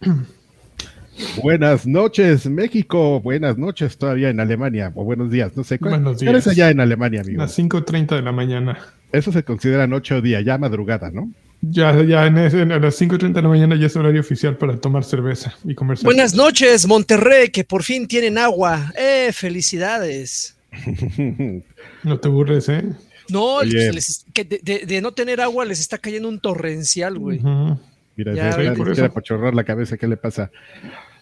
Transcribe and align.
Buenas 1.42 1.86
noches, 1.86 2.46
México. 2.46 3.20
Buenas 3.20 3.58
noches 3.58 3.98
todavía 3.98 4.30
en 4.30 4.40
Alemania. 4.40 4.90
O 4.94 5.04
buenos 5.04 5.30
días, 5.30 5.52
no 5.54 5.64
sé. 5.64 5.76
Buenos 5.78 6.16
¿Cuál 6.22 6.36
es 6.36 6.44
días. 6.44 6.46
allá 6.48 6.70
en 6.70 6.80
Alemania, 6.80 7.20
amigo? 7.20 7.38
Las 7.42 7.58
5.30 7.58 8.16
de 8.16 8.22
la 8.22 8.32
mañana. 8.32 8.78
Eso 9.12 9.30
se 9.32 9.42
considera 9.42 9.86
noche 9.86 10.14
o 10.14 10.22
día, 10.22 10.40
ya 10.40 10.56
madrugada, 10.56 11.10
¿no? 11.10 11.30
Ya, 11.62 12.02
ya 12.04 12.26
en 12.26 12.38
ese- 12.38 12.62
a 12.62 12.78
las 12.78 12.94
5.30 12.98 13.34
de 13.34 13.42
la 13.42 13.48
mañana 13.48 13.76
ya 13.76 13.86
es 13.86 13.96
horario 13.96 14.20
oficial 14.22 14.56
para 14.56 14.78
tomar 14.78 15.04
cerveza 15.04 15.54
y 15.64 15.74
conversar. 15.74 16.06
Buenas 16.06 16.34
noches, 16.34 16.86
Monterrey, 16.86 17.50
que 17.50 17.64
por 17.64 17.82
fin 17.82 18.08
tienen 18.08 18.38
agua. 18.38 18.92
¡Eh, 18.96 19.30
felicidades! 19.32 20.56
No 22.02 22.18
te 22.18 22.28
burles, 22.28 22.66
¿eh? 22.70 22.82
No, 23.28 23.58
pues, 23.60 23.94
les- 23.94 24.24
que 24.32 24.44
de, 24.44 24.58
de- 24.62 24.86
de 24.86 25.00
no 25.02 25.12
tener 25.12 25.40
agua 25.42 25.66
les 25.66 25.80
está 25.80 25.98
cayendo 25.98 26.28
un 26.30 26.40
torrencial, 26.40 27.18
güey. 27.18 27.38
Ujú. 27.40 27.78
Mira, 28.20 28.34
Ya, 28.34 28.52
se 28.52 28.72
por 28.72 28.90
eso. 28.90 29.50
la 29.52 29.64
cabeza, 29.64 29.96
¿qué 29.96 30.06
le 30.06 30.18
pasa? 30.18 30.50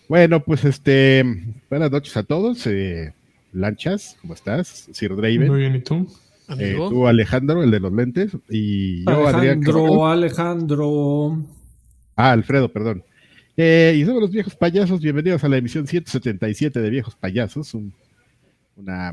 Bueno, 0.08 0.42
pues 0.42 0.64
este, 0.64 1.24
buenas 1.70 1.92
noches 1.92 2.16
a 2.16 2.24
todos. 2.24 2.66
eh, 2.66 3.12
Lanchas, 3.52 4.16
¿cómo 4.20 4.34
estás? 4.34 4.88
Sir 4.92 5.14
Draven. 5.14 5.46
Muy 5.46 5.60
bien, 5.60 5.76
¿y 5.76 5.80
tú? 5.80 6.08
Eh, 6.58 6.74
tú, 6.76 7.06
Alejandro, 7.06 7.62
el 7.62 7.70
de 7.70 7.78
los 7.78 7.92
lentes. 7.92 8.32
Y 8.50 9.04
yo, 9.04 9.28
Adrián. 9.28 9.58
Alejandro, 9.62 9.74
Carvajal. 9.84 10.12
Alejandro. 10.18 11.42
Ah, 12.16 12.32
Alfredo, 12.32 12.68
perdón. 12.72 13.04
Eh, 13.56 13.94
y 13.96 14.04
somos 14.04 14.20
los 14.20 14.32
viejos 14.32 14.56
payasos. 14.56 15.00
Bienvenidos 15.00 15.44
a 15.44 15.48
la 15.48 15.56
emisión 15.58 15.86
177 15.86 16.80
de 16.80 16.90
Viejos 16.90 17.14
Payasos. 17.14 17.74
Un, 17.74 17.92
una, 18.76 19.12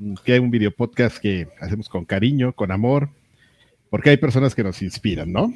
un- 0.00 0.16
que 0.24 0.40
un 0.40 0.50
video 0.50 0.72
podcast 0.72 1.18
que 1.18 1.46
hacemos 1.60 1.88
con 1.88 2.04
cariño, 2.04 2.52
con 2.52 2.72
amor, 2.72 3.10
porque 3.90 4.10
hay 4.10 4.16
personas 4.16 4.56
que 4.56 4.64
nos 4.64 4.82
inspiran, 4.82 5.30
¿no? 5.30 5.52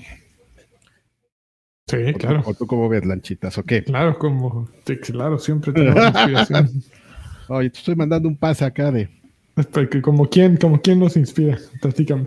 Sí, 1.88 1.96
¿O 1.96 2.12
tú- 2.12 2.18
claro. 2.18 2.42
¿O 2.44 2.54
tú 2.54 2.66
cómo 2.66 2.88
ves, 2.88 3.04
Lanchitas? 3.06 3.56
¿O 3.58 3.62
qué? 3.62 3.84
Claro, 3.84 4.18
como. 4.18 4.68
claro, 5.02 5.38
siempre 5.38 5.72
tenemos 5.72 6.04
inspiración. 6.04 6.70
Oye, 7.48 7.70
te 7.70 7.78
estoy 7.78 7.94
mandando 7.94 8.28
un 8.28 8.36
pase 8.36 8.64
acá 8.64 8.90
de. 8.90 9.08
Hasta 9.54 9.88
que 9.88 10.02
como 10.02 10.28
quién, 10.28 10.56
como 10.56 10.82
quién 10.82 10.98
nos 10.98 11.16
inspira. 11.16 11.56
Platícame. 11.80 12.26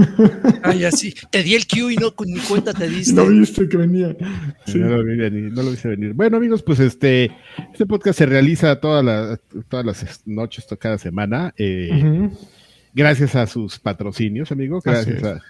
Ay, 0.62 0.84
así. 0.84 1.14
Te 1.30 1.42
di 1.42 1.54
el 1.54 1.66
cue 1.66 1.94
y 1.94 1.96
no 1.96 2.12
ni 2.26 2.38
cuenta 2.40 2.74
te 2.74 2.88
diste. 2.88 3.14
No 3.14 3.26
viste 3.26 3.68
que 3.70 3.76
venía. 3.78 4.14
Sí. 4.66 4.78
No, 4.78 4.88
lo 4.98 5.02
vi 5.04 5.16
venir, 5.16 5.50
no 5.50 5.62
lo 5.62 5.70
viste 5.70 5.88
venir. 5.88 6.12
Bueno, 6.12 6.36
amigos, 6.36 6.62
pues 6.62 6.78
este, 6.78 7.32
este 7.72 7.86
podcast 7.86 8.18
se 8.18 8.26
realiza 8.26 8.78
todas 8.80 9.02
las, 9.04 9.40
todas 9.68 9.84
las 9.86 10.22
noches, 10.26 10.66
cada 10.78 10.98
semana. 10.98 11.54
eh, 11.56 12.28
gracias 12.94 13.34
a 13.34 13.46
sus 13.46 13.78
patrocinios, 13.78 14.52
amigos, 14.52 14.86
Así 14.86 15.10
gracias 15.10 15.18
es. 15.18 15.24
a, 15.24 15.42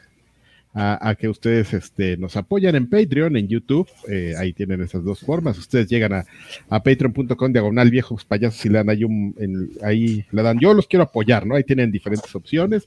a- 0.73 1.09
a 1.09 1.15
que 1.17 1.29
ustedes 1.29 1.73
este, 1.75 2.17
nos 2.17 2.37
apoyan 2.37 2.77
en 2.77 2.89
Patreon, 2.89 3.37
en 3.37 3.49
YouTube, 3.49 3.89
eh, 4.09 4.35
ahí 4.39 4.53
tienen 4.53 4.81
esas 4.83 5.03
dos 5.05 5.21
formas, 5.21 5.59
ustedes 5.59 5.89
llegan 5.89 6.13
a, 6.13 6.25
a 6.69 6.83
patreon.com 6.83 7.53
diagonal 7.53 7.91
viejos 7.91 8.25
payasos 8.25 8.65
y 8.65 8.69
le 8.69 8.79
dan 8.79 8.89
ahí 8.91 9.03
un, 9.05 9.35
en- 9.39 9.71
ahí 9.83 10.25
le 10.31 10.43
dan, 10.43 10.59
yo 10.61 10.73
los 10.75 10.87
quiero 10.87 11.03
apoyar, 11.05 11.45
¿no? 11.47 11.57
Ahí 11.57 11.65
tienen 11.65 11.91
diferentes 11.91 12.33
opciones, 12.35 12.87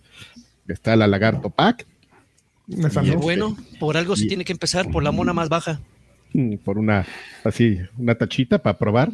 está 0.68 0.96
la 0.96 1.08
Lagarto 1.08 1.50
Pack, 1.50 1.86
no. 2.68 2.90
bueno, 3.20 3.58
por 3.80 3.98
algo 3.98 4.16
se 4.16 4.26
Y- 4.26 4.28
tiene 4.30 4.46
que 4.46 4.54
empezar 4.54 4.90
por 4.90 5.04
la 5.04 5.12
mona 5.12 5.34
más 5.34 5.50
baja. 5.50 5.82
mm, 6.34 6.56
por 6.64 6.78
una, 6.78 7.06
así, 7.44 7.80
una 7.98 8.16
tachita 8.16 8.60
para 8.60 8.78
probar, 8.78 9.12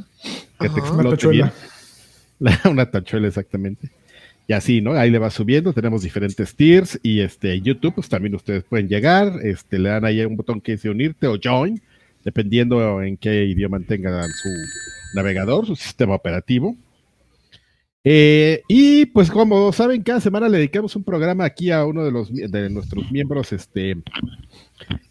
que 0.59 0.69
te 0.69 0.79
Ajá. 0.79 0.93
Una 0.93 1.09
explote 1.09 1.27
bien. 1.29 1.47
tachuela. 1.47 1.53
La- 2.39 2.61
una 2.69 2.89
tachuela 2.91 3.27
exactamente. 3.27 3.89
Y 4.49 4.53
así, 4.53 4.81
¿no? 4.81 4.93
Ahí 4.93 5.11
le 5.11 5.19
va 5.19 5.29
subiendo, 5.29 5.73
tenemos 5.73 6.01
diferentes 6.01 6.55
tiers 6.55 6.99
y 7.03 7.19
este 7.21 7.61
YouTube, 7.61 7.93
pues 7.93 8.09
también 8.09 8.33
ustedes 8.33 8.63
pueden 8.63 8.87
llegar, 8.89 9.31
este 9.43 9.77
le 9.77 9.89
dan 9.89 10.03
ahí 10.05 10.25
un 10.25 10.35
botón 10.35 10.59
que 10.59 10.71
dice 10.71 10.89
unirte 10.89 11.27
o 11.27 11.37
join, 11.41 11.79
dependiendo 12.25 13.01
en 13.03 13.15
qué 13.15 13.45
idioma 13.45 13.79
tengan 13.81 14.27
su 14.31 14.49
navegador, 15.13 15.67
su 15.67 15.75
sistema 15.75 16.15
operativo. 16.15 16.75
Eh, 18.03 18.63
y 18.67 19.05
pues 19.07 19.29
como 19.29 19.71
saben, 19.71 20.01
cada 20.01 20.19
semana 20.19 20.49
le 20.49 20.57
dedicamos 20.57 20.95
un 20.95 21.03
programa 21.03 21.43
aquí 21.45 21.69
a 21.69 21.85
uno 21.85 22.03
de 22.03 22.11
los 22.11 22.33
de 22.33 22.69
nuestros 22.71 23.11
miembros 23.11 23.51
este 23.53 23.97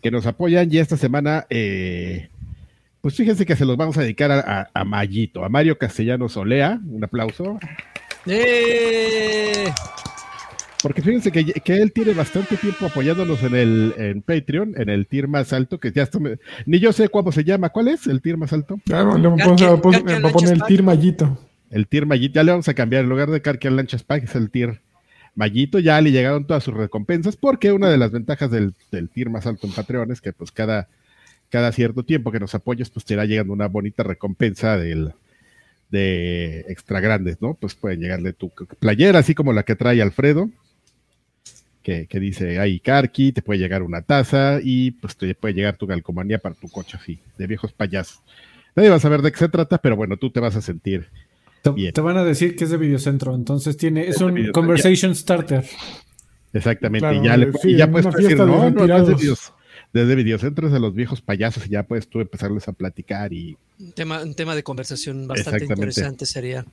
que 0.03 0.11
nos 0.11 0.27
apoyan 0.27 0.69
y 0.73 0.79
esta 0.79 0.97
semana 0.97 1.47
eh, 1.51 2.29
pues 3.03 3.15
fíjense 3.15 3.45
que 3.47 3.57
se 3.57 3.67
los 3.67 3.77
vamos 3.77 3.99
a 3.99 4.03
dedicar 4.03 4.33
a, 4.33 4.41
a- 4.41 4.71
a 4.75 4.81
a 4.81 5.49
Mario 5.49 5.79
Castellanos 5.79 6.37
Olea, 6.39 6.81
un 6.89 7.05
aplauso, 7.05 7.61
¡Eh! 8.29 9.73
porque 10.81 11.03
fíjense 11.03 11.33
que, 11.33 11.45
que 11.45 11.77
él 11.77 11.93
tiene 11.93 12.15
bastante 12.15 12.57
tiempo 12.57 12.87
apoyándonos 12.87 13.43
en 13.43 13.55
el 13.55 13.95
en 13.97 14.23
Patreon, 14.23 14.75
en 14.77 14.89
el 14.89 15.07
tier 15.09 15.27
más 15.27 15.53
alto, 15.53 15.81
que 15.81 15.91
ya 15.91 16.05
esto 16.05 16.21
me- 16.21 16.39
ni 16.67 16.79
yo 16.79 16.93
sé 16.93 17.09
cómo 17.09 17.33
se 17.33 17.43
llama, 17.43 17.71
¿cuál 17.71 17.89
es 17.89 18.07
el 18.07 18.23
tier 18.23 18.37
más 18.37 18.53
alto? 18.53 18.79
Claro, 18.85 19.19
le 19.19 19.27
vamos 19.29 19.61
a, 19.63 19.77
poner 19.77 20.53
el 20.53 20.63
tir 20.69 20.83
mallito. 20.83 21.37
El 21.71 21.87
tier 21.87 22.07
Mayito, 22.07 22.35
ya 22.37 22.45
le 22.45 22.53
vamos 22.53 22.69
a 22.69 22.75
cambiar, 22.75 23.03
en 23.03 23.11
lugar 23.11 23.31
de 23.31 23.43
Carquian 23.43 23.77
Lanchas 23.77 24.03
Pack, 24.03 24.25
es 24.25 24.35
el 24.35 24.51
tier 24.51 24.81
Mayito, 25.35 25.79
ya 25.79 26.01
le 26.01 26.13
llegaron 26.13 26.47
todas 26.47 26.65
sus 26.65 26.75
recompensas, 26.75 27.37
porque 27.37 27.73
una 27.73 27.91
de 27.91 27.99
las 27.99 28.11
ventajas 28.11 28.51
del, 28.51 28.73
del 28.91 29.11
tier 29.11 29.29
más 29.31 29.47
alto 29.47 29.67
en 29.67 29.73
Patreon 29.75 30.11
es 30.11 30.21
que 30.21 30.33
pues 30.33 30.51
cada, 30.51 30.89
cada 31.51 31.73
cierto 31.73 32.05
tiempo 32.05 32.33
que 32.33 32.41
nos 32.41 32.55
apoyes, 32.55 32.89
pues 32.89 33.05
te 33.05 33.15
irá 33.15 33.25
llegando 33.27 33.53
una 33.53 33.67
bonita 33.69 34.03
recompensa 34.03 34.79
del 34.79 35.13
de 35.91 36.61
extra 36.69 37.01
grandes, 37.01 37.41
¿no? 37.41 37.55
Pues 37.55 37.75
pueden 37.75 38.01
llegarle 38.01 38.33
tu 38.33 38.51
playera, 38.79 39.21
así 39.21 39.35
como 39.35 39.53
la 39.53 39.63
que 39.63 39.77
trae 39.77 40.03
Alfredo, 40.03 40.51
que, 41.83 42.07
que 42.07 42.21
dice 42.21 42.59
ahí 42.59 42.81
Karki, 42.81 43.33
te 43.33 43.43
puede 43.43 43.59
llegar 43.59 43.83
una 43.83 44.03
taza 44.03 44.59
y 44.63 44.91
pues 44.93 45.17
te 45.17 45.35
puede 45.35 45.55
llegar 45.55 45.77
tu 45.77 45.87
calcomanía 45.87 46.39
para 46.39 46.55
tu 46.55 46.69
coche 46.69 46.99
así, 47.01 47.19
de 47.39 47.47
viejos 47.47 47.73
payasos. 47.73 48.21
Nadie 48.77 48.91
va 48.91 48.97
a 48.97 49.01
saber 49.01 49.23
de 49.23 49.33
qué 49.33 49.39
se 49.39 49.49
trata, 49.49 49.79
pero 49.79 49.97
bueno, 49.97 50.17
tú 50.17 50.31
te 50.31 50.41
vas 50.41 50.55
a 50.55 50.61
sentir 50.61 51.09
Te, 51.63 51.71
Bien. 51.71 51.93
te 51.93 52.01
van 52.01 52.17
a 52.17 52.25
decir 52.25 52.55
que 52.55 52.65
es 52.65 52.71
de 52.71 52.77
Videocentro, 52.77 53.35
entonces 53.35 53.77
tiene, 53.77 54.07
es 54.07 54.21
un 54.21 54.53
conversation 54.53 55.15
starter. 55.15 55.65
Exactamente, 56.53 57.01
Claro, 57.01 57.23
y 57.23 57.27
ya, 57.27 57.37
le, 57.37 57.53
sí, 57.55 57.71
y 57.71 57.77
ya 57.77 57.91
puedes 57.91 58.15
decir, 58.15 58.37
no, 58.39 58.71
no, 58.71 58.87
no 58.87 58.97
es 58.97 59.07
de 59.07 59.15
videos, 59.15 59.53
desde 59.93 60.15
videocentros 60.15 60.71
de 60.73 60.81
los 60.81 60.95
viejos 60.95 61.21
payasos, 61.23 61.67
y 61.67 61.71
ya 61.71 61.83
puedes 61.83 62.09
tú 62.09 62.21
empezarles 62.21 62.69
a 62.69 62.73
platicar 62.73 63.33
y, 63.33 63.57
Un 63.81 63.93
tema, 63.93 64.23
un 64.23 64.35
tema 64.35 64.55
de 64.55 64.63
conversación 64.63 65.27
bastante 65.27 65.65
interesante 65.65 66.27
sería. 66.27 66.65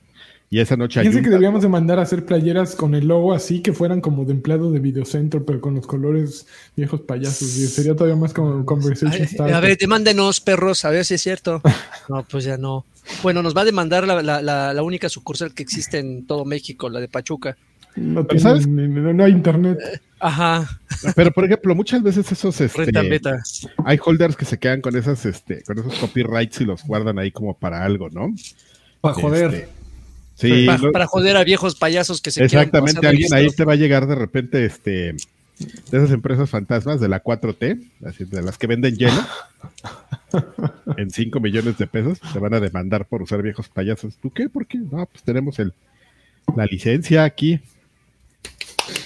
y 0.50 0.58
esa 0.60 0.76
noche 0.76 1.00
Fíjense 1.00 1.22
que 1.22 1.30
deberíamos 1.30 1.62
de 1.62 1.68
mandar 1.68 1.98
a 1.98 2.02
hacer 2.02 2.26
playeras 2.26 2.74
con 2.76 2.94
el 2.94 3.08
logo 3.08 3.32
así 3.32 3.60
que 3.62 3.72
fueran 3.72 4.00
como 4.00 4.24
de 4.26 4.32
empleado 4.32 4.70
de 4.70 4.80
Videocentro, 4.80 5.44
pero 5.46 5.60
con 5.60 5.74
los 5.76 5.86
colores 5.86 6.46
viejos 6.76 7.00
payasos. 7.00 7.56
Y 7.56 7.66
sería 7.66 7.94
todavía 7.94 8.16
más 8.16 8.32
como 8.34 8.64
Conversation 8.66 9.26
Starter. 9.26 9.54
a 9.54 9.60
ver, 9.60 9.78
demándenos, 9.78 10.40
perros, 10.40 10.84
a 10.84 10.90
ver 10.90 11.04
si 11.04 11.14
es 11.14 11.22
cierto. 11.22 11.62
No, 12.08 12.22
pues 12.22 12.44
ya 12.44 12.56
no. 12.56 12.84
Bueno, 13.24 13.42
nos 13.42 13.56
va 13.56 13.62
a 13.62 13.64
demandar 13.64 14.06
la, 14.06 14.22
la- 14.22 14.40
la- 14.42 14.72
la 14.72 14.82
única 14.84 15.08
sucursal 15.08 15.52
que 15.54 15.62
existe 15.64 15.98
en 15.98 16.24
todo 16.26 16.44
México, 16.44 16.88
la 16.88 17.00
de 17.00 17.08
Pachuca. 17.08 17.56
No, 17.96 18.26
¿sabes? 18.38 18.66
no, 18.66 19.12
no 19.12 19.24
hay 19.24 19.32
internet. 19.32 19.78
Ajá, 20.18 20.80
pero 21.14 21.30
por 21.30 21.44
ejemplo, 21.44 21.74
muchas 21.74 22.02
veces 22.02 22.30
esos 22.32 22.60
este, 22.60 22.90
hay 23.84 23.98
holders 24.02 24.36
que 24.36 24.46
se 24.46 24.58
quedan 24.58 24.80
con 24.80 24.96
esas 24.96 25.26
este, 25.26 25.62
con 25.62 25.78
esos 25.78 25.94
copyrights 25.96 26.60
y 26.62 26.64
los 26.64 26.84
guardan 26.84 27.18
ahí 27.18 27.30
como 27.30 27.54
para 27.54 27.84
algo, 27.84 28.08
¿no? 28.08 28.34
Para 29.00 29.14
joder. 29.14 29.54
Este, 29.54 29.68
sí, 30.34 30.66
para 30.92 31.06
joder 31.06 31.36
a 31.36 31.44
viejos 31.44 31.74
payasos 31.74 32.22
que 32.22 32.30
se 32.30 32.46
quieran 32.46 32.68
exactamente, 32.68 33.06
alguien 33.06 33.32
ahí 33.34 33.48
te 33.50 33.64
va 33.64 33.74
a 33.74 33.76
llegar 33.76 34.06
de 34.06 34.14
repente 34.14 34.64
este 34.64 35.16
de 35.58 35.98
esas 35.98 36.10
empresas 36.10 36.50
fantasmas 36.50 37.00
de 37.00 37.08
la 37.08 37.22
4T, 37.22 37.90
así, 38.06 38.24
de 38.24 38.42
las 38.42 38.58
que 38.58 38.66
venden 38.66 38.96
hielo, 38.96 39.24
en 40.98 41.10
5 41.10 41.40
millones 41.40 41.78
de 41.78 41.86
pesos, 41.86 42.20
te 42.32 42.38
van 42.38 42.52
a 42.52 42.60
demandar 42.60 43.06
por 43.06 43.22
usar 43.22 43.42
viejos 43.42 43.68
payasos. 43.70 44.16
¿Tú 44.16 44.30
qué? 44.30 44.50
¿Por 44.50 44.66
qué? 44.66 44.78
No, 44.78 45.06
pues 45.06 45.22
tenemos 45.24 45.58
el 45.58 45.72
la 46.54 46.66
licencia 46.66 47.24
aquí, 47.24 47.60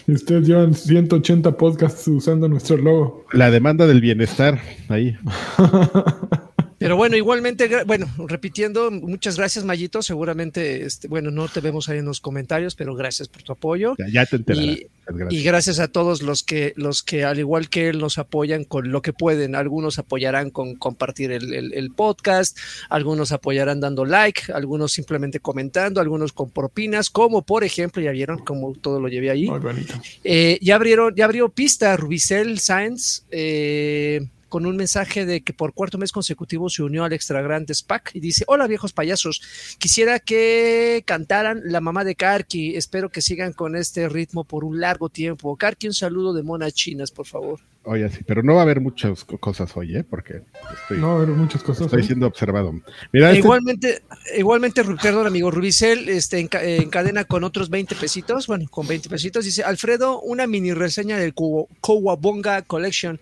Y 0.07 0.13
ustedes 0.13 0.47
llevan 0.47 0.75
180 0.75 1.57
podcasts 1.57 2.07
usando 2.09 2.49
nuestro 2.49 2.77
logo. 2.77 3.25
la 3.33 3.51
demanda 3.51 3.87
del 3.87 4.01
bienestar, 4.01 4.61
ahí. 4.89 5.17
Pero 6.81 6.97
bueno, 6.97 7.15
igualmente, 7.15 7.85
bueno, 7.85 8.07
repitiendo, 8.27 8.91
muchas 8.91 9.37
gracias, 9.37 9.67
Mayito. 9.67 10.01
Seguramente, 10.01 10.87
este, 10.87 11.09
bueno, 11.09 11.31
no 11.31 11.47
te 11.47 11.61
vemos 11.61 11.91
ahí 11.91 11.99
en 11.99 12.07
los 12.07 12.23
comentarios, 12.23 12.75
pero 12.75 12.95
gracias 12.95 13.29
por 13.29 13.43
tu 13.43 13.53
apoyo. 13.53 13.95
Ya, 13.99 14.07
ya 14.11 14.25
te 14.27 14.37
enterarás. 14.37 14.65
Y- 14.79 14.87
gracias. 15.07 15.33
Y 15.33 15.43
gracias 15.45 15.79
a 15.81 15.89
todos 15.89 16.23
los 16.23 16.43
que, 16.43 16.73
los 16.77 17.03
que 17.03 17.25
al 17.25 17.39
igual 17.39 17.69
que 17.69 17.89
él, 17.91 17.99
nos 17.99 18.17
apoyan 18.17 18.65
con 18.65 18.91
lo 18.93 19.03
que 19.03 19.13
pueden. 19.13 19.57
Algunos 19.57 19.99
apoyarán 19.99 20.49
con 20.49 20.75
compartir 20.77 21.33
el, 21.33 21.53
el- 21.53 21.75
el 21.75 21.91
podcast, 21.91 22.57
algunos 22.89 23.31
apoyarán 23.33 23.81
dando 23.81 24.07
like, 24.07 24.51
algunos 24.55 24.93
simplemente 24.93 25.39
comentando, 25.39 26.01
algunos 26.01 26.33
con 26.33 26.49
propinas, 26.49 27.11
como 27.11 27.43
por 27.43 27.63
ejemplo, 27.63 28.01
ya 28.01 28.13
vieron 28.13 28.39
como 28.39 28.73
todo 28.73 29.01
lo 29.01 29.09
llevé 29.09 29.29
ahí. 29.31 29.51
Muy 29.51 29.59
bonito. 29.59 29.93
Eh, 30.25 30.59
ya 30.63 30.77
abrieron, 30.77 31.15
ya 31.15 31.27
abrió 31.27 31.51
pista 31.51 31.95
Rubicel 31.99 32.59
Science. 32.59 33.21
eh, 33.31 34.27
con 34.51 34.67
un 34.67 34.77
mensaje 34.77 35.25
de 35.25 35.41
que 35.41 35.55
por 35.55 35.73
cuarto 35.73 35.97
mes 35.97 36.13
consecutivo 36.13 36.69
se 36.69 36.83
unió 36.83 37.05
al 37.05 37.15
Extra 37.15 37.41
Grandes 37.41 37.83
Pack 37.83 38.11
y 38.13 38.21
dice, 38.21 38.45
hola 38.49 38.67
viejos 38.67 38.93
payasos, 38.93 39.41
quisiera 39.79 40.19
que 40.19 41.03
cantaran 41.07 41.63
La 41.65 41.81
mamá 41.81 42.05
de 42.05 42.17
Karki, 42.17 42.77
espero 42.77 43.09
que 43.09 43.23
sigan 43.23 43.55
con 43.55 43.77
este 43.77 44.09
ritmo 44.11 44.45
por 44.45 44.65
un 44.65 44.79
largo 44.81 45.09
tiempo. 45.09 45.57
Karki, 45.57 45.87
un 45.87 45.95
saludo 45.95 46.35
de 46.35 46.43
monas 46.43 46.75
chinas, 46.75 47.11
por 47.11 47.27
favor. 47.27 47.61
Oye, 47.85 48.11
sí, 48.11 48.19
pero 48.27 48.43
no 48.43 48.53
va 48.55 48.61
a 48.61 48.63
haber 48.65 48.81
muchas 48.81 49.25
cosas 49.25 49.75
hoy, 49.75 49.97
¿eh? 49.97 50.05
Porque 50.05 50.43
estoy, 50.83 50.99
No, 50.99 51.17
pero 51.19 51.35
muchas 51.35 51.63
cosas. 51.63 51.87
estoy 51.87 52.03
¿eh? 52.03 52.07
siendo 52.07 52.27
observado. 52.27 52.75
Mira, 53.11 53.29
este- 53.31 53.39
Igualmente, 53.39 54.03
igualmente, 54.37 54.85
Ru- 54.85 55.01
perdón, 55.01 55.27
amigo, 55.27 55.51
Rubicel 55.51 56.09
este, 56.11 56.41
eh, 56.41 56.77
encadena 56.83 57.25
con 57.25 57.43
otros 57.43 57.71
20 57.71 57.95
pesitos, 57.95 58.47
bueno, 58.49 58.67
con 58.71 58.87
20 58.87 59.09
pesitos, 59.09 59.47
dice, 59.47 59.63
Alfredo, 59.65 60.21
una 60.21 60.47
mini 60.47 60.75
reseña 60.75 61.17
del 61.17 61.33
Kowabonga 61.81 62.63
Collection. 62.63 63.19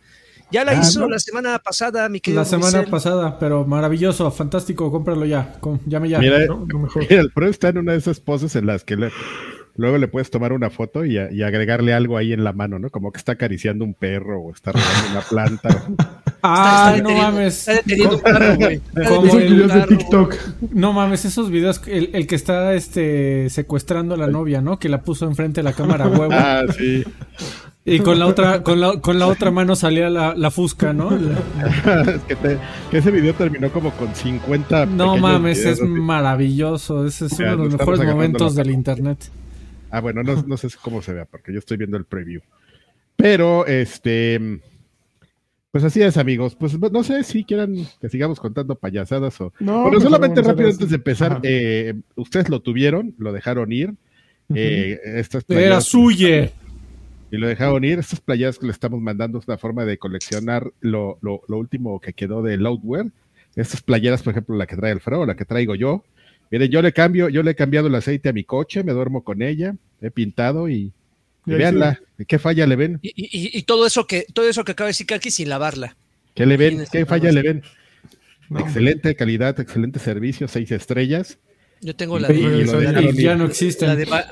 Ya 0.50 0.64
la 0.64 0.72
Ah, 0.72 0.80
hizo 0.82 1.00
¿no? 1.00 1.08
la 1.08 1.18
semana 1.18 1.58
pasada, 1.58 2.08
mi 2.08 2.20
querido 2.20 2.40
La 2.42 2.46
semana 2.48 2.84
pasada, 2.84 3.38
pero 3.38 3.66
maravilloso, 3.66 4.30
fantástico, 4.30 4.90
cómpralo 4.90 5.26
ya. 5.26 5.54
com- 5.60 5.78
llame 5.86 6.08
ya. 6.08 6.18
mira, 6.18 6.46
No, 6.46 6.64
lo 6.66 6.78
mejor. 6.78 7.02
mira, 7.08 7.20
el 7.20 7.30
pro 7.30 7.46
está 7.48 7.68
en 7.68 7.78
una 7.78 7.92
de 7.92 7.98
esas 7.98 8.20
poses 8.20 8.56
en 8.56 8.66
las 8.66 8.82
que 8.84 8.96
le- 8.96 9.10
luego 9.76 9.98
le 9.98 10.08
puedes 10.08 10.30
tomar 10.30 10.52
una 10.54 10.70
foto 10.70 11.04
y, 11.04 11.18
a- 11.18 11.30
y 11.30 11.42
agregarle 11.42 11.92
algo 11.92 12.16
ahí 12.16 12.32
en 12.32 12.44
la 12.44 12.52
mano, 12.54 12.78
¿no? 12.78 12.88
Como 12.90 13.12
que 13.12 13.18
está 13.18 13.32
acariciando 13.32 13.84
un 13.84 13.92
perro 13.94 14.40
o 14.40 14.52
está 14.52 14.72
regando 14.72 15.10
una 15.12 15.20
planta. 15.20 15.68
ah, 16.42 16.92
Está- 16.94 16.96
está 16.96 17.02
no 17.12 17.16
mames. 17.18 17.58
Está 17.68 17.72
deteniendo 17.74 18.16
un 18.16 18.22
carro, 18.22 18.56
güey. 18.56 18.80
Como 19.08 19.22
videos 19.36 19.74
de. 19.74 19.82
TikTok. 19.82 20.34
No 20.72 20.92
mames, 20.94 21.24
esos 21.26 21.50
videos, 21.50 21.80
el, 21.86 22.10
el 22.14 22.26
que 22.26 22.34
está 22.36 22.72
este 22.74 23.50
secuestrando 23.50 24.14
a 24.14 24.16
la 24.16 24.28
novia, 24.28 24.62
¿no? 24.62 24.78
Que 24.78 24.88
la 24.88 25.02
puso 25.02 25.26
enfrente 25.26 25.60
de 25.60 25.64
la 25.64 25.74
cámara 25.74 26.08
huevo. 26.08 26.32
ah, 26.32 26.62
sí. 26.76 27.04
Y 27.94 28.00
con 28.00 28.18
la 28.18 28.26
otra, 28.26 28.62
con 28.64 28.80
la, 28.80 29.00
con 29.00 29.18
la 29.18 29.26
otra 29.26 29.50
mano 29.50 29.74
salía 29.76 30.10
la, 30.10 30.34
la 30.34 30.50
fusca, 30.50 30.92
¿no? 30.92 31.10
La- 31.84 32.02
es 32.02 32.22
que, 32.22 32.36
te- 32.36 32.58
que 32.90 32.98
ese 32.98 33.10
video 33.10 33.34
terminó 33.34 33.70
como 33.70 33.90
con 33.92 34.14
50. 34.14 34.86
no 34.86 35.16
mames, 35.16 35.58
videos 35.58 35.78
es 35.78 35.82
así. 35.82 35.90
maravilloso. 35.90 37.06
Ese 37.06 37.26
es 37.26 37.32
uno 37.38 37.50
de 37.50 37.56
los 37.56 37.78
mejores 37.78 38.04
momentos 38.04 38.54
del 38.54 38.70
internet. 38.70 39.18
Ah, 39.90 40.00
bueno, 40.00 40.22
no, 40.22 40.42
no 40.46 40.56
sé 40.56 40.68
cómo 40.82 41.00
se 41.02 41.12
vea, 41.14 41.24
porque 41.24 41.52
yo 41.52 41.58
estoy 41.58 41.76
viendo 41.78 41.96
el 41.96 42.04
preview. 42.04 42.40
Pero, 43.16 43.66
este. 43.66 44.60
Pues 45.70 45.84
así 45.84 46.00
es, 46.02 46.16
amigos. 46.16 46.54
Pues 46.54 46.78
no 46.78 47.02
sé 47.04 47.22
si 47.24 47.44
quieran 47.44 47.74
que 48.00 48.08
sigamos 48.08 48.40
contando 48.40 48.74
payasadas 48.74 49.40
o. 49.40 49.52
No, 49.60 49.82
Bueno, 49.82 50.00
solamente 50.00 50.40
rápido 50.42 50.70
antes 50.70 50.88
de 50.90 50.96
empezar, 50.96 51.40
eh, 51.42 51.94
ustedes 52.16 52.48
lo 52.48 52.60
tuvieron, 52.60 53.14
lo 53.18 53.32
dejaron 53.32 53.72
ir. 53.72 53.94
eh, 54.54 54.98
estas 55.16 55.44
Era 55.48 55.80
suye. 55.80 56.52
Y 57.30 57.36
lo 57.36 57.46
dejaron 57.48 57.84
ir. 57.84 57.98
Estas 57.98 58.20
playeras 58.20 58.58
que 58.58 58.66
le 58.66 58.72
estamos 58.72 59.00
mandando 59.00 59.38
es 59.38 59.46
una 59.46 59.58
forma 59.58 59.84
de 59.84 59.98
coleccionar 59.98 60.70
lo, 60.80 61.18
lo, 61.20 61.42
lo 61.48 61.58
último 61.58 62.00
que 62.00 62.12
quedó 62.12 62.42
de 62.42 62.56
Loudware. 62.56 63.10
Estas 63.56 63.82
playeras, 63.82 64.22
por 64.22 64.32
ejemplo, 64.32 64.56
la 64.56 64.66
que 64.66 64.76
trae 64.76 64.92
Alfredo, 64.92 65.26
la 65.26 65.34
que 65.36 65.44
traigo 65.44 65.74
yo. 65.74 66.04
Miren, 66.50 66.70
yo 66.70 66.80
le 66.80 66.92
cambio, 66.92 67.28
yo 67.28 67.42
le 67.42 67.50
he 67.50 67.54
cambiado 67.54 67.88
el 67.88 67.94
aceite 67.94 68.28
a 68.30 68.32
mi 68.32 68.44
coche, 68.44 68.82
me 68.82 68.92
duermo 68.92 69.22
con 69.24 69.42
ella, 69.42 69.74
he 70.00 70.10
pintado 70.10 70.68
y, 70.68 70.92
y 71.44 71.50
véanla, 71.52 72.00
¿qué 72.26 72.38
falla 72.38 72.66
le 72.66 72.76
ven? 72.76 72.98
Y, 73.02 73.08
y- 73.16 73.58
y 73.58 73.62
todo 73.64 73.86
eso 73.86 74.06
que 74.06 74.24
todo 74.32 74.48
eso 74.48 74.64
que 74.64 74.72
acaba 74.72 74.86
de 74.86 74.90
decir 74.92 75.06
Kaki 75.06 75.30
sin 75.30 75.50
lavarla. 75.50 75.96
¿Qué 76.34 76.46
le 76.46 76.56
ven? 76.56 76.84
¿Qué 76.90 77.04
falla 77.04 77.30
le 77.32 77.42
ven? 77.42 77.62
No. 78.48 78.60
Excelente 78.60 79.14
calidad, 79.14 79.60
excelente 79.60 79.98
servicio, 79.98 80.48
seis 80.48 80.70
estrellas. 80.70 81.38
Yo 81.82 81.94
tengo 81.94 82.18
la 82.18 82.28
de, 82.28 82.34
y 82.38 82.64
la 82.64 83.10
ya 83.12 83.34
no 83.36 83.44
la 83.44 83.50
existen. 83.50 83.94
de 83.96 84.04
va- 84.06 84.24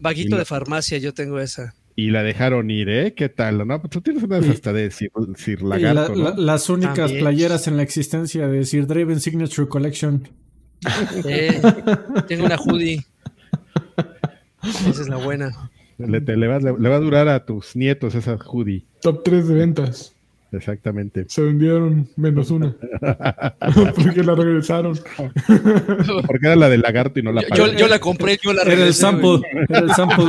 vaguito 0.00 0.38
de 0.38 0.44
farmacia, 0.46 0.96
yo 0.98 1.12
tengo 1.12 1.38
esa. 1.40 1.74
Y 2.00 2.10
la 2.12 2.22
dejaron 2.22 2.70
ir, 2.70 2.88
¿eh? 2.88 3.12
¿Qué 3.16 3.28
tal? 3.28 3.66
¿No? 3.66 3.80
Pues 3.80 3.90
tú 3.90 4.00
tienes 4.00 4.22
unas 4.22 4.46
Y- 4.46 4.50
hasta 4.50 4.72
de 4.72 4.88
Sir, 4.92 5.10
Sir 5.34 5.62
la- 5.62 5.78
¿no? 5.78 6.14
la- 6.14 6.34
las 6.36 6.70
únicas 6.70 6.94
También. 6.96 7.18
playeras 7.24 7.66
en 7.66 7.76
la 7.76 7.82
existencia 7.82 8.46
de 8.46 8.64
Sir 8.64 8.86
Draven 8.86 9.18
Signature 9.18 9.66
Collection. 9.66 10.28
Eh, 11.26 11.60
tengo 12.28 12.44
una 12.46 12.56
hoodie. 12.56 13.04
Esa 14.62 15.02
es 15.02 15.08
la 15.08 15.16
buena. 15.16 15.70
Le, 15.98 16.20
te- 16.20 16.36
le 16.36 16.46
va, 16.46 16.60
le- 16.60 16.78
le 16.78 16.88
va 16.88 16.94
a 16.94 17.00
durar 17.00 17.26
a 17.28 17.44
tus 17.44 17.74
nietos 17.74 18.14
esa 18.14 18.36
hoodie. 18.36 18.86
Top 19.02 19.24
3 19.24 19.48
de 19.48 19.54
ventas. 19.54 20.14
Exactamente. 20.50 21.26
Se 21.28 21.42
vendieron 21.42 22.08
menos 22.16 22.50
una. 22.50 22.74
Porque 23.94 24.22
la 24.22 24.34
regresaron. 24.34 24.98
Porque 26.26 26.46
era 26.46 26.56
la 26.56 26.68
del 26.70 26.80
lagarto 26.80 27.20
y 27.20 27.22
no 27.22 27.32
la 27.32 27.42
Yo, 27.42 27.48
yo- 27.54 27.64
pagué. 27.66 27.78
yo 27.78 27.88
la 27.88 27.98
compré, 27.98 28.38
yo 28.42 28.52
la 28.54 28.62
Era 28.62 28.72
el 28.72 28.78
regresé, 28.78 29.00
sample. 29.00 29.40
Era 29.68 29.78
el 29.80 29.90
sample 29.92 30.24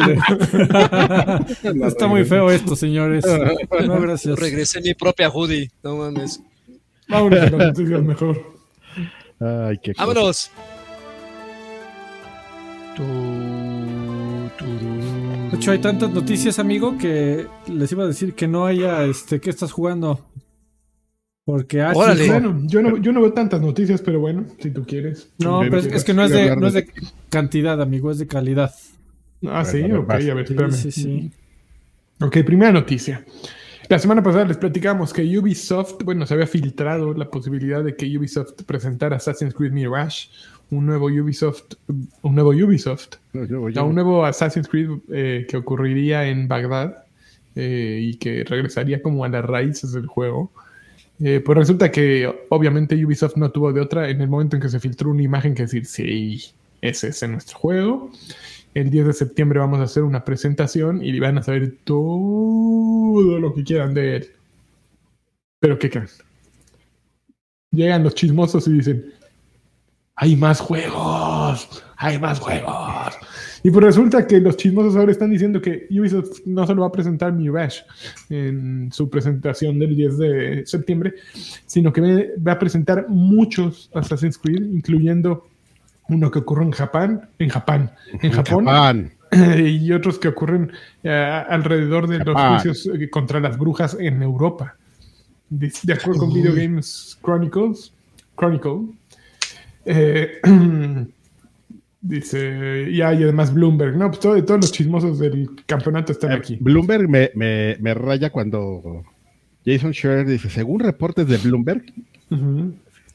de. 1.71 1.85
Está 1.87 2.07
muy 2.07 2.25
feo 2.25 2.51
esto, 2.51 2.75
señores. 2.75 3.23
No, 3.87 4.01
gracias. 4.01 4.37
Regresé 4.37 4.81
mi 4.81 4.93
propia 4.93 5.29
hoodie. 5.29 5.69
No 5.83 5.95
mames. 5.95 6.41
Vámonos 7.07 7.39
a 7.41 7.49
noticias 7.49 8.03
mejor. 8.03 8.43
Ay, 9.39 9.77
qué. 9.81 9.93
Vámonos. 9.97 10.51
Tururú. 12.95 13.58
De 15.51 15.57
hecho, 15.57 15.71
hay 15.71 15.79
tantas 15.79 16.11
noticias, 16.11 16.59
amigo, 16.59 16.97
que 16.97 17.47
les 17.67 17.91
iba 17.91 18.03
a 18.03 18.07
decir 18.07 18.33
que 18.33 18.47
no 18.47 18.65
haya, 18.65 19.03
este, 19.05 19.39
¿qué 19.39 19.49
estás 19.49 19.71
jugando? 19.71 20.25
Porque 21.43 21.81
ah, 21.81 21.91
Órale. 21.95 22.27
Bueno, 22.27 22.61
yo 22.65 22.81
no, 22.83 22.97
yo 22.97 23.11
no 23.11 23.21
veo 23.21 23.33
tantas 23.33 23.59
noticias, 23.59 24.01
pero 24.01 24.19
bueno, 24.19 24.45
si 24.59 24.69
tú 24.69 24.85
quieres. 24.85 25.31
No, 25.39 25.61
pero 25.61 25.77
es, 25.77 26.03
que 26.03 26.13
no 26.13 26.23
es 26.23 26.31
de, 26.31 26.55
no 26.55 26.67
es 26.67 26.73
de- 26.73 26.87
cantidad, 27.29 27.81
amigo, 27.81 28.11
es 28.11 28.19
de 28.19 28.27
calidad. 28.27 28.71
Ah, 29.47 29.65
sí, 29.65 29.81
ok, 29.91 30.05
vas. 30.05 30.23
a 30.27 30.33
ver, 30.35 30.47
Sí, 30.47 30.53
espérame. 30.53 30.71
sí, 30.73 30.91
sí. 30.91 31.31
Ok, 32.21 32.37
primera 32.45 32.71
noticia. 32.71 33.25
La 33.87 33.97
semana 33.97 34.21
pasada 34.21 34.45
les 34.45 34.57
platicamos 34.57 35.11
que 35.13 35.23
Ubisoft, 35.39 36.03
bueno, 36.03 36.27
se 36.27 36.35
había 36.35 36.45
filtrado 36.45 37.15
la 37.15 37.31
posibilidad 37.31 37.83
de 37.83 37.95
que 37.95 38.05
Ubisoft 38.15 38.61
presentara 38.67 39.15
Assassin's 39.15 39.55
Creed 39.55 39.71
Mirage, 39.71 40.27
un 40.71 40.85
nuevo 40.85 41.07
Ubisoft, 41.07 41.73
un 42.21 42.35
nuevo 42.35 42.51
Ubisoft, 42.51 43.15
yo- 43.33 43.69
yo- 43.69 43.85
un 43.85 43.95
nuevo 43.95 44.25
Assassin's 44.25 44.67
Creed 44.67 44.89
eh, 45.11 45.45
que 45.49 45.57
ocurriría 45.57 46.27
en 46.27 46.47
Bagdad 46.47 47.03
eh, 47.55 47.99
y 48.01 48.15
que 48.17 48.43
regresaría 48.43 49.01
como 49.01 49.25
a 49.25 49.29
las 49.29 49.43
raíces 49.45 49.91
del 49.93 50.05
juego. 50.07 50.51
Eh, 51.21 51.41
pues 51.43 51.57
resulta 51.57 51.91
que 51.91 52.31
obviamente 52.49 53.03
Ubisoft 53.03 53.35
no 53.35 53.51
tuvo 53.51 53.73
de 53.73 53.81
otra 53.81 54.09
en 54.09 54.21
el 54.21 54.29
momento 54.29 54.55
en 54.55 54.61
que 54.61 54.69
se 54.69 54.79
filtró 54.79 55.09
una 55.09 55.23
imagen 55.23 55.53
que 55.55 55.63
decir, 55.63 55.85
sí, 55.85 56.41
ese 56.81 57.09
es 57.09 57.27
nuestro 57.29 57.57
juego. 57.57 58.11
El 58.75 58.89
10 58.91 59.07
de 59.07 59.13
septiembre 59.13 59.59
vamos 59.59 59.79
a 59.79 59.83
hacer 59.83 60.03
una 60.03 60.23
presentación 60.23 61.03
y 61.03 61.19
van 61.19 61.39
a 61.39 61.43
saber 61.43 61.75
todo 61.83 63.39
lo 63.39 63.53
que 63.53 63.63
quieran 63.63 63.93
de 63.95 64.15
él. 64.17 64.27
Pero 65.59 65.77
¿qué 65.79 65.89
creen? 65.89 66.07
Llegan 67.71 68.03
los 68.03 68.15
chismosos 68.15 68.67
y 68.67 68.73
dicen, 68.73 69.05
hay 70.21 70.35
más 70.35 70.59
juegos, 70.59 71.81
hay 71.95 72.19
más 72.19 72.39
juegos. 72.41 73.17
Y 73.63 73.71
pues 73.71 73.85
resulta 73.85 74.27
que 74.27 74.41
los 74.41 74.57
chismosos 74.57 74.97
ahora 74.97 75.13
están 75.13 75.29
diciendo 75.29 75.61
que 75.61 75.87
Ubisoft 75.91 76.41
no 76.45 76.67
solo 76.67 76.81
va 76.81 76.87
a 76.89 76.91
presentar 76.91 77.31
Mirage 77.31 77.83
en 78.29 78.89
su 78.91 79.09
presentación 79.09 79.79
del 79.79 79.95
10 79.95 80.17
de 80.17 80.63
septiembre, 80.65 81.13
sino 81.65 81.93
que 81.93 82.33
va 82.45 82.51
a 82.51 82.59
presentar 82.59 83.07
muchos 83.07 83.89
Assassin's 83.93 84.37
Creed, 84.37 84.61
incluyendo 84.61 85.47
uno 86.09 86.29
que 86.29 86.39
ocurre 86.39 86.65
en 86.65 86.71
Japón, 86.71 87.21
en 87.39 87.49
Japón, 87.49 87.89
en 88.21 88.31
Japón, 88.31 88.65
Japón. 88.65 89.11
y 89.57 89.89
otros 89.93 90.19
que 90.19 90.27
ocurren 90.27 90.73
eh, 91.01 91.43
alrededor 91.49 92.09
de 92.09 92.19
los 92.19 92.35
juicios 92.35 92.89
eh, 92.93 93.09
contra 93.09 93.39
las 93.39 93.57
brujas 93.57 93.95
en 93.97 94.21
Europa. 94.21 94.75
De, 95.49 95.71
de 95.83 95.93
acuerdo 95.93 96.19
con 96.19 96.33
Video 96.33 96.53
Games 96.53 97.17
Chronicles, 97.23 97.93
Chronicle, 98.35 98.98
eh, 99.85 100.39
dice, 102.01 102.87
y 102.89 103.01
hay 103.01 103.23
además 103.23 103.53
Bloomberg, 103.53 103.95
no, 103.97 104.07
pues 104.09 104.19
todo- 104.19 104.43
todos 104.43 104.61
los 104.61 104.71
chismosos 104.71 105.19
del 105.19 105.49
campeonato 105.65 106.11
están 106.11 106.31
Eh, 106.31 106.35
aquí. 106.35 106.57
Bloomberg 106.59 107.07
me, 107.09 107.31
me, 107.35 107.77
me 107.79 107.93
raya 107.93 108.29
cuando 108.31 109.03
Jason 109.65 109.93
Scherer 109.93 110.25
dice, 110.27 110.49
según 110.49 110.79
reportes 110.79 111.27
de 111.27 111.37
Bloomberg, 111.37 111.83
Ujú, 112.31 112.73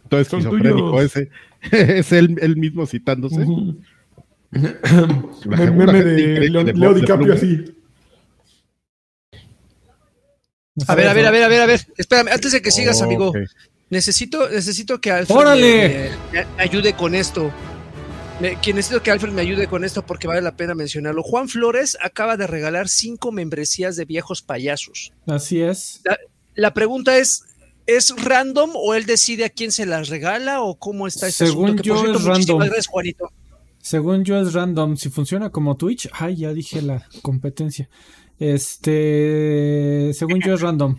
todo 0.08 0.24
Son 0.24 0.40
esquizofrénico 0.40 1.00
ese, 1.00 1.30
es 1.70 2.12
él, 2.12 2.36
él 2.40 2.56
mismo 2.56 2.86
citándose. 2.86 3.46
Me- 4.50 5.56
segunda 5.56 5.92
meme 5.92 6.04
de 6.04 6.48
Leo, 6.50 6.62
de 6.64 6.72
Leo 6.74 6.88
Bob 6.90 6.94
de 6.94 7.00
DiCaprio 7.00 7.34
así. 7.34 7.74
A 10.88 10.94
ver, 10.94 11.08
a 11.08 11.14
ver, 11.14 11.26
a 11.26 11.30
ver, 11.30 11.42
a 11.44 11.48
ver, 11.48 11.60
a 11.62 11.66
ver. 11.66 11.80
Espérame, 11.96 12.28
antes 12.32 12.52
de 12.52 12.62
que 12.62 12.70
sigas, 12.70 13.00
Oh, 13.00 13.04
amigo. 13.04 13.32
Necesito, 13.94 14.48
necesito 14.48 15.00
que 15.00 15.10
Alfred 15.12 15.36
¡Órale! 15.36 16.10
me, 16.32 16.40
me- 16.40 16.46
me 16.56 16.62
ayude 16.62 16.94
con 16.94 17.14
esto. 17.14 17.50
Me- 18.40 18.60
que 18.60 18.74
necesito 18.74 19.00
que 19.02 19.10
Alfred 19.12 19.32
me 19.32 19.42
ayude 19.42 19.68
con 19.68 19.84
esto 19.84 20.04
porque 20.04 20.26
vale 20.26 20.42
la 20.42 20.56
pena 20.56 20.74
mencionarlo. 20.74 21.22
Juan 21.22 21.48
Flores 21.48 21.96
acaba 22.02 22.36
de 22.36 22.46
regalar 22.48 22.88
cinco 22.88 23.30
membresías 23.30 23.94
de 23.96 24.04
viejos 24.04 24.42
payasos. 24.42 25.12
Así 25.26 25.60
es. 25.62 26.02
La 26.56 26.74
pregunta 26.74 27.16
es, 27.18 27.44
¿es 27.86 28.12
random 28.16 28.70
o 28.74 28.94
él 28.94 29.06
decide 29.06 29.44
a 29.44 29.48
quién 29.50 29.70
se 29.70 29.86
las 29.86 30.08
regala 30.08 30.60
o 30.62 30.74
cómo 30.76 31.06
está 31.06 31.28
este 31.28 31.46
Según 31.46 31.66
asunto? 31.66 31.82
Que, 31.84 31.88
yo, 31.90 31.96
cierto, 32.00 32.18
es 32.18 32.24
random. 32.24 32.58
gracias, 32.58 32.86
Juanito. 32.88 33.30
Según 33.80 34.24
yo 34.24 34.40
es 34.40 34.52
random. 34.54 34.96
Si 34.96 35.10
funciona 35.10 35.50
como 35.50 35.76
Twitch, 35.76 36.08
ay, 36.12 36.36
ya 36.36 36.52
dije 36.52 36.82
la 36.82 37.06
competencia. 37.22 37.88
Este, 38.40 40.10
según 40.14 40.40
yo 40.40 40.54
es 40.54 40.60
random. 40.60 40.98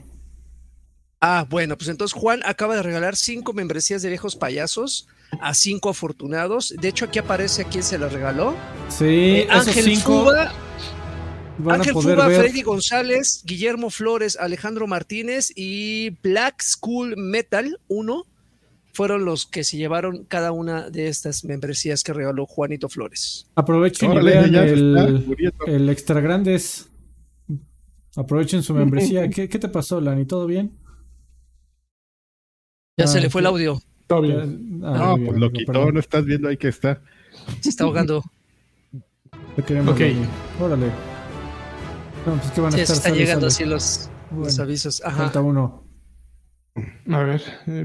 Ah, 1.22 1.46
bueno, 1.50 1.78
pues 1.78 1.90
entonces 1.90 2.14
Juan 2.20 2.42
acaba 2.46 2.76
de 2.76 2.84
regalar 2.84 3.16
cinco 3.16 3.54
membresías 3.54 4.02
de 4.02 4.10
viejos 4.10 4.36
payasos 4.36 5.08
a 5.42 5.54
cinco 5.54 5.90
afortunados. 5.90 6.74
De 6.80 6.88
hecho, 6.88 7.06
aquí 7.06 7.20
aparece 7.20 7.64
a 7.64 7.66
quién 7.66 7.84
se 7.84 7.98
las 7.98 8.14
regaló. 8.14 8.54
Sí, 8.90 9.06
Eh, 9.06 9.48
esos 9.50 9.68
Ángel 9.68 9.86
cinco 9.86 10.24
Fuba, 10.26 10.54
van 11.60 11.80
Ángel 11.80 11.92
a 11.92 11.94
poder 11.94 12.16
Fuba, 12.16 12.28
ver. 12.28 12.42
Freddy 12.42 12.62
González, 12.62 13.42
Guillermo 13.46 13.90
Flores, 13.90 14.38
Alejandro 14.40 14.88
Martínez 14.88 15.52
y 15.56 16.12
Black 16.22 16.62
School 16.62 17.16
Metal 17.18 17.80
1 17.88 18.26
fueron 18.94 19.26
los 19.26 19.46
que 19.46 19.64
se 19.66 19.76
llevaron 19.78 20.24
cada 20.26 20.52
una 20.54 20.90
de 20.90 21.08
estas 21.10 21.44
membresías 21.44 22.02
que 22.04 22.14
regaló 22.14 22.46
Juanito 22.46 22.88
Flores. 22.88 23.48
Aprovechen 23.56 24.12
Órale, 24.12 24.32
y 24.32 24.34
vean 24.36 24.52
ya 24.52 24.62
se 24.62 24.74
está 24.74 25.04
el, 25.06 25.26
el 25.68 25.90
extra 25.90 26.22
grandes. 26.22 26.90
Aprovechen 28.16 28.64
su 28.64 28.74
membresía. 28.74 29.30
¿Qué, 29.30 29.50
qué 29.50 29.60
te 29.60 29.68
pasó, 29.68 30.00
Lani? 30.00 30.26
¿Todo 30.26 30.46
bien? 30.48 30.72
Ya 32.98 33.04
Ah, 33.06 33.08
se 33.08 33.20
le 33.20 33.30
fue 33.30 33.42
el 33.42 33.48
audio, 33.48 33.82
Todo 34.08 34.22
bien. 34.22 34.82
ah, 34.86 34.98
No, 34.98 35.16
bien, 35.16 35.28
pues 35.28 35.40
lo 35.40 35.52
quitó, 35.52 35.74
perdón. 35.74 35.94
no 35.96 36.00
estás 36.00 36.24
viendo 36.26 36.48
ahí 36.48 36.56
que 36.56 36.70
está. 36.70 37.02
se 37.60 37.68
está 37.70 37.84
ahogando. 37.84 38.20
Ok. 39.58 39.72
Órale. 40.62 40.88
No, 42.26 42.36
pues 42.38 42.52
que 42.52 42.62
van 42.62 42.74
a 42.74 42.78
Sí, 42.78 42.82
estar 42.82 42.96
están 42.96 43.12
sale, 43.12 43.18
llegando 43.18 43.50
sale. 43.50 43.66
así 43.66 43.66
los, 43.66 44.10
los 44.36 44.60
avisos. 44.60 45.02
Ajá. 45.04 45.24
Falta 45.24 45.42
uno. 45.42 45.84
A 47.12 47.20
ver, 47.20 47.42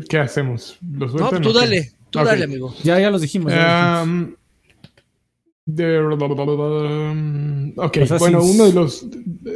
¿qué 0.08 0.18
hacemos? 0.18 0.78
¿Los 0.92 1.12
No, 1.12 1.18
sueltan 1.18 1.42
tú 1.42 1.52
dale, 1.52 1.90
tú 2.10 2.20
dale, 2.20 2.44
amigo. 2.44 2.72
Ya, 2.84 3.00
ya 3.00 3.10
los 3.10 3.20
dijimos. 3.20 3.52
ya 3.52 4.04
los 4.04 4.06
dijimos. 4.08 4.36
De- 5.66 5.98
ok, 7.76 7.96
Assassin's- 7.98 8.18
bueno, 8.18 8.44
uno 8.44 8.64
de 8.66 8.72
los. 8.72 9.06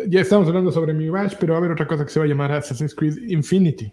Ya 0.08 0.20
estamos 0.20 0.46
hablando 0.48 0.70
sobre 0.72 0.92
Mirage, 0.94 1.36
pero 1.38 1.52
va 1.52 1.58
a 1.58 1.60
haber 1.60 1.72
otra 1.72 1.86
cosa 1.86 2.04
que 2.04 2.10
se 2.10 2.18
va 2.18 2.24
a 2.24 2.28
llamar 2.28 2.50
Assassin's 2.52 2.94
Creed 2.94 3.16
Infinity, 3.28 3.92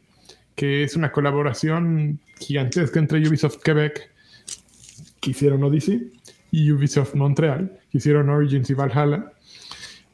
que 0.56 0.84
es 0.84 0.96
una 0.96 1.12
colaboración 1.12 2.20
gigantesca 2.40 3.00
entre 3.00 3.28
Ubisoft 3.28 3.58
Quebec, 3.64 4.10
que 5.20 5.32
hicieron 5.32 5.64
Odyssey, 5.64 6.12
y 6.52 6.72
Ubisoft 6.72 7.16
Montreal, 7.16 7.80
que 7.90 7.98
hicieron 7.98 8.30
Origins 8.30 8.70
y 8.70 8.74
Valhalla. 8.74 9.32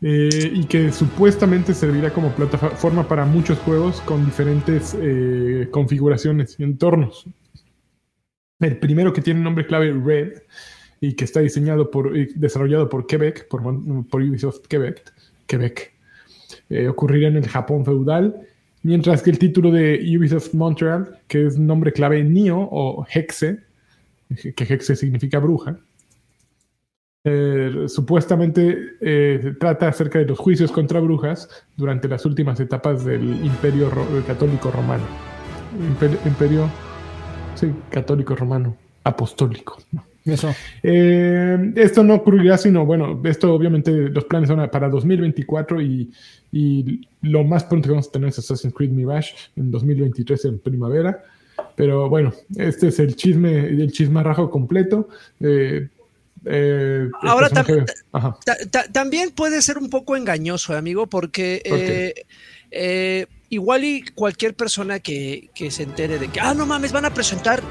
eh, 0.02 0.52
y 0.54 0.66
que 0.66 0.92
supuestamente 0.92 1.74
servirá 1.74 2.14
como 2.14 2.30
plataforma 2.36 3.08
para 3.08 3.26
muchos 3.26 3.58
juegos 3.60 4.00
con 4.02 4.26
diferentes 4.26 4.96
eh, 5.00 5.70
configuraciones 5.72 6.56
y 6.60 6.64
entornos. 6.64 7.26
El 8.60 8.78
primero 8.78 9.12
que 9.14 9.22
tiene 9.22 9.40
nombre 9.40 9.66
clave 9.66 9.92
Red 9.92 10.42
y 11.02 11.14
que 11.14 11.26
está 11.26 11.40
diseñado 11.40 11.90
por 11.90 12.14
desarrollado 12.14 12.90
por 12.90 13.08
Quebec, 13.08 13.48
por 13.48 13.62
Ubisoft 14.22 14.68
Quebec, 14.68 15.02
Quebec 15.48 15.94
eh, 16.70 16.88
ocurrirá 16.88 17.30
en 17.30 17.38
el 17.38 17.48
Japón 17.48 17.86
feudal, 17.86 18.48
mientras 18.88 19.22
que 19.22 19.30
el 19.32 19.38
título 19.38 19.70
de 19.70 20.00
Ubisoft 20.18 20.54
Montreal, 20.54 21.20
que 21.28 21.46
es 21.46 21.58
nombre 21.58 21.92
clave 21.92 22.24
Nio 22.24 22.58
o 22.58 23.06
Hexe, 23.14 23.60
que 24.56 24.64
Hexe 24.64 24.96
significa 24.96 25.40
bruja, 25.40 25.78
eh, 27.26 27.84
supuestamente 27.88 28.96
eh, 29.02 29.56
trata 29.60 29.90
acerca 29.90 30.20
de 30.20 30.26
los 30.26 30.40
juicios 30.40 30.72
contra 30.72 31.02
brujas 31.02 31.50
durante 31.76 32.08
las 32.08 32.26
últimas 32.26 32.62
etapas 32.62 33.04
del 33.04 33.46
Imperio 33.46 33.92
Católico 34.26 34.72
Romano. 34.72 35.04
Imperio, 35.86 36.18
imperio 36.26 36.72
sí, 37.56 37.74
Católico 37.90 38.38
Romano, 38.38 38.78
apostólico. 39.04 39.78
¿no? 39.92 40.06
Eso. 40.28 40.54
Eh, 40.84 41.74
esto 41.76 42.04
no 42.04 42.16
ocurrirá, 42.16 42.58
sino, 42.58 42.86
bueno, 42.86 43.20
esto 43.26 43.54
obviamente 43.54 43.92
los 43.92 44.26
planes 44.26 44.50
son 44.50 44.70
para 44.70 44.90
2024 44.90 45.82
y, 45.82 46.12
y 46.52 47.08
lo 47.22 47.44
más 47.44 47.64
pronto 47.64 47.88
que 47.88 47.92
vamos 47.92 48.08
a 48.08 48.12
tener 48.12 48.30
es 48.30 48.40
Assassin's 48.40 48.74
Creed 48.74 48.92
Mirage 48.92 49.34
en 49.56 49.72
2023 49.72 50.46
en 50.46 50.60
primavera. 50.60 51.24
Pero 51.76 52.10
bueno, 52.10 52.34
este 52.56 52.90
es 52.90 53.00
el 53.00 53.16
chisme, 53.16 53.68
el 53.68 53.92
chismarrajo 53.92 54.50
completo. 54.50 55.10
Eh, 55.40 55.88
eh, 56.46 57.10
Ahora. 57.24 57.50
Ta- 57.50 58.58
ta- 58.70 58.92
también 58.92 59.32
puede 59.32 59.62
ser 59.62 59.78
un 59.78 59.90
poco 59.90 60.16
engañoso, 60.16 60.76
amigo, 60.76 61.08
porque 61.08 61.62
igual 63.50 63.84
y 63.84 64.04
cualquier 64.14 64.54
persona 64.56 65.00
que, 65.00 65.50
que 65.56 65.72
se 65.72 65.84
entere 65.84 66.20
de 66.20 66.28
que, 66.28 66.40
ah, 66.40 66.54
no 66.54 66.66
mames, 66.66 66.92
van 66.92 67.06
a 67.06 67.14
presentar 67.14 67.62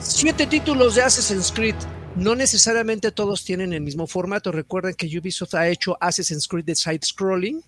siete 0.00 0.46
títulos 0.46 0.94
de 0.94 1.02
Assassin's 1.02 1.52
Creed. 1.52 1.74
No 2.16 2.34
necesariamente 2.34 3.12
todos 3.12 3.44
tienen 3.44 3.72
el 3.72 3.82
mismo 3.82 4.06
formato. 4.06 4.50
Recuerden 4.50 4.94
que 4.94 5.06
Ubisoft 5.18 5.54
ha 5.54 5.68
hecho 5.68 5.96
Assassin's 6.00 6.48
Creed 6.48 6.64
de 6.64 6.74
side 6.74 7.00
scrolling. 7.04 7.62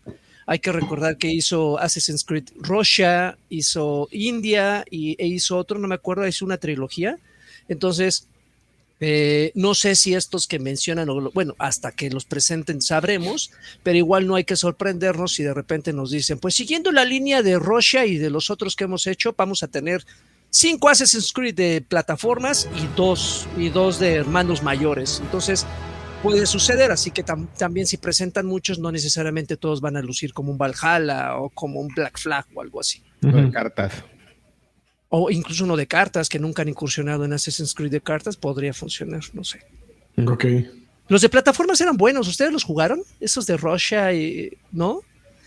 Hay 0.46 0.58
que 0.58 0.72
recordar 0.72 1.18
que 1.18 1.28
hizo 1.28 1.78
Assassin's 1.78 2.24
Creed 2.24 2.48
Russia, 2.56 3.38
hizo 3.48 4.08
India 4.10 4.84
y, 4.90 5.14
e 5.22 5.26
hizo 5.28 5.56
otro, 5.56 5.78
no 5.78 5.86
me 5.86 5.94
acuerdo, 5.94 6.26
hizo 6.26 6.44
una 6.44 6.56
trilogía. 6.56 7.16
Entonces, 7.68 8.26
eh, 8.98 9.52
no 9.54 9.74
sé 9.74 9.94
si 9.94 10.14
estos 10.14 10.48
que 10.48 10.58
mencionan, 10.58 11.08
o 11.10 11.30
bueno, 11.30 11.54
hasta 11.58 11.92
que 11.92 12.10
los 12.10 12.24
presenten 12.24 12.82
sabremos, 12.82 13.52
pero 13.82 13.98
igual 13.98 14.26
no 14.26 14.34
hay 14.34 14.44
que 14.44 14.56
sorprendernos 14.56 15.34
si 15.34 15.44
de 15.44 15.54
repente 15.54 15.92
nos 15.92 16.10
dicen, 16.10 16.38
pues 16.38 16.54
siguiendo 16.54 16.90
la 16.90 17.04
línea 17.04 17.42
de 17.42 17.58
Russia 17.58 18.04
y 18.04 18.16
de 18.16 18.30
los 18.30 18.50
otros 18.50 18.74
que 18.74 18.84
hemos 18.84 19.06
hecho, 19.06 19.34
vamos 19.36 19.62
a 19.62 19.68
tener 19.68 20.04
cinco 20.52 20.88
Assassin's 20.88 21.32
Creed 21.32 21.54
de 21.56 21.80
plataformas 21.80 22.68
y 22.76 22.86
dos, 22.94 23.48
y 23.56 23.70
dos 23.70 23.98
de 23.98 24.14
hermanos 24.14 24.62
mayores. 24.62 25.18
Entonces, 25.24 25.66
puede 26.22 26.46
suceder, 26.46 26.92
así 26.92 27.10
que 27.10 27.24
tam- 27.24 27.48
también 27.58 27.86
si 27.86 27.96
presentan 27.96 28.46
muchos, 28.46 28.78
no 28.78 28.92
necesariamente 28.92 29.56
todos 29.56 29.80
van 29.80 29.96
a 29.96 30.02
lucir 30.02 30.32
como 30.32 30.52
un 30.52 30.58
Valhalla 30.58 31.36
o 31.38 31.48
como 31.50 31.80
un 31.80 31.88
Black 31.88 32.18
Flag 32.18 32.46
o 32.54 32.60
algo 32.60 32.78
así. 32.80 33.02
Ujú. 33.22 33.50
Cartas. 33.50 33.92
O 35.08 35.30
incluso 35.30 35.64
uno 35.64 35.76
de 35.76 35.86
cartas 35.86 36.28
que 36.28 36.38
nunca 36.38 36.62
han 36.62 36.68
incursionado 36.68 37.24
en 37.24 37.32
Assassin's 37.32 37.74
Creed 37.74 37.90
de 37.90 38.00
cartas, 38.00 38.36
podría 38.36 38.72
funcionar, 38.72 39.22
no 39.32 39.42
sé. 39.44 39.60
Ok. 40.26 40.44
Los 41.08 41.20
de 41.22 41.28
plataformas 41.28 41.80
eran 41.80 41.96
buenos, 41.96 42.28
¿ustedes 42.28 42.52
los 42.52 42.64
jugaron? 42.64 43.02
Esos 43.20 43.46
de 43.46 43.56
Russia 43.56 44.12
y. 44.14 44.56
¿No? 44.70 45.00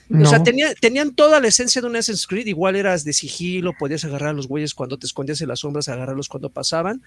No. 0.07 0.27
O 0.27 0.29
sea, 0.29 0.43
tenía- 0.43 0.73
tenían 0.75 1.15
toda 1.15 1.39
la 1.39 1.47
esencia 1.47 1.81
de 1.81 1.87
un 1.87 1.95
Assassin's 1.95 2.27
Creed, 2.27 2.45
igual 2.45 2.75
eras 2.75 3.03
de 3.03 3.11
sigilo, 3.13 3.73
podías 3.77 4.05
agarrar 4.05 4.29
a 4.29 4.33
los 4.33 4.47
güeyes 4.47 4.75
cuando 4.75 4.99
te 4.99 5.07
escondías 5.07 5.41
en 5.41 5.47
las 5.47 5.59
sombras, 5.61 5.89
agarrarlos 5.89 6.29
cuando 6.29 6.49
pasaban, 6.49 7.01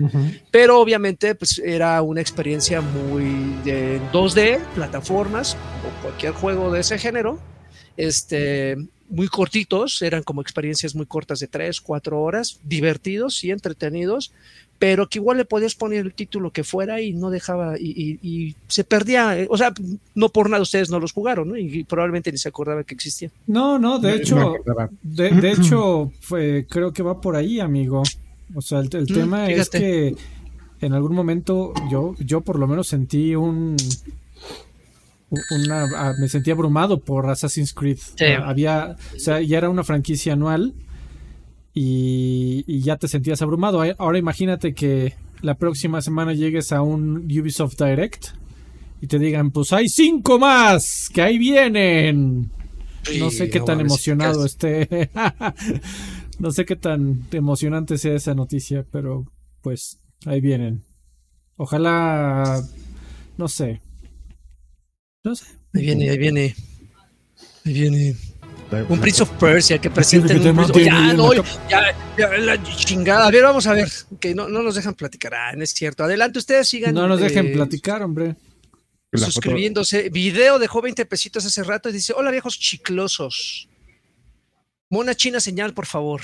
pero 0.50 0.81
obviamente 0.81 1.35
pues 1.37 1.59
era 1.64 2.02
una 2.02 2.21
experiencia 2.21 2.81
muy 2.81 3.55
de 3.64 4.00
2D, 4.12 4.59
plataformas, 4.75 5.55
o 5.55 6.02
cualquier 6.02 6.33
juego 6.33 6.73
de 6.73 6.81
ese 6.81 6.99
género, 6.99 7.38
este, 7.97 8.76
muy 9.09 9.28
cortitos, 9.28 10.02
eran 10.02 10.23
como 10.23 10.43
experiencias 10.43 10.95
muy 10.95 11.07
cortas 11.07 11.38
de 11.40 11.47
3, 11.47 11.81
4 11.81 12.21
horas, 12.21 12.61
divertidos 12.64 13.43
y 13.45 13.50
entretenidos, 13.50 14.33
pero 14.78 15.08
que 15.08 15.18
igual 15.18 15.37
le 15.38 15.44
podías 15.44 15.75
poner 15.75 16.06
el 16.06 16.14
título 16.14 16.52
que 16.52 16.62
fuera 16.64 17.00
y 17.00 17.12
no 17.12 17.30
dejaba, 17.30 17.78
y, 17.78 17.90
y- 17.90 18.18
y 18.23 18.56
se 18.68 18.85
perdía, 18.85 19.38
eh, 19.38 19.47
o 19.50 19.56
sea, 19.58 19.73
no 20.14 20.28
por 20.28 20.49
nada 20.49 20.62
ustedes 20.62 20.88
no 20.90 21.00
los 21.00 21.12
jugaron, 21.12 21.49
¿no? 21.49 21.56
Y, 21.56 21.82
probablemente 21.85 22.30
ni 22.30 22.38
se 22.38 22.49
acordaba 22.49 22.85
que 22.85 22.94
existía. 22.94 23.30
No, 23.47 23.78
no, 23.78 23.99
de 23.99 24.14
hecho, 24.14 24.54
de, 25.02 25.30
de 25.30 25.50
hecho, 25.52 26.12
fue, 26.20 26.66
creo 26.70 26.92
que 26.92 27.02
va 27.02 27.20
por 27.20 27.35
ahí, 27.35 27.58
amigo. 27.61 28.02
O 28.54 28.62
sea, 28.62 28.78
el, 28.80 28.88
el 28.92 29.02
Mm, 29.04 29.14
tema 29.14 29.50
es 29.50 29.68
que 29.68 30.14
en 30.80 30.92
algún 30.92 31.14
momento 31.14 31.75
yo, 31.90 32.14
yo 32.20 32.40
por 32.40 32.58
lo 32.58 32.66
menos 32.68 32.87
sentí 32.88 33.35
un 33.35 33.76
una 35.50 35.85
ah, 35.97 36.14
me 36.18 36.28
sentí 36.28 36.50
abrumado 36.50 37.00
por 37.00 37.28
Assassin's 37.28 37.75
Creed. 37.75 37.99
Sí. 38.16 38.25
Había, 38.25 38.97
o 39.14 39.18
sea, 39.18 39.40
ya 39.42 39.58
era 39.58 39.68
una 39.68 39.85
franquicia 39.85 40.32
anual 40.32 40.73
y, 41.75 42.65
y 42.67 42.81
ya 42.81 42.97
te 42.97 43.09
sentías 43.09 43.43
abrumado. 43.43 43.83
Ahora- 43.99 44.19
imagínate 44.19 44.75
que 44.75 45.15
la 45.43 45.55
próxima 45.55 46.03
semana 46.03 46.33
llegues 46.35 46.73
a 46.73 46.83
un 46.83 47.19
Ubisoft 47.31 47.77
Direct 47.79 48.29
y 49.01 49.07
te 49.07 49.19
digan, 49.19 49.51
pues 49.53 49.73
hay 49.73 49.89
cinco 49.89 50.39
más, 50.39 51.09
que 51.13 51.23
ahí 51.23 51.39
vienen. 51.39 52.51
No 53.19 53.31
sé 53.31 53.49
qué 53.49 53.61
no 53.61 53.65
tan 53.65 53.81
emocionado 53.81 54.45
esté. 54.45 55.11
no 56.39 56.51
sé 56.51 56.65
qué 56.65 56.77
tan 56.77 57.25
emocionante 57.33 57.97
sea 57.97 58.15
esa 58.15 58.35
noticia, 58.35 58.85
pero 58.91 59.25
pues 59.63 59.99
ahí 60.27 60.41
vienen. 60.41 60.83
Ojalá, 61.57 62.63
no 63.37 63.49
sé. 63.49 63.81
No 65.25 65.35
sé. 65.35 65.47
Ahí 65.75 65.83
viene, 65.83 66.11
ahí 66.11 66.19
viene. 66.19 66.55
Ahí 67.65 67.73
viene. 67.73 68.17
Un 68.89 69.01
Prince 69.01 69.23
of 69.23 69.31
Persia 69.39 69.79
que 69.79 69.89
presenten 69.91 70.39
que 70.39 70.43
te 70.45 70.51
un 70.51 70.85
ya, 70.85 71.13
no, 71.15 71.33
ya, 71.33 71.43
ya, 72.19 72.29
la 72.37 72.63
chingada. 72.63 73.27
A 73.27 73.31
ver, 73.31 73.43
vamos 73.43 73.67
a 73.67 73.73
ver. 73.73 73.89
Que 74.21 74.35
no, 74.35 74.49
no 74.49 74.63
nos 74.63 74.75
dejan 74.75 74.95
platicar. 74.95 75.35
Ah, 75.35 75.53
no 75.57 75.65
es 75.65 75.71
cierto. 75.71 76.05
Adelante, 76.05 76.39
ustedes 76.39 76.69
sigan. 76.69 76.95
No 76.95 77.09
nos 77.09 77.21
dejen 77.21 77.47
eh, 77.47 77.53
platicar, 77.55 78.03
hombre. 78.03 78.37
Suscribiéndose. 79.13 80.11
Video 80.11 80.59
dejó 80.59 80.83
20 80.83 81.07
pesitos 81.07 81.47
hace 81.47 81.63
rato 81.63 81.89
y 81.89 81.93
dice: 81.93 82.13
Hola, 82.15 82.31
viejos 82.31 82.59
chiclosos. 82.59 83.69
Mona 84.91 85.15
China 85.15 85.41
señal, 85.41 85.73
por 85.73 85.87
favor. 85.87 86.21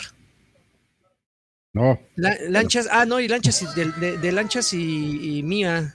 No, 1.72 1.98
La- 2.16 2.36
lanchas, 2.48 2.88
ah, 2.90 3.04
no, 3.04 3.18
y 3.20 3.26
lanchas 3.28 3.62
y- 3.62 3.66
de, 3.74 3.90
de- 3.92 4.18
de 4.18 4.32
lanchas 4.32 4.72
y, 4.72 5.38
y 5.38 5.42
mía. 5.42 5.92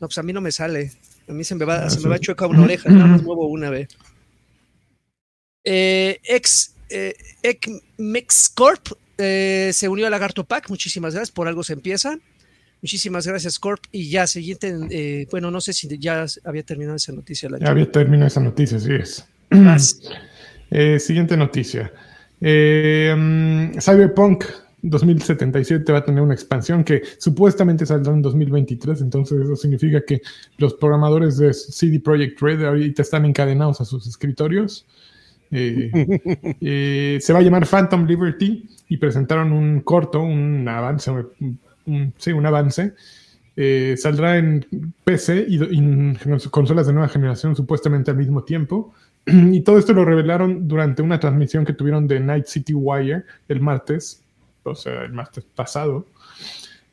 No, 0.00 0.06
pues 0.08 0.18
a 0.18 0.22
mí 0.22 0.32
no 0.32 0.40
me 0.40 0.52
sale. 0.52 0.92
A 1.28 1.32
mí 1.32 1.44
se 1.44 1.54
me 1.54 1.64
va, 1.64 1.88
se 1.90 1.98
me 2.00 2.08
va 2.08 2.18
chueca 2.18 2.46
una 2.46 2.62
oreja, 2.62 2.88
nada 2.90 3.06
más 3.06 3.22
muevo 3.22 3.46
una 3.48 3.70
vez. 3.70 3.88
Eh, 5.64 6.20
ex 6.24 6.74
eh, 6.90 7.14
Corp 8.54 8.88
eh, 9.18 9.70
se 9.72 9.88
unió 9.88 10.06
a 10.06 10.10
Lagarto 10.10 10.44
Pack. 10.44 10.68
Muchísimas 10.68 11.14
gracias. 11.14 11.30
Por 11.30 11.48
algo 11.48 11.62
se 11.62 11.74
empieza. 11.74 12.18
Muchísimas 12.80 13.26
gracias, 13.26 13.58
Corp. 13.58 13.82
Y 13.92 14.10
ya, 14.10 14.26
siguiente, 14.26 14.74
eh, 14.90 15.28
bueno, 15.30 15.50
no 15.50 15.60
sé 15.60 15.72
si 15.72 15.88
ya 15.98 16.26
había 16.44 16.64
terminado 16.64 16.96
esa 16.96 17.12
noticia. 17.12 17.48
ya 17.60 17.70
había 17.70 17.90
terminado 17.90 18.26
esa 18.26 18.40
noticia, 18.40 18.78
sí 18.78 18.92
es. 18.92 19.26
Eh, 20.74 20.98
siguiente 20.98 21.36
noticia. 21.36 21.92
Mm, 22.40 23.78
Cyberpunk 23.78 24.44
2077 24.80 25.92
va 25.92 25.98
a 25.98 26.04
tener 26.06 26.22
una 26.22 26.32
expansión 26.32 26.82
que 26.82 27.02
supuestamente 27.18 27.84
saldrá 27.84 28.14
en 28.14 28.22
2023, 28.22 29.02
entonces 29.02 29.42
eso 29.42 29.54
significa 29.54 30.02
que 30.02 30.22
los 30.56 30.72
programadores 30.72 31.36
de 31.36 31.52
CD 31.52 32.00
Projekt 32.00 32.40
Red 32.40 32.64
ahorita 32.64 33.02
están 33.02 33.26
encadenados 33.26 33.82
a 33.82 33.84
sus 33.84 34.06
escritorios 34.06 34.86
eh, 35.52 36.56
eh, 36.60 37.18
se 37.20 37.32
va 37.32 37.38
a 37.38 37.42
llamar 37.42 37.66
Phantom 37.66 38.06
Liberty 38.06 38.66
y 38.88 38.96
presentaron 38.96 39.52
un 39.52 39.80
corto, 39.82 40.22
un 40.22 40.66
avance, 40.66 41.10
un, 41.10 42.14
sí, 42.16 42.32
un 42.32 42.46
avance. 42.46 42.94
Eh, 43.54 43.96
saldrá 43.98 44.38
en 44.38 44.66
PC 45.04 45.44
y, 45.46 45.62
en 45.62 46.18
consolas 46.50 46.86
de 46.86 46.94
nueva 46.94 47.08
generación 47.08 47.54
supuestamente 47.54 48.10
al 48.10 48.16
mismo 48.16 48.42
tiempo. 48.42 48.92
Y 49.26 49.60
todo 49.60 49.78
esto 49.78 49.92
lo 49.92 50.04
revelaron 50.04 50.66
durante 50.66 51.02
una 51.02 51.20
transmisión 51.20 51.64
que 51.64 51.74
tuvieron 51.74 52.08
de 52.08 52.18
Night 52.18 52.46
City 52.46 52.74
Wire 52.74 53.24
el 53.48 53.60
martes, 53.60 54.22
o 54.64 54.74
sea, 54.74 55.02
el 55.02 55.12
martes 55.12 55.44
pasado. 55.54 56.06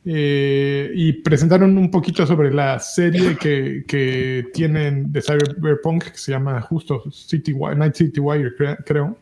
Eh, 0.06 0.91
y 0.96 1.13
presentaron 1.13 1.77
un 1.77 1.91
poquito 1.91 2.25
sobre 2.25 2.53
la 2.53 2.79
serie 2.79 3.36
que, 3.36 3.84
que, 3.86 4.48
tienen 4.53 5.12
de 5.12 5.22
Cyberpunk 5.22 6.06
que 6.06 6.18
se 6.18 6.32
llama 6.32 6.62
justo 6.62 7.03
City 7.12 7.53
Night 7.53 7.96
City 7.96 8.20
Wire, 8.20 8.53
creo. 8.86 9.18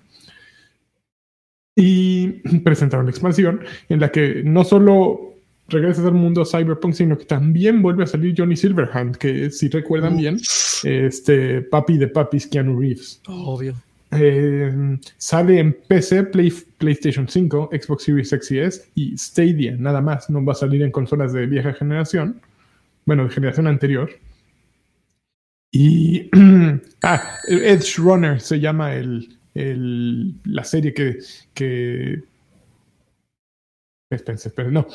Y 1.75 2.27
presentaron 2.63 3.05
la 3.05 3.11
expansión 3.11 3.61
en 3.89 3.99
la 3.99 4.11
que 4.11 4.43
no 4.43 4.63
solo 4.63 5.33
regresa 5.67 6.05
al 6.05 6.13
mundo 6.13 6.45
Cyberpunk, 6.45 6.93
sino 6.93 7.17
que 7.17 7.25
también 7.25 7.81
vuelve 7.81 8.03
a 8.03 8.07
salir 8.07 8.35
Johnny 8.37 8.55
Silverhand, 8.55 9.17
que 9.17 9.49
si 9.49 9.69
recuerdan 9.69 10.17
bien, 10.17 10.37
este 10.83 11.61
papi 11.63 11.97
de 11.97 12.07
papis 12.07 12.47
Keanu 12.47 12.79
Reeves. 12.79 13.21
Obvio. 13.27 13.75
Eh, 14.11 14.97
sale 15.17 15.59
en 15.59 15.73
PC, 15.87 16.23
PlayStation 16.77 17.27
5, 17.27 17.69
Xbox 17.71 18.03
Series 18.03 18.31
X 18.33 18.89
y 18.95 19.17
Stadia, 19.17 19.75
nada 19.77 20.01
más. 20.01 20.29
No 20.29 20.43
va 20.43 20.53
a 20.53 20.55
salir 20.55 20.81
en 20.81 20.91
consolas 20.91 21.33
de 21.33 21.45
vieja 21.45 21.73
generación. 21.73 22.41
Bueno, 23.05 23.25
de 23.25 23.29
generación 23.29 23.67
anterior. 23.67 24.09
Y. 25.71 26.29
ah, 27.03 27.37
Edge 27.47 27.97
Runner 27.97 28.39
se 28.39 28.59
llama 28.59 28.95
el, 28.95 29.37
la 30.45 30.63
serie 30.63 30.93
que. 30.93 31.19
que... 31.53 32.23
Espera, 34.09 34.35
espera, 34.35 34.71
no. 34.71 34.87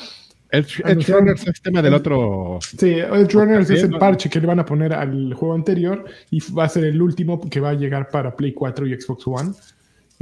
Edge, 0.52 1.10
Runners 1.10 1.46
es 1.46 1.62
tema 1.62 1.80
del 1.80 1.94
otro. 1.94 2.58
Sí, 2.60 2.90
Edge 2.90 3.32
Runners 3.32 3.70
es 3.70 3.84
el 3.84 3.96
parche 3.98 4.28
que 4.28 4.38
le 4.38 4.46
van 4.46 4.60
a 4.60 4.66
poner 4.66 4.92
al 4.92 5.32
juego 5.32 5.54
anterior 5.54 6.04
y 6.30 6.40
va 6.52 6.64
a 6.64 6.68
ser 6.68 6.84
el 6.84 7.00
último 7.00 7.40
que 7.48 7.58
va 7.58 7.70
a 7.70 7.74
llegar 7.74 8.10
para 8.10 8.36
Play 8.36 8.52
4 8.52 8.86
y 8.86 9.00
Xbox 9.00 9.26
One 9.26 9.52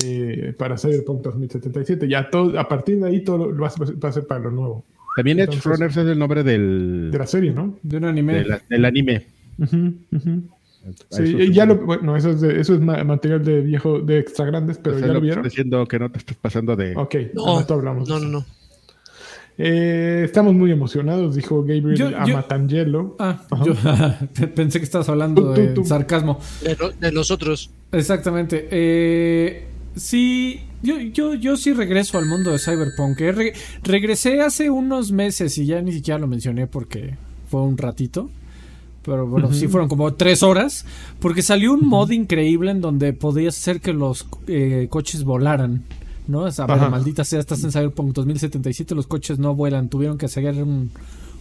eh, 0.04 0.54
para 0.56 0.78
Cyberpunk 0.78 1.22
2077. 1.22 2.08
Ya 2.08 2.30
todo, 2.30 2.58
a 2.58 2.68
partir 2.68 3.00
de 3.00 3.08
ahí 3.08 3.24
todo 3.24 3.52
va 3.56 3.66
a 3.66 4.12
ser 4.12 4.26
para 4.28 4.40
lo 4.40 4.52
nuevo. 4.52 4.84
También 5.16 5.40
Edge 5.40 5.60
Runners 5.64 5.96
es 5.96 6.06
el 6.06 6.18
nombre 6.18 6.44
del. 6.44 7.10
De 7.10 7.18
la 7.18 7.26
serie, 7.26 7.50
¿no? 7.50 7.76
De 7.82 7.96
un 7.96 8.04
anime. 8.04 8.44
del 8.68 8.84
anime. 8.84 9.26
Sí, 11.10 11.52
ya 11.52 11.66
lo, 11.66 11.76
bueno, 11.76 12.16
eso 12.16 12.30
es, 12.30 12.42
eso 12.42 12.74
es 12.74 12.80
material 12.80 13.44
de 13.44 13.60
viejo, 13.62 13.98
de 13.98 14.20
extra 14.20 14.46
grandes, 14.46 14.78
pero 14.78 14.98
ya 14.98 15.08
lo, 15.08 15.20
vieron. 15.20 15.42
diciendo 15.42 15.84
que 15.86 15.98
no 15.98 16.10
te 16.10 16.18
estés 16.18 16.36
pasando 16.36 16.76
de. 16.76 16.96
Ok, 16.96 17.16
no, 17.34 17.58
hablamos. 17.58 18.08
No, 18.08 18.20
no, 18.20 18.28
no. 18.28 18.59
Eh, 19.62 20.22
estamos 20.24 20.54
muy 20.54 20.72
emocionados, 20.72 21.34
dijo 21.34 21.62
Gabriel 21.62 22.14
Amatangelo. 22.14 23.14
Ah, 23.18 23.42
yo 23.62 23.74
pensé 24.54 24.78
que 24.78 24.84
estabas 24.84 25.10
hablando 25.10 25.52
de 25.52 25.84
sarcasmo. 25.84 26.40
De, 26.98 27.12
nosotros. 27.12 27.68
Exactamente. 27.92 28.68
Eh, 28.70 29.66
sí, 29.94 30.60
yo, 30.82 30.98
yo, 30.98 31.34
yo 31.34 31.58
sí 31.58 31.74
regreso 31.74 32.16
al 32.16 32.24
mundo 32.24 32.52
de 32.52 32.58
Cyberpunk. 32.58 33.20
Eh, 33.20 33.52
regresé 33.82 34.40
hace 34.40 34.70
unos 34.70 35.12
meses 35.12 35.58
y 35.58 35.66
ya 35.66 35.82
ni 35.82 35.92
siquiera 35.92 36.18
lo 36.18 36.26
mencioné 36.26 36.66
porque 36.66 37.16
fue 37.50 37.60
un 37.60 37.76
ratito. 37.76 38.30
Pero 39.04 39.26
bueno, 39.26 39.52
sí 39.52 39.68
fueron 39.68 39.90
como 39.90 40.14
tres 40.14 40.42
horas. 40.42 40.86
Porque 41.20 41.42
salió 41.42 41.74
un 41.74 41.86
mod 41.86 42.10
increíble 42.12 42.70
en 42.70 42.80
donde 42.80 43.12
podías 43.12 43.58
hacer 43.58 43.82
que 43.82 43.92
los 43.92 44.26
coches 44.88 45.22
volaran. 45.24 45.84
¿No? 46.26 46.46
Esa 46.46 46.66
maldita 46.66 47.24
sea, 47.24 47.40
estás 47.40 47.62
en 47.64 47.72
Cyberpunk 47.72 48.12
2077, 48.12 48.94
los 48.94 49.06
coches 49.06 49.38
no 49.38 49.54
vuelan, 49.54 49.88
tuvieron 49.88 50.18
que 50.18 50.26
hacer 50.26 50.62
un, 50.62 50.90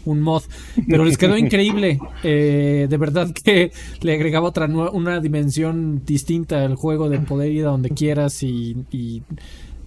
mod, 0.05 0.41
pero 0.87 1.05
les 1.05 1.17
quedó 1.17 1.37
increíble. 1.37 1.99
Eh, 2.23 2.87
de 2.89 2.97
verdad 2.97 3.31
que 3.31 3.71
le 4.01 4.13
agregaba 4.13 4.47
otra 4.47 4.65
una 4.65 5.19
dimensión 5.19 6.03
distinta 6.05 6.63
al 6.63 6.75
juego 6.75 7.09
de 7.09 7.19
poder 7.19 7.51
ir 7.51 7.65
a 7.65 7.69
donde 7.69 7.91
quieras 7.91 8.41
y, 8.43 9.23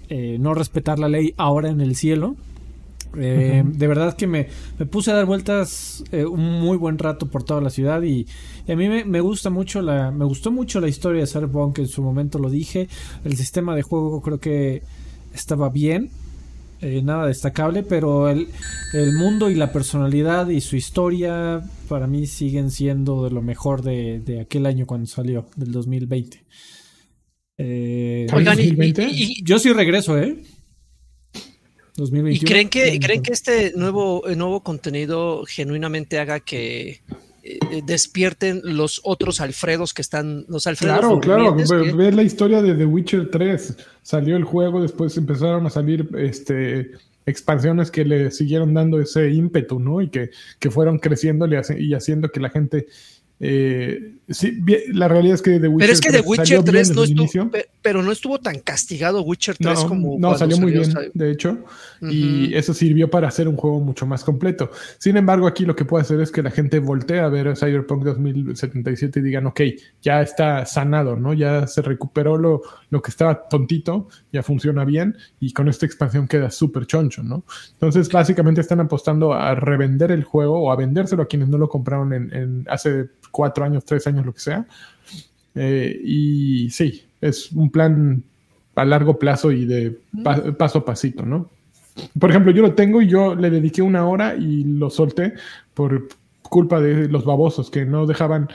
eh, 0.08 0.36
no 0.38 0.54
respetar 0.54 0.98
la 0.98 1.08
ley 1.08 1.34
ahora 1.36 1.70
en 1.70 1.80
el 1.80 1.96
cielo. 1.96 2.36
Eh, 3.18 3.62
de 3.64 3.86
verdad 3.86 4.16
que 4.16 4.26
me, 4.26 4.48
puse 4.90 5.10
a 5.10 5.14
dar 5.14 5.26
vueltas 5.26 6.02
un 6.12 6.60
muy 6.60 6.76
buen 6.76 6.98
rato 6.98 7.26
por 7.26 7.42
toda 7.44 7.60
la 7.60 7.70
ciudad 7.70 8.02
y, 8.02 8.26
a 8.68 8.74
mí 8.74 8.88
me, 8.88 9.20
gusta 9.20 9.50
mucho 9.50 9.82
la 9.82 10.10
me 10.10 10.24
gustó 10.24 10.50
mucho 10.50 10.80
la 10.80 10.88
historia 10.88 11.20
de 11.20 11.26
Cyberpunk 11.26 11.80
en 11.80 11.88
su 11.88 12.02
momento 12.02 12.38
lo 12.38 12.48
dije 12.48 12.88
el 13.24 13.36
sistema 13.36 13.74
de 13.74 13.82
juego 13.82 14.22
creo 14.22 14.38
que 14.38 14.82
estaba 15.34 15.68
bien 15.68 16.10
eh, 16.80 17.00
nada 17.00 17.26
destacable 17.26 17.82
pero 17.84 18.28
el, 18.28 18.48
mundo 19.14 19.50
y 19.50 19.54
la 19.54 19.72
personalidad 19.72 20.48
y 20.48 20.60
su 20.60 20.74
historia 20.76 21.62
para 21.88 22.06
mí 22.06 22.26
siguen 22.26 22.72
siendo 22.72 23.24
de 23.24 23.30
lo 23.30 23.40
mejor 23.40 23.82
de, 23.82 24.40
aquel 24.40 24.66
año 24.66 24.84
cuando 24.86 25.06
salió 25.06 25.46
del 25.54 25.70
2020 25.70 26.44
eh, 27.58 28.26
Oigan, 28.32 28.58
y, 28.58 29.44
yo 29.44 29.58
sí 29.58 29.72
regreso 29.72 30.18
eh 30.18 30.42
¿Y 32.10 32.40
creen 32.40 32.68
que, 32.68 32.98
creen 32.98 33.22
que 33.22 33.32
este 33.32 33.72
nuevo, 33.76 34.22
nuevo 34.36 34.62
contenido 34.62 35.44
genuinamente 35.46 36.18
haga 36.18 36.40
que 36.40 37.00
eh, 37.44 37.58
despierten 37.84 38.60
los 38.62 39.00
otros 39.02 39.40
Alfredos 39.40 39.92
que 39.92 40.02
están, 40.02 40.44
los 40.48 40.66
Alfredos. 40.68 41.20
Claro, 41.20 41.20
claro, 41.20 41.96
ver 41.96 42.14
la 42.14 42.22
historia 42.22 42.62
de 42.62 42.74
The 42.74 42.86
Witcher 42.86 43.30
3. 43.30 43.76
Salió 44.02 44.36
el 44.36 44.44
juego, 44.44 44.80
después 44.80 45.16
empezaron 45.16 45.66
a 45.66 45.70
salir 45.70 46.08
este, 46.16 46.92
expansiones 47.26 47.90
que 47.90 48.04
le 48.04 48.30
siguieron 48.30 48.74
dando 48.74 49.00
ese 49.00 49.30
ímpetu, 49.30 49.80
¿no? 49.80 50.00
Y 50.00 50.08
que, 50.08 50.30
que 50.60 50.70
fueron 50.70 50.98
creciendo 50.98 51.46
y 51.76 51.94
haciendo 51.94 52.30
que 52.30 52.40
la 52.40 52.50
gente 52.50 52.86
eh, 53.44 54.18
sí, 54.28 54.64
la 54.92 55.08
realidad 55.08 55.34
es 55.34 55.42
que 55.42 55.58
The 55.58 55.66
Witcher 55.66 55.80
Pero 55.80 55.92
es 55.92 56.00
que 56.00 56.12
The 56.12 56.20
Witcher 56.20 56.62
3 56.62 56.94
no 56.94 57.02
estuvo, 57.02 57.50
pero 57.82 58.00
no 58.00 58.12
estuvo 58.12 58.38
tan 58.38 58.60
castigado 58.60 59.22
Witcher 59.22 59.56
3 59.56 59.80
como. 59.80 60.16
No, 60.16 60.38
salió 60.38 60.58
muy 60.58 60.70
bien, 60.70 60.94
de 61.12 61.30
hecho. 61.32 61.58
Y 62.02 62.54
eso 62.54 62.72
sirvió 62.72 63.10
para 63.10 63.26
hacer 63.26 63.48
un 63.48 63.56
juego 63.56 63.80
mucho 63.80 64.06
más 64.06 64.22
completo. 64.22 64.70
Sin 64.98 65.16
embargo, 65.16 65.48
aquí 65.48 65.64
lo 65.64 65.74
que 65.74 65.84
puede 65.84 66.02
hacer 66.02 66.20
es 66.20 66.30
que 66.30 66.40
la 66.40 66.52
gente 66.52 66.78
voltee 66.78 67.18
a 67.18 67.28
ver 67.28 67.56
Cyberpunk 67.56 68.04
2077 68.04 69.18
y 69.18 69.22
digan, 69.22 69.46
ok, 69.46 69.60
ya 70.00 70.22
está 70.22 70.64
sanado, 70.64 71.16
¿no? 71.16 71.32
Ya 71.32 71.66
se 71.66 71.82
recuperó 71.82 72.38
lo, 72.38 72.62
lo 72.90 73.02
que 73.02 73.10
estaba 73.10 73.48
tontito, 73.48 74.08
ya 74.32 74.44
funciona 74.44 74.84
bien 74.84 75.16
y 75.40 75.52
con 75.52 75.68
esta 75.68 75.84
expansión 75.84 76.28
queda 76.28 76.48
súper 76.52 76.86
choncho, 76.86 77.24
¿no? 77.24 77.42
Entonces, 77.72 78.08
básicamente 78.08 78.60
están 78.60 78.78
apostando 78.78 79.32
a 79.32 79.56
revender 79.56 80.12
el 80.12 80.22
juego 80.22 80.60
o 80.60 80.70
a 80.70 80.76
vendérselo 80.76 81.24
a 81.24 81.26
quienes 81.26 81.48
no 81.48 81.58
lo 81.58 81.68
compraron 81.68 82.12
en, 82.12 82.32
en 82.32 82.66
hace 82.68 83.08
cuatro 83.32 83.64
años, 83.64 83.84
tres 83.84 84.06
años, 84.06 84.24
lo 84.24 84.32
que 84.32 84.40
sea. 84.40 84.64
Eh, 85.56 86.00
y 86.04 86.70
sí, 86.70 87.02
es 87.20 87.50
un 87.50 87.70
plan 87.70 88.22
a 88.74 88.84
largo 88.84 89.18
plazo 89.18 89.50
y 89.50 89.66
de 89.66 89.98
paso 90.56 90.78
a 90.78 90.84
pasito, 90.84 91.26
¿no? 91.26 91.50
Por 92.18 92.30
ejemplo, 92.30 92.52
yo 92.52 92.62
lo 92.62 92.74
tengo 92.74 93.02
y 93.02 93.08
yo 93.08 93.34
le 93.34 93.50
dediqué 93.50 93.82
una 93.82 94.06
hora 94.06 94.34
y 94.34 94.64
lo 94.64 94.88
solté 94.88 95.34
por 95.74 96.08
culpa 96.42 96.80
de 96.80 97.08
los 97.08 97.24
babosos 97.24 97.70
que 97.70 97.84
no 97.84 98.06
dejaban. 98.06 98.48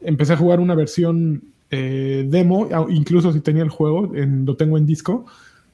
Empecé 0.00 0.32
a 0.32 0.36
jugar 0.36 0.60
una 0.60 0.74
versión 0.74 1.42
eh, 1.70 2.26
demo, 2.28 2.68
incluso 2.88 3.32
si 3.32 3.40
tenía 3.40 3.62
el 3.62 3.68
juego, 3.68 4.14
en, 4.16 4.44
lo 4.44 4.56
tengo 4.56 4.76
en 4.76 4.86
disco. 4.86 5.26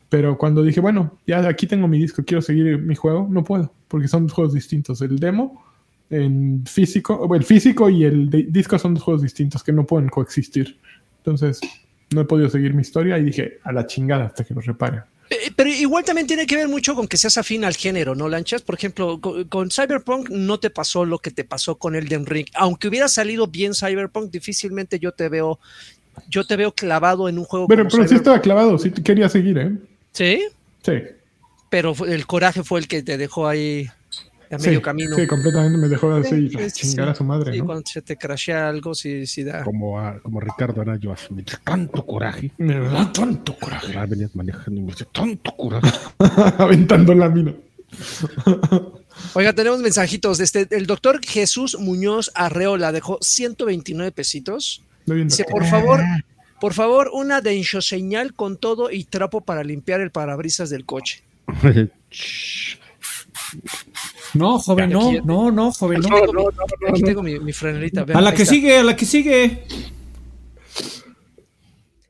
Pero 0.08 0.38
cuando 0.38 0.62
dije, 0.62 0.80
bueno, 0.80 1.18
ya 1.26 1.46
aquí 1.48 1.66
tengo 1.66 1.88
mi 1.88 1.98
disco, 1.98 2.22
quiero 2.24 2.42
seguir 2.42 2.78
mi 2.78 2.94
juego, 2.94 3.26
no 3.30 3.42
puedo, 3.42 3.72
porque 3.88 4.08
son 4.08 4.28
juegos 4.28 4.54
distintos. 4.54 5.00
El 5.00 5.18
demo 5.18 5.65
en 6.10 6.64
físico, 6.66 7.34
el 7.34 7.44
físico 7.44 7.90
y 7.90 8.04
el 8.04 8.30
disco 8.52 8.78
son 8.78 8.94
dos 8.94 9.02
juegos 9.02 9.22
distintos 9.22 9.62
que 9.62 9.72
no 9.72 9.86
pueden 9.86 10.08
coexistir. 10.08 10.76
Entonces, 11.18 11.60
no 12.10 12.20
he 12.20 12.24
podido 12.24 12.48
seguir 12.48 12.74
mi 12.74 12.82
historia 12.82 13.18
y 13.18 13.24
dije, 13.24 13.58
a 13.64 13.72
la 13.72 13.86
chingada 13.86 14.26
hasta 14.26 14.44
que 14.44 14.54
lo 14.54 14.60
repare 14.60 15.02
eh, 15.30 15.50
Pero 15.56 15.70
igual 15.70 16.04
también 16.04 16.26
tiene 16.26 16.46
que 16.46 16.54
ver 16.54 16.68
mucho 16.68 16.94
con 16.94 17.08
que 17.08 17.16
seas 17.16 17.36
afín 17.38 17.64
al 17.64 17.74
género, 17.74 18.14
¿no, 18.14 18.28
Lanchas? 18.28 18.62
Por 18.62 18.76
ejemplo, 18.76 19.20
con, 19.20 19.70
Cyberpunk 19.70 20.30
no 20.30 20.60
te 20.60 20.70
pasó 20.70 21.04
lo 21.04 21.18
que 21.18 21.30
te 21.32 21.44
pasó 21.44 21.76
con 21.76 21.96
Elden 21.96 22.26
Ring. 22.26 22.46
Aunque 22.54 22.88
hubiera 22.88 23.08
salido 23.08 23.48
bien 23.48 23.74
Cyberpunk, 23.74 24.30
difícilmente 24.30 24.98
yo 24.98 25.12
te 25.12 25.28
veo 25.28 25.58
yo 26.28 26.46
te 26.46 26.56
veo 26.56 26.72
clavado 26.72 27.28
en 27.28 27.38
un 27.38 27.44
juego 27.44 27.66
Pero, 27.68 27.84
como 27.84 27.96
pero 27.96 28.08
sí 28.08 28.14
estaba 28.14 28.40
clavado, 28.40 28.78
sí 28.78 28.90
quería 28.90 29.28
seguir, 29.28 29.58
¿eh? 29.58 29.72
Sí, 30.12 30.44
Sí. 30.82 30.92
pero 31.68 31.94
el 32.06 32.26
coraje 32.26 32.62
fue 32.62 32.80
el 32.80 32.88
que 32.88 33.02
te 33.02 33.18
dejó 33.18 33.46
ahí 33.46 33.86
a 34.50 34.58
Sí, 34.58 34.68
medio 34.68 34.82
camino. 34.82 35.16
sí, 35.16 35.26
completamente 35.26 35.78
me 35.78 35.88
dejó 35.88 36.12
así 36.14 36.48
Sí, 36.48 36.70
sí, 36.70 36.88
chingar 36.88 37.06
sí. 37.08 37.12
a 37.12 37.14
su 37.14 37.24
madre, 37.24 37.52
Sí, 37.52 37.58
¿no? 37.58 37.66
cuando 37.66 37.82
se 37.86 38.02
te 38.02 38.16
crashea 38.16 38.68
algo, 38.68 38.94
sí, 38.94 39.26
sí 39.26 39.42
da. 39.44 39.64
Como, 39.64 39.98
a- 39.98 40.18
como 40.20 40.40
Ricardo 40.40 40.82
hace 41.12 41.32
me 41.34 41.42
dice, 41.42 41.56
tanto 41.64 42.04
coraje. 42.06 42.52
Me 42.58 42.78
da 42.78 43.12
tanto 43.12 43.56
coraje. 43.58 43.96
Ah, 43.96 44.06
venías 44.06 44.34
manejando 44.36 44.80
y 44.80 44.84
me 44.84 44.92
dice, 44.92 45.06
tanto 45.12 45.52
coraje. 45.56 45.90
Aventando 46.58 47.14
la 47.14 47.28
mina. 47.28 47.54
Oiga, 49.34 49.52
tenemos 49.52 49.80
mensajitos. 49.80 50.40
Este, 50.40 50.66
el 50.70 50.86
doctor 50.86 51.20
Jesús 51.24 51.76
Muñoz 51.78 52.30
Arreola 52.34 52.92
dejó 52.92 53.18
129 53.20 54.12
pesitos. 54.12 54.82
Dice, 55.06 55.44
por 55.44 55.64
favor, 55.64 56.00
por 56.60 56.74
favor, 56.74 57.10
una 57.12 57.40
de 57.40 57.54
señal 57.80 58.34
con 58.34 58.56
todo 58.56 58.90
y 58.90 59.04
trapo 59.04 59.40
para 59.40 59.62
limpiar 59.62 60.00
el 60.00 60.10
parabrisas 60.10 60.68
del 60.70 60.84
coche. 60.84 61.22
No, 64.36 64.58
joven, 64.58 64.90
no, 64.90 65.08
Aquí- 65.10 65.20
no, 65.24 65.50
no, 65.50 65.72
joven, 65.72 66.00
no. 66.00 66.08
Aquí 66.16 66.26
tengo, 66.26 66.42
mi, 66.42 66.88
aquí 66.90 67.02
tengo 67.02 67.22
mi, 67.22 67.38
mi 67.40 67.52
franelita. 67.52 68.04
vean, 68.04 68.18
A 68.18 68.20
la 68.20 68.34
que 68.34 68.42
está. 68.42 68.54
sigue, 68.54 68.78
a 68.78 68.82
la 68.84 68.96
que 68.96 69.04
sigue. 69.06 69.64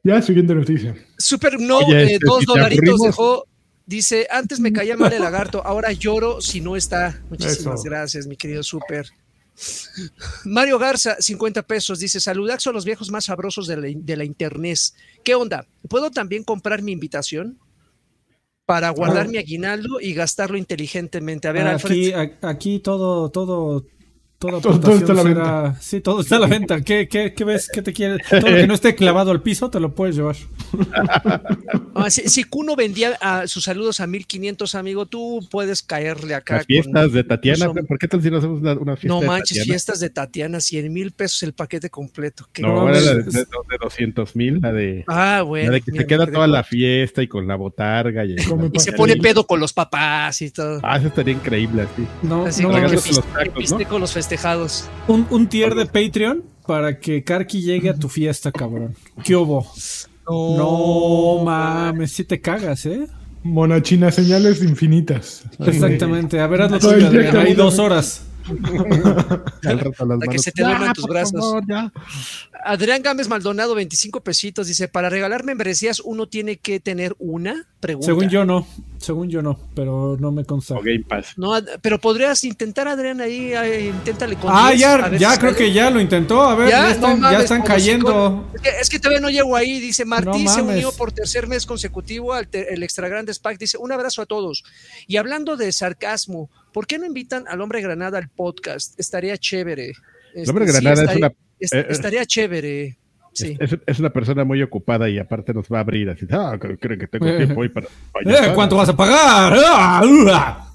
Ya, 0.02 0.22
siguiente 0.22 0.54
noticia. 0.54 0.94
Super 1.18 1.58
No, 1.60 1.78
Oye, 1.78 2.02
eh, 2.02 2.12
este, 2.14 2.26
dos 2.26 2.40
si 2.40 2.46
dolaritos 2.46 3.00
dejó. 3.00 3.44
Dice, 3.86 4.26
antes 4.30 4.58
me 4.58 4.72
caía 4.72 4.96
mal 4.96 5.12
el 5.12 5.22
lagarto, 5.22 5.62
ahora 5.64 5.92
lloro 5.92 6.40
si 6.40 6.60
no 6.60 6.74
está. 6.76 7.20
Muchísimas 7.30 7.80
Eso. 7.80 7.82
gracias, 7.84 8.26
mi 8.26 8.36
querido 8.36 8.62
Super. 8.64 9.06
Mario 10.44 10.78
Garza, 10.78 11.16
50 11.20 11.62
pesos, 11.62 12.00
dice, 12.00 12.18
saludaxo 12.20 12.70
a 12.70 12.72
los 12.72 12.84
viejos 12.84 13.10
más 13.10 13.26
sabrosos 13.26 13.66
de 13.68 13.76
la, 13.76 13.88
de 13.94 14.16
la 14.16 14.24
internet. 14.24 14.78
¿Qué 15.24 15.34
onda? 15.36 15.66
¿Puedo 15.88 16.10
también 16.10 16.42
comprar 16.44 16.82
mi 16.82 16.92
invitación? 16.92 17.58
Para 18.66 18.90
guardar 18.90 19.26
Ah. 19.26 19.28
mi 19.28 19.38
aguinaldo 19.38 20.00
y 20.00 20.12
gastarlo 20.12 20.58
inteligentemente. 20.58 21.46
A 21.46 21.52
ver, 21.52 21.66
aquí 22.42 22.80
todo, 22.80 23.30
todo, 23.30 23.84
toda 24.38 24.60
Todo- 24.60 24.78
todo 24.80 24.92
está 24.96 25.12
a 25.12 25.14
la 25.16 25.22
será- 25.22 25.76
Sí, 25.80 26.00
todo 26.00 26.20
está 26.20 26.36
a 26.36 26.40
la 26.40 26.46
venta. 26.46 26.80
¿Qué, 26.82 27.08
qué, 27.08 27.32
qué 27.34 27.44
ves? 27.44 27.68
¿Qué 27.72 27.82
te 27.82 27.92
quieres? 27.92 28.20
Todo 28.28 28.40
lo 28.50 28.56
que 28.56 28.66
no 28.66 28.74
esté 28.74 28.94
clavado 28.94 29.30
al 29.30 29.42
piso 29.42 29.70
te 29.70 29.80
lo 29.80 29.94
puedes 29.94 30.16
llevar. 30.16 30.36
Ah, 31.98 32.10
si, 32.10 32.28
si 32.28 32.44
Kuno 32.44 32.76
vendía 32.76 33.16
ah, 33.22 33.44
sus 33.46 33.64
saludos 33.64 34.00
a 34.00 34.06
1500, 34.06 34.74
amigo, 34.74 35.06
tú 35.06 35.40
puedes 35.50 35.82
caerle 35.82 36.34
acá. 36.34 36.56
Las 36.56 36.66
fiestas 36.66 37.04
con- 37.06 37.14
de 37.14 37.24
Tatiana, 37.24 37.66
con- 37.68 37.86
¿por 37.86 37.98
qué 37.98 38.06
tal 38.06 38.20
si 38.22 38.30
no 38.30 38.36
hacemos 38.36 38.60
una, 38.60 38.74
una 38.74 38.96
fiesta 38.96 39.14
No 39.14 39.22
de 39.22 39.26
manches, 39.26 39.48
Tatiana? 39.56 39.64
fiestas 39.72 40.00
de 40.00 40.10
Tatiana, 40.10 40.60
100 40.60 40.92
mil 40.92 41.12
pesos 41.12 41.42
el 41.42 41.54
paquete 41.54 41.88
completo. 41.88 42.46
Qué 42.52 42.60
No, 42.60 42.90
es- 42.90 43.02
la 43.02 43.14
de, 43.14 43.22
de, 43.22 43.30
de 43.30 43.78
200 43.80 44.36
mil, 44.36 44.60
la 44.60 44.72
de, 44.74 45.04
Ah, 45.08 45.36
la 45.38 45.42
bueno. 45.42 45.72
de 45.72 45.80
que 45.80 45.90
mira, 45.90 46.02
se 46.02 46.06
queda 46.06 46.26
toda 46.30 46.46
la 46.46 46.62
con- 46.62 46.68
fiesta 46.68 47.22
y 47.22 47.28
con 47.28 47.46
la 47.46 47.56
botarga. 47.56 48.26
Y, 48.26 48.36
Y 48.74 48.78
se 48.80 48.92
pone 48.92 49.16
pedo 49.16 49.46
con 49.46 49.58
los 49.58 49.72
papás 49.72 50.42
y 50.42 50.50
todo. 50.50 50.80
Ah, 50.82 50.98
eso 50.98 51.06
estaría 51.08 51.32
increíble 51.32 51.82
así. 51.90 52.06
No, 52.22 52.44
Así 52.44 52.62
no 52.62 52.68
mames. 52.72 52.92
los 52.92 53.02
piste, 53.04 53.22
tacos, 53.22 53.42
que 53.42 53.50
piste 53.52 53.84
¿no? 53.84 53.88
con 53.88 54.00
los 54.02 54.12
festejados. 54.26 54.88
un, 55.06 55.26
un 55.30 55.46
tier 55.46 55.74
de 55.74 55.86
Patreon 55.86 56.42
para 56.66 56.98
que 56.98 57.22
Karki 57.22 57.60
llegue 57.62 57.90
a 57.90 57.94
tu 57.94 58.08
fiesta, 58.08 58.50
cabrón. 58.50 58.96
¿Qué 59.22 59.36
hubo? 59.36 59.64
No 60.28 61.44
mames, 61.44 62.10
si 62.12 62.24
te 62.24 62.40
cagas, 62.40 62.86
¿eh? 62.86 63.06
Monachina, 63.44 64.10
señales 64.10 64.60
infinitas. 64.64 65.44
Exactamente. 65.64 66.40
A 66.40 66.48
ver, 66.48 66.62
hazlo. 66.62 66.90
Hay 67.40 67.54
dos 67.54 67.78
horas. 67.78 68.25
Al 69.64 69.78
rato 69.80 70.06
las 70.06 70.18
Para 70.18 70.32
que 70.32 70.38
se 70.38 70.52
te 70.52 70.62
duerman 70.62 70.88
"Ya, 70.88 70.92
tus 70.94 71.06
brazos". 71.06 71.40
favor, 71.40 71.64
ya". 71.68 71.92
Adrián 72.64 73.02
Gámez 73.02 73.28
Maldonado, 73.28 73.74
25 73.74 74.20
pesitos, 74.22 74.66
dice, 74.66 74.88
para 74.88 75.08
regalar 75.08 75.44
membresías 75.44 76.00
uno 76.00 76.26
tiene 76.26 76.56
que 76.56 76.80
tener 76.80 77.14
una 77.18 77.66
pregunta. 77.80 78.06
Según 78.06 78.28
yo 78.28 78.44
no. 78.44 78.66
Según 78.98 79.28
yo 79.28 79.42
no, 79.42 79.58
pero 79.74 80.16
no 80.18 80.32
me 80.32 80.44
consta. 80.44 80.74
O 80.74 80.78
Game 80.82 81.04
Pass. 81.06 81.34
No, 81.36 81.52
pero 81.82 82.00
podrías 82.00 82.42
intentar, 82.44 82.88
Adrián, 82.88 83.20
ahí, 83.20 83.52
ahí, 83.52 83.88
inténtale 83.88 84.36
con 84.36 84.50
Ah, 84.52 84.70
10, 84.70 84.84
a 84.84 85.10
ya, 85.12 85.16
ya 85.18 85.32
si 85.32 85.38
creo 85.38 85.54
que 85.54 85.72
ya 85.72 85.90
lo 85.90 86.00
intentó. 86.00 86.40
A 86.42 86.54
ver, 86.54 86.70
ya, 86.70 86.80
Ya, 86.86 86.90
están, 86.92 87.10
no 87.10 87.16
mames, 87.18 87.38
ya 87.38 87.42
están 87.44 87.60
como 87.60 87.68
cayendo. 87.68 88.50
Es 88.54 88.60
que, 88.62 88.68
es 88.80 88.88
que 88.88 88.98
todavía 88.98 89.20
no 89.20 89.28
llego 89.30 89.54
ahí. 89.54 89.78
Dice 89.80 90.04
Martí 90.04 90.44
No 90.44 90.52
se 90.52 90.62
unió 90.62 90.92
por 90.92 91.12
tercer 91.12 91.46
mes 91.46 91.66
consecutivo 91.66 92.32
al 92.32 92.48
te- 92.48 92.72
el 92.74 92.82
Extra 92.82 93.08
Grandes 93.08 93.38
Pack. 93.38 93.58
Dice 93.58 93.76
un 93.78 93.92
abrazo 93.92 94.22
a 94.22 94.26
todos. 94.26 94.64
Y 95.06 95.18
hablando 95.18 95.56
de 95.56 95.70
sarcasmo, 95.72 96.50
¿por 96.76 96.86
qué 96.86 96.98
no 96.98 97.06
invitan 97.06 97.44
al 97.48 97.58
Hombre 97.62 97.80
Granada 97.80 98.18
al 98.18 98.28
podcast? 98.28 99.00
Estaría 99.00 99.38
chévere. 99.38 99.92
Este, 100.34 100.50
Hombre 100.50 100.66
sí, 100.68 100.72
Granada 100.74 100.92
es 100.92 101.00
estaría, 101.00 101.26
una- 101.26 101.34
est- 101.58 101.72
eh, 101.74 101.78
eh. 101.80 101.86
estaría 101.88 102.26
chévere. 102.26 102.98
Sí. 103.32 103.56
Es, 103.58 103.78
es 103.86 103.98
una 103.98 104.10
persona 104.12 104.44
muy 104.44 104.62
ocupada 104.62 105.08
y 105.08 105.18
aparte 105.18 105.54
nos 105.54 105.68
va 105.72 105.78
a 105.78 105.80
abrir 105.80 106.10
así. 106.10 106.26
Ah, 106.30 106.54
creo, 106.60 106.76
creo 106.78 106.98
que 106.98 107.06
tengo 107.06 107.28
Eh. 107.28 107.38
tiempo 107.38 107.62
hoy 107.62 107.70
para. 107.70 107.86
Eh, 107.86 108.52
¿Cuánto 108.54 108.76
vas 108.76 108.90
a 108.90 108.94
pagar? 108.96 109.54
Ah. 109.58 110.68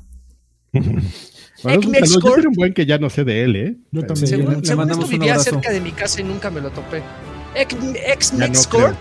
Bueno, 1.64 1.80
es 1.94 2.16
un. 2.16 2.24
Yo 2.24 2.34
un 2.50 2.54
buen 2.56 2.74
que 2.74 2.88
ya 2.88 2.98
no 2.98 3.12
sé 3.12 3.24
de 3.24 3.44
él, 3.44 3.56
¿eh? 3.56 3.76
Yo 3.92 4.02
también. 4.04 4.26
Según 4.26 4.54
le- 4.54 4.60
le 4.62 4.66
según 4.66 4.78
mandamos 4.80 5.06
esto 5.06 5.20
vivía 5.20 5.38
cerca 5.38 5.72
de 5.72 5.82
mi 5.82 5.92
casa 5.92 6.20
y 6.22 6.24
nunca 6.24 6.50
me 6.50 6.60
lo 6.60 6.72
topé. 6.72 7.04
Ex- 7.54 8.32
Ya 8.36 8.48
no 8.48 8.98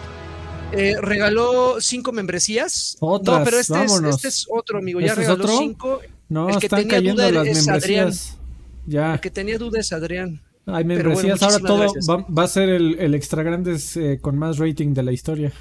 eh, 0.72 0.96
regaló 1.00 1.80
cinco 1.80 2.12
membresías. 2.12 2.98
Otras, 3.00 3.38
no, 3.38 3.44
pero 3.46 3.58
este 3.58 3.82
es, 3.84 3.92
este 4.14 4.28
es 4.28 4.46
otro, 4.50 4.76
amigo. 4.76 5.00
Ya 5.00 5.06
¿Este 5.06 5.22
es 5.22 5.28
regaló 5.28 5.44
otro? 5.44 5.58
cinco. 5.58 6.00
No, 6.30 6.48
El 6.48 6.58
que 6.58 6.66
están 6.66 6.78
tenía 6.80 6.94
cayendo 6.96 7.22
duda 7.22 7.32
las 7.44 7.46
es 7.48 7.68
Adrián. 7.68 8.04
membresías. 8.06 8.38
Ya. 8.86 9.14
El 9.14 9.20
que 9.20 9.30
tenía 9.30 9.58
dudas 9.58 9.86
es 9.86 9.92
Adrián. 9.92 10.40
Bueno, 10.64 10.84
membresías. 10.86 11.42
Ahora 11.42 11.58
todo 11.58 11.92
va, 12.08 12.26
va 12.32 12.42
a 12.44 12.48
ser 12.48 12.68
el, 12.70 12.98
el 12.98 13.14
extra 13.14 13.42
grandes 13.42 13.96
eh, 13.98 14.18
con 14.22 14.38
más 14.38 14.56
rating 14.58 14.94
de 14.94 15.02
la 15.02 15.12
historia. 15.12 15.52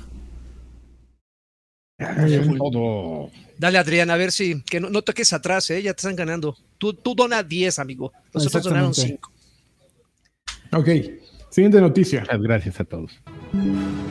Bien. 2.26 2.58
Todo. 2.58 3.30
Dale, 3.58 3.78
Adrián, 3.78 4.10
a 4.10 4.16
ver 4.16 4.32
si. 4.32 4.62
Que 4.64 4.80
no, 4.80 4.90
no 4.90 5.02
toques 5.02 5.34
atrás, 5.34 5.70
¿eh? 5.70 5.82
Ya 5.82 5.94
te 5.94 5.98
están 5.98 6.16
ganando. 6.16 6.56
Tú, 6.78 6.94
tú 6.94 7.14
dona 7.14 7.44
10, 7.44 7.78
amigo. 7.80 8.14
Nosotros 8.34 8.64
donaron 8.64 8.92
Exactamente. 8.92 9.20
5. 10.72 11.12
Ok. 11.12 11.20
Siguiente 11.52 11.82
noticia. 11.82 12.22
Muchas 12.22 12.42
gracias 12.42 12.80
a 12.80 12.84
todos. 12.86 13.12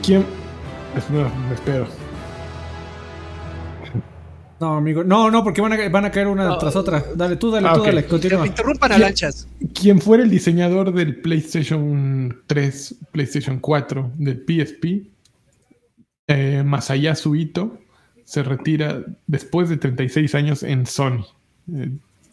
¿Quién? 0.05 0.23
Es- 0.95 1.09
No, 1.09 1.29
me 1.47 1.55
espero. 1.55 1.87
No, 4.59 4.75
amigo. 4.77 5.03
No, 5.03 5.31
no, 5.31 5.43
porque 5.43 5.61
van 5.61 5.73
a, 5.73 5.89
van 5.89 6.05
a 6.05 6.11
caer 6.11 6.27
una 6.27 6.45
No. 6.45 6.57
tras 6.57 6.75
otra. 6.75 7.03
Dale, 7.15 7.35
tú 7.37 7.49
dale, 7.51 7.67
Ah, 7.69 7.73
tú 7.75 7.83
dale. 7.83 8.05
Continúa. 8.05 8.45
interrumpan 8.45 8.91
a 8.91 8.97
lanchas. 8.97 9.47
Quien 9.73 10.01
fuera 10.01 10.23
el 10.23 10.29
diseñador 10.29 10.93
del 10.93 11.15
PlayStation 11.21 12.41
3, 12.47 12.95
PlayStation 13.11 13.59
4, 13.59 14.11
del 14.17 14.43
PSP, 14.45 15.09
eh, 16.27 16.63
Masayasu 16.65 17.35
Ito, 17.35 17.79
se 18.23 18.43
retira 18.43 19.01
después 19.27 19.69
de 19.69 19.77
36 19.77 20.35
años 20.35 20.63
en 20.63 20.85
Sony. 20.85 21.25
Eh, 21.73 21.89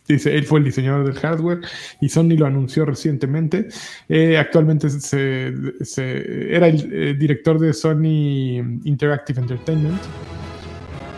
dice, 0.09 0.35
él 0.37 0.45
fue 0.45 0.59
el 0.59 0.65
diseñador 0.67 1.07
del 1.07 1.15
hardware 1.15 1.61
y 2.01 2.09
Sony 2.09 2.37
lo 2.37 2.47
anunció 2.47 2.85
recientemente. 2.85 3.69
Eh, 4.09 4.37
actualmente 4.37 4.91
se, 4.91 5.55
se- 5.83 6.55
era 6.55 6.67
el 6.69 6.93
eh, 6.93 7.15
director 7.19 7.59
de 7.59 7.73
Sony 7.73 8.81
Interactive 8.85 9.41
Entertainment. 9.41 10.01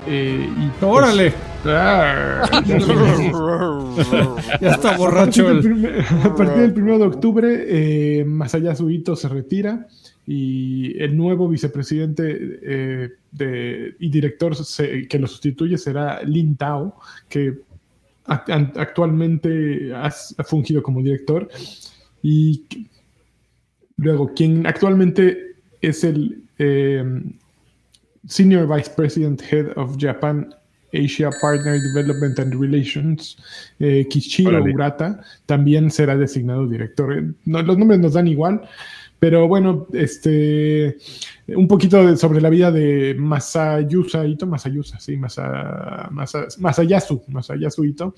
Eh, 0.08 0.48
y 0.56 0.68
pues- 0.80 0.82
¡Órale! 0.92 1.32
Ya 4.60 4.70
está 4.70 4.94
A 4.94 4.96
borracho 4.96 5.44
partir 5.44 5.44
del 5.44 5.56
el. 5.56 5.62
primer- 5.62 6.00
A 6.24 6.34
partir 6.34 6.62
del 6.72 6.82
1 6.82 6.98
de 6.98 7.04
octubre, 7.04 7.64
eh, 8.20 8.24
Masayasu 8.24 8.90
Ito 8.90 9.16
se 9.16 9.28
retira 9.28 9.86
y 10.26 10.96
el 11.02 11.16
nuevo 11.16 11.48
vicepresidente 11.48 12.58
eh, 12.62 13.10
de- 13.32 13.94
y 13.98 14.08
director 14.10 14.54
se- 14.54 15.06
que 15.08 15.18
lo 15.18 15.26
sustituye 15.26 15.76
será 15.78 16.22
Lin 16.22 16.56
Tao, 16.56 16.94
que 17.28 17.58
act- 18.26 18.72
actualmente 18.76 19.92
ha, 19.94 20.06
ha 20.06 20.44
fungido 20.44 20.82
como 20.82 21.02
director. 21.02 21.48
Y 22.22 22.64
luego, 23.96 24.32
quien 24.34 24.66
actualmente 24.66 25.54
es 25.80 26.04
el 26.04 26.42
eh, 26.58 27.04
Senior 28.28 28.66
Vice 28.68 28.90
President 28.94 29.42
Head 29.50 29.72
of 29.76 29.96
Japan 29.98 30.54
Asia 30.92 31.30
Partner 31.40 31.78
Development 31.80 32.38
and 32.38 32.54
Relations, 32.54 33.36
eh, 33.78 34.06
Kichiro 34.08 34.50
Órale. 34.58 34.72
Urata, 34.74 35.20
también 35.46 35.90
será 35.90 36.16
designado 36.16 36.66
director. 36.66 37.24
No, 37.44 37.62
los 37.62 37.76
nombres 37.76 38.00
nos 38.00 38.14
dan 38.14 38.26
igual, 38.26 38.62
pero 39.18 39.46
bueno, 39.48 39.86
este, 39.92 40.96
un 41.48 41.68
poquito 41.68 42.06
de- 42.06 42.16
sobre 42.16 42.40
la 42.40 42.48
vida 42.48 42.70
de 42.72 43.14
Masayusa 43.18 44.24
Ito, 44.26 44.46
Masayusa, 44.46 44.98
sí, 45.00 45.16
Masa, 45.18 46.08
Masa- 46.10 46.46
Masayasu, 46.58 47.22
Masayasu 47.28 47.84
Ito. 47.84 48.14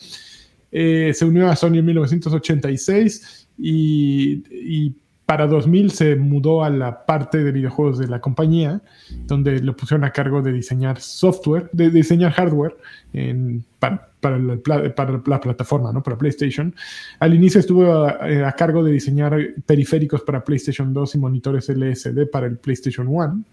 Eh, 0.70 1.12
se 1.12 1.24
unió 1.24 1.48
a 1.50 1.56
Sony 1.56 1.78
en 1.78 1.86
1986 1.86 3.48
y, 3.58 4.44
y 4.52 4.94
para 5.30 5.46
2000 5.46 5.92
se 5.92 6.16
mudó 6.16 6.64
a 6.64 6.70
la 6.70 7.06
parte 7.06 7.38
de 7.44 7.52
videojuegos 7.52 8.00
de 8.00 8.08
la 8.08 8.20
compañía, 8.20 8.82
donde 9.28 9.60
lo 9.60 9.76
pusieron 9.76 10.02
a 10.02 10.10
cargo 10.10 10.42
de 10.42 10.52
diseñar 10.52 11.00
software, 11.00 11.70
de 11.72 11.88
diseñar 11.88 12.32
hardware 12.32 12.76
para, 13.78 14.10
la, 14.38 15.40
plataforma, 15.40 15.92
¿no? 15.92 16.02
para 16.02 16.18
PlayStation. 16.18 16.74
Al 17.20 17.32
inicio 17.32 17.60
estuvo 17.60 18.06
a, 18.06 18.28
eh, 18.28 18.44
a, 18.44 18.50
cargo 18.50 18.82
de 18.82 18.90
diseñar 18.90 19.38
periféricos 19.64 20.22
para 20.22 20.42
PlayStation 20.42 20.92
2 20.92 21.14
y 21.14 21.18
monitores 21.18 21.68
LSD 21.68 22.26
para 22.28 22.48
el 22.48 22.56
PlayStation 22.56 23.06
1, 23.06 23.44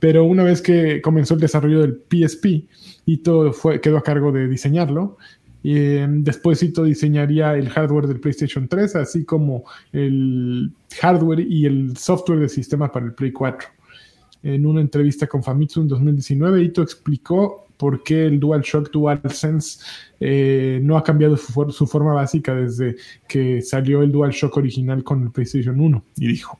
pero 0.00 0.24
una 0.24 0.42
vez 0.42 0.60
que 0.60 1.00
comenzó 1.00 1.34
el 1.34 1.40
desarrollo 1.40 1.82
del 1.82 2.02
PSP, 2.10 2.66
Ito 3.06 3.52
fue, 3.52 3.80
quedó 3.80 3.98
a 3.98 4.02
cargo 4.02 4.32
de 4.32 4.48
diseñarlo 4.48 5.18
eh, 5.64 6.06
después 6.08 6.62
Ito 6.62 6.84
diseñaría 6.84 7.54
el 7.54 7.68
hardware 7.68 8.06
del 8.06 8.20
PlayStation 8.20 8.68
3, 8.68 8.96
así 8.96 9.24
como 9.24 9.64
el 9.92 10.72
hardware 11.00 11.40
y 11.40 11.66
el 11.66 11.96
software 11.96 12.40
del 12.40 12.50
sistema 12.50 12.90
para 12.90 13.06
el 13.06 13.14
Play 13.14 13.32
4. 13.32 13.68
En 14.44 14.66
una 14.66 14.80
entrevista 14.80 15.26
con 15.26 15.42
Famitsu 15.42 15.82
en 15.82 15.88
2019, 15.88 16.62
Ito 16.62 16.82
explicó 16.82 17.66
por 17.76 18.02
qué 18.02 18.26
el 18.26 18.40
DualShock 18.40 18.90
DualSense 18.90 19.84
eh, 20.20 20.80
no 20.82 20.96
ha 20.96 21.02
cambiado 21.04 21.36
su, 21.36 21.70
su, 21.70 21.86
forma 21.86 22.12
básica 22.14 22.54
desde 22.54 22.96
que 23.28 23.60
salió 23.62 24.02
el 24.02 24.12
DualShock 24.12 24.56
original 24.56 25.02
con 25.04 25.22
el 25.22 25.30
PlayStation 25.30 25.80
1. 25.80 26.04
Y 26.16 26.28
dijo, 26.28 26.58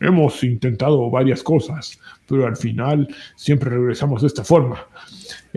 hemos 0.00 0.42
intentado 0.44 1.10
varias 1.10 1.42
cosas, 1.42 1.98
pero 2.28 2.46
al 2.46 2.56
final 2.56 3.08
siempre 3.36 3.70
regresamos 3.70 4.22
de 4.22 4.28
esta 4.28 4.44
forma. 4.44 4.86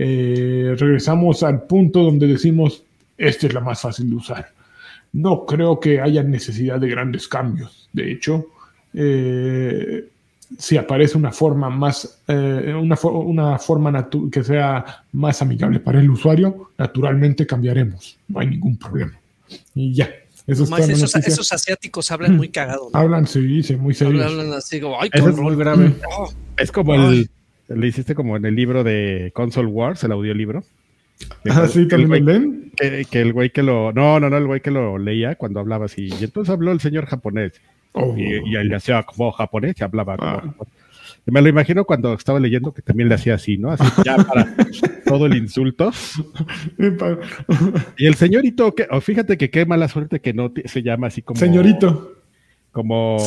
Eh, 0.01 0.75
regresamos 0.77 1.43
al 1.43 1.63
punto 1.63 2.01
donde 2.01 2.25
decimos, 2.25 2.83
esta 3.17 3.47
es 3.47 3.53
la 3.53 3.59
más 3.59 3.81
fácil 3.81 4.09
de 4.09 4.15
usar. 4.15 4.49
No 5.11 5.45
creo 5.45 5.77
que 5.77 5.99
haya 5.99 6.23
necesidad 6.23 6.79
de 6.79 6.87
grandes 6.87 7.27
cambios. 7.27 7.89
De 7.91 8.09
hecho, 8.09 8.45
eh, 8.93 10.07
si 10.57 10.77
aparece 10.77 11.17
una 11.17 11.33
forma 11.33 11.69
más, 11.69 12.21
eh, 12.29 12.73
una, 12.79 12.97
una, 13.03 13.59
forma 13.59 14.09
que 14.31 14.41
sea 14.41 15.03
más 15.11 15.41
amigable 15.41 15.81
para 15.81 15.99
el 15.99 16.09
usuario, 16.09 16.71
naturalmente 16.77 17.45
cambiaremos. 17.45 18.17
No 18.29 18.39
hay 18.39 18.47
ningún 18.47 18.77
problema. 18.77 19.19
Y 19.75 19.93
ya. 19.93 20.09
Eso 20.47 20.63
esos, 20.63 21.13
esos, 21.13 21.51
asiáticos 21.51 22.09
hablan 22.09 22.37
muy 22.37 22.47
cagado. 22.47 22.89
¿no? 22.93 22.97
Hablan, 22.97 23.27
sí, 23.27 23.61
sí, 23.63 23.75
muy 23.75 23.93
serios. 23.93 24.25
Hablan 24.25 24.53
así 24.53 24.79
como, 24.79 24.99
ay, 25.01 25.09
Eso 25.11 25.27
es 25.27 25.37
muy 25.37 25.57
grave. 25.57 25.93
Es 26.57 26.71
como 26.71 26.95
el, 26.95 27.29
le 27.69 27.87
hiciste 27.87 28.15
como 28.15 28.37
en 28.37 28.45
el 28.45 28.55
libro 28.55 28.83
de 28.83 29.31
Console 29.33 29.67
Wars, 29.67 30.03
el 30.03 30.11
audiolibro. 30.11 30.63
Ah, 31.49 31.67
sí, 31.67 31.87
también 31.87 32.25
leen. 32.25 32.71
Que, 32.75 33.05
que, 33.09 33.21
el 33.21 33.33
güey 33.33 33.49
que 33.51 33.63
lo. 33.63 33.91
No, 33.91 34.19
no, 34.19 34.29
no, 34.29 34.37
el 34.37 34.47
güey 34.47 34.61
que 34.61 34.71
lo 34.71 34.97
leía 34.97 35.35
cuando 35.35 35.59
hablaba 35.59 35.85
así. 35.85 36.09
Y 36.19 36.23
entonces 36.23 36.51
habló 36.51 36.71
el 36.71 36.79
señor 36.79 37.05
japonés. 37.05 37.53
Oh. 37.91 38.15
Y, 38.17 38.23
y, 38.49 38.55
él 38.55 38.69
le 38.69 38.75
hacía 38.75 39.03
como 39.03 39.31
japonés 39.31 39.75
y 39.79 39.83
hablaba 39.83 40.15
ah. 40.19 40.41
como. 40.41 40.67
Me 41.25 41.41
lo 41.41 41.49
imagino 41.49 41.85
cuando 41.85 42.13
estaba 42.13 42.39
leyendo 42.39 42.73
que 42.73 42.81
también 42.81 43.09
le 43.09 43.15
hacía 43.15 43.35
así, 43.35 43.57
¿no? 43.57 43.71
Así 43.71 43.83
ya 44.03 44.17
para 44.17 44.55
todo 45.05 45.25
el 45.27 45.35
insulto. 45.35 45.91
y 47.97 48.05
el 48.05 48.15
señorito, 48.15 48.73
que, 48.73 48.87
oh, 48.89 49.01
fíjate 49.01 49.37
que 49.37 49.49
qué 49.49 49.65
mala 49.65 49.87
suerte 49.87 50.21
que 50.21 50.33
no 50.33 50.51
se 50.65 50.81
llama 50.81 51.07
así 51.07 51.21
como. 51.21 51.39
Señorito. 51.39 52.15
Como. 52.71 53.17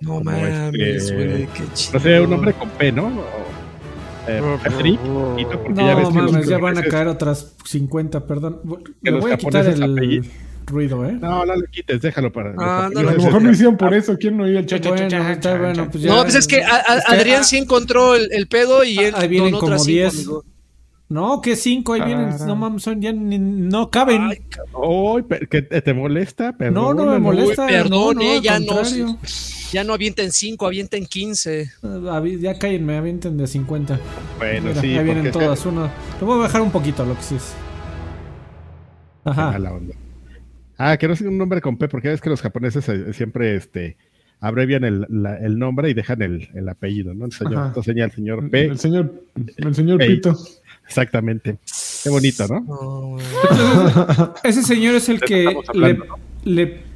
No 0.00 0.08
como 0.08 0.24
mames, 0.24 0.72
este, 0.72 1.14
güey, 1.14 1.46
qué 1.46 1.62
chido. 1.74 1.94
No 1.94 2.00
sé, 2.00 2.20
un 2.20 2.30
nombre 2.30 2.52
con 2.52 2.68
P, 2.70 2.92
¿no? 2.92 3.43
Eh, 4.26 4.58
Petri, 4.62 4.98
no, 5.04 5.36
ya, 5.74 5.94
ves 5.94 6.10
mames, 6.12 6.46
ya 6.46 6.58
van 6.58 6.78
a 6.78 6.82
caer 6.82 7.08
otras 7.08 7.54
50, 7.64 8.26
perdón. 8.26 8.60
Le 9.02 9.10
voy 9.12 9.32
a 9.32 9.36
quitar 9.36 9.66
el 9.66 10.24
ruido, 10.66 11.04
¿eh? 11.04 11.12
No, 11.12 11.44
no 11.44 11.56
lo 11.56 11.66
quites, 11.66 12.00
déjalo 12.00 12.32
para. 12.32 12.54
Ah, 12.58 12.88
no, 12.92 13.00
a 13.00 13.02
lo 13.02 13.12
mejor 13.12 13.42
lo 13.42 13.50
hicieron 13.50 13.76
por 13.76 13.92
eso. 13.92 14.16
¿Quién 14.18 14.36
no 14.36 14.48
iba 14.48 14.60
el 14.60 14.66
cha, 14.66 14.80
cha, 14.80 14.90
bueno, 14.90 15.08
cha, 15.08 15.40
cha, 15.40 15.58
bueno, 15.58 15.88
pues 15.90 16.04
ya, 16.04 16.14
No, 16.14 16.22
pues 16.22 16.36
es 16.36 16.46
que 16.46 16.62
a, 16.62 16.76
a, 16.76 17.12
Adrián 17.12 17.44
sí 17.44 17.58
encontró 17.58 18.14
el, 18.14 18.32
el, 18.32 18.46
pedo 18.46 18.82
y 18.82 18.98
él. 18.98 19.14
Ahí 19.16 19.28
vienen 19.28 19.54
como 19.54 19.82
10. 19.82 20.26
No, 21.10 21.42
que 21.42 21.54
cinco, 21.54 21.92
ahí 21.92 22.00
vienen, 22.00 22.34
no 22.46 22.56
mames, 22.56 22.82
son 22.82 23.00
ya 23.00 23.12
ni, 23.12 23.38
no 23.38 23.90
caben. 23.90 24.22
Ay, 24.22 24.38
oh, 24.72 25.20
¿que 25.50 25.62
te 25.62 25.92
molesta? 25.92 26.56
Perdón, 26.56 26.96
no, 26.96 27.04
no 27.04 27.12
me 27.12 27.18
molesta. 27.18 27.66
Uy, 27.66 27.72
perdón, 27.72 28.16
no, 28.16 28.34
no, 28.34 28.40
ya 28.40 28.58
no. 28.58 29.18
Ya 29.74 29.82
no 29.82 29.92
avienten 29.92 30.30
5, 30.30 30.66
avienten 30.68 31.04
15. 31.04 31.68
Ya 32.38 32.56
cállenme, 32.56 32.96
avienten 32.96 33.36
de 33.36 33.48
50. 33.48 33.98
Bueno, 34.38 34.68
Mira, 34.68 34.80
sí. 34.80 34.96
Ahí 34.96 35.04
vienen 35.04 35.32
todas. 35.32 35.66
Uno. 35.66 35.90
Lo 36.20 36.26
voy 36.28 36.38
a 36.38 36.42
bajar 36.42 36.62
un 36.62 36.70
poquito 36.70 37.04
lo 37.04 37.16
que 37.16 37.22
sí 37.22 37.34
es. 37.34 37.56
Ajá. 39.24 39.56
Onda. 39.56 39.96
Ah, 40.78 40.96
que 40.96 41.08
no 41.08 41.16
sea 41.16 41.28
un 41.28 41.38
nombre 41.38 41.60
con 41.60 41.76
P, 41.76 41.88
porque 41.88 42.12
es 42.12 42.20
que 42.20 42.30
los 42.30 42.40
japoneses 42.40 42.88
eh, 42.88 43.12
siempre 43.14 43.56
este, 43.56 43.96
abrevian 44.38 44.84
el, 44.84 45.08
la, 45.08 45.38
el 45.38 45.58
nombre 45.58 45.90
y 45.90 45.94
dejan 45.94 46.22
el, 46.22 46.50
el 46.54 46.68
apellido, 46.68 47.12
¿no? 47.12 47.24
El 47.24 47.32
señor, 47.32 47.66
entonces 47.66 47.96
el 47.96 48.12
señor 48.12 48.50
P. 48.50 48.64
El 48.66 48.78
señor, 48.78 49.24
el 49.56 49.74
señor 49.74 49.98
P. 49.98 50.06
Pito. 50.06 50.38
Exactamente. 50.86 51.58
Qué 52.04 52.10
bonito, 52.10 52.46
¿no? 52.46 52.64
Oh, 52.68 53.18
ese 54.44 54.62
señor 54.62 54.94
es 54.94 55.08
el 55.08 55.18
que 55.18 55.52
le, 55.72 55.94
¿no? 55.94 56.04
le 56.44 56.93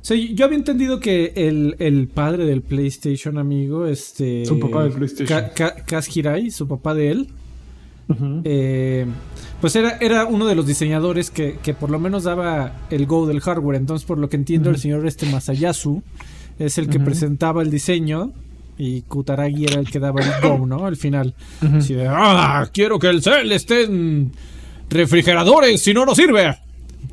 o 0.00 0.04
sea, 0.04 0.16
yo 0.16 0.44
había 0.44 0.58
entendido 0.58 1.00
que 1.00 1.32
el, 1.34 1.76
el, 1.78 2.08
padre 2.08 2.46
del 2.46 2.62
PlayStation, 2.62 3.38
amigo, 3.38 3.86
este. 3.86 4.44
Su 4.46 4.58
papá 4.58 4.84
del 4.84 4.92
PlayStation. 4.92 5.26
Ka 5.26 5.52
Ka 5.52 5.74
Kaz 5.84 6.14
Hirai, 6.16 6.50
su 6.50 6.66
papá 6.68 6.94
de 6.94 7.10
él. 7.10 7.28
Uh 8.08 8.14
-huh. 8.14 8.40
eh, 8.44 9.06
pues 9.60 9.76
era, 9.76 9.98
era 10.00 10.24
uno 10.24 10.46
de 10.46 10.54
los 10.54 10.66
diseñadores 10.66 11.30
que, 11.30 11.58
que, 11.62 11.74
por 11.74 11.90
lo 11.90 11.98
menos 11.98 12.24
daba 12.24 12.72
el 12.90 13.06
go 13.06 13.26
del 13.26 13.40
hardware. 13.40 13.76
Entonces, 13.76 14.06
por 14.06 14.18
lo 14.18 14.28
que 14.28 14.36
entiendo, 14.36 14.70
uh 14.70 14.72
-huh. 14.72 14.76
el 14.76 14.80
señor 14.80 15.06
este 15.06 15.26
Masayasu 15.26 16.02
es 16.58 16.78
el 16.78 16.88
que 16.88 16.98
uh 16.98 17.00
-huh. 17.02 17.04
presentaba 17.04 17.62
el 17.62 17.70
diseño 17.70 18.32
y 18.78 19.02
Kutaragi 19.02 19.64
era 19.64 19.80
el 19.80 19.90
que 19.90 19.98
daba 19.98 20.22
el 20.22 20.30
go, 20.40 20.64
¿no? 20.66 20.86
Al 20.86 20.96
final. 20.96 21.34
Así 21.60 21.94
de, 21.94 22.06
¡ah! 22.08 22.68
Quiero 22.72 22.98
que 22.98 23.08
el 23.08 23.20
cel 23.20 23.52
esté 23.52 23.84
en 23.84 24.30
refrigeradores, 24.88 25.82
si 25.82 25.92
no, 25.92 26.06
no 26.06 26.14
sirve 26.14 26.56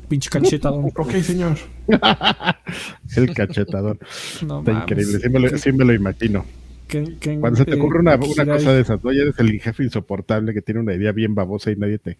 pinche 0.08 0.30
cachetador. 0.30 0.92
ok, 0.94 1.12
señor. 1.22 1.56
el 3.16 3.34
cachetador. 3.34 3.98
No, 4.46 4.60
Está 4.60 4.72
mames. 4.72 4.82
increíble, 4.82 5.18
sí 5.20 5.28
me, 5.28 5.40
lo, 5.40 5.58
sí 5.58 5.72
me 5.72 5.84
lo 5.84 5.94
imagino. 5.94 6.44
¿Qué, 6.88 7.16
qué, 7.20 7.38
Cuando 7.38 7.58
se 7.58 7.64
te 7.64 7.74
ocurre 7.74 7.98
una, 8.00 8.14
una 8.14 8.46
cosa 8.46 8.72
de 8.72 8.80
esas, 8.80 9.02
¿no? 9.02 9.12
Ya 9.12 9.22
eres 9.22 9.38
el 9.38 9.60
jefe 9.60 9.82
insoportable 9.84 10.54
que 10.54 10.62
tiene 10.62 10.80
una 10.80 10.94
idea 10.94 11.12
bien 11.12 11.34
babosa 11.34 11.70
y 11.70 11.76
nadie 11.76 11.98
te, 11.98 12.16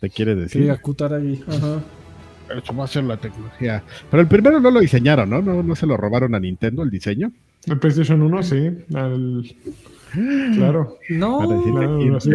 te 0.00 0.10
quiere 0.10 0.34
decir. 0.34 0.62
Sí, 0.62 0.68
acutar 0.70 1.12
ahí. 1.12 1.42
Ajá. 1.46 1.82
Eso 2.56 2.74
va 2.74 2.84
a 2.84 2.88
ser 2.88 3.04
la 3.04 3.16
tecnología. 3.16 3.82
Pero 4.10 4.22
el 4.22 4.26
primero 4.28 4.58
no 4.58 4.70
lo 4.70 4.80
diseñaron, 4.80 5.30
¿no? 5.30 5.40
¿no? 5.42 5.62
¿No 5.62 5.76
se 5.76 5.86
lo 5.86 5.96
robaron 5.96 6.34
a 6.34 6.40
Nintendo 6.40 6.82
el 6.82 6.90
diseño? 6.90 7.30
El 7.66 7.78
PlayStation 7.78 8.22
1, 8.22 8.42
sí. 8.42 8.70
Al... 8.94 9.44
Claro. 10.12 10.98
No, 11.08 11.42
no, 11.42 11.66
no, 11.66 11.98
no, 11.98 12.20
sí, 12.20 12.30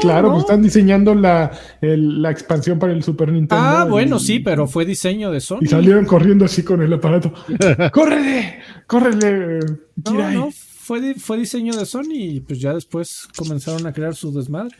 claro, 0.00 0.28
no. 0.28 0.34
Pues 0.34 0.44
están 0.44 0.62
diseñando 0.62 1.14
la, 1.14 1.50
el, 1.80 2.22
la 2.22 2.30
expansión 2.30 2.78
para 2.78 2.92
el 2.92 3.02
Super 3.02 3.32
Nintendo. 3.32 3.62
Ah, 3.64 3.86
bueno, 3.88 4.16
y, 4.16 4.20
sí, 4.20 4.38
pero 4.40 4.66
fue 4.66 4.84
diseño 4.84 5.30
de 5.30 5.40
Sony. 5.40 5.60
Y 5.62 5.66
salieron 5.66 6.04
corriendo 6.04 6.44
así 6.44 6.62
con 6.62 6.82
el 6.82 6.92
aparato. 6.92 7.32
¡Córrele! 7.92 8.60
¡Córrele! 8.86 9.60
No, 10.04 10.30
no, 10.30 10.50
fue, 10.52 11.14
fue 11.14 11.38
diseño 11.38 11.76
de 11.76 11.86
Sony 11.86 12.14
y 12.14 12.40
pues 12.40 12.60
ya 12.60 12.74
después 12.74 13.28
comenzaron 13.36 13.86
a 13.86 13.92
crear 13.92 14.14
su 14.14 14.32
desmadre. 14.32 14.76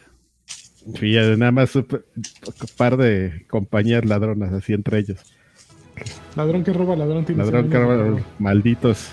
Sí, 1.01 1.17
nada 1.37 1.51
más 1.51 1.75
un 1.75 1.87
par 2.77 2.97
de 2.97 3.45
compañías 3.49 4.05
ladronas 4.05 4.53
así 4.53 4.73
entre 4.73 5.01
ellos. 5.01 5.19
Ladrón 6.37 6.63
que 6.63 6.73
roba, 6.73 6.95
ladrón 6.95 7.25
tiene 7.25 7.43
Ladrón 7.43 7.71
que 7.71 7.79
roba, 7.79 8.21
malditos 8.39 9.09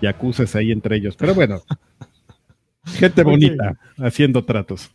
yakuces 0.00 0.54
ahí 0.54 0.70
entre 0.70 0.96
ellos. 0.96 1.16
Pero 1.16 1.34
bueno, 1.34 1.62
gente 2.86 3.22
bonita 3.22 3.78
okay. 3.94 4.06
haciendo 4.06 4.44
tratos. 4.44 4.90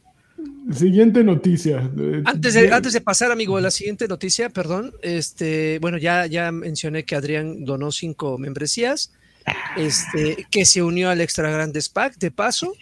Siguiente 0.71 1.23
noticia. 1.23 1.89
Antes 2.25 2.53
de, 2.53 2.73
antes 2.73 2.91
de 2.91 2.99
pasar, 2.99 3.31
amigo, 3.31 3.55
a 3.55 3.61
la 3.61 3.71
siguiente 3.71 4.07
noticia, 4.07 4.49
perdón. 4.49 4.93
Este, 5.01 5.79
bueno, 5.79 5.97
ya, 5.97 6.25
ya 6.25 6.51
mencioné 6.51 7.05
que 7.05 7.15
Adrián 7.15 7.63
donó 7.63 7.91
cinco 7.91 8.37
membresías. 8.37 9.13
Este, 9.77 10.45
que 10.51 10.65
se 10.65 10.83
unió 10.83 11.09
al 11.09 11.21
Extra 11.21 11.49
Grandes 11.49 11.87
Pack, 11.87 12.17
de 12.17 12.31
paso. 12.31 12.73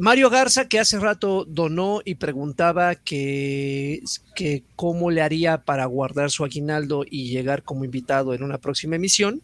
Mario 0.00 0.30
Garza, 0.30 0.66
que 0.66 0.80
hace 0.80 0.98
rato 0.98 1.44
donó 1.44 2.00
y 2.04 2.16
preguntaba 2.16 2.96
que, 2.96 4.02
que 4.34 4.64
cómo 4.74 5.12
le 5.12 5.22
haría 5.22 5.58
para 5.58 5.84
guardar 5.84 6.30
su 6.30 6.44
aguinaldo 6.44 7.04
y 7.08 7.30
llegar 7.30 7.62
como 7.62 7.84
invitado 7.84 8.34
en 8.34 8.42
una 8.42 8.58
próxima 8.58 8.96
emisión 8.96 9.42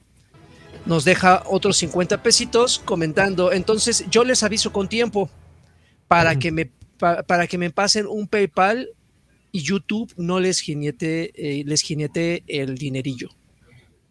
nos 0.87 1.05
deja 1.05 1.43
otros 1.47 1.77
50 1.77 2.23
pesitos 2.23 2.81
comentando. 2.85 3.53
Entonces 3.53 4.05
yo 4.11 4.25
les 4.25 4.43
aviso 4.43 4.73
con 4.73 4.89
tiempo 4.89 5.29
para, 6.09 6.31
uh 6.31 6.35
-huh. 6.35 6.39
que, 6.39 6.53
me, 6.53 6.71
pa, 6.99 7.23
para 7.23 7.47
que 7.47 7.59
me 7.59 7.71
pasen 7.71 8.07
un 8.07 8.27
PayPal 8.29 8.89
y 9.53 9.63
YouTube 9.63 10.13
no 10.17 10.41
les 10.41 10.61
jinete, 10.61 11.33
eh, 11.35 11.65
les 11.67 11.83
jinete 11.83 12.43
el 12.47 12.77
dinerillo. 12.77 13.31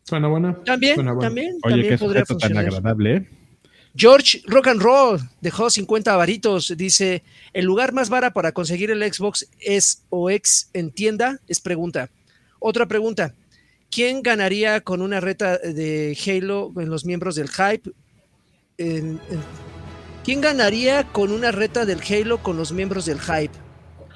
Suena 0.04 0.28
buena. 0.28 0.56
También, 0.64 0.96
Suena 0.96 1.14
buena. 1.14 1.28
también, 1.28 1.56
Oye, 1.64 1.74
también 1.74 1.90
qué 1.94 1.98
podría 1.98 2.26
funcionar. 2.26 2.66
tan 2.66 2.74
agradable, 2.74 3.16
¿eh? 3.16 3.28
George 3.98 4.42
Rock 4.46 4.68
and 4.68 4.82
Roll 4.82 5.20
dejó 5.40 5.70
50 5.70 6.16
varitos. 6.18 6.74
Dice: 6.76 7.24
El 7.54 7.66
lugar 7.66 7.94
más 7.94 8.10
vara 8.10 8.32
para 8.32 8.52
conseguir 8.52 8.92
el 8.92 9.02
Xbox 9.02 9.48
es 9.60 10.04
o 10.10 10.30
ex 10.30 10.70
en 10.74 10.92
tienda. 10.92 11.40
Es 11.48 11.62
pregunta. 11.62 12.10
Otra 12.60 12.88
pregunta: 12.88 13.34
¿quién 13.96 14.22
ganaría 14.22 14.82
con 14.82 15.02
una 15.02 15.22
reta 15.22 15.58
de 15.58 16.18
Halo 16.28 16.74
en 16.78 16.90
los 16.90 17.06
miembros 17.06 17.36
del 17.36 17.48
hype? 17.50 17.90
En- 18.78 19.22
en- 19.30 19.66
¿Quién 20.26 20.42
ganaría 20.42 21.06
con 21.06 21.32
una 21.32 21.52
reta 21.52 21.86
del 21.86 22.02
Halo 22.02 22.44
con 22.44 22.58
los 22.58 22.74
miembros 22.74 23.06
del 23.06 23.20
hype? 23.22 23.52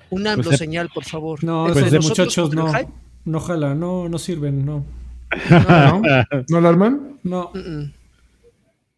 Un 0.09 0.27
AMLO 0.27 0.43
Pues 0.43 0.51
de- 0.59 0.65
señal, 0.65 0.89
por 0.93 1.05
favor. 1.05 1.41
No, 1.43 1.67
esos 1.69 1.91
nosotros 1.93 2.37
muchachos 2.37 2.53
no. 2.53 2.73
No 3.25 3.39
jala, 3.39 3.75
no, 3.75 4.09
no 4.09 4.17
sirven, 4.19 4.65
no. 4.65 4.83
¿No? 5.49 6.01
¿No 6.49 6.61
la 6.61 6.69
arman? 6.69 7.19
No. 7.23 7.51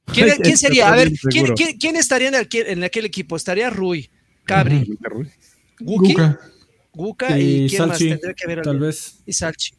¿Quién, 0.06 0.30
quién 0.44 0.58
sería? 0.58 0.92
A 0.92 0.96
ver, 0.96 1.12
¿quién, 1.30 1.48
quién- 1.54 1.78
quién 1.78 1.96
estaría 1.98 2.30
en 2.30 2.36
aquel, 2.36 2.68
en 2.68 2.84
aquel 2.84 3.06
equipo? 3.06 3.36
Estaría 3.36 3.70
Rui, 3.70 4.10
Cabri, 4.46 4.98
Guki, 5.80 6.14
Guca. 6.14 6.40
Guka 6.94 7.38
y, 7.38 7.66
Y 7.66 7.70
quién 7.70 7.82
más 7.88 7.90
Salchi, 7.98 8.10
tendría 8.10 8.34
que 8.34 8.48
ver 8.48 8.62
tal 8.62 8.80
vez. 8.80 9.22
Y 9.26 9.34
Salchi. 9.34 9.74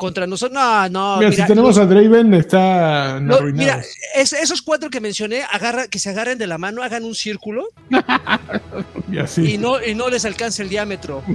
Contra 0.00 0.26
nosotros, 0.26 0.54
no, 0.58 0.88
no. 0.88 1.18
Mira, 1.18 1.28
mira, 1.30 1.42
si 1.42 1.46
tenemos 1.46 1.76
los- 1.76 1.84
a 1.84 1.86
Draven, 1.86 2.32
está 2.32 3.20
mira, 3.52 3.82
es- 4.16 4.32
esos 4.32 4.62
cuatro 4.62 4.88
que 4.88 4.98
mencioné, 4.98 5.42
agarra, 5.42 5.88
que 5.88 5.98
se 5.98 6.08
agarren 6.08 6.38
de 6.38 6.46
la 6.46 6.56
mano, 6.56 6.82
hagan 6.82 7.04
un 7.04 7.14
círculo 7.14 7.66
y 9.12 9.18
así. 9.18 9.54
y 9.54 9.58
no, 9.58 9.74
y 9.84 9.94
no 9.94 10.08
les 10.08 10.24
alcance 10.24 10.62
el 10.62 10.70
diámetro. 10.70 11.22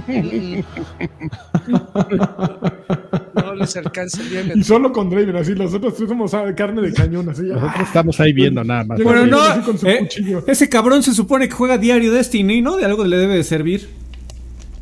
No 3.34 3.54
les 3.54 3.76
alcance 3.76 4.20
el 4.20 4.26
Y 4.26 4.30
diámetro. 4.30 4.64
solo 4.64 4.92
con 4.92 5.10
Draven, 5.10 5.36
así. 5.36 5.54
Los 5.54 5.72
otros 5.74 5.94
tres 5.94 6.08
somos 6.08 6.34
ah, 6.34 6.52
carne 6.56 6.82
de 6.82 6.92
cañón, 6.92 7.28
así. 7.28 7.42
Nosotros 7.42 7.86
estamos 7.86 8.18
ahí 8.20 8.32
viendo 8.32 8.64
nada 8.64 8.84
más. 8.84 9.00
Bueno, 9.02 9.26
no, 9.26 9.40
así 9.40 9.60
con 9.60 9.78
su 9.78 9.86
eh, 9.86 10.08
ese 10.46 10.68
cabrón 10.68 11.02
se 11.02 11.12
supone 11.14 11.48
que 11.48 11.54
juega 11.54 11.78
diario 11.78 12.12
Destiny, 12.12 12.62
¿no? 12.62 12.76
De 12.76 12.84
algo 12.84 13.04
le 13.04 13.16
debe 13.16 13.34
de 13.36 13.44
servir. 13.44 13.88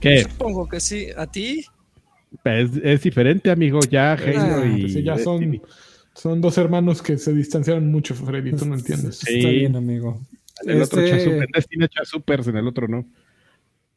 ¿Qué? 0.01 0.23
Supongo 0.23 0.68
que 0.68 0.81
sí. 0.81 1.09
¿A 1.16 1.27
ti? 1.27 1.64
Es, 2.44 2.70
es 2.83 3.03
diferente, 3.03 3.51
amigo. 3.51 3.81
Ya 3.90 4.12
Halo 4.14 4.38
Ah, 4.40 4.66
y. 4.66 4.81
Pues 4.83 4.92
sí, 4.94 5.03
ya 5.03 5.18
son, 5.18 5.61
son 6.14 6.40
dos 6.40 6.57
hermanos 6.59 7.03
que 7.03 7.18
se 7.18 7.33
distanciaron 7.33 7.90
mucho, 7.90 8.14
Freddy, 8.14 8.53
tú 8.53 8.66
no 8.66 8.75
entiendes. 8.75 9.18
Sí. 9.18 9.37
Está 9.38 9.49
bien, 9.51 9.77
amigo. 9.77 10.20
En 10.64 10.77
el 10.77 10.83
otro 10.83 11.01
Este, 11.01 11.16
echa 11.16 11.25
super. 11.25 11.42
En 11.44 11.51
Destiny 11.53 11.85
echa 11.85 12.05
supers, 12.05 12.47
en 12.49 12.57
el 12.57 12.66
otro 12.66 12.88
no. 12.88 13.05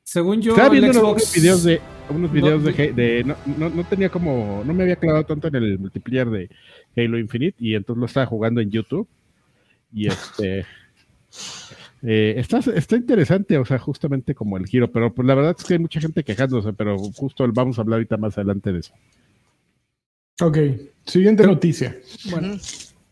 Según 0.03 0.41
yo, 0.41 0.51
Estaba 0.51 0.69
viendo 0.69 0.89
unos, 0.89 1.01
Xbox... 1.01 1.23
unos 1.23 1.33
videos 1.35 1.63
de. 1.63 1.81
Unos 2.09 2.31
videos 2.31 2.63
No, 2.63 2.71
de, 2.71 2.93
de- 2.93 3.23
no, 3.25 3.35
no, 3.57 3.69
no 3.69 3.83
tenía 3.83 4.09
como. 4.09 4.63
No 4.65 4.73
me 4.73 4.83
había 4.83 4.95
clavado 4.95 5.25
tanto 5.25 5.49
en 5.49 5.55
el 5.55 5.77
multiplayer 5.79 6.29
de 6.29 6.49
Halo 6.95 7.19
Infinite. 7.19 7.57
Y 7.59 7.75
entonces 7.75 7.99
lo 7.99 8.05
estaba 8.05 8.25
jugando 8.25 8.61
en 8.61 8.71
YouTube. 8.71 9.07
Y 9.93 10.07
este. 10.07 10.65
eh, 12.03 12.35
está, 12.37 12.59
está 12.59 12.95
interesante, 12.95 13.57
o 13.57 13.65
sea, 13.65 13.79
justamente 13.79 14.35
como 14.35 14.57
el 14.57 14.65
giro, 14.67 14.91
pero 14.91 15.13
pues 15.13 15.27
la 15.27 15.35
verdad 15.35 15.55
es 15.57 15.65
que 15.65 15.73
hay 15.73 15.79
mucha 15.79 15.99
gente 15.99 16.23
quejándose, 16.23 16.73
pero 16.73 16.97
justo 16.97 17.45
vamos 17.53 17.77
a 17.77 17.81
hablar 17.81 17.97
ahorita 17.97 18.17
más 18.17 18.37
adelante 18.37 18.71
de 18.71 18.79
eso. 18.79 18.93
Ok, 20.41 20.57
siguiente 21.05 21.45
noticia. 21.45 21.97
Bueno. 22.29 22.55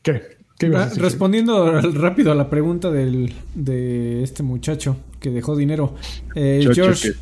¿Qué? 0.04 0.36
¿Qué 0.60 0.67
a 0.67 0.84
Ah? 0.84 0.91
Respondiendo 0.95 1.82
rápido 1.82 2.32
a 2.32 2.36
la 2.36 2.50
pregunta 2.50 2.91
del, 2.91 3.34
de 3.56 4.24
este 4.24 4.43
muchacho 4.43 4.98
que 5.19 5.32
dejó 5.32 5.56
dinero, 5.56 5.95
eh, 6.36 6.65
George, 6.74 7.13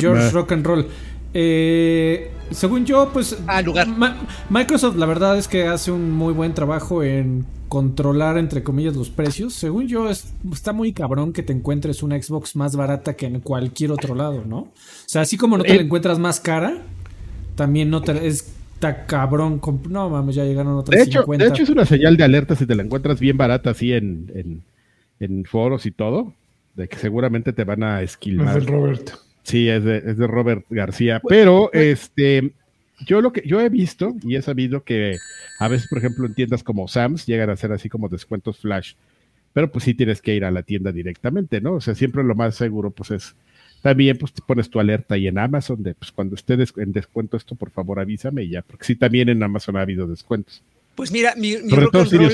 George 0.00 0.30
Rock 0.30 0.52
and 0.52 0.66
Roll. 0.66 0.86
Eh, 1.34 2.30
según 2.50 2.84
yo, 2.84 3.10
pues 3.12 3.38
Ah, 3.46 3.62
lugar. 3.62 3.86
Ma- 3.88 4.16
Microsoft 4.50 4.96
la 4.96 5.06
verdad 5.06 5.38
es 5.38 5.48
que 5.48 5.64
hace 5.66 5.90
un 5.90 6.10
muy 6.10 6.32
buen 6.34 6.52
trabajo 6.54 7.02
en 7.02 7.44
controlar 7.68 8.36
entre 8.36 8.62
comillas 8.62 8.94
los 8.94 9.08
precios. 9.08 9.54
Según 9.54 9.88
yo 9.88 10.10
es- 10.10 10.32
está 10.52 10.72
muy 10.74 10.92
cabrón 10.92 11.32
que 11.32 11.42
te 11.42 11.52
encuentres 11.54 12.02
una 12.02 12.20
Xbox 12.22 12.54
más 12.54 12.76
barata 12.76 13.14
que 13.14 13.24
en 13.26 13.40
cualquier 13.40 13.92
otro 13.92 14.14
lado, 14.14 14.44
¿no? 14.46 14.58
O 14.58 14.72
sea, 15.06 15.22
así 15.22 15.38
como 15.38 15.56
no 15.56 15.64
te 15.64 15.72
Eh. 15.72 15.76
la 15.76 15.82
encuentras 15.82 16.18
más 16.18 16.38
cara, 16.38 16.82
también 17.54 17.88
no 17.88 18.02
te 18.02 18.26
está 18.26 19.06
cabrón. 19.06 19.58
No 19.88 20.10
mames, 20.10 20.34
ya 20.34 20.44
llegaron 20.44 20.74
otras 20.76 20.98
De 20.98 21.04
hecho, 21.04 21.20
50. 21.20 21.44
de 21.44 21.50
hecho, 21.50 21.62
es 21.62 21.70
una 21.70 21.86
señal 21.86 22.16
de 22.18 22.24
alerta 22.24 22.54
si 22.56 22.66
te 22.66 22.74
la 22.74 22.82
encuentras 22.82 23.18
bien 23.20 23.38
barata 23.38 23.70
así 23.70 23.92
en, 23.94 24.30
en, 24.34 24.62
en 25.20 25.44
foros 25.46 25.86
y 25.86 25.92
todo, 25.92 26.34
de 26.74 26.88
que 26.88 26.96
seguramente 26.98 27.54
te 27.54 27.64
van 27.64 27.82
a 27.84 28.02
Es 28.02 28.10
esquilmar. 28.10 28.54
del 28.54 28.66
Robert. 28.66 29.12
Sí, 29.42 29.68
es 29.68 29.82
de, 29.84 29.98
es 29.98 30.16
de 30.18 30.26
Robert 30.26 30.64
García. 30.70 31.20
Pero 31.28 31.72
este, 31.72 32.52
yo 33.06 33.20
lo 33.20 33.32
que 33.32 33.42
yo 33.46 33.60
he 33.60 33.68
visto 33.68 34.14
y 34.22 34.36
he 34.36 34.42
sabido 34.42 34.84
que 34.84 35.18
a 35.58 35.68
veces, 35.68 35.88
por 35.88 35.98
ejemplo, 35.98 36.26
en 36.26 36.34
tiendas 36.34 36.62
como 36.62 36.86
Sam's 36.88 37.26
llegan 37.26 37.50
a 37.50 37.54
hacer 37.54 37.72
así 37.72 37.88
como 37.88 38.08
descuentos 38.08 38.58
flash. 38.58 38.94
Pero 39.52 39.70
pues 39.70 39.84
sí 39.84 39.94
tienes 39.94 40.22
que 40.22 40.34
ir 40.34 40.44
a 40.44 40.50
la 40.50 40.62
tienda 40.62 40.92
directamente, 40.92 41.60
¿no? 41.60 41.74
O 41.74 41.80
sea, 41.80 41.94
siempre 41.94 42.24
lo 42.24 42.34
más 42.34 42.54
seguro, 42.54 42.90
pues 42.90 43.10
es. 43.10 43.34
También, 43.82 44.16
pues 44.16 44.32
te 44.32 44.40
pones 44.46 44.70
tu 44.70 44.78
alerta 44.78 45.16
ahí 45.16 45.26
en 45.26 45.38
Amazon 45.38 45.82
de, 45.82 45.94
pues 45.94 46.12
cuando 46.12 46.36
esté 46.36 46.56
des- 46.56 46.72
en 46.76 46.92
descuento 46.92 47.36
esto, 47.36 47.56
por 47.56 47.70
favor 47.70 47.98
avísame 47.98 48.44
y 48.44 48.50
ya, 48.50 48.62
porque 48.62 48.84
sí 48.84 48.94
también 48.94 49.28
en 49.28 49.42
Amazon 49.42 49.76
ha 49.76 49.80
habido 49.80 50.06
descuentos. 50.06 50.62
Pues 50.94 51.10
mira, 51.10 51.34
mi, 51.34 51.56
mi 51.56 51.72
rock 51.86 51.96
and 51.96 52.12
roll, 52.12 52.30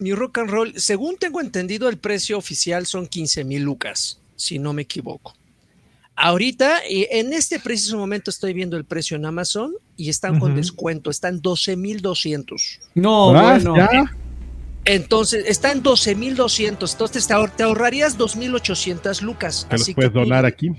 mi 0.00 0.12
rock 0.12 0.38
and 0.38 0.50
roll, 0.50 0.72
según 0.74 1.16
tengo 1.16 1.40
entendido, 1.40 1.88
el 1.88 1.98
precio 1.98 2.36
oficial 2.36 2.86
son 2.86 3.06
15 3.06 3.44
mil 3.44 3.62
lucas, 3.62 4.20
si 4.34 4.58
no 4.58 4.72
me 4.72 4.82
equivoco. 4.82 5.36
Ahorita, 6.16 6.78
en 6.88 7.32
este 7.32 7.58
preciso 7.58 7.96
momento 7.98 8.30
estoy 8.30 8.52
viendo 8.52 8.76
el 8.76 8.84
precio 8.84 9.16
en 9.16 9.24
Amazon 9.24 9.74
y 9.96 10.08
están 10.10 10.38
con 10.38 10.54
descuento, 10.54 11.10
están 11.10 11.40
12 11.40 11.76
mil 11.76 12.00
200. 12.00 12.80
No, 12.94 13.32
bueno. 13.32 13.76
ya. 13.76 13.88
Entonces, 14.84 15.44
está 15.48 15.72
en 15.72 15.82
12 15.82 16.14
mil 16.14 16.36
200. 16.36 16.92
Entonces, 16.92 17.26
te, 17.26 17.34
ahor- 17.34 17.50
te 17.56 17.62
ahorrarías 17.64 18.16
2.800 18.18 19.22
lucas. 19.22 19.66
Te 19.68 19.74
los 19.74 19.82
Así 19.82 19.94
puedes 19.94 20.10
que 20.10 20.14
tú- 20.14 20.20
donar 20.20 20.44
aquí. 20.46 20.70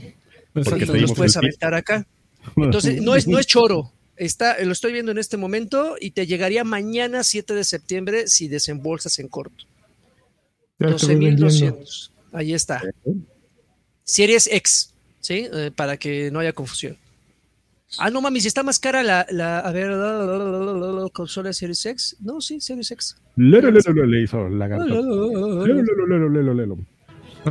Pues, 0.53 0.69
porque 0.69 0.85
tú 0.85 0.93
te 0.93 1.01
los 1.01 1.13
puedes 1.13 1.35
aventar 1.35 1.73
acá. 1.73 2.07
Entonces, 2.55 3.01
no 3.01 3.15
es, 3.15 3.27
no 3.27 3.37
es 3.39 3.45
choro. 3.47 3.91
Está, 4.15 4.63
lo 4.63 4.71
estoy 4.71 4.93
viendo 4.93 5.11
en 5.11 5.17
este 5.17 5.35
momento 5.35 5.97
y 5.99 6.11
te 6.11 6.25
llegaría 6.27 6.63
mañana 6.63 7.23
7 7.25 7.53
de 7.53 7.63
septiembre 7.65 8.27
si 8.27 8.47
desembolsas 8.47 9.19
en 9.19 9.27
corto. 9.27 9.65
Ya 10.79 10.89
estoy 10.89 11.15
vendiendo. 11.15 11.47
12.200. 11.47 12.11
Ahí 12.31 12.53
está. 12.53 12.81
Series 14.03 14.47
X, 14.51 14.93
¿sí? 15.25 15.47
Eh, 15.51 15.71
para 15.75 15.97
que 15.97 16.31
no 16.31 16.39
haya 16.39 16.53
confusión. 16.53 16.97
Ah, 17.97 18.09
no 18.09 18.21
mames, 18.21 18.45
está 18.45 18.63
más 18.63 18.79
cara 18.79 19.03
la, 19.03 19.25
la 19.29 19.59
a 19.59 19.71
ver, 19.71 19.89
la, 19.89 19.95
la, 19.95 20.25
la, 20.25 20.37
la, 20.37 20.73
la, 20.73 21.03
la 21.03 21.09
consola 21.09 21.53
Series 21.53 21.85
X. 21.85 22.17
No, 22.19 22.41
sí, 22.41 22.59
Series 22.59 22.91
X. 22.91 23.15
Lelo, 23.35 23.71
lelo, 23.71 23.93
lelo, 23.93 24.05
le 24.05 24.23
hizo 24.23 24.49
la 24.49 24.67
gata. 24.67 24.85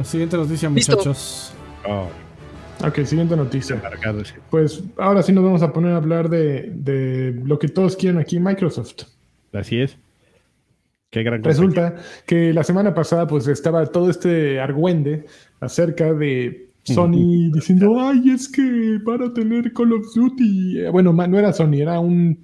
Siguiente 0.05 0.37
noticia, 0.37 0.69
muchachos. 0.69 1.55
Oh, 1.87 2.09
Ok, 2.87 3.05
siguiente 3.05 3.37
noticia. 3.37 3.81
Pues 4.51 4.83
ahora 4.99 5.23
sí 5.23 5.33
nos 5.33 5.45
vamos 5.45 5.63
a 5.63 5.73
poner 5.73 5.93
a 5.93 5.97
hablar 5.97 6.29
de, 6.29 6.71
de 6.75 7.41
lo 7.45 7.59
que 7.59 7.69
todos 7.69 7.97
quieren 7.97 8.19
aquí, 8.19 8.39
Microsoft. 8.41 9.05
Así 9.53 9.81
es. 9.81 9.97
Qué 11.11 11.23
gran 11.23 11.45
Resulta 11.45 11.95
que 12.27 12.53
la 12.53 12.65
semana 12.65 12.93
pasada 12.93 13.27
pues 13.27 13.47
estaba 13.47 13.87
todo 13.87 14.11
este 14.11 14.59
argüende 14.61 15.27
acerca 15.61 16.13
de 16.13 16.71
Sony 16.85 17.51
diciendo, 17.53 17.99
ay, 17.99 18.31
es 18.31 18.49
que 18.49 18.99
van 19.03 19.23
a 19.23 19.33
tener 19.33 19.73
Call 19.73 19.92
of 19.94 20.14
Duty. 20.14 20.81
Eh, 20.81 20.88
Bueno, 20.90 21.12
no 21.12 21.38
era 21.38 21.53
Sony, 21.53 21.75
era 21.81 21.99
un, 22.01 22.38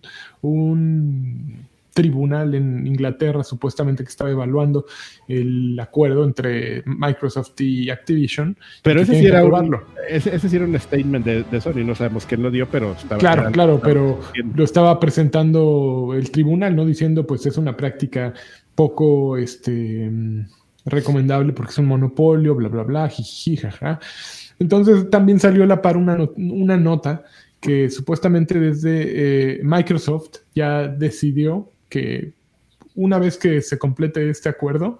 un 0.54 1.68
tribunal 1.92 2.54
en 2.54 2.86
Inglaterra 2.86 3.42
supuestamente 3.44 4.04
que 4.04 4.08
estaba 4.08 4.30
evaluando 4.30 4.86
el 5.28 5.78
acuerdo 5.78 6.24
entre 6.24 6.82
Microsoft 6.86 7.60
y 7.60 7.90
Activision. 7.90 8.56
Pero 8.82 9.02
ese 9.02 9.18
sí 9.18 9.26
era 9.26 9.44
un, 9.44 9.76
ese, 10.08 10.34
ese 10.34 10.48
sí 10.48 10.56
era 10.56 10.64
un 10.64 10.78
statement 10.78 11.24
de, 11.26 11.42
de 11.42 11.60
Sony, 11.60 11.84
no 11.84 11.94
sabemos 11.94 12.24
quién 12.26 12.42
lo 12.42 12.50
dio, 12.50 12.66
pero 12.70 12.92
estaba 12.92 13.18
Claro, 13.18 13.42
era- 13.42 13.50
claro, 13.50 13.80
pero 13.82 14.20
lo 14.54 14.64
estaba 14.64 14.98
presentando 15.00 16.12
el 16.14 16.30
tribunal, 16.30 16.76
¿no? 16.76 16.86
Diciendo, 16.86 17.26
pues 17.26 17.44
es 17.46 17.58
una 17.58 17.76
práctica 17.76 18.32
poco 18.74 19.36
este, 19.36 20.10
recomendable 20.86 21.52
porque 21.52 21.72
es 21.72 21.78
un 21.78 21.86
monopolio, 21.86 22.54
bla, 22.54 22.68
bla, 22.68 22.82
bla, 22.82 23.08
jiji, 23.08 23.56
jaja. 23.56 24.00
Entonces 24.58 25.08
también 25.10 25.38
salió 25.40 25.64
a 25.64 25.66
la 25.66 25.80
par 25.82 25.96
una, 25.96 26.16
not- 26.16 26.34
una 26.36 26.76
nota 26.76 27.24
que 27.60 27.90
supuestamente 27.90 28.58
desde 28.58 29.56
eh, 29.56 29.60
Microsoft 29.62 30.38
ya 30.54 30.88
decidió 30.88 31.70
que 31.88 32.32
una 32.94 33.18
vez 33.18 33.36
que 33.38 33.60
se 33.62 33.78
complete 33.78 34.28
este 34.30 34.48
acuerdo, 34.48 34.98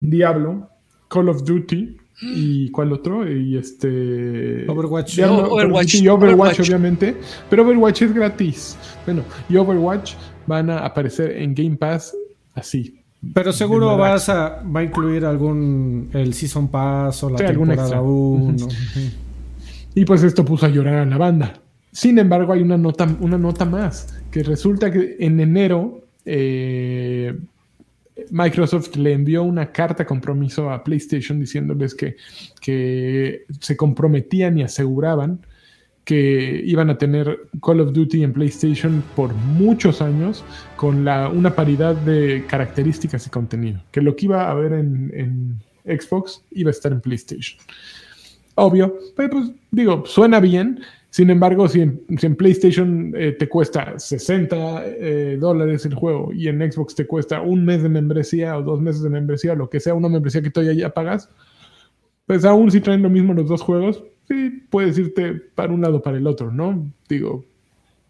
Diablo, 0.00 0.68
Call 1.08 1.28
of 1.28 1.44
Duty 1.44 1.96
y 2.22 2.70
cuál 2.70 2.92
otro, 2.92 3.30
y 3.30 3.56
este 3.56 4.64
Overwatch. 4.68 5.16
Diablo, 5.16 5.36
No, 5.36 5.42
Call 5.42 5.50
of 5.50 5.52
Overwatch, 5.64 5.92
Duty 5.92 6.04
y 6.04 6.08
Overwatch, 6.08 6.38
Overwatch. 6.38 6.60
obviamente, 6.60 7.16
pero 7.48 7.62
Overwatch 7.64 8.02
es 8.02 8.14
gratis. 8.14 8.78
Bueno, 9.04 9.24
y 9.48 9.56
Overwatch 9.56 10.14
van 10.46 10.70
a 10.70 10.78
aparecer 10.80 11.36
en 11.36 11.54
Game 11.54 11.76
Pass 11.76 12.16
así. 12.54 12.99
Pero 13.34 13.52
seguro 13.52 13.96
vas 13.96 14.28
a, 14.28 14.62
va 14.62 14.80
a 14.80 14.82
incluir 14.82 15.26
algún 15.26 16.08
el 16.12 16.32
Season 16.32 16.68
Pass 16.68 17.22
o 17.22 17.30
la 17.30 17.38
Sí, 17.38 17.44
temporada 17.44 17.82
extra. 17.82 18.00
1. 18.00 18.68
Y 19.94 20.04
pues 20.04 20.22
esto 20.22 20.44
puso 20.44 20.66
a 20.66 20.68
llorar 20.68 20.94
a 20.94 21.04
la 21.04 21.18
banda. 21.18 21.60
Sin 21.90 22.18
embargo, 22.18 22.52
hay 22.52 22.62
una 22.62 22.78
nota, 22.78 23.08
una 23.20 23.36
nota 23.36 23.64
más, 23.64 24.06
que 24.30 24.44
resulta 24.44 24.90
que 24.92 25.16
en 25.18 25.40
enero 25.40 26.04
eh, 26.24 27.36
Microsoft 28.30 28.94
le 28.94 29.12
envió 29.12 29.42
una 29.42 29.72
carta 29.72 30.06
compromiso 30.06 30.70
a 30.70 30.84
PlayStation 30.84 31.40
diciéndoles 31.40 31.96
que, 31.96 32.16
que 32.60 33.46
se 33.60 33.76
comprometían 33.76 34.58
y 34.58 34.62
aseguraban 34.62 35.40
que 36.04 36.62
iban 36.64 36.90
a 36.90 36.98
tener 36.98 37.48
Call 37.62 37.80
of 37.80 37.92
Duty 37.92 38.22
en 38.22 38.32
PlayStation 38.32 39.02
por 39.14 39.34
muchos 39.34 40.00
años 40.02 40.44
con 40.76 41.04
la, 41.04 41.28
una 41.28 41.54
paridad 41.54 41.94
de 41.94 42.44
características 42.48 43.26
y 43.26 43.30
contenido. 43.30 43.80
Que 43.90 44.00
lo 44.00 44.16
que 44.16 44.26
iba 44.26 44.44
a 44.44 44.50
haber 44.50 44.72
en, 44.72 45.60
Xbox 45.84 46.44
iba 46.50 46.68
a 46.68 46.72
estar 46.72 46.92
en 46.92 47.00
PlayStation. 47.00 47.58
Obvio, 48.54 48.98
pero 49.16 49.30
pues 49.30 49.50
digo, 49.70 50.04
suena 50.06 50.40
bien. 50.40 50.80
Sin 51.08 51.28
embargo, 51.30 51.68
si 51.68 51.80
en, 51.80 52.02
si 52.18 52.26
en 52.26 52.36
PlayStation 52.36 53.12
eh, 53.16 53.32
te 53.32 53.48
cuesta 53.48 53.98
60 53.98 54.84
eh, 54.86 55.36
dólares 55.40 55.84
el 55.86 55.94
juego 55.94 56.32
y 56.32 56.46
en 56.46 56.60
Xbox 56.70 56.94
te 56.94 57.06
cuesta 57.06 57.40
un 57.40 57.64
mes 57.64 57.82
de 57.82 57.88
membresía 57.88 58.56
o 58.56 58.62
dos 58.62 58.80
meses 58.80 59.02
de 59.02 59.10
membresía, 59.10 59.56
lo 59.56 59.68
que 59.68 59.80
sea, 59.80 59.94
una 59.94 60.08
membresía 60.08 60.40
que 60.40 60.50
todavía 60.50 60.74
ya 60.74 60.94
pagas, 60.94 61.28
pues 62.26 62.44
aún 62.44 62.70
si 62.70 62.80
traen 62.80 63.02
lo 63.02 63.10
mismo 63.10 63.34
los 63.34 63.48
dos 63.48 63.60
juegos, 63.60 64.04
sí 64.30 64.62
puedes 64.70 64.96
irte 64.96 65.34
para 65.54 65.72
un 65.72 65.80
lado 65.80 65.96
o 65.96 66.02
para 66.02 66.16
el 66.16 66.26
otro, 66.26 66.52
¿no? 66.52 66.90
Digo, 67.08 67.44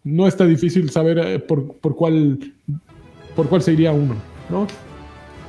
no 0.03 0.27
está 0.27 0.45
difícil 0.45 0.89
saber 0.91 1.17
eh, 1.17 1.39
por, 1.39 1.75
por, 1.77 1.95
cuál, 1.95 2.53
por 3.35 3.49
cuál 3.49 3.61
se 3.63 3.73
iría 3.73 3.91
uno, 3.91 4.15
¿no? 4.49 4.67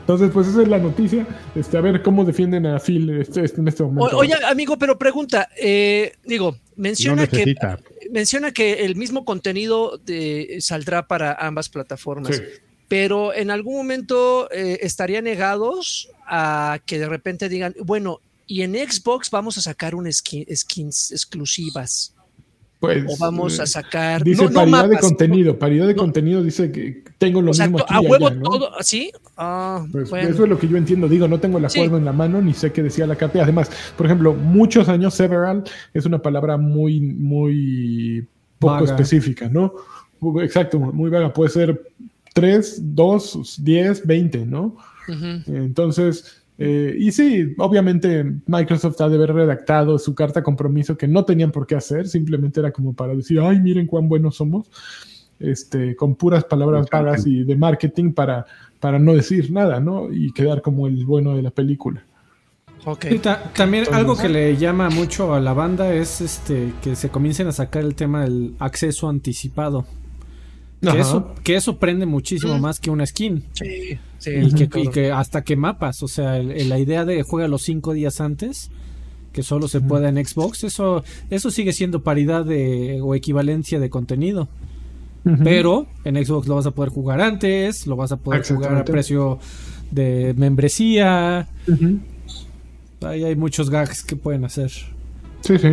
Entonces, 0.01 0.31
pues 0.33 0.49
esa 0.49 0.63
es 0.63 0.69
la 0.69 0.79
noticia. 0.79 1.27
Este, 1.55 1.77
a 1.77 1.81
ver 1.81 2.03
cómo 2.03 2.25
defienden 2.25 2.67
a 2.67 2.81
Phil 2.81 3.09
este, 3.21 3.45
este, 3.45 3.61
en 3.61 3.69
este 3.69 3.85
momento. 3.85 4.17
O, 4.17 4.21
oye, 4.21 4.35
amigo, 4.47 4.77
pero 4.77 4.99
pregunta, 4.99 5.49
eh, 5.57 6.15
digo, 6.25 6.57
menciona 6.75 7.23
No 7.23 7.29
que 7.29 7.55
menciona 8.11 8.51
que 8.51 8.85
el 8.85 8.97
mismo 8.97 9.25
contenido 9.25 9.99
de- 9.99 10.57
saldrá 10.61 11.07
para 11.07 11.35
ambas 11.35 11.69
plataformas. 11.69 12.37
Sí. 12.37 12.43
Pero 12.89 13.33
en 13.33 13.51
algún 13.51 13.77
momento 13.77 14.51
eh, 14.51 14.81
estarían 14.83 15.25
negados 15.25 16.11
a 16.27 16.81
que 16.85 16.99
de 16.99 17.09
repente 17.09 17.49
digan, 17.49 17.75
bueno, 17.85 18.21
y 18.47 18.63
en 18.63 18.75
Xbox 18.75 19.31
vamos 19.31 19.57
a 19.59 19.61
sacar 19.63 19.95
un 19.95 20.07
skin- 20.07 20.47
skins 20.55 21.13
exclusivas. 21.13 22.15
Pues, 22.81 23.05
O 23.09 23.17
vamos 23.17 23.61
a 23.61 23.63
eh, 23.63 23.67
sacar. 23.69 24.25
Dice 24.25 24.43
no, 24.43 24.51
no 24.51 24.55
paridad 24.57 24.89
de 24.89 24.99
contenido. 24.99 25.57
Paridad 25.57 25.87
de 25.87 25.95
no. 25.95 26.01
contenido 26.03 26.43
dice 26.43 26.73
que 26.73 27.05
tengo 27.17 27.41
lo 27.41 27.53
O 27.53 27.55
sea, 27.55 27.67
mismo 27.69 27.79
aquí 27.85 27.95
a 27.95 28.01
huevo 28.01 28.27
allá, 28.27 28.37
¿no? 28.37 28.43
todo, 28.43 28.71
¿sí? 28.81 29.13
Ah, 29.37 29.87
Pues, 29.93 30.11
bueno. 30.11 30.29
Eso 30.29 30.43
es 30.43 30.49
lo 30.51 30.59
que 30.59 30.67
yo 30.67 30.77
entiendo. 30.77 31.09
Digo, 31.09 31.29
no 31.29 31.39
tengo 31.39 31.59
el 31.59 31.71
Sí. 31.71 31.79
acuerdo 31.79 31.99
en 31.99 32.05
la 32.05 32.13
mano 32.13 32.43
ni 32.43 32.53
sé 32.55 32.73
qué 32.73 32.83
decía 32.83 33.07
la 33.07 33.15
carta. 33.15 33.41
Además, 33.41 33.71
por 33.97 34.07
ejemplo, 34.07 34.35
muchos 34.35 34.89
años 34.89 35.15
several 35.15 35.63
es 35.95 36.07
una 36.07 36.21
palabra 36.21 36.57
muy, 36.57 37.01
muy 37.01 38.27
poco 38.59 38.75
Vaga. 38.75 38.87
específica, 38.87 39.49
¿no? 39.49 39.75
Exacto, 40.43 40.81
muy 40.81 41.09
vaga. 41.09 41.33
Puede 41.33 41.51
ser 41.51 41.89
3, 42.35 42.81
2, 42.97 43.59
10, 43.63 44.05
20, 44.05 44.45
¿no? 44.45 44.77
Entonces, 45.47 46.42
eh, 46.59 46.95
y 46.99 47.11
sí, 47.13 47.55
obviamente 47.59 48.25
Microsoft 48.47 49.01
ha 49.01 49.09
de 49.09 49.17
haber 49.17 49.33
redactado 49.35 49.99
su 49.99 50.15
carta 50.15 50.41
de 50.41 50.45
compromiso 50.45 50.97
que 50.97 51.09
no 51.09 51.25
tenían 51.25 51.51
por 51.51 51.67
qué 51.67 51.75
hacer, 51.75 52.07
simplemente 52.09 52.61
era 52.61 52.71
como 52.73 52.93
para 52.93 53.15
decir, 53.15 53.41
ay, 53.41 53.59
miren 53.61 53.87
cuán 53.87 54.09
buenos 54.09 54.37
somos, 54.37 54.71
este, 55.41 55.97
con 55.97 56.15
puras 56.15 56.45
palabras 56.45 56.87
vagas 56.91 57.27
y 57.27 57.43
de 57.43 57.57
marketing 57.57 58.13
para, 58.13 58.47
para 58.79 58.99
no 58.99 59.15
decir 59.15 59.51
nada, 59.51 59.81
¿no? 59.81 60.13
Y 60.13 60.33
quedar 60.33 60.63
como 60.63 60.87
el 60.87 61.05
bueno 61.05 61.35
de 61.35 61.43
la 61.43 61.51
película. 61.51 62.05
Ok. 62.85 63.07
Y 63.11 63.19
ta- 63.19 63.51
también 63.55 63.85
Entonces- 63.85 64.01
algo 64.01 64.17
que 64.17 64.29
le 64.29 64.57
llama 64.57 64.91
mucho 64.91 65.35
a 65.35 65.41
la 65.41 65.53
banda 65.53 65.93
es 65.95 66.21
este 66.21 66.73
que 66.83 66.95
se 66.97 67.09
comiencen 67.09 67.47
a 67.49 67.53
sacar 67.53 67.83
el 67.83 67.95
tema 67.95 68.25
del 68.25 68.55
acceso 68.59 69.09
anticipado. 69.09 69.87
Que 70.83 70.99
eso, 71.01 71.35
que 71.45 71.55
eso 71.55 71.77
prende 71.79 72.07
muchísimo 72.07 72.59
Mm. 72.59 72.61
más 72.61 72.81
que 72.81 72.91
una 72.91 73.07
skin. 73.07 73.45
Sí, 73.53 73.99
sí. 74.19 74.31
Y 74.33 74.53
que, 74.53 74.69
claro. 74.69 74.89
y 74.89 74.93
que 74.93 75.13
hasta 75.13 75.43
que 75.43 75.55
mapas, 75.57 76.03
o 76.03 76.09
sea, 76.09 76.39
el- 76.39 76.51
el- 76.51 76.69
la 76.69 76.79
idea 76.81 77.05
de 77.05 77.23
juega 77.23 77.47
los 77.47 77.63
cinco 77.63 77.93
días 77.93 78.21
antes, 78.21 78.71
que 79.33 79.43
solo 79.45 79.69
se 79.69 79.81
pueda 79.81 80.09
en 80.09 80.17
Xbox, 80.25 80.65
eso, 80.65 81.05
eso 81.31 81.51
sigue 81.51 81.73
siendo 81.73 82.03
paridad 82.03 82.45
de, 82.45 83.01
o 83.03 83.15
equivalencia 83.15 83.79
de 83.81 83.89
contenido. 83.91 84.49
Pero 85.45 85.87
en 86.05 86.17
Xbox 86.27 86.49
lo 86.49 86.57
vas 86.57 86.67
a 86.67 86.73
poder 86.73 86.91
jugar 86.91 87.21
antes, 87.21 87.87
lo 87.87 87.95
vas 87.95 88.11
a 88.11 88.17
poder 88.17 88.45
jugar 88.45 88.75
a 88.75 88.85
precio 88.85 89.39
de 89.93 90.35
membresía. 90.37 91.49
Ahí 93.03 93.23
hay 93.25 93.37
muchos 93.37 93.71
gags 93.71 94.03
que 94.03 94.17
pueden 94.17 94.45
hacer. 94.45 94.71
Sí, 95.43 95.59
sí. 95.59 95.69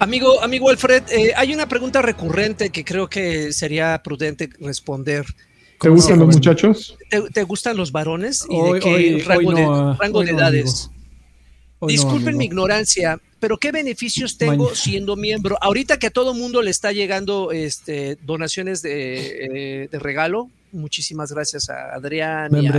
Amigo, 0.00 0.40
amigo 0.42 0.70
Alfred, 0.70 1.02
eh, 1.10 1.32
hay 1.36 1.52
una 1.52 1.66
pregunta 1.68 2.00
recurrente 2.02 2.70
que 2.70 2.84
creo 2.84 3.08
que 3.08 3.52
sería 3.52 4.00
prudente 4.02 4.48
responder. 4.60 5.26
¿Te 5.26 5.88
¿Cómo 5.88 5.94
gustan 5.96 6.18
no, 6.18 6.26
los 6.26 6.36
muchachos? 6.36 6.96
¿Te, 7.10 7.20
te 7.30 7.42
gustan 7.42 7.76
los 7.76 7.90
varones 7.90 8.44
y 8.48 8.54
Hoy- 8.54 8.74
de 8.74 8.80
qué 8.80 8.88
hoy- 8.94 9.20
rango, 9.22 9.48
hoy 9.50 9.54
de, 9.56 9.94
rango 9.98 10.20
de 10.22 10.32
no, 10.32 10.38
edades? 10.38 10.90
No, 11.80 11.86
Disculpen 11.88 12.36
mi 12.36 12.44
ignorancia, 12.46 13.20
pero 13.40 13.56
¿qué 13.58 13.70
beneficios 13.72 14.36
tengo 14.38 14.74
siendo 14.74 15.14
miembro? 15.16 15.56
Ahorita 15.60 15.96
que 15.98 16.08
a 16.08 16.10
todo 16.10 16.34
mundo 16.34 16.60
le 16.62 16.70
está 16.70 16.90
llegando 16.92 17.50
este, 17.52 18.16
donaciones 18.22 18.82
de, 18.82 19.82
eh, 19.84 19.88
de 19.90 19.98
regalo, 20.00 20.48
muchísimas 20.72 21.32
gracias 21.32 21.70
a 21.70 21.94
Adrián. 21.94 22.50
y 22.60 22.66
a- 22.66 22.72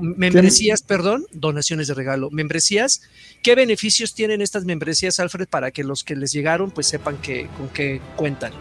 Membresías. 0.00 0.82
perdón, 0.82 1.24
donaciones 1.32 1.88
de 1.88 1.94
regalo, 1.94 2.30
membresías. 2.30 3.02
¿Qué 3.42 3.54
beneficios 3.54 4.14
tienen 4.14 4.40
estas 4.40 4.64
membresías, 4.64 5.20
Alfred, 5.20 5.46
para 5.48 5.70
que 5.70 5.84
los 5.84 6.04
que 6.04 6.16
les 6.16 6.32
llegaron 6.32 6.70
pues 6.70 6.86
sepan 6.86 7.16
que, 7.18 7.48
con 7.58 7.68
qué 7.68 8.00
cuentan? 8.16 8.52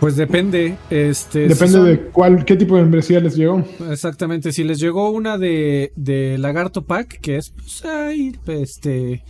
Pues 0.00 0.14
depende. 0.14 0.76
Este, 0.90 1.42
si 1.44 1.48
Depende 1.48 1.72
son- 1.78 1.86
de 1.86 1.98
cuál, 2.12 2.44
qué 2.44 2.54
tipo 2.54 2.76
de 2.76 2.82
membresía 2.82 3.18
les 3.18 3.34
llegó. 3.34 3.64
Exactamente, 3.90 4.52
si 4.52 4.62
les 4.62 4.78
llegó 4.78 5.10
una 5.10 5.36
de, 5.38 5.92
de 5.96 6.38
Lagarto 6.38 6.84
Pack, 6.84 7.20
que 7.20 7.36
es 7.36 7.50
pues, 7.50 7.84
ay, 7.84 8.36
este, 8.46 9.24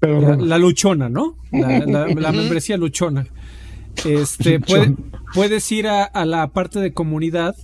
Pero 0.00 0.20
la, 0.22 0.36
la 0.36 0.58
luchona, 0.58 1.10
¿no? 1.10 1.36
La, 1.52 2.06
la- 2.06 2.32
membresía 2.32 2.78
luchona. 2.78 3.26
Este, 4.06 4.58
puede- 4.60 4.96
puedes 5.34 5.70
ir 5.70 5.86
a, 5.88 6.04
a 6.04 6.24
la 6.24 6.48
parte 6.48 6.80
de 6.80 6.94
comunidad 6.94 7.54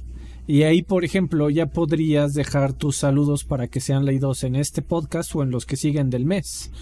y 0.48 0.62
ahí, 0.64 0.82
por 0.82 1.04
ejemplo, 1.04 1.48
ya 1.50 1.66
podrías 1.66 2.34
dejar 2.34 2.72
tus 2.72 2.96
saludos 2.96 3.44
para 3.44 3.68
que 3.68 3.78
sean 3.80 4.04
leídos 4.04 4.42
en 4.42 4.56
este 4.56 4.82
podcast 4.82 5.32
o 5.36 5.44
en 5.44 5.50
los 5.52 5.64
que 5.66 5.76
siguen 5.76 6.10
del 6.10 6.24
mes. 6.24 6.72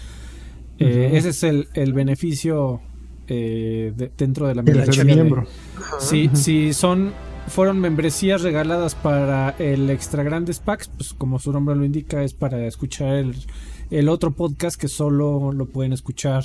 Eh, 0.79 1.11
ese 1.13 1.29
es 1.29 1.43
el, 1.43 1.67
el 1.73 1.93
beneficio 1.93 2.81
eh, 3.27 3.93
de- 3.95 4.11
dentro 4.17 4.47
de 4.47 4.55
la 4.55 4.61
membresía. 4.63 5.03
miembro. 5.03 5.45
si, 5.99 6.29
si 6.33 6.73
son 6.73 7.13
fueron 7.47 7.79
membresías 7.79 8.41
regaladas 8.41 8.93
para 8.95 9.51
el 9.59 9.89
Extra 9.89 10.23
Grandes 10.23 10.59
Packs, 10.59 10.89
pues 10.89 11.13
como 11.13 11.39
su 11.39 11.51
nombre 11.51 11.75
lo 11.75 11.85
indica, 11.85 12.23
es 12.23 12.33
para 12.33 12.65
escuchar 12.67 13.15
el, 13.15 13.35
el 13.89 14.09
otro 14.09 14.31
podcast 14.35 14.79
que 14.79 14.87
solo 14.89 15.51
lo 15.53 15.65
pueden 15.65 15.93
escuchar 15.93 16.43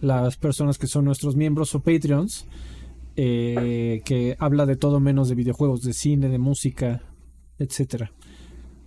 las 0.00 0.36
personas 0.36 0.76
que 0.78 0.86
son 0.86 1.04
nuestros 1.04 1.36
miembros 1.36 1.74
o 1.74 1.80
Patreons, 1.80 2.46
eh, 3.16 4.02
que 4.04 4.36
habla 4.38 4.66
de 4.66 4.76
todo 4.76 5.00
menos 5.00 5.28
de 5.28 5.34
videojuegos, 5.34 5.82
de 5.82 5.92
cine, 5.92 6.28
de 6.28 6.38
música, 6.38 7.02
etcétera. 7.58 8.12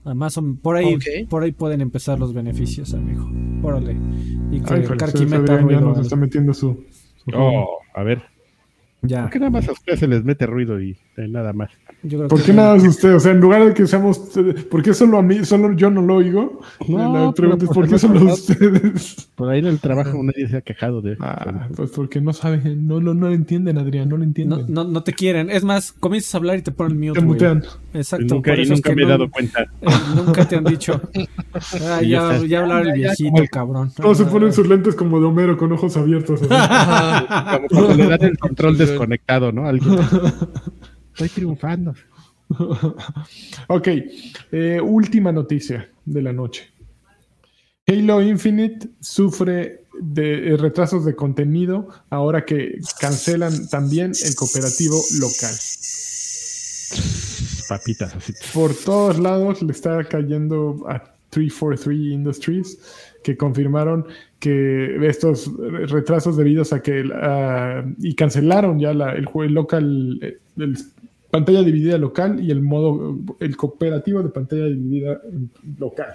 Además, 0.04 0.40
por 0.62 0.78
ahí, 0.78 0.98
por 1.30 1.44
ahí 1.44 1.52
pueden 1.52 1.82
empezar 1.82 2.18
los 2.18 2.34
beneficios, 2.34 2.94
amigo. 2.94 3.30
Órale. 3.62 3.98
Y 4.52 4.62
que 4.62 4.74
Ay, 4.74 4.82
híjole, 4.82 4.98
Karki 4.98 5.24
ese 5.24 5.26
meta 5.26 5.54
Adrián 5.54 5.70
ya 5.70 5.82
nos 5.82 6.00
está 6.00 6.16
metiendo 6.16 6.54
su. 6.54 6.86
su 7.18 7.32
Oh, 7.36 7.80
a 7.94 8.04
ver. 8.04 8.24
Ya, 9.04 9.22
¿Por 9.24 9.30
qué 9.32 9.40
nada 9.40 9.52
más 9.52 9.68
a 9.70 9.74
ustedes 9.74 10.00
se 10.00 10.08
les 10.08 10.24
mete 10.24 10.48
ruido 10.48 10.82
y 10.82 10.98
eh, 11.18 11.28
nada 11.28 11.54
más? 11.54 11.70
yo 12.02 12.18
creo 12.18 12.28
¿Por 12.30 12.40
que- 12.40 12.46
qué 12.48 12.54
nada 12.54 12.76
más 12.76 12.84
usted? 12.84 13.16
O 13.16 13.20
sea, 13.20 13.32
en 13.32 13.40
lugar 13.40 13.64
de 13.66 13.74
que 13.74 13.86
seamos. 13.86 14.18
¿Por 14.72 14.82
qué 14.82 14.94
solo 14.94 15.20
a 15.20 15.22
mí? 15.22 15.46
Solo 15.46 15.72
yo 15.74 15.92
no 15.92 16.02
lo 16.02 16.16
oigo. 16.16 16.62
No, 16.88 17.28
la 17.28 17.32
pregunta 17.32 17.66
es: 17.66 17.72
¿por 17.72 17.88
qué 17.88 18.00
solo 18.00 18.16
favor. 18.20 18.34
ustedes? 18.34 19.30
Por 19.36 19.50
ahí 19.50 19.60
en 19.60 19.68
el 19.68 19.80
trabajo 19.80 20.22
nadie 20.24 20.48
se 20.48 20.58
ha 20.58 20.62
quejado 20.62 21.02
de 21.02 21.16
Ah, 21.20 21.68
pues 21.76 21.92
porque 21.92 22.20
no 22.22 22.34
saben. 22.34 22.88
No, 22.88 23.00
no, 23.00 23.14
no 23.14 23.28
lo 23.28 23.34
entienden, 23.34 23.78
Adrián. 23.78 24.10
No 24.10 24.16
lo 24.18 24.20
No, 24.20 24.24
entienden. 24.26 24.66
no, 24.68 24.84
no 24.84 25.04
te 25.04 25.14
quieren. 25.14 25.52
Es 25.52 25.64
más, 25.64 25.92
comienzas 25.92 26.34
a 26.34 26.38
hablar 26.40 26.58
y 26.58 26.62
te 26.64 26.72
ponen 26.72 26.98
mute. 27.00 27.14
Te 27.14 27.20
güey. 27.20 27.28
mutean. 27.28 27.64
Exacto. 27.94 28.26
Y 28.26 28.30
nunca, 28.30 28.52
por 28.52 28.60
y 28.60 28.62
eso 28.64 28.74
es 28.74 28.80
nunca 28.80 28.90
que 28.90 28.96
me 28.96 29.02
he 29.04 29.06
no- 29.06 29.12
dado 29.12 29.30
cuenta. 29.30 29.62
eh, 29.82 29.88
nunca 30.16 30.48
te 30.48 30.56
han 30.56 30.64
dicho. 30.64 31.00
Ah, 31.82 32.02
ya 32.02 32.38
ya, 32.40 32.46
ya 32.46 32.60
hablaba 32.62 32.82
el 32.82 32.94
viejito, 32.94 33.42
cabrón. 33.52 33.92
Todos 33.96 34.18
se 34.20 34.26
ponen 34.26 34.54
sus 34.54 34.68
lentes 34.68 34.94
como 34.96 35.20
de 35.20 35.26
Homero 35.26 35.58
con 35.58 35.72
ojos 35.72 35.98
abiertos. 35.98 36.42
Como 36.48 37.68
cuando 37.70 37.94
le 37.96 38.08
dan 38.08 38.24
el 38.24 38.38
control 38.38 38.78
desconectado, 38.88 39.52
¿no? 39.52 39.68
Alguien. 39.68 40.00
Estoy 41.14 41.30
triunfando. 41.30 41.94
ok, 43.68 43.88
eh, 44.52 44.80
última 44.82 45.32
noticia 45.32 45.90
de 46.06 46.22
la 46.22 46.34
noche. 46.34 46.70
Halo 47.88 48.22
Infinite 48.22 48.90
sufre 49.00 49.86
de 50.00 50.54
eh, 50.54 50.58
retrasos 50.58 51.06
de 51.06 51.16
contenido 51.16 51.88
ahora 52.10 52.46
que 52.46 52.80
cancelan 53.00 53.70
también 53.70 54.12
el 54.24 54.36
cooperativo 54.36 55.02
local. 55.20 55.54
Papitas 57.70 58.16
así. 58.16 58.34
Por 58.54 58.74
todos 58.76 59.20
lados 59.20 59.62
le 59.62 59.72
está 59.72 60.04
cayendo 60.04 60.86
a 60.88 61.04
343 61.30 62.14
Industries 62.14 62.78
que 63.24 63.36
confirmaron 63.36 64.06
que 64.40 65.08
estos 65.08 65.52
retrasos 65.90 66.38
debidos 66.38 66.72
a 66.74 66.82
que 66.82 67.04
y 68.00 68.14
cancelaron 68.16 68.80
ya 68.80 68.94
la- 68.94 69.14
el 69.14 69.26
juego 69.26 69.52
local 69.52 70.20
eh, 70.22 70.38
el 70.58 70.78
pantalla 71.32 71.62
dividida 71.64 71.98
local 71.98 72.40
y 72.44 72.52
el 72.52 72.62
modo 72.62 73.18
el 73.40 73.58
cooperativo 73.58 74.22
de 74.24 74.30
pantalla 74.30 74.66
dividida 74.66 75.20
local. 75.80 76.14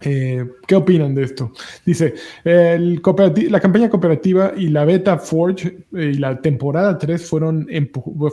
Eh, 0.00 0.46
¿Qué 0.66 0.76
opinan 0.76 1.12
de 1.14 1.24
esto? 1.24 1.52
Dice, 1.84 2.14
el 2.44 3.02
la 3.50 3.58
campaña 3.60 3.90
cooperativa 3.90 4.52
y 4.56 4.68
la 4.68 4.84
beta 4.84 5.18
Forge 5.18 5.78
eh, 5.96 6.12
y 6.14 6.18
la 6.18 6.40
temporada 6.40 6.96
3 6.96 7.26
fueron, 7.26 7.66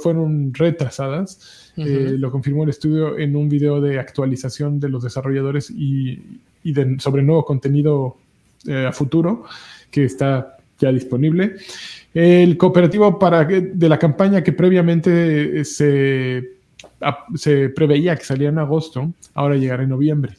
fueron 0.02 0.54
retrasadas. 0.54 1.74
Eh, 1.76 2.16
lo 2.20 2.32
confirmó 2.32 2.64
el 2.64 2.70
estudio 2.70 3.18
en 3.18 3.36
un 3.36 3.50
video 3.50 3.82
de 3.82 4.00
actualización 4.00 4.80
de 4.80 4.90
los 4.90 5.04
desarrolladores 5.04 5.72
y, 5.72 6.40
y 6.64 6.72
de, 6.72 6.98
sobre 7.00 7.24
nuevo 7.24 7.44
contenido 7.44 8.18
a 8.70 8.92
futuro 8.92 9.46
que 9.92 10.06
está 10.06 10.58
ya 10.80 10.92
disponible. 10.92 11.56
El 12.14 12.58
cooperativo 12.58 13.18
para, 13.20 13.44
de 13.46 13.90
la 13.90 14.00
campaña 14.00 14.44
que 14.44 14.54
previamente 14.54 15.64
se, 15.66 16.56
se 17.36 17.70
preveía 17.70 18.16
que 18.16 18.24
salía 18.24 18.50
en 18.50 18.60
agosto, 18.60 19.14
ahora 19.34 19.56
llegará 19.56 19.84
en 19.84 19.90
noviembre. 19.90 20.36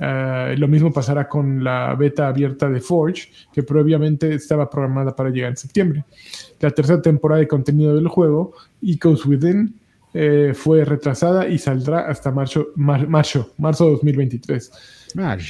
Eh, 0.00 0.54
lo 0.56 0.68
mismo 0.68 0.92
pasará 0.92 1.28
con 1.28 1.62
la 1.62 1.94
beta 1.94 2.28
abierta 2.28 2.68
de 2.68 2.80
Forge, 2.80 3.28
que 3.52 3.62
previamente 3.62 4.34
estaba 4.34 4.70
programada 4.70 5.14
para 5.14 5.30
llegar 5.30 5.50
en 5.50 5.56
septiembre. 5.56 6.04
La 6.60 6.70
tercera 6.70 7.02
temporada 7.02 7.40
de 7.40 7.48
contenido 7.48 7.94
del 7.94 8.08
juego, 8.08 8.54
Echoes 8.82 9.26
Within, 9.26 9.74
eh, 10.14 10.52
fue 10.54 10.84
retrasada 10.84 11.48
y 11.48 11.58
saldrá 11.58 12.08
hasta 12.08 12.30
marzo, 12.30 12.68
marzo, 12.76 13.52
marzo 13.58 13.90
2023. 13.90 14.72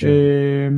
Eh, 0.03 0.71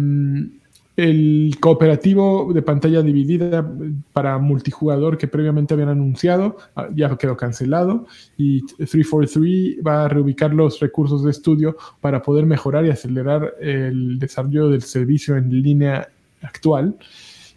el 1.01 1.57
cooperativo 1.61 2.53
de 2.53 2.61
pantalla 2.61 3.01
dividida 3.01 3.67
para 4.13 4.37
multijugador 4.37 5.17
que 5.17 5.29
previamente 5.29 5.73
habían 5.73 5.89
anunciado 5.89 6.59
ah, 6.77 6.89
ya 6.95 7.17
quedó 7.17 7.39
cancelado 7.39 8.07
y 8.37 8.67
343 8.77 9.85
va 9.87 10.05
a 10.05 10.09
reubicar 10.09 10.53
los 10.53 10.79
recursos 10.79 11.25
de 11.25 11.31
estudio 11.31 11.77
para 12.03 12.21
poder 12.21 12.45
mejorar 12.45 12.85
y 12.85 12.91
acelerar 12.91 13.55
el 13.61 14.19
desarrollo 14.19 14.69
del 14.69 14.83
servicio 14.83 15.37
en 15.37 15.63
línea 15.63 16.09
actual 16.43 16.97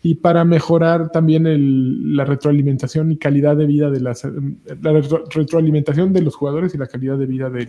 y 0.02 0.16
para 0.16 0.46
mejorar 0.46 1.12
también 1.12 2.16
la 2.16 2.24
retroalimentación 2.24 3.12
y 3.12 3.18
calidad 3.18 3.58
de 3.58 3.66
vida 3.66 3.90
de 3.90 4.00
las 4.00 4.26
la 4.82 5.02
retroalimentación 5.34 6.14
de 6.14 6.22
los 6.22 6.36
jugadores 6.36 6.74
y 6.76 6.78
la 6.78 6.88
calidad 6.88 7.18
de 7.18 7.26
vida 7.26 7.50
de, 7.50 7.68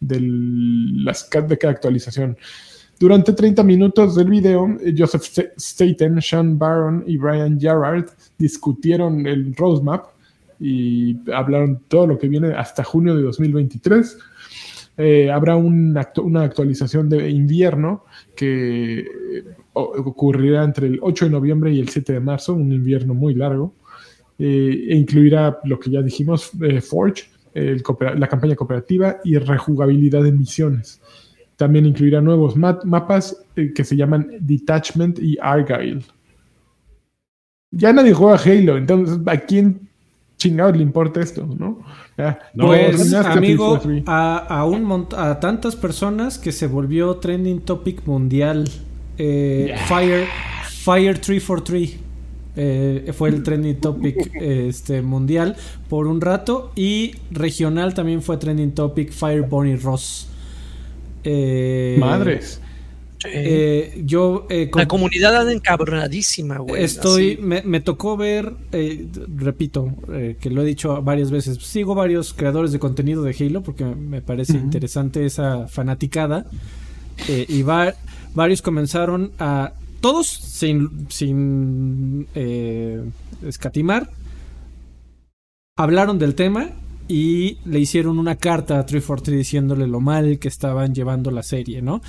de 0.00 0.20
las 0.20 1.28
de 1.30 1.58
cada 1.58 1.72
actualización. 1.72 2.36
Durante 3.02 3.32
30 3.32 3.64
minutos 3.64 4.14
del 4.14 4.28
video, 4.28 4.78
Joseph 4.96 5.24
Staten, 5.56 6.22
Sean 6.22 6.56
Barron 6.56 7.02
y 7.04 7.16
Brian 7.16 7.58
Gerard 7.58 8.06
discutieron 8.38 9.26
el 9.26 9.56
roadmap 9.56 10.04
y 10.60 11.18
hablaron 11.32 11.82
todo 11.88 12.06
lo 12.06 12.16
que 12.16 12.28
viene 12.28 12.54
hasta 12.54 12.84
junio 12.84 13.16
de 13.16 13.22
2023. 13.24 14.18
Eh, 14.98 15.28
habrá 15.32 15.56
una 15.56 16.02
actualización 16.44 17.08
de 17.08 17.28
invierno 17.28 18.04
que 18.36 19.00
eh, 19.00 19.06
ocurrirá 19.72 20.62
entre 20.62 20.86
el 20.86 21.00
8 21.02 21.24
de 21.24 21.30
noviembre 21.32 21.72
y 21.72 21.80
el 21.80 21.88
7 21.88 22.12
de 22.12 22.20
marzo, 22.20 22.54
un 22.54 22.70
invierno 22.70 23.14
muy 23.14 23.34
largo, 23.34 23.74
eh, 24.38 24.86
e 24.90 24.94
incluirá 24.94 25.58
lo 25.64 25.80
que 25.80 25.90
ya 25.90 26.02
dijimos, 26.02 26.52
Forge, 26.88 27.24
la 28.16 28.28
campaña 28.28 28.54
cooperativa 28.54 29.16
y 29.24 29.38
rejugabilidad 29.38 30.22
de 30.22 30.30
misiones. 30.30 31.01
También 31.56 31.86
incluirá 31.86 32.20
nuevos 32.20 32.56
mapas 32.56 33.44
eh, 33.56 33.72
que 33.74 33.84
se 33.84 33.96
llaman 33.96 34.28
Detachment 34.40 35.18
y 35.18 35.36
Argyle. 35.40 36.02
Ya 37.70 37.92
nadie 37.92 38.12
juega 38.12 38.36
Halo, 38.36 38.76
entonces 38.76 39.18
¿a 39.26 39.36
quién 39.38 39.88
chingados 40.36 40.76
le 40.76 40.82
importa 40.82 41.20
esto, 41.20 41.46
no? 41.58 41.78
pues, 42.56 43.14
amigo, 43.14 43.80
a, 44.06 44.64
un 44.66 45.06
a 45.16 45.40
tantas 45.40 45.76
personas 45.76 46.38
que 46.38 46.52
se 46.52 46.66
volvió 46.66 47.16
trending 47.16 47.60
topic 47.60 48.04
mundial. 48.06 48.68
Eh, 49.18 49.74
Fire, 49.86 50.26
Fire 50.84 51.18
343 51.18 51.98
eh, 52.56 53.12
fue 53.14 53.28
el 53.28 53.42
trending 53.42 53.76
topic 53.76 54.34
este, 54.34 55.00
mundial 55.00 55.56
por 55.88 56.06
un 56.06 56.20
rato 56.20 56.72
y 56.74 57.14
regional 57.30 57.94
también 57.94 58.20
fue 58.20 58.36
trending 58.36 58.72
topic 58.72 59.12
Fire 59.12 59.42
Bonnie 59.42 59.76
Ross. 59.76 60.28
Eh, 61.24 61.96
Madres. 61.98 62.60
Eh, 63.24 64.02
yo 64.04 64.48
eh, 64.50 64.68
la 64.74 64.88
comunidad 64.88 65.36
anda 65.36 65.52
encabronadísima, 65.52 66.58
güey. 66.58 66.82
Estoy, 66.82 67.36
me, 67.36 67.80
tocó 67.80 68.16
ver, 68.16 68.52
repito, 69.36 69.94
que 70.40 70.50
lo 70.50 70.62
he 70.62 70.64
dicho 70.64 71.00
varias 71.02 71.30
veces. 71.30 71.58
Sigo 71.58 71.94
varios 71.94 72.34
creadores 72.34 72.72
de 72.72 72.80
contenido 72.80 73.22
de 73.22 73.36
Halo 73.38 73.62
porque 73.62 73.84
me 73.84 74.22
parece 74.22 74.54
interesante 74.54 75.24
esa 75.24 75.68
fanaticada. 75.68 76.46
y 77.28 77.62
varios 77.62 78.60
comenzaron 78.60 79.30
a, 79.38 79.72
todos 80.00 80.26
sin, 80.26 81.06
sin 81.08 82.26
escatimar, 83.46 84.10
hablaron 85.76 86.18
del 86.18 86.34
tema 86.34 86.70
y 87.12 87.58
le 87.66 87.78
hicieron 87.78 88.18
una 88.18 88.36
carta 88.36 88.78
a 88.78 88.86
343 88.86 89.36
diciéndole 89.36 89.86
lo 89.86 90.00
mal 90.00 90.38
que 90.38 90.48
estaban 90.48 90.94
llevando 90.94 91.30
la 91.30 91.42
serie, 91.42 91.82
¿no? 91.82 92.00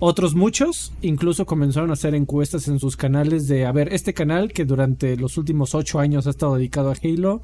Otros 0.00 0.34
muchos 0.34 0.92
incluso 1.02 1.46
comenzaron 1.46 1.90
a 1.90 1.92
hacer 1.92 2.16
encuestas 2.16 2.66
en 2.66 2.80
sus 2.80 2.96
canales 2.96 3.46
de, 3.46 3.64
a 3.64 3.70
ver, 3.70 3.92
este 3.92 4.12
canal 4.12 4.52
que 4.52 4.64
durante 4.64 5.16
los 5.16 5.38
últimos 5.38 5.76
ocho 5.76 6.00
años 6.00 6.26
ha 6.26 6.30
estado 6.30 6.56
dedicado 6.56 6.90
a 6.90 6.96
Halo, 7.00 7.42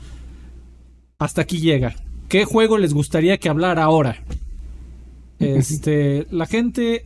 hasta 1.20 1.42
aquí 1.42 1.58
llega. 1.58 1.94
¿Qué 2.28 2.44
juego 2.44 2.76
les 2.76 2.92
gustaría 2.92 3.38
que 3.38 3.48
hablara 3.48 3.84
ahora? 3.84 4.24
Este, 5.38 6.26
la 6.30 6.46
gente 6.46 7.04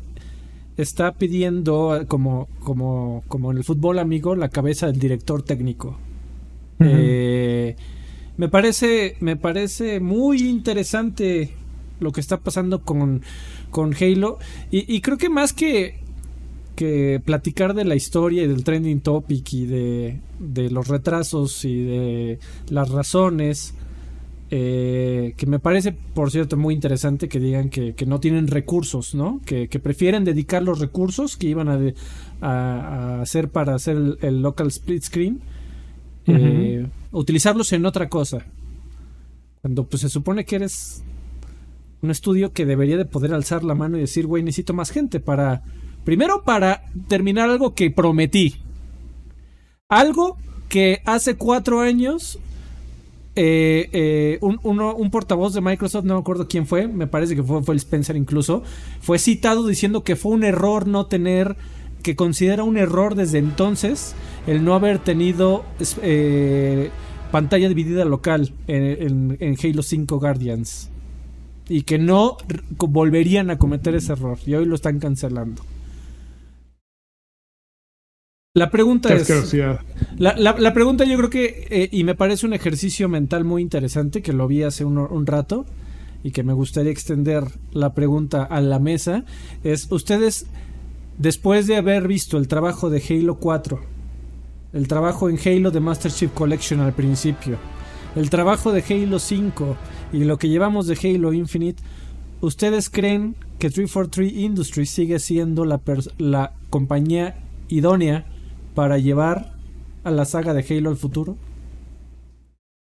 está 0.76 1.14
pidiendo, 1.14 2.04
como, 2.06 2.46
como, 2.60 3.24
como 3.26 3.50
en 3.50 3.58
el 3.58 3.64
fútbol 3.64 3.98
amigo, 3.98 4.36
la 4.36 4.48
cabeza 4.48 4.86
del 4.86 5.00
director 5.00 5.42
técnico. 5.42 5.98
eh, 6.78 7.76
me 8.40 8.48
parece, 8.48 9.16
me 9.20 9.36
parece 9.36 10.00
muy 10.00 10.48
interesante 10.48 11.50
lo 11.98 12.10
que 12.10 12.22
está 12.22 12.38
pasando 12.38 12.80
con, 12.80 13.20
con 13.70 13.94
Halo. 13.94 14.38
Y, 14.70 15.02
creo 15.02 15.18
que 15.18 15.28
más 15.28 15.52
que, 15.52 15.98
que 16.74 17.20
platicar 17.22 17.74
de 17.74 17.84
la 17.84 17.96
historia 17.96 18.42
y 18.44 18.46
del 18.46 18.64
trending 18.64 19.02
topic 19.02 19.52
y 19.52 19.66
de, 19.66 20.20
de 20.38 20.70
los 20.70 20.88
retrasos 20.88 21.66
y 21.66 21.82
de 21.82 22.38
las 22.70 22.88
razones, 22.88 23.74
eh, 24.50 25.34
que 25.36 25.44
me 25.44 25.58
parece, 25.58 25.92
por 25.92 26.30
cierto, 26.30 26.56
muy 26.56 26.72
interesante 26.72 27.28
que 27.28 27.40
digan 27.40 27.68
que, 27.68 27.94
no 28.06 28.20
tienen 28.20 28.46
recursos, 28.46 29.14
¿no? 29.14 29.42
Que, 29.44 29.68
prefieren 29.68 30.24
dedicar 30.24 30.62
los 30.62 30.78
recursos 30.78 31.36
que 31.36 31.46
iban 31.46 31.68
a, 31.68 31.78
a, 32.40 33.20
hacer 33.20 33.50
para 33.50 33.74
hacer 33.74 34.16
el, 34.22 34.40
local 34.40 34.68
split 34.68 35.02
screen. 35.02 35.40
Eh, 36.26 36.86
utilizarlos 37.10 37.72
en 37.72 37.86
otra 37.86 38.08
cosa. 38.08 38.44
Cuando 39.60 39.84
pues 39.86 40.02
se 40.02 40.08
supone 40.08 40.44
que 40.44 40.56
eres 40.56 41.02
un 42.02 42.10
estudio 42.10 42.52
que 42.52 42.66
debería 42.66 42.96
de 42.96 43.04
poder 43.04 43.34
alzar 43.34 43.62
la 43.62 43.74
mano 43.74 43.96
y 43.96 44.00
decir, 44.00 44.26
güey, 44.26 44.42
necesito 44.42 44.72
más 44.72 44.90
gente 44.90 45.20
para... 45.20 45.62
Primero 46.04 46.44
para 46.44 46.84
terminar 47.08 47.50
algo 47.50 47.74
que 47.74 47.90
prometí. 47.90 48.56
Algo 49.88 50.38
que 50.68 51.02
hace 51.04 51.36
cuatro 51.36 51.80
años 51.80 52.38
eh, 53.36 53.88
eh, 53.92 54.38
un, 54.40 55.10
portavoz 55.10 55.54
de 55.54 55.60
Microsoft, 55.60 56.04
no 56.04 56.14
me 56.14 56.20
acuerdo 56.20 56.48
quién 56.48 56.66
fue, 56.66 56.88
me 56.88 57.06
parece 57.06 57.36
que 57.36 57.42
fue, 57.42 57.62
fue, 57.62 57.74
el 57.74 57.78
Spencer 57.78 58.16
incluso, 58.16 58.62
fue 59.00 59.18
citado 59.18 59.66
diciendo 59.66 60.02
que 60.02 60.16
fue 60.16 60.32
un 60.32 60.42
error 60.42 60.86
no 60.86 61.06
tener, 61.06 61.56
que 62.02 62.16
considera 62.16 62.64
un 62.64 62.76
error 62.76 63.14
desde 63.14 63.38
entonces 63.38 64.14
el 64.46 64.64
no 64.64 64.74
haber 64.74 64.98
tenido 64.98 65.64
eh, 66.02 66.90
pantalla 67.30 67.68
dividida 67.68 68.04
local 68.04 68.52
en, 68.66 69.56
Halo 69.62 69.82
5 69.82 70.18
Guardians. 70.18 70.90
Y 71.68 71.82
que 71.82 71.98
no 71.98 72.36
volverían 72.78 73.50
a 73.50 73.58
cometer 73.58 73.94
ese 73.94 74.12
error. 74.12 74.38
Y 74.44 74.54
hoy 74.54 74.64
lo 74.64 74.74
están 74.74 74.98
cancelando. 74.98 75.62
La 78.54 78.70
pregunta 78.70 79.14
es. 79.14 79.54
La, 80.18 80.74
pregunta 80.74 81.04
yo 81.04 81.16
creo 81.16 81.30
que. 81.30 81.68
Eh, 81.70 81.88
y 81.92 82.02
me 82.02 82.16
parece 82.16 82.46
un 82.46 82.54
ejercicio 82.54 83.08
mental 83.08 83.44
muy 83.44 83.62
interesante 83.62 84.22
que 84.22 84.32
lo 84.32 84.48
vi 84.48 84.64
hace 84.64 84.84
un, 84.84 84.98
un, 84.98 85.26
rato. 85.26 85.66
Y 86.24 86.32
que 86.32 86.42
me 86.42 86.52
gustaría 86.52 86.90
extender 86.90 87.44
la 87.70 87.94
pregunta 87.94 88.42
a 88.42 88.60
la 88.60 88.80
mesa. 88.80 89.24
Es: 89.62 89.92
¿Ustedes, 89.92 90.46
después 91.20 91.66
de 91.66 91.76
haber 91.76 92.08
visto 92.08 92.38
el 92.38 92.48
trabajo 92.48 92.88
de 92.88 93.02
Halo 93.08 93.36
4 93.36 93.80
el 94.72 94.88
trabajo 94.88 95.28
en 95.28 95.38
Halo 95.44 95.70
de 95.70 95.80
Master 95.80 96.12
Chief 96.12 96.30
Collection 96.32 96.80
al 96.80 96.92
principio, 96.92 97.58
el 98.14 98.30
trabajo 98.30 98.72
de 98.72 98.84
Halo 98.88 99.18
5 99.18 99.76
y 100.12 100.24
lo 100.24 100.38
que 100.38 100.48
llevamos 100.48 100.86
de 100.86 100.96
Halo 100.96 101.32
Infinite, 101.32 101.82
¿ustedes 102.40 102.88
creen 102.88 103.34
que 103.58 103.68
343 103.68 104.32
Industries 104.32 104.90
sigue 104.90 105.18
siendo 105.18 105.64
la, 105.64 105.80
la 106.18 106.52
compañía 106.70 107.36
idónea 107.68 108.26
para 108.74 108.98
llevar 108.98 109.54
a 110.04 110.10
la 110.10 110.24
saga 110.24 110.54
de 110.54 110.64
Halo 110.68 110.90
al 110.90 110.96
futuro? 110.96 111.36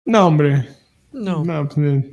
No, 0.06 0.28
hombre. 0.28 0.68
No. 1.12 1.44
No, 1.44 1.68
pues, 1.68 2.06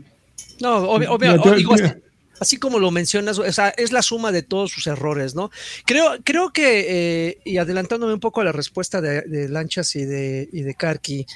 no 0.61 0.76
obviamente. 0.78 1.99
Así 2.41 2.57
como 2.57 2.78
lo 2.78 2.91
mencionas, 2.91 3.38
o 3.38 3.53
sea, 3.53 3.68
es 3.68 3.93
la 3.93 4.03
suma 4.03 4.32
de 4.32 4.43
todos 4.43 4.70
sus 4.70 4.86
errores, 4.86 5.34
¿no? 5.34 5.51
Creo, 5.84 6.16
creo 6.24 6.51
que, 6.53 6.86
eh, 7.28 7.38
y 7.45 7.59
adelantándome 7.59 8.14
un 8.14 8.20
poco 8.20 8.41
a 8.41 8.45
la 8.45 8.53
respuesta 8.53 9.01
de, 9.01 9.49
Lanchas 9.49 9.95
y 9.95 10.05
de, 10.05 10.49
y 10.51 10.62
de 10.62 10.74
Karki, 10.74 11.26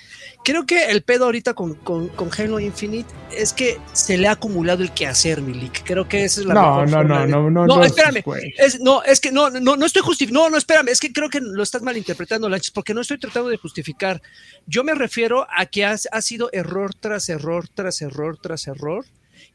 creo 0.45 0.65
que 0.65 0.87
el 0.87 1.03
pedo 1.03 1.27
ahorita 1.27 1.53
con, 1.55 1.75
con, 1.75 2.11
Halo 2.37 2.59
Infinite 2.59 3.13
es 3.31 3.53
que 3.53 3.79
se 3.93 4.17
le 4.17 4.27
ha 4.29 4.33
acumulado 4.33 4.83
el 4.83 4.93
quehacer, 4.93 5.43
Milik. 5.43 5.85
Creo 5.85 6.09
que 6.09 6.25
esa 6.25 6.41
es 6.41 6.47
la 6.47 6.55
no, 6.55 6.87
no, 6.87 7.05
no, 7.05 7.27
no, 7.27 7.51
no, 7.51 7.67
no, 7.67 7.85
espérame. 7.85 8.25
Es, 8.57 8.81
no, 8.81 9.03
es 9.05 9.21
que 9.21 9.31
no, 9.31 9.51
no, 9.51 9.77
no 9.77 9.87
estoy 9.87 10.03
justificando. 10.03 10.45
No, 10.45 10.51
no, 10.51 10.57
espérame. 10.57 10.89
Es 10.89 11.01
que 11.01 11.13
creo 11.13 11.29
que 11.29 11.41
lo 11.41 11.63
estás 11.63 11.83
malinterpretando, 11.83 12.49
Lanchas, 12.49 12.71
porque 12.71 12.95
no 12.95 13.03
estoy 13.03 13.19
tratando 13.19 13.51
de 13.51 13.59
justificar. 13.59 14.23
Yo 14.67 14.83
me 14.83 14.95
refiero 14.95 15.47
a 15.55 15.67
que 15.67 15.85
ha, 15.85 15.97
ha 16.11 16.23
sido 16.23 16.49
error 16.53 16.95
tras 16.95 17.29
error, 17.29 17.69
tras 17.69 18.01
error, 18.01 18.39
tras 18.41 18.67
error 18.67 19.05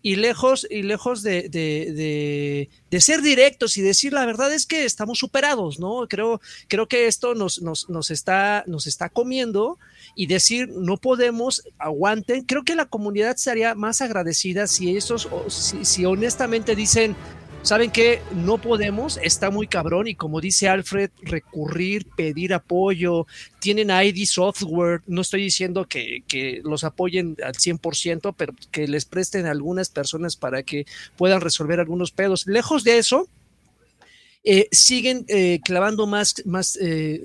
y 0.01 0.15
lejos, 0.15 0.65
y 0.69 0.83
lejos 0.83 1.23
de, 1.23 1.49
de, 1.49 2.69
de, 2.89 3.01
ser 3.01 3.21
directos 3.21 3.77
y 3.77 3.81
decir 3.81 4.13
la 4.13 4.25
verdad 4.25 4.53
es 4.53 4.65
que 4.65 4.85
estamos 4.85 5.19
superados, 5.19 5.79
¿no? 5.79 6.07
Creo, 6.07 6.39
creo 6.67 6.87
que 6.87 7.07
esto 7.07 7.35
nos, 7.35 7.61
nos, 7.61 7.89
nos, 7.89 8.09
está, 8.09 8.63
nos 8.65 8.87
está 8.87 9.09
comiendo 9.09 9.77
y 10.15 10.27
decir 10.27 10.69
no 10.69 10.97
podemos, 10.97 11.63
aguanten. 11.77 12.43
Creo 12.45 12.63
que 12.63 12.75
la 12.75 12.85
comunidad 12.85 13.31
estaría 13.31 13.75
más 13.75 14.01
agradecida 14.01 14.67
si 14.67 14.95
esos, 14.95 15.27
si, 15.47 15.83
si 15.83 16.05
honestamente 16.05 16.75
dicen, 16.75 17.15
¿Saben 17.61 17.91
que 17.91 18.21
No 18.33 18.57
podemos, 18.57 19.19
está 19.21 19.51
muy 19.51 19.67
cabrón 19.67 20.07
y 20.07 20.15
como 20.15 20.39
dice 20.39 20.69
Alfred, 20.69 21.11
recurrir, 21.21 22.05
pedir 22.15 22.53
apoyo, 22.53 23.27
tienen 23.59 23.89
ID 23.89 24.25
Software, 24.25 25.01
no 25.07 25.21
estoy 25.21 25.43
diciendo 25.43 25.85
que, 25.85 26.61
los 26.63 26.83
apoyen 26.83 27.35
al 27.43 27.53
100%, 27.53 28.33
pero 28.37 28.53
que 28.71 28.87
les 28.87 29.05
presten 29.05 29.45
a 29.45 29.51
algunas 29.51 29.89
personas 29.89 30.37
para 30.37 30.63
que 30.63 30.85
puedan 31.17 31.41
resolver 31.41 31.79
algunos 31.79 32.11
pedos. 32.11 32.47
Lejos 32.47 32.83
de 32.85 32.97
eso, 32.97 33.27
eh, 34.45 34.69
siguen 34.71 35.25
eh, 35.27 35.59
clavando 35.63 36.07
más, 36.07 36.41
más 36.45 36.77
eh, 36.81 37.21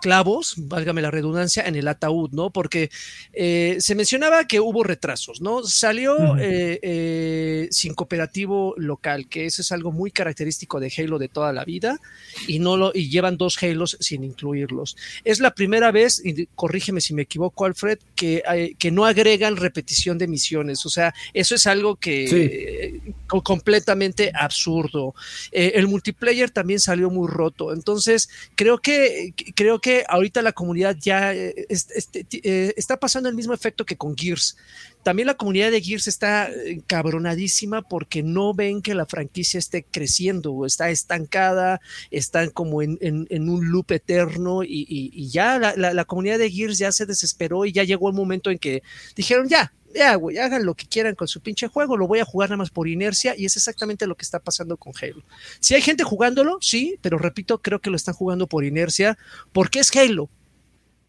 clavos, 0.00 0.54
válgame 0.56 1.02
la 1.02 1.10
redundancia, 1.10 1.64
en 1.64 1.76
el 1.76 1.88
ataúd, 1.88 2.30
¿no? 2.32 2.50
Porque 2.50 2.90
eh, 3.32 3.76
se 3.80 3.94
mencionaba 3.94 4.46
que 4.46 4.60
hubo 4.60 4.84
retrasos, 4.84 5.40
¿no? 5.40 5.64
Salió 5.64 6.36
eh, 6.38 6.78
eh, 6.82 7.68
sin 7.70 7.94
cooperativo 7.94 8.74
local, 8.76 9.28
que 9.28 9.46
eso 9.46 9.62
es 9.62 9.72
algo 9.72 9.92
muy 9.92 10.10
característico 10.10 10.80
de 10.80 10.92
Halo 10.96 11.18
de 11.18 11.28
toda 11.28 11.52
la 11.52 11.64
vida, 11.64 11.98
y 12.46 12.58
no 12.58 12.76
lo, 12.76 12.92
y 12.94 13.08
llevan 13.08 13.36
dos 13.36 13.62
Halos 13.62 13.96
sin 14.00 14.24
incluirlos. 14.24 14.96
Es 15.24 15.40
la 15.40 15.54
primera 15.54 15.90
vez, 15.90 16.22
y 16.24 16.46
corrígeme 16.54 17.00
si 17.00 17.14
me 17.14 17.22
equivoco, 17.22 17.64
Alfred, 17.64 17.98
que, 18.14 18.74
que 18.78 18.90
no 18.90 19.04
agregan 19.04 19.56
repetición 19.56 20.18
de 20.18 20.28
misiones. 20.28 20.84
O 20.86 20.90
sea, 20.90 21.14
eso 21.34 21.54
es 21.54 21.66
algo 21.66 21.96
que 21.96 23.00
completamente 23.26 24.30
absurdo. 24.34 25.14
el 25.52 25.86
multiplayer 25.88 26.50
también 26.50 26.80
salió 26.80 27.10
muy 27.10 27.28
roto. 27.28 27.72
Entonces, 27.72 28.28
creo 28.54 28.78
que 28.78 29.34
creo 29.54 29.80
que 29.80 29.85
que 29.86 30.04
ahorita 30.08 30.42
la 30.42 30.50
comunidad 30.50 30.96
ya 30.98 31.32
eh, 31.32 31.64
eh, 31.68 32.74
está 32.76 32.96
pasando 32.96 33.28
el 33.28 33.36
mismo 33.36 33.54
efecto 33.54 33.86
que 33.86 33.96
con 33.96 34.16
Gears. 34.16 34.56
También 35.04 35.28
la 35.28 35.36
comunidad 35.36 35.70
de 35.70 35.80
Gears 35.80 36.08
está 36.08 36.50
cabronadísima 36.88 37.82
porque 37.82 38.24
no 38.24 38.52
ven 38.52 38.82
que 38.82 38.96
la 38.96 39.06
franquicia 39.06 39.58
esté 39.58 39.84
creciendo, 39.84 40.66
está 40.66 40.90
estancada, 40.90 41.80
están 42.10 42.50
como 42.50 42.82
en, 42.82 42.98
un 43.30 43.70
loop 43.70 43.92
eterno 43.92 44.64
y, 44.64 45.28
ya 45.28 45.60
la, 45.76 46.04
comunidad 46.04 46.40
de 46.40 46.50
Gears 46.50 46.78
ya 46.78 46.90
se 46.90 47.06
desesperó 47.06 47.64
y 47.64 47.70
ya 47.70 47.84
llegó 47.84 48.08
el 48.08 48.16
momento 48.16 48.50
en 48.50 48.58
que 48.58 48.82
dijeron 49.14 49.48
ya, 49.48 49.72
ya, 49.96 50.14
güey, 50.14 50.38
hagan 50.38 50.64
lo 50.64 50.74
que 50.74 50.86
quieran 50.86 51.14
con 51.14 51.26
su 51.26 51.40
pinche 51.40 51.68
juego, 51.68 51.96
lo 51.96 52.06
voy 52.06 52.20
a 52.20 52.24
jugar 52.24 52.50
nada 52.50 52.58
más 52.58 52.70
por 52.70 52.86
inercia 52.86 53.34
y 53.36 53.46
es 53.46 53.56
exactamente 53.56 54.06
lo 54.06 54.14
que 54.14 54.24
está 54.24 54.40
pasando 54.40 54.76
con 54.76 54.92
Halo. 55.00 55.22
Si 55.60 55.74
hay 55.74 55.80
gente 55.80 56.04
jugándolo, 56.04 56.58
sí, 56.60 56.98
pero 57.00 57.18
repito, 57.18 57.62
creo 57.62 57.80
que 57.80 57.90
lo 57.90 57.96
están 57.96 58.14
jugando 58.14 58.46
por 58.46 58.64
inercia 58.64 59.18
porque 59.52 59.80
es 59.80 59.94
Halo. 59.96 60.28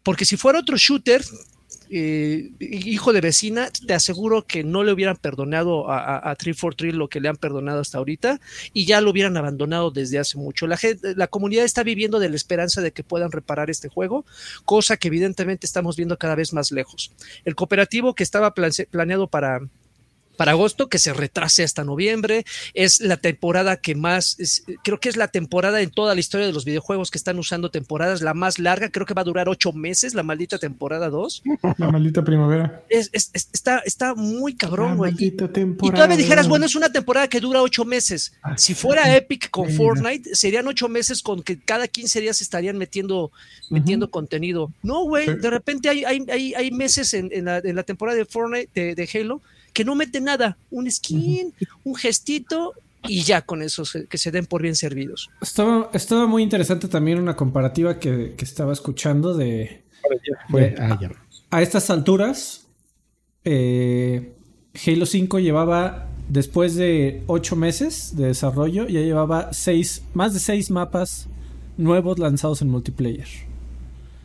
Porque 0.02 0.24
si 0.24 0.36
fuera 0.36 0.60
otro 0.60 0.76
shooter, 0.76 1.22
eh, 1.90 2.50
hijo 2.60 3.12
de 3.12 3.20
vecina, 3.20 3.70
te 3.86 3.94
aseguro 3.94 4.46
que 4.46 4.64
no 4.64 4.84
le 4.84 4.92
hubieran 4.92 5.16
perdonado 5.16 5.90
a, 5.90 6.30
a, 6.30 6.34
343 6.34 6.94
lo 6.94 7.08
que 7.08 7.20
le 7.20 7.28
han 7.28 7.36
perdonado 7.36 7.80
hasta 7.80 7.98
ahorita 7.98 8.40
y 8.72 8.86
ya 8.86 9.00
lo 9.00 9.10
hubieran 9.10 9.36
abandonado 9.36 9.90
desde 9.90 10.18
hace 10.18 10.38
mucho. 10.38 10.66
La, 10.66 10.78
la 11.16 11.26
comunidad 11.28 11.64
está 11.64 11.82
viviendo 11.82 12.18
de 12.18 12.28
la 12.28 12.36
esperanza 12.36 12.80
de 12.80 12.92
que 12.92 13.04
puedan 13.04 13.32
reparar 13.32 13.70
este 13.70 13.88
juego, 13.88 14.24
cosa 14.64 14.96
que 14.96 15.08
evidentemente 15.08 15.66
estamos 15.66 15.96
viendo 15.96 16.18
cada 16.18 16.34
vez 16.34 16.52
más 16.52 16.72
lejos. 16.72 17.12
El 17.44 17.54
cooperativo 17.54 18.14
que 18.14 18.22
estaba 18.22 18.54
planeado 18.54 19.28
para 19.28 19.60
para 20.38 20.52
agosto, 20.52 20.88
que 20.88 21.00
se 21.00 21.12
retrase 21.12 21.64
hasta 21.64 21.82
noviembre. 21.82 22.44
Es 22.72 23.00
la 23.00 23.16
temporada 23.16 23.76
que 23.76 23.96
más, 23.96 24.36
creo 24.84 25.00
que 25.00 25.08
es 25.08 25.16
la 25.16 25.26
temporada 25.26 25.82
en 25.82 25.90
toda 25.90 26.14
la 26.14 26.20
historia 26.20 26.46
de 26.46 26.52
los 26.52 26.64
videojuegos 26.64 27.10
que 27.10 27.18
están 27.18 27.40
usando 27.40 27.72
temporadas, 27.72 28.22
la 28.22 28.34
más 28.34 28.60
larga, 28.60 28.88
creo 28.88 29.04
que 29.04 29.14
va 29.14 29.22
a 29.22 29.24
durar 29.24 29.48
ocho 29.48 29.72
meses, 29.72 30.14
la 30.14 30.22
maldita 30.22 30.58
temporada 30.58 31.10
2. 31.10 31.42
La 31.78 31.90
maldita 31.90 32.22
primavera. 32.22 32.84
está, 32.88 33.80
está 33.80 34.14
muy 34.14 34.54
cabrón, 34.54 34.96
güey. 34.96 35.12
Y, 35.18 35.32
todavía 35.32 36.16
dijeras, 36.16 36.46
bueno, 36.46 36.66
es 36.66 36.76
una 36.76 36.92
temporada 36.92 37.26
que 37.26 37.40
dura 37.40 37.60
ocho 37.60 37.84
meses. 37.84 38.32
si 38.56 38.74
fuera 38.74 39.16
Epic 39.16 39.50
con 39.50 39.68
Fortnite, 39.68 40.36
serían 40.36 40.68
ocho 40.68 40.88
meses 40.88 41.20
con 41.20 41.42
que 41.42 41.58
cada 41.58 41.88
15 41.88 42.20
días 42.20 42.40
estarían 42.40 42.78
metiendo, 42.78 43.32
metiendo 43.70 44.08
contenido. 44.08 44.72
No, 44.84 45.02
güey, 45.02 45.26
de 45.26 45.50
repente 45.50 45.88
hay, 45.88 46.04
hay, 46.04 46.54
hay, 46.54 46.70
meses 46.70 47.12
en, 47.12 47.44
la, 47.44 47.58
en, 47.58 47.74
la, 47.74 47.82
temporada 47.82 48.16
de 48.16 48.24
Fortnite, 48.24 48.94
de 48.94 49.08
Halo, 49.12 49.42
que 49.78 49.84
no 49.84 49.94
mete 49.94 50.20
nada, 50.20 50.58
un 50.72 50.90
skin, 50.90 51.54
un 51.84 51.94
gestito 51.94 52.74
y 53.04 53.22
ya 53.22 53.42
con 53.42 53.62
eso 53.62 53.84
que 54.08 54.18
se 54.18 54.32
den 54.32 54.44
por 54.44 54.60
bien 54.60 54.74
servidos. 54.74 55.30
Estaba, 55.40 55.88
estaba 55.92 56.26
muy 56.26 56.42
interesante 56.42 56.88
también 56.88 57.20
una 57.20 57.36
comparativa 57.36 58.00
que, 58.00 58.34
estaba 58.40 58.72
escuchando 58.72 59.34
de, 59.34 59.84
ah, 60.80 60.98
a, 61.50 61.62
estas 61.62 61.90
alturas 61.90 62.66
eh, 63.44 64.34
Halo 64.84 65.06
5 65.06 65.38
llevaba 65.38 66.08
después 66.28 66.74
de 66.74 67.22
8 67.28 67.54
meses 67.54 68.16
de 68.16 68.26
desarrollo 68.26 68.88
ya 68.88 68.98
llevaba 68.98 69.52
seis, 69.52 70.02
más 70.12 70.34
de 70.34 70.40
6 70.40 70.72
mapas 70.72 71.28
nuevos 71.76 72.18
lanzados 72.18 72.62
en 72.62 72.68
multiplayer. 72.68 73.28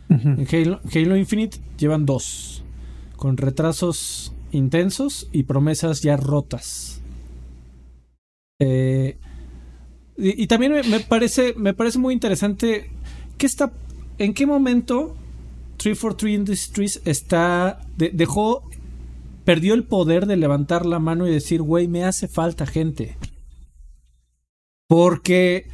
En 0.08 0.48
Halo, 0.50 0.80
Halo 0.92 1.16
Infinite 1.16 1.58
llevan 1.78 2.06
2 2.06 2.64
con 3.16 3.36
retrasos 3.36 4.33
intensos 4.54 5.28
y 5.32 5.44
promesas 5.44 6.02
ya 6.02 6.16
rotas. 6.16 7.02
Eh, 8.60 9.18
y, 10.16 10.46
también 10.46 10.72
me, 10.88 11.00
parece, 11.00 11.54
me 11.56 11.74
parece 11.74 11.98
muy 11.98 12.14
interesante 12.14 12.90
que 13.36 13.46
está, 13.46 13.72
en 14.18 14.32
qué 14.32 14.46
momento 14.46 15.16
343 15.78 16.34
Industries 16.34 17.02
está, 17.04 17.80
dejó, 17.96 18.62
perdió 19.44 19.74
el 19.74 19.84
poder 19.84 20.26
de 20.26 20.36
levantar 20.36 20.86
la 20.86 21.00
mano 21.00 21.26
y 21.26 21.32
decir, 21.32 21.62
güey, 21.62 21.88
me 21.88 22.04
hace 22.04 22.28
falta 22.28 22.64
gente. 22.64 23.16
Porque 24.86 25.66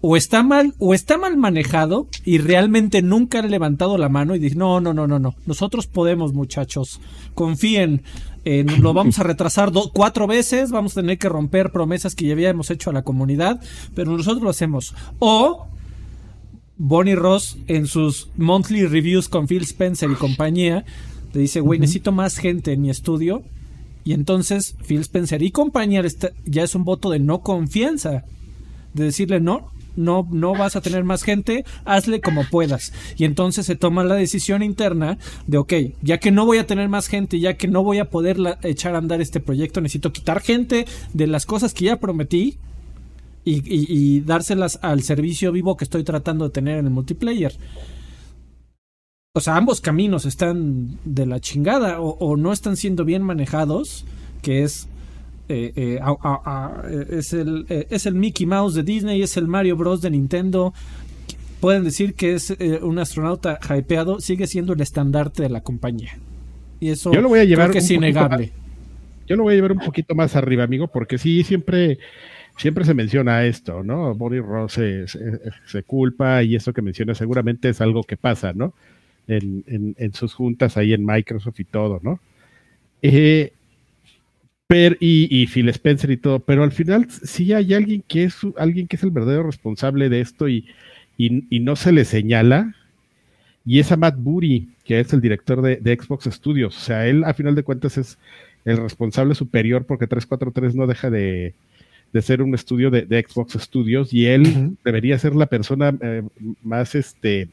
o 0.00 0.16
está 0.16 0.42
mal 0.42 0.74
o 0.78 0.94
está 0.94 1.18
mal 1.18 1.36
manejado 1.36 2.08
y 2.24 2.38
realmente 2.38 3.02
nunca 3.02 3.40
han 3.40 3.50
levantado 3.50 3.98
la 3.98 4.08
mano 4.08 4.34
y 4.34 4.38
dicen 4.38 4.58
no 4.58 4.80
no 4.80 4.94
no 4.94 5.06
no 5.06 5.18
no 5.18 5.34
nosotros 5.46 5.86
podemos 5.86 6.32
muchachos 6.32 7.00
confíen 7.34 8.02
lo 8.44 8.94
vamos 8.94 9.18
a 9.18 9.24
retrasar 9.24 9.72
cuatro 9.92 10.26
veces 10.26 10.70
vamos 10.70 10.92
a 10.92 11.00
tener 11.00 11.18
que 11.18 11.28
romper 11.28 11.70
promesas 11.70 12.14
que 12.14 12.26
ya 12.26 12.32
habíamos 12.32 12.70
hecho 12.70 12.90
a 12.90 12.92
la 12.92 13.02
comunidad 13.02 13.60
pero 13.94 14.16
nosotros 14.16 14.42
lo 14.42 14.50
hacemos 14.50 14.94
o 15.18 15.66
Bonnie 16.76 17.16
Ross 17.16 17.58
en 17.66 17.86
sus 17.86 18.30
monthly 18.36 18.86
reviews 18.86 19.28
con 19.28 19.48
Phil 19.48 19.62
Spencer 19.62 20.10
y 20.10 20.14
compañía 20.14 20.84
le 21.32 21.40
dice 21.40 21.60
güey 21.60 21.80
necesito 21.80 22.12
más 22.12 22.38
gente 22.38 22.72
en 22.72 22.82
mi 22.82 22.90
estudio 22.90 23.42
y 24.04 24.12
entonces 24.12 24.76
Phil 24.86 25.00
Spencer 25.00 25.42
y 25.42 25.50
compañía 25.50 26.02
ya 26.46 26.62
es 26.62 26.74
un 26.76 26.84
voto 26.84 27.10
de 27.10 27.18
no 27.18 27.40
confianza 27.40 28.24
de 28.94 29.04
decirle 29.04 29.40
no 29.40 29.70
no, 29.98 30.26
no 30.30 30.52
vas 30.52 30.76
a 30.76 30.80
tener 30.80 31.04
más 31.04 31.22
gente, 31.22 31.64
hazle 31.84 32.20
como 32.20 32.44
puedas. 32.44 32.92
Y 33.16 33.24
entonces 33.24 33.66
se 33.66 33.76
toma 33.76 34.04
la 34.04 34.14
decisión 34.14 34.62
interna 34.62 35.18
de, 35.46 35.58
ok, 35.58 35.72
ya 36.02 36.18
que 36.18 36.30
no 36.30 36.46
voy 36.46 36.58
a 36.58 36.66
tener 36.66 36.88
más 36.88 37.08
gente, 37.08 37.40
ya 37.40 37.56
que 37.56 37.68
no 37.68 37.82
voy 37.82 37.98
a 37.98 38.08
poder 38.08 38.38
echar 38.62 38.94
a 38.94 38.98
andar 38.98 39.20
este 39.20 39.40
proyecto, 39.40 39.80
necesito 39.80 40.12
quitar 40.12 40.40
gente 40.40 40.86
de 41.12 41.26
las 41.26 41.46
cosas 41.46 41.74
que 41.74 41.86
ya 41.86 41.96
prometí 41.96 42.58
y, 43.44 44.20
dárselas 44.20 44.78
al 44.82 45.02
servicio 45.02 45.52
vivo 45.52 45.76
que 45.76 45.84
estoy 45.84 46.04
tratando 46.04 46.44
de 46.44 46.50
tener 46.50 46.78
en 46.78 46.86
el 46.86 46.92
multiplayer. 46.92 47.56
O 49.34 49.40
sea, 49.40 49.56
ambos 49.56 49.80
caminos 49.80 50.26
están 50.26 50.98
de 51.04 51.24
la 51.24 51.40
chingada 51.40 52.00
o 52.00 52.36
no 52.36 52.52
están 52.52 52.76
siendo 52.76 53.04
bien 53.04 53.22
manejados, 53.22 54.04
que 54.42 54.64
es 54.64 54.86
eh, 55.48 55.72
eh, 55.76 56.00
eh, 56.00 57.06
es, 57.10 57.32
el, 57.32 57.64
es 57.68 58.04
el 58.04 58.14
Mickey 58.14 58.46
Mouse 58.46 58.74
de 58.74 58.82
Disney, 58.82 59.22
es 59.22 59.36
el 59.36 59.48
Mario 59.48 59.76
Bros 59.76 60.02
de 60.02 60.10
Nintendo. 60.10 60.74
Pueden 61.60 61.84
decir 61.84 62.14
que 62.14 62.34
es 62.34 62.54
un 62.82 62.98
astronauta 62.98 63.58
hypeado, 63.68 64.20
sigue 64.20 64.46
siendo 64.46 64.74
el 64.74 64.80
estandarte 64.80 65.42
de 65.42 65.48
la 65.48 65.62
compañía. 65.62 66.16
Y 66.78 66.90
eso 66.90 67.12
Yo 67.12 67.20
lo 67.20 67.28
voy 67.28 67.40
a 67.40 67.44
llevar 67.44 67.70
que 67.70 67.78
es 67.78 67.90
innegable. 67.90 68.52
yo 69.26 69.36
lo 69.36 69.42
voy 69.42 69.54
a 69.54 69.56
llevar 69.56 69.72
un 69.72 69.80
poquito 69.80 70.14
más 70.14 70.36
arriba, 70.36 70.64
amigo, 70.64 70.86
porque 70.86 71.18
sí, 71.18 71.42
siempre, 71.42 71.98
siempre 72.56 72.84
se 72.84 72.94
menciona 72.94 73.44
esto, 73.44 73.82
¿no? 73.82 74.14
Bonnie 74.14 74.40
Ross 74.40 74.74
se, 74.74 75.82
culpa 75.84 76.42
y 76.44 76.54
eso 76.54 76.72
que 76.72 76.82
menciona 76.82 77.14
seguramente 77.14 77.70
es 77.70 77.80
algo 77.80 78.04
que 78.04 78.16
pasa, 78.16 78.52
¿no? 78.52 78.74
En, 79.26 79.64
en, 79.66 80.14
sus 80.14 80.32
juntas 80.32 80.76
ahí 80.76 80.92
en 80.92 81.04
Microsoft 81.04 81.58
y 81.58 81.64
todo, 81.64 82.00
¿no? 82.02 82.20
Eh, 83.02 83.52
y, 84.70 85.28
y, 85.30 85.46
Phil 85.46 85.68
Spencer 85.70 86.10
y 86.10 86.18
todo, 86.18 86.40
pero 86.40 86.62
al 86.62 86.72
final 86.72 87.10
sí 87.10 87.52
hay 87.54 87.72
alguien 87.72 88.02
que 88.06 88.24
es 88.24 88.36
alguien 88.58 88.86
que 88.86 88.96
es 88.96 89.02
el 89.02 89.10
verdadero 89.10 89.44
responsable 89.44 90.10
de 90.10 90.20
esto 90.20 90.46
y, 90.46 90.66
y, 91.16 91.60
no 91.60 91.74
se 91.74 91.90
le 91.90 92.04
señala, 92.04 92.74
y 93.64 93.78
es 93.80 93.90
a 93.92 93.96
Matt 93.96 94.16
Booty, 94.18 94.68
que 94.84 95.00
es 95.00 95.12
el 95.12 95.20
director 95.20 95.62
de, 95.62 95.98
Xbox 96.00 96.26
Studios. 96.26 96.76
O 96.76 96.80
sea, 96.80 97.06
él 97.06 97.24
a 97.24 97.34
final 97.34 97.54
de 97.54 97.62
cuentas 97.62 97.96
es 97.98 98.18
el 98.64 98.76
responsable 98.76 99.34
superior 99.34 99.86
porque 99.86 100.06
343 100.06 100.74
no 100.74 100.86
deja 100.86 101.10
de, 101.10 101.54
ser 102.20 102.42
un 102.42 102.54
estudio 102.54 102.90
de, 102.90 103.26
Xbox 103.26 103.54
Studios 103.54 104.12
y 104.12 104.26
él 104.26 104.76
debería 104.84 105.18
ser 105.18 105.34
la 105.34 105.46
persona 105.46 105.96
eh, 106.00 106.22
más 106.62 106.94
este 106.94 107.48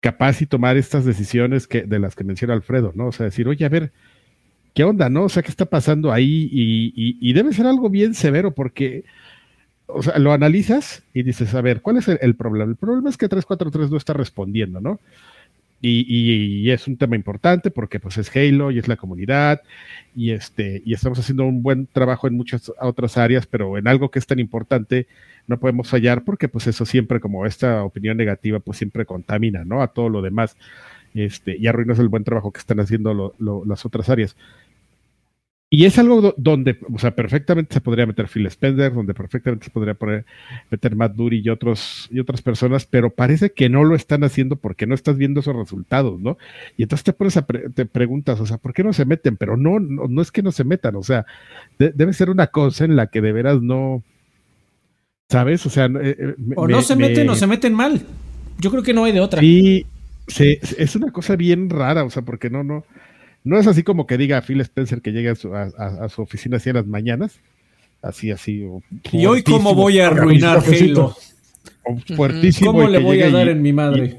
capaz 0.00 0.40
y 0.40 0.46
tomar 0.46 0.76
estas 0.76 1.04
decisiones 1.04 1.66
que, 1.66 1.82
de 1.82 1.98
las 1.98 2.14
que 2.14 2.24
menciona 2.24 2.54
Alfredo, 2.54 2.92
¿no? 2.94 3.08
O 3.08 3.12
sea, 3.12 3.26
decir, 3.26 3.46
oye, 3.48 3.64
a 3.66 3.68
ver, 3.68 3.92
¿qué 4.74 4.84
onda, 4.84 5.08
no? 5.08 5.24
O 5.24 5.28
sea, 5.28 5.42
¿qué 5.42 5.50
está 5.50 5.66
pasando 5.66 6.12
ahí? 6.12 6.48
Y, 6.52 7.32
debe 7.32 7.52
ser 7.52 7.66
algo 7.66 7.90
bien 7.90 8.14
severo 8.14 8.52
porque, 8.52 9.04
o 9.86 10.02
sea, 10.02 10.18
lo 10.18 10.32
analizas 10.32 11.02
y 11.14 11.22
dices, 11.22 11.54
a 11.54 11.60
ver, 11.60 11.80
¿cuál 11.82 11.98
es 11.98 12.08
el, 12.08 12.34
problema? 12.36 12.70
El 12.70 12.76
problema 12.76 13.10
es 13.10 13.16
que 13.16 13.28
343 13.28 13.90
no 13.90 13.96
está 13.96 14.12
respondiendo, 14.12 14.80
¿no? 14.80 15.00
Y, 15.82 16.70
es 16.70 16.86
un 16.86 16.98
tema 16.98 17.16
importante 17.16 17.70
porque 17.70 17.98
pues 18.00 18.18
es 18.18 18.30
Halo 18.36 18.70
y 18.70 18.78
es 18.78 18.86
la 18.86 18.96
comunidad 18.96 19.62
y 20.14 20.32
este 20.32 20.82
y 20.84 20.92
estamos 20.92 21.18
haciendo 21.18 21.46
un 21.46 21.62
buen 21.62 21.86
trabajo 21.86 22.28
en 22.28 22.36
muchas 22.36 22.70
otras 22.80 23.16
áreas, 23.16 23.46
pero 23.46 23.78
en 23.78 23.88
algo 23.88 24.10
que 24.10 24.18
es 24.18 24.26
tan 24.26 24.38
importante 24.38 25.06
no 25.46 25.58
podemos 25.58 25.88
fallar 25.88 26.22
porque 26.22 26.48
pues 26.48 26.66
eso 26.66 26.84
siempre 26.84 27.18
como 27.18 27.46
esta 27.46 27.82
opinión 27.82 28.18
negativa 28.18 28.60
pues 28.60 28.76
siempre 28.76 29.06
contamina, 29.06 29.64
¿no? 29.64 29.80
A 29.80 29.88
todo 29.88 30.10
lo 30.10 30.20
demás 30.20 30.54
este, 31.14 31.56
y 31.56 31.66
arruinas 31.66 31.98
el 31.98 32.08
buen 32.08 32.24
trabajo 32.24 32.52
que 32.52 32.60
están 32.60 32.80
haciendo 32.80 33.34
las 33.66 33.84
otras 33.86 34.08
áreas. 34.08 34.36
Y 35.72 35.84
es 35.84 36.00
algo 36.00 36.34
donde, 36.36 36.78
o 36.92 36.98
sea, 36.98 37.12
perfectamente 37.12 37.74
se 37.74 37.80
podría 37.80 38.04
meter 38.04 38.26
Phil 38.26 38.44
Spencer, 38.46 38.92
donde 38.92 39.14
perfectamente 39.14 39.66
se 39.66 39.70
podría 39.70 39.94
poner, 39.94 40.24
meter 40.68 40.96
Matt 40.96 41.14
Dury 41.14 41.42
y, 41.44 41.48
otros, 41.48 42.08
y 42.10 42.18
otras 42.18 42.42
personas, 42.42 42.86
pero 42.86 43.10
parece 43.10 43.52
que 43.52 43.68
no 43.68 43.84
lo 43.84 43.94
están 43.94 44.24
haciendo 44.24 44.56
porque 44.56 44.88
no 44.88 44.96
estás 44.96 45.16
viendo 45.16 45.38
esos 45.38 45.54
resultados, 45.54 46.18
¿no? 46.18 46.38
Y 46.76 46.82
entonces 46.82 47.04
te 47.04 47.12
pones 47.12 47.36
a 47.36 47.46
te 47.46 47.86
preguntas, 47.86 48.40
o 48.40 48.46
sea, 48.46 48.58
¿por 48.58 48.72
qué 48.74 48.82
no 48.82 48.92
se 48.92 49.04
meten? 49.04 49.36
Pero 49.36 49.56
no, 49.56 49.78
no, 49.78 50.20
es 50.20 50.32
que 50.32 50.42
no 50.42 50.50
se 50.50 50.64
metan, 50.64 50.96
o 50.96 51.04
sea, 51.04 51.24
debe 51.78 52.14
ser 52.14 52.30
una 52.30 52.48
cosa 52.48 52.84
en 52.84 52.96
la 52.96 53.06
que 53.06 53.20
de 53.20 53.30
veras 53.30 53.62
no, 53.62 54.02
¿sabes? 55.28 55.64
O 55.66 55.70
sea, 55.70 55.86
eh, 55.86 56.16
eh, 56.18 56.34
o 56.56 56.66
no 56.66 56.82
se 56.82 56.96
meten 56.96 57.30
o 57.30 57.36
se 57.36 57.46
meten 57.46 57.74
mal. 57.74 58.02
Yo 58.58 58.72
creo 58.72 58.82
que 58.82 58.92
no 58.92 59.04
hay 59.04 59.12
de 59.12 59.20
otra. 59.20 59.40
Sí, 59.40 59.86
Sí, 60.30 60.58
es 60.78 60.96
una 60.96 61.10
cosa 61.12 61.36
bien 61.36 61.68
rara, 61.70 62.04
o 62.04 62.10
sea, 62.10 62.22
porque 62.22 62.50
no, 62.50 62.62
no, 62.62 62.84
no 63.44 63.58
es 63.58 63.66
así 63.66 63.82
como 63.82 64.06
que 64.06 64.18
diga 64.18 64.42
Phil 64.42 64.60
Spencer 64.60 65.02
que 65.02 65.12
llegue 65.12 65.30
a 65.30 65.34
su, 65.34 65.54
a, 65.54 66.08
su 66.08 66.22
oficina 66.22 66.58
así 66.58 66.70
en 66.70 66.76
las 66.76 66.86
mañanas, 66.86 67.40
así, 68.02 68.30
así. 68.30 68.66
¿Y 69.12 69.26
hoy 69.26 69.42
cómo 69.42 69.74
voy 69.74 70.00
a 70.00 70.08
arruinar 70.08 70.62
Halo? 70.66 71.16
Fuertísimo. 72.16 72.72
¿Cómo 72.72 72.88
le 72.88 72.98
voy 72.98 73.22
a 73.22 73.30
dar 73.30 73.48
en 73.48 73.62
mi 73.62 73.72
madre? 73.72 74.18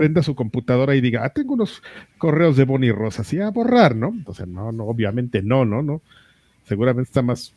prenda 0.00 0.22
su 0.22 0.34
computadora 0.34 0.96
y 0.96 1.02
diga, 1.02 1.26
ah, 1.26 1.28
tengo 1.28 1.52
unos 1.52 1.82
correos 2.16 2.56
de 2.56 2.64
Bonnie 2.64 2.90
Rosa, 2.90 3.20
así 3.20 3.38
a 3.38 3.50
borrar, 3.50 3.94
¿no? 3.94 4.08
Entonces, 4.08 4.48
no, 4.48 4.72
no, 4.72 4.84
obviamente 4.84 5.42
no, 5.42 5.66
no, 5.66 5.82
no. 5.82 6.00
Seguramente 6.64 7.08
está 7.08 7.20
más 7.20 7.52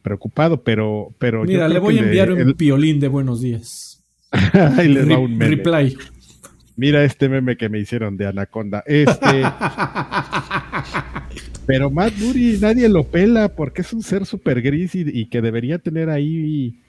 preocupado, 0.00 0.62
pero, 0.62 1.08
pero. 1.18 1.42
Mira, 1.42 1.68
le 1.68 1.80
voy 1.80 1.98
a 1.98 2.02
enviar 2.02 2.30
un 2.30 2.52
piolín 2.54 3.00
de 3.00 3.08
buenos 3.08 3.40
días. 3.40 4.00
Ahí 4.76 4.88
le 4.88 5.04
da 5.04 5.18
un 5.18 5.36
meme. 5.36 5.56
Reply. 5.56 5.96
Mira 6.76 7.04
este 7.04 7.28
meme 7.28 7.56
que 7.56 7.68
me 7.68 7.78
hicieron 7.78 8.16
de 8.16 8.26
Anaconda. 8.26 8.82
Este. 8.86 9.26
pero 11.66 11.90
Matt 11.90 12.14
nadie 12.60 12.88
lo 12.88 13.04
pela 13.04 13.48
porque 13.54 13.82
es 13.82 13.92
un 13.92 14.02
ser 14.02 14.26
súper 14.26 14.62
gris 14.62 14.94
y, 14.94 15.26
que 15.26 15.42
debería 15.42 15.78
tener 15.78 16.10
ahí 16.10 16.81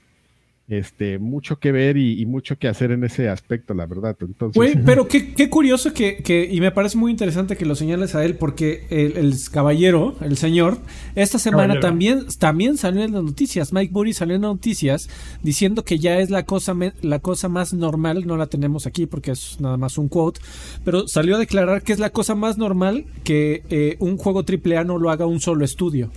este, 0.66 1.18
mucho 1.18 1.58
que 1.58 1.72
ver 1.72 1.98
y, 1.98 2.24
mucho 2.24 2.56
que 2.56 2.68
hacer 2.68 2.90
en 2.90 3.04
ese 3.04 3.28
aspecto, 3.28 3.74
la 3.74 3.84
verdad. 3.84 4.16
Entonces, 4.20 4.78
pero 4.86 5.06
qué, 5.06 5.34
qué 5.34 5.50
curioso 5.50 5.92
que, 5.92 6.48
y 6.50 6.60
me 6.60 6.70
parece 6.70 6.96
muy 6.96 7.10
interesante 7.10 7.56
que 7.56 7.66
lo 7.66 7.74
señales 7.74 8.14
a 8.14 8.24
él, 8.24 8.36
porque 8.36 8.86
el, 8.88 9.34
caballero, 9.50 10.14
el 10.22 10.36
señor, 10.38 10.78
esta 11.14 11.38
semana 11.38 11.80
también, 11.80 12.26
también 12.38 12.78
salió 12.78 13.02
en 13.02 13.12
las 13.12 13.22
noticias. 13.22 13.72
Mike 13.72 13.92
Burry 13.92 14.14
salió 14.14 14.36
en 14.36 14.42
las 14.42 14.52
noticias 14.52 15.10
diciendo 15.42 15.84
que 15.84 15.98
ya 15.98 16.18
es 16.18 16.30
la 16.30 16.44
cosa, 16.44 16.74
la 17.02 17.18
cosa 17.18 17.48
más 17.48 17.74
normal, 17.74 18.26
no 18.26 18.36
la 18.36 18.46
tenemos 18.46 18.86
aquí 18.86 19.06
porque 19.06 19.32
es 19.32 19.60
nada 19.60 19.76
más 19.76 19.98
un 19.98 20.08
quote, 20.08 20.40
pero 20.84 21.06
salió 21.08 21.36
a 21.36 21.38
declarar 21.38 21.82
que 21.82 21.92
es 21.92 21.98
la 21.98 22.10
cosa 22.10 22.34
más 22.34 22.56
normal 22.56 23.04
que 23.22 23.62
eh, 23.68 23.96
un 23.98 24.16
juego 24.16 24.44
AAA 24.44 24.84
no 24.84 24.98
lo 24.98 25.10
haga 25.10 25.26
un 25.26 25.40
solo 25.40 25.64
estudio. 25.64 26.10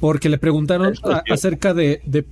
Porque 0.00 0.28
le 0.28 0.36
preguntaron 0.36 0.92
acerca 1.30 1.72
de 1.72 2.02
de 2.04 2.26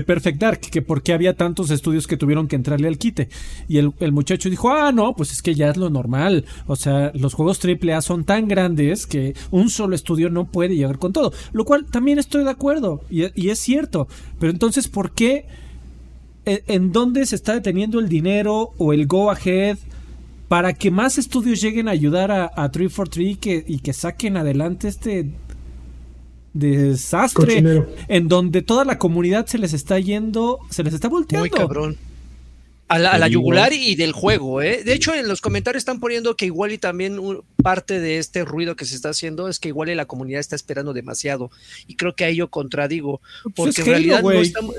Perfect 0.00 0.40
Dark, 0.40 0.60
que 0.60 0.80
por 0.80 1.02
qué 1.02 1.12
había 1.12 1.36
tantos 1.36 1.70
estudios 1.70 2.06
que 2.06 2.16
tuvieron 2.16 2.48
que 2.48 2.56
entrarle 2.56 2.88
al 2.88 2.96
quite. 2.96 3.28
Y 3.68 3.76
el, 3.76 4.12
muchacho 4.12 4.48
dijo, 4.48 4.70
ah, 4.70 4.92
no, 4.92 5.14
pues 5.14 5.32
es 5.32 5.42
que 5.42 5.54
ya 5.54 5.68
es 5.68 5.76
lo 5.76 5.90
normal. 5.90 6.46
O 6.66 6.76
sea, 6.76 7.12
los 7.14 7.34
juegos 7.34 7.60
AAA 7.62 8.00
son 8.00 8.24
tan 8.24 8.48
grandes 8.48 9.06
que 9.06 9.34
un 9.50 9.68
solo 9.68 9.94
estudio 9.94 10.30
no 10.30 10.46
puede 10.46 10.74
llegar 10.74 10.98
con 10.98 11.12
todo. 11.12 11.32
Lo 11.52 11.64
cual 11.66 11.84
también 11.84 12.18
estoy 12.18 12.44
de 12.44 12.50
acuerdo, 12.50 13.02
y, 13.10 13.48
es 13.48 13.58
cierto. 13.58 14.08
Pero 14.38 14.50
entonces, 14.52 14.88
¿por 14.88 15.12
qué? 15.12 15.46
¿En, 16.46 16.60
¿En 16.68 16.92
dónde 16.92 17.26
se 17.26 17.36
está 17.36 17.52
deteniendo 17.52 18.00
el 18.00 18.08
dinero 18.08 18.70
o 18.78 18.92
el 18.92 19.06
go 19.06 19.30
ahead? 19.30 19.76
para 20.52 20.74
que 20.74 20.90
más 20.90 21.16
estudios 21.16 21.62
lleguen 21.62 21.88
a 21.88 21.92
ayudar 21.92 22.30
a, 22.30 22.44
a 22.54 22.70
343 22.70 23.38
que, 23.38 23.64
y 23.66 23.78
que 23.78 23.94
saquen 23.94 24.36
adelante 24.36 24.86
este 24.86 25.30
desastre 26.52 27.86
en 28.08 28.28
donde 28.28 28.62
toda 28.62 28.84
la 28.84 28.98
comunidad 28.98 29.46
se 29.46 29.58
les 29.58 29.72
está 29.72 29.98
yendo, 29.98 30.58
se 30.70 30.82
les 30.82 30.94
está 30.94 31.08
volteando. 31.08 31.48
Muy 31.48 31.50
cabrón. 31.50 31.96
A 32.88 32.98
la, 32.98 33.26
yugular 33.26 33.72
y 33.72 33.94
del 33.94 34.12
juego, 34.12 34.60
¿eh? 34.60 34.82
De 34.84 34.92
hecho, 34.92 35.14
en 35.14 35.26
los 35.26 35.40
comentarios 35.40 35.80
están 35.80 35.98
poniendo 35.98 36.36
que 36.36 36.44
igual 36.44 36.72
y 36.72 36.78
también 36.78 37.18
parte 37.62 38.00
de 38.00 38.18
este 38.18 38.44
ruido 38.44 38.76
que 38.76 38.84
se 38.84 38.94
está 38.94 39.08
haciendo 39.08 39.48
es 39.48 39.58
que 39.58 39.68
igual 39.68 39.88
y 39.88 39.94
la 39.94 40.04
comunidad 40.04 40.40
está 40.40 40.56
esperando 40.56 40.92
demasiado. 40.92 41.50
Y 41.86 41.96
creo 41.96 42.14
que 42.14 42.24
a 42.24 42.28
ello 42.28 42.50
contradigo. 42.50 43.22
Pues 43.54 43.74
porque 43.76 43.80
en 43.80 43.86
realidad 43.86 44.22
no 44.22 44.32
estamos 44.32 44.74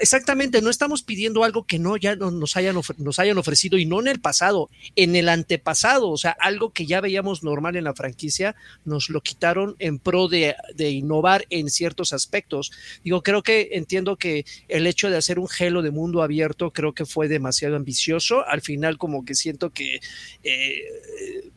exactamente, 0.00 0.62
no 0.62 0.70
estamos 0.70 1.02
pidiendo 1.02 1.44
algo 1.44 1.64
que 1.64 1.78
no 1.78 1.96
ya 1.96 2.16
nos 2.16 2.56
hayan, 2.56 2.76
nos 2.98 3.18
hayan 3.18 3.38
ofrecido 3.38 3.78
y 3.78 3.86
no 3.86 4.00
en 4.00 4.08
el 4.08 4.20
pasado, 4.20 4.70
en 4.96 5.16
el 5.16 5.28
antepasado, 5.28 6.10
o 6.10 6.16
sea, 6.16 6.32
algo 6.32 6.70
que 6.70 6.86
ya 6.86 7.00
veíamos 7.00 7.42
normal 7.42 7.76
en 7.76 7.84
la 7.84 7.94
franquicia, 7.94 8.54
nos 8.84 9.10
lo 9.10 9.20
quitaron 9.20 9.76
en 9.78 9.98
pro 9.98 10.28
de, 10.28 10.56
innovar 10.78 11.46
en 11.50 11.70
ciertos 11.70 12.12
aspectos. 12.12 12.70
Digo, 13.04 13.22
creo 13.22 13.42
que 13.42 13.70
entiendo 13.72 14.16
que 14.16 14.44
el 14.68 14.86
hecho 14.86 15.10
de 15.10 15.16
hacer 15.16 15.38
un 15.38 15.48
gelo 15.48 15.82
de 15.82 15.90
mundo 15.90 16.22
abierto 16.22 16.70
creo 16.72 16.92
que 16.92 17.06
fue 17.06 17.28
demasiado 17.28 17.76
ambicioso. 17.76 18.46
Al 18.46 18.60
final 18.60 18.98
como 18.98 19.24
que 19.24 19.34
siento 19.34 19.70
que... 19.70 20.00
Eh, 20.42 21.50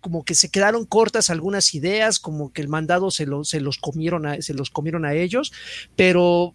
como 0.00 0.24
que 0.24 0.36
se 0.36 0.50
quedaron 0.50 0.84
cortas 0.84 1.30
algunas 1.30 1.74
ideas, 1.74 2.20
como 2.20 2.52
que 2.52 2.62
el 2.62 2.68
mandado 2.68 3.10
se, 3.10 3.26
se 3.42 3.60
los 3.60 3.78
comieron 3.78 4.26
a, 4.26 4.40
se 4.40 4.54
los 4.54 4.70
comieron 4.70 5.04
a 5.04 5.14
ellos, 5.14 5.52
pero 5.96 6.54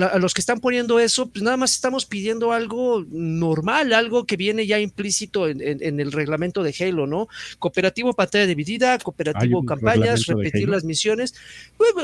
a 0.00 0.18
los 0.18 0.32
que 0.32 0.40
están 0.40 0.60
poniendo 0.60 0.98
eso, 0.98 1.28
pues 1.28 1.42
nada 1.42 1.56
más 1.56 1.72
estamos 1.72 2.06
pidiendo 2.06 2.52
algo 2.52 3.04
normal, 3.10 3.92
algo 3.92 4.24
que 4.24 4.36
viene 4.36 4.66
ya 4.66 4.78
implícito 4.80 5.48
en, 5.48 5.60
el 6.00 6.12
reglamento 6.12 6.62
de 6.62 6.74
Halo, 6.78 7.06
¿no? 7.06 7.28
Cooperativo 7.58 8.14
pantalla 8.14 8.46
dividida, 8.46 8.98
cooperativo 8.98 9.64
campañas, 9.64 10.26
repetir 10.26 10.68
las 10.68 10.84
misiones. 10.84 11.34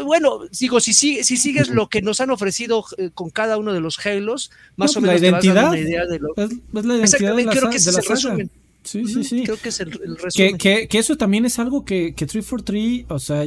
Bueno, 0.05 0.41
digo, 0.59 0.81
si, 0.81 0.93
si, 0.93 1.25
si 1.25 1.37
sigues 1.37 1.69
lo 1.69 1.89
que 1.89 2.03
nos 2.03 2.21
han 2.21 2.31
ofrecido 2.31 2.85
eh, 2.99 3.11
con 3.15 3.31
cada 3.31 3.57
uno 3.57 3.73
de 3.73 3.81
los 3.81 4.05
Halos, 4.05 4.51
más 4.77 4.97
o 4.97 5.01
menos 5.01 5.21
la 5.21 5.29
identidad, 5.29 5.69
una 5.69 5.79
idea 5.79 6.07
de 6.07 6.19
lo 6.19 6.35
es, 6.37 6.51
la 6.73 6.97
identidad 6.97 7.37
de 7.37 7.45
la, 7.45 7.53
creo 7.53 7.71
que 7.71 7.77
ese 7.77 7.91
es 7.91 7.97
el 7.97 8.05
resumen. 8.05 8.51
Sí, 8.83 9.07
sí, 9.07 9.25
sí. 9.25 9.43
Creo 9.45 9.57
que 9.57 9.69
es 9.71 9.81
el, 9.81 9.93
resumen. 9.93 10.59
Que, 10.59 10.89
que, 10.89 10.99
eso 10.99 11.17
también 11.17 11.45
es 11.45 11.59
algo 11.59 11.85
que, 11.85 12.15
que 12.15 12.27
343, 12.27 13.07
o 13.09 13.19
sea, 13.19 13.45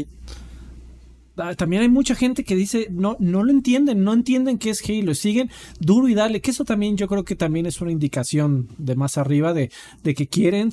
también 1.58 1.82
hay 1.82 1.90
mucha 1.90 2.16
gente 2.16 2.44
que 2.44 2.56
dice, 2.56 2.88
no, 2.92 3.16
no 3.20 3.44
lo 3.44 3.52
entienden, 3.52 4.04
no 4.04 4.14
entienden 4.14 4.58
qué 4.58 4.70
es 4.70 4.84
Halo, 4.88 5.14
siguen 5.16 5.50
duro 5.80 6.08
y 6.08 6.14
dale, 6.14 6.42
que 6.42 6.52
eso 6.52 6.66
también 6.66 6.98
yo 6.98 7.08
creo 7.08 7.24
que 7.24 7.36
también 7.36 7.66
es 7.66 7.82
una 7.82 7.92
indicación 7.92 8.68
de 8.78 8.96
más 8.96 9.18
arriba 9.18 9.54
de, 9.54 9.72
de 10.04 10.14
que 10.14 10.28
quieren 10.28 10.72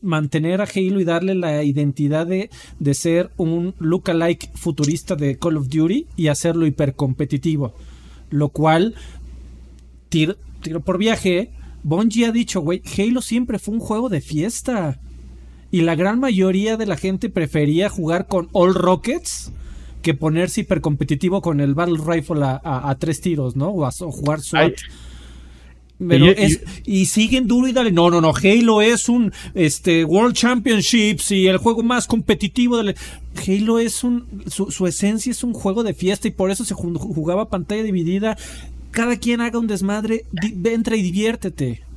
mantener 0.00 0.60
a 0.60 0.64
Halo 0.64 1.00
y 1.00 1.04
darle 1.04 1.34
la 1.34 1.64
identidad 1.64 2.26
de, 2.26 2.50
de 2.78 2.94
ser 2.94 3.30
un 3.36 3.74
lookalike 3.78 4.50
futurista 4.54 5.16
de 5.16 5.38
Call 5.38 5.56
of 5.56 5.68
Duty 5.68 6.06
y 6.16 6.28
hacerlo 6.28 6.66
hipercompetitivo. 6.66 7.74
Lo 8.30 8.50
cual, 8.50 8.94
tiro, 10.08 10.36
por 10.84 10.98
viaje, 10.98 11.50
Bungie 11.82 12.26
ha 12.26 12.32
dicho, 12.32 12.60
güey, 12.60 12.82
Halo 12.96 13.22
siempre 13.22 13.58
fue 13.58 13.74
un 13.74 13.80
juego 13.80 14.08
de 14.08 14.20
fiesta. 14.20 15.00
Y 15.70 15.82
la 15.82 15.94
gran 15.96 16.20
mayoría 16.20 16.76
de 16.76 16.86
la 16.86 16.96
gente 16.96 17.28
prefería 17.28 17.88
jugar 17.88 18.26
con 18.26 18.48
All 18.52 18.74
Rockets 18.74 19.52
que 20.02 20.14
ponerse 20.14 20.62
hipercompetitivo 20.62 21.42
con 21.42 21.60
el 21.60 21.74
Battle 21.74 21.98
Rifle 22.04 22.40
a, 22.42 22.96
tres 22.98 23.20
tiros, 23.20 23.56
¿no? 23.56 23.68
O, 23.68 23.84
a, 23.84 23.90
jugar 23.90 24.40
SWAT. 24.40 24.74
y, 26.84 27.06
siguen 27.06 27.46
duro 27.46 27.66
y 27.68 27.72
dale. 27.72 27.90
No, 27.90 28.10
no, 28.10 28.20
no. 28.20 28.32
Halo 28.32 28.80
es 28.82 29.08
un 29.08 29.32
este, 29.54 30.04
World 30.04 30.34
Championships 30.34 31.32
y 31.32 31.46
el 31.46 31.58
juego 31.58 31.82
más 31.82 32.06
competitivo. 32.06 32.76
Del... 32.76 32.94
Halo 33.46 33.78
es 33.78 34.04
un. 34.04 34.26
Su, 34.46 34.70
su, 34.70 34.86
esencia 34.86 35.30
es 35.30 35.42
un 35.42 35.52
juego 35.52 35.82
de 35.82 35.94
fiesta 35.94 36.28
y 36.28 36.30
por 36.30 36.50
eso 36.50 36.64
se 36.64 36.74
jugaba 36.74 37.48
pantalla 37.48 37.82
dividida. 37.82 38.36
Cada 38.90 39.16
quien 39.16 39.40
haga 39.40 39.58
un 39.58 39.66
desmadre. 39.66 40.24
entra 40.64 40.96
y 40.96 41.02
diviértete. 41.02 41.87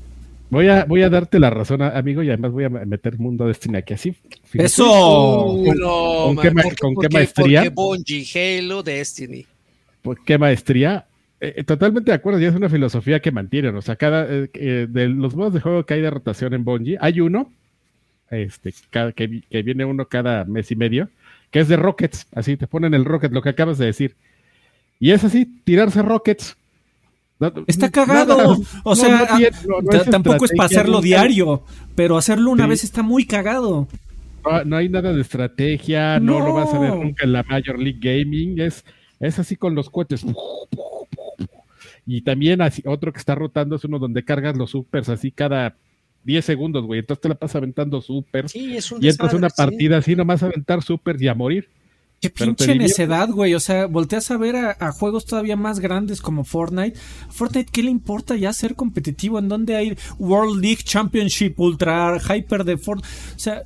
Voy 0.52 0.68
a, 0.68 0.84
voy 0.84 1.02
a 1.02 1.10
darte 1.10 1.39
la 1.39 1.49
razón, 1.49 1.82
amigo, 1.82 2.22
y 2.22 2.28
además 2.28 2.52
voy 2.52 2.66
a 2.66 2.70
meter 2.70 3.18
Mundo 3.18 3.47
Destiny 3.47 3.78
aquí 3.78 3.93
así. 3.93 4.14
¡Eso! 4.54 5.64
¿Con, 6.26 6.36
qué, 6.36 7.10
maestría? 7.10 7.62
Porque 7.62 7.70
Bungie, 7.70 8.60
Halo, 8.60 8.84
Destiny. 8.84 9.45
¿Por 10.02 10.22
qué 10.26 10.38
maestría? 10.38 11.06
Eh, 11.39 11.54
eh, 11.56 11.64
totalmente 11.64 12.12
de 12.12 12.16
acuerdo, 12.16 12.38
y 12.41 12.43
es 12.43 12.54
una 12.54 12.68
filosofía 12.68 13.22
que 13.22 13.32
mantienen. 13.32 13.78
O 13.78 13.82
sea, 13.82 13.95
cada 13.95 14.28
eh, 14.30 14.88
de 14.89 15.08
los 15.08 15.38
modos 15.38 15.54
de 15.54 15.62
juego 15.62 15.86
que 15.86 15.93
hay 15.93 16.02
de 16.02 16.10
rotación 16.10 16.54
en 16.54 16.66
Bungie, 16.66 16.97
hay 16.99 17.22
uno, 17.22 17.49
este, 18.30 18.74
que, 18.91 19.43
que, 19.49 19.62
viene 19.62 19.86
uno 19.86 20.10
cada 20.10 20.43
mes 20.43 20.70
y 20.70 20.76
medio, 20.76 21.08
que 21.49 21.62
es 21.62 21.70
de 21.70 21.78
Rockets. 21.78 22.28
Así 22.36 22.58
te 22.58 22.68
ponen 22.68 22.93
el 22.93 23.06
Rocket, 23.06 23.32
lo 23.32 23.41
que 23.41 23.49
acabas 23.49 23.78
de 23.78 23.86
decir. 23.86 24.18
Y 24.99 25.12
es 25.12 25.24
así, 25.24 25.45
tirarse 25.64 26.02
Rockets 26.02 26.58
Está 27.68 27.89
cagado. 27.89 28.58
o 28.84 28.96
sea, 28.96 29.39
tampoco 30.10 30.46
es 30.46 30.52
para 30.52 30.68
hacerlo 30.68 31.02
diario, 31.02 31.64
pero 31.96 32.18
hacerlo 32.18 32.52
una 32.52 32.68
vez 32.68 32.84
está 32.84 33.02
muy 33.02 33.26
cagado. 33.26 33.88
No, 34.66 34.78
hay 34.78 34.89
nada 34.89 35.14
de 35.14 35.22
estrategia, 35.22 36.20
no. 36.20 36.39
lo 36.39 36.54
vas 36.54 36.74
a 36.74 36.80
ver 36.80 36.96
nunca 36.96 37.26
en 37.26 37.34
la 37.34 37.44
Major 37.44 37.78
League 37.78 38.00
Gaming. 38.00 38.60
Es, 38.60 38.84
es 39.20 39.39
así 39.39 39.56
con 39.56 39.76
los 39.76 39.89
cohetes. 39.89 40.26
Y 42.06 42.22
también 42.22 42.62
así, 42.62 42.82
otro 42.86 43.14
que 43.14 43.20
está 43.20 43.36
rotando 43.36 43.76
es 43.76 43.84
uno 43.84 44.00
donde 44.00 44.26
cargas 44.26 44.58
los 44.58 44.72
supers 44.72 45.10
así 45.10 45.32
cada 45.32 45.78
10 46.24 46.44
segundos, 46.44 46.86
güey. 46.86 47.00
Entonces 47.00 47.22
te 47.22 47.30
la 47.30 47.36
pasas 47.36 47.58
aventando 47.58 48.02
supers. 48.02 48.56
y 48.56 48.78
entras 49.08 49.34
una 49.34 49.50
partida 49.50 49.98
así 49.98 50.16
nomás 50.16 50.44
a 50.44 50.48
aventar 50.48 50.82
supers 50.82 51.22
y 51.22 51.28
a 51.28 51.36
morir. 51.36 51.70
Qué 52.22 52.30
pinche 52.30 52.76
necedad, 52.76 53.30
güey. 53.30 53.55
O 53.55 53.59
sea, 53.59 53.88
volteas 53.88 54.30
a 54.30 54.38
ver 54.38 54.55
a, 54.55 54.91
juegos 54.91 55.26
todavía 55.26 55.55
más 55.55 55.80
grandes 55.80 56.22
como 56.22 56.43
Fortnite. 56.43 56.97
Fortnite, 57.30 57.72
¿qué 57.72 57.82
le 57.82 57.89
importa 57.89 58.36
ya 58.36 58.53
ser 58.53 58.76
competitivo? 58.76 59.39
¿En 59.39 59.49
dónde 59.49 59.76
hay 59.76 59.97
World 60.19 60.61
League 60.61 60.84
Championship 60.84 61.59
Ultra 61.59 62.19
Hyper 62.19 62.63
de 62.63 62.78
Fortnite? 62.78 63.09
O 63.36 63.39
sea, 63.39 63.63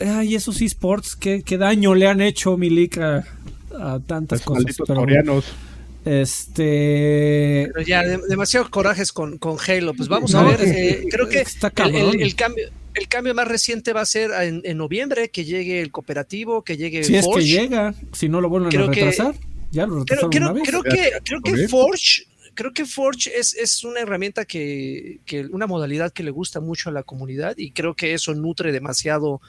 ay, 0.00 0.34
esos 0.34 0.60
esports, 0.60 1.14
¿qué, 1.14 1.42
qué 1.44 1.56
daño 1.56 1.94
le 1.94 2.08
han 2.08 2.20
hecho, 2.20 2.56
Milik, 2.56 2.98
a, 2.98 3.24
a 3.78 4.00
tantas 4.00 4.40
cosas. 4.42 4.76
coreanos. 4.76 5.44
Este. 6.04 7.70
Pero 7.74 7.86
ya, 7.86 8.02
demasiado 8.02 8.70
corajes 8.70 9.12
con, 9.12 9.38
con 9.38 9.56
Halo. 9.64 9.94
Pues 9.94 10.08
vamos 10.08 10.34
a 10.34 10.42
ver. 10.42 10.60
Eh, 10.62 11.04
creo 11.10 11.28
que 11.28 11.44
el, 11.44 12.34
cambio 12.34 12.70
el 13.00 13.08
cambio 13.08 13.34
más 13.34 13.48
reciente 13.48 13.92
va 13.92 14.02
a 14.02 14.06
ser 14.06 14.30
en, 14.40 14.76
noviembre, 14.76 15.30
que 15.30 15.44
llegue 15.44 15.80
el 15.80 15.90
cooperativo, 15.90 16.62
que 16.62 16.76
llegue 16.76 17.02
Si 17.02 17.16
es 17.16 17.26
que 17.26 17.44
llega, 17.44 17.94
si 18.12 18.28
no 18.28 18.40
lo 18.40 18.48
vuelven 18.48 18.76
a 18.78 18.86
retrasar, 18.86 19.34
ya 19.70 19.86
lo 19.86 20.00
retrasaron 20.00 20.30
creo, 20.30 20.44
una 20.44 20.52
vez. 20.52 20.68
Creo 20.68 20.82
que, 20.82 21.12
creo 21.24 21.40
que 21.40 21.68
Forge, 21.68 22.26
creo 22.54 22.72
que 22.72 22.84
Forge 22.84 23.30
es, 23.38 23.54
es 23.54 23.84
una 23.84 24.00
herramienta 24.00 24.44
que, 24.44 25.20
que, 25.24 25.46
una 25.46 25.66
modalidad 25.66 26.12
que 26.12 26.22
le 26.22 26.30
gusta 26.30 26.60
mucho 26.60 26.90
a 26.90 26.92
la 26.92 27.02
comunidad 27.02 27.54
y 27.56 27.72
creo 27.72 27.94
que 27.94 28.12
eso 28.12 28.34
nutre 28.34 28.70
demasiado 28.70 29.40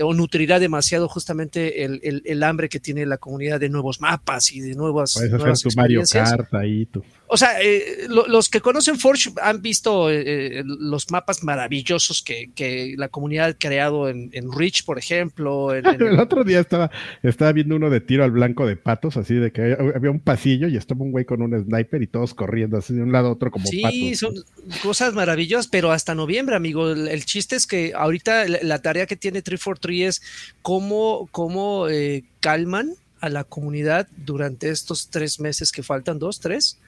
o 0.00 0.12
nutrirá 0.12 0.58
demasiado 0.58 1.08
justamente 1.08 1.84
el, 1.84 2.00
el, 2.02 2.22
el, 2.24 2.42
hambre 2.42 2.68
que 2.68 2.80
tiene 2.80 3.06
la 3.06 3.18
comunidad 3.18 3.60
de 3.60 3.68
nuevos 3.68 4.00
mapas 4.00 4.50
y 4.52 4.60
de 4.60 4.74
nuevas, 4.74 5.14
Puedes 5.14 5.32
hacer 5.32 5.70
tu 5.70 5.76
Mario 5.76 6.02
Kart 6.10 6.52
ahí, 6.54 6.86
tú. 6.86 7.04
O 7.26 7.36
sea, 7.38 7.60
eh, 7.62 8.06
los 8.08 8.48
que 8.50 8.60
conocen 8.60 8.98
Forge 8.98 9.30
han 9.40 9.62
visto 9.62 10.10
eh, 10.10 10.62
los 10.64 11.10
mapas 11.10 11.42
maravillosos 11.42 12.22
que, 12.22 12.50
que, 12.54 12.94
la 12.98 13.08
comunidad 13.08 13.48
ha 13.48 13.54
creado 13.54 14.08
en, 14.10 14.28
en 14.34 14.52
Reach, 14.52 14.84
por 14.84 14.98
ejemplo. 14.98 15.74
En, 15.74 15.86
el 16.00 16.20
otro 16.20 16.44
día 16.44 16.60
estaba, 16.60 16.90
estaba 17.22 17.52
viendo 17.52 17.76
uno 17.76 17.88
de 17.88 18.00
tiro 18.00 18.24
al 18.24 18.30
blanco 18.30 18.66
de 18.66 18.76
patos, 18.76 19.16
así 19.16 19.34
de 19.34 19.52
que 19.52 19.76
había 19.94 20.10
un 20.10 20.20
pasillo 20.20 20.68
y 20.68 20.76
estaba 20.76 21.02
un 21.02 21.12
güey 21.12 21.24
con 21.24 21.40
un 21.40 21.58
sniper 21.64 22.02
y 22.02 22.06
todos 22.06 22.34
corriendo 22.34 22.76
así 22.76 22.92
de 22.92 23.02
un 23.02 23.10
lado 23.10 23.28
a 23.28 23.32
otro 23.32 23.50
como 23.50 23.64
patos. 23.64 23.90
Sí, 23.90 24.14
son 24.16 24.34
cosas 24.82 25.14
maravillosas, 25.14 25.66
pero 25.68 25.92
hasta 25.92 26.14
noviembre, 26.14 26.56
amigo. 26.56 26.90
El, 26.90 27.24
chiste 27.24 27.56
es 27.56 27.66
que 27.66 27.94
ahorita 27.96 28.46
la, 28.46 28.82
tarea 28.82 29.06
que 29.06 29.16
tiene 29.16 29.40
343 29.40 30.08
es 30.08 30.22
cómo, 30.60 31.28
cómo 31.32 31.88
eh, 31.88 32.24
calman 32.40 32.92
a 33.20 33.30
la 33.30 33.44
comunidad 33.44 34.08
durante 34.14 34.68
estos 34.68 35.08
tres 35.08 35.40
meses 35.40 35.72
que 35.72 35.82
faltan, 35.82 36.18
dos, 36.18 36.40
tres 36.40 36.78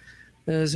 eh, 0.47 0.67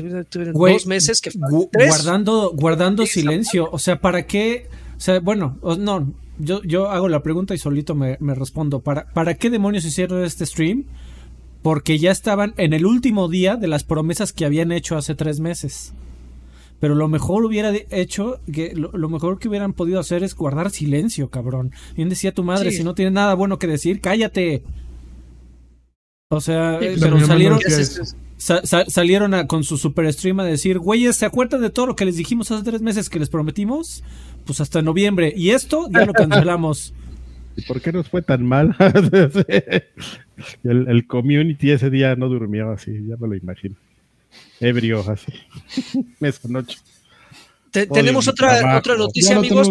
dos 0.52 0.86
meses 0.86 1.20
que 1.20 1.30
guardando 1.32 2.50
guardando 2.54 3.06
silencio. 3.06 3.68
o 3.70 3.78
sea 3.78 4.00
para 4.00 4.26
qué 4.26 4.68
o 4.96 5.00
sea 5.00 5.20
bueno 5.20 5.58
no 5.78 6.12
yo, 6.40 6.62
yo 6.62 6.90
hago 6.90 7.08
la 7.08 7.22
pregunta 7.22 7.54
y 7.54 7.58
solito 7.58 7.94
me, 7.94 8.16
respondo. 8.18 8.80
Para 8.80 9.06
para 9.12 9.34
qué 9.34 9.50
demonios 9.50 9.84
hicieron 9.84 10.24
este 10.24 10.46
stream 10.46 10.84
porque 11.62 11.98
ya 11.98 12.10
estaban 12.10 12.54
en 12.56 12.72
el 12.72 12.86
último 12.86 13.28
día 13.28 13.56
de 13.56 13.68
las 13.68 13.84
promesas 13.84 14.32
que 14.32 14.46
habían 14.46 14.72
hecho 14.72 14.96
hace 14.96 15.14
tres 15.14 15.40
meses. 15.40 15.92
Pero 16.80 16.94
lo 16.94 17.08
mejor 17.08 17.44
hubiera 17.44 17.74
hecho, 17.90 18.40
que 18.50 18.72
lo, 18.74 19.08
mejor 19.10 19.38
que 19.38 19.48
hubieran 19.48 19.74
podido 19.74 20.00
hacer 20.00 20.22
es 20.22 20.34
guardar 20.34 20.70
silencio, 20.70 21.28
cabrón. 21.28 21.72
Bien 21.94 22.08
decía 22.08 22.32
tu 22.32 22.42
madre, 22.42 22.72
si 22.72 22.82
no 22.82 22.94
tiene 22.94 23.10
nada 23.10 23.34
bueno 23.34 23.58
que 23.58 23.66
decir, 23.66 24.00
cállate. 24.00 24.62
O 26.30 26.40
sea, 26.40 26.76
pues, 26.78 26.98
pero 26.98 27.20
salieron, 27.20 27.60
salieron 28.40 29.46
con 29.46 29.64
su 29.64 29.76
super 29.76 30.10
stream 30.12 30.40
a 30.40 30.44
decir, 30.44 30.78
güeyes, 30.78 31.16
¿se 31.16 31.26
acuerdan 31.26 31.60
de 31.60 31.70
todo 31.70 31.86
lo 31.86 31.96
que 31.96 32.04
les 32.04 32.16
dijimos 32.16 32.50
hace 32.50 32.64
tres 32.64 32.80
meses 32.80 33.10
que 33.10 33.18
les 33.18 33.28
prometimos? 33.28 34.02
Pues 34.46 34.60
hasta 34.60 34.82
noviembre. 34.82 35.32
Y 35.36 35.50
esto 35.50 35.88
ya 35.90 36.06
lo 36.06 36.12
cancelamos. 36.12 36.94
¿Y 37.56 37.62
por 37.62 37.80
qué 37.80 37.92
nos 37.92 38.08
fue 38.08 38.22
tan 38.22 38.44
mal? 38.44 38.74
el, 40.64 40.88
el, 40.88 41.06
community 41.06 41.72
ese 41.72 41.90
día 41.90 42.16
no 42.16 42.28
durmió 42.28 42.70
así, 42.70 42.92
ya 43.06 43.16
me 43.16 43.28
lo 43.28 43.34
imagino. 43.34 43.74
Ebrio, 44.60 45.04
así. 45.10 45.32
Esa 46.20 46.48
noche 46.48 46.78
tenemos 47.70 48.28
otra, 48.28 48.76
otra 48.78 48.96
noticia, 48.96 49.36
amigos. 49.36 49.70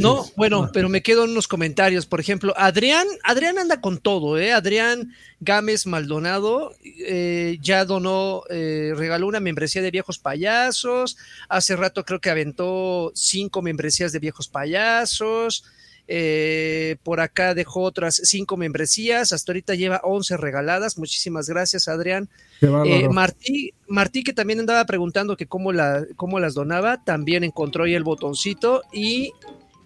No, 0.00 0.24
bueno, 0.36 0.64
ah. 0.64 0.70
pero 0.72 0.88
me 0.88 1.02
quedo 1.02 1.24
en 1.24 1.30
unos 1.30 1.48
comentarios. 1.48 2.06
Por 2.06 2.20
ejemplo, 2.20 2.54
Adrián, 2.56 3.06
Adrián 3.22 3.58
anda 3.58 3.80
con 3.80 3.98
todo, 3.98 4.38
¿eh? 4.38 4.52
Adrián 4.52 5.14
Gámez 5.40 5.86
Maldonado 5.86 6.74
eh, 6.84 7.58
ya 7.60 7.84
donó, 7.84 8.42
eh, 8.50 8.92
regaló 8.96 9.26
una 9.26 9.40
membresía 9.40 9.82
de 9.82 9.90
viejos 9.90 10.18
payasos. 10.18 11.16
Hace 11.48 11.76
rato 11.76 12.04
creo 12.04 12.20
que 12.20 12.30
aventó 12.30 13.12
cinco 13.14 13.62
membresías 13.62 14.12
de 14.12 14.18
viejos 14.18 14.48
payasos. 14.48 15.64
Eh, 16.06 16.96
por 17.02 17.20
acá 17.20 17.54
dejó 17.54 17.82
otras 17.82 18.20
cinco 18.24 18.56
membresías. 18.56 19.32
Hasta 19.32 19.52
ahorita 19.52 19.74
lleva 19.74 20.00
11 20.04 20.36
regaladas. 20.36 20.98
Muchísimas 20.98 21.48
gracias, 21.48 21.88
Adrián. 21.88 22.28
Eh, 22.60 23.08
Martí, 23.10 23.72
Martí, 23.88 24.24
que 24.24 24.32
también 24.32 24.60
andaba 24.60 24.84
preguntando 24.86 25.36
que 25.36 25.46
cómo, 25.46 25.72
la, 25.72 26.04
cómo 26.16 26.40
las 26.40 26.54
donaba, 26.54 27.02
también 27.04 27.44
encontró 27.44 27.84
ahí 27.84 27.94
el 27.94 28.04
botoncito 28.04 28.82
y 28.92 29.32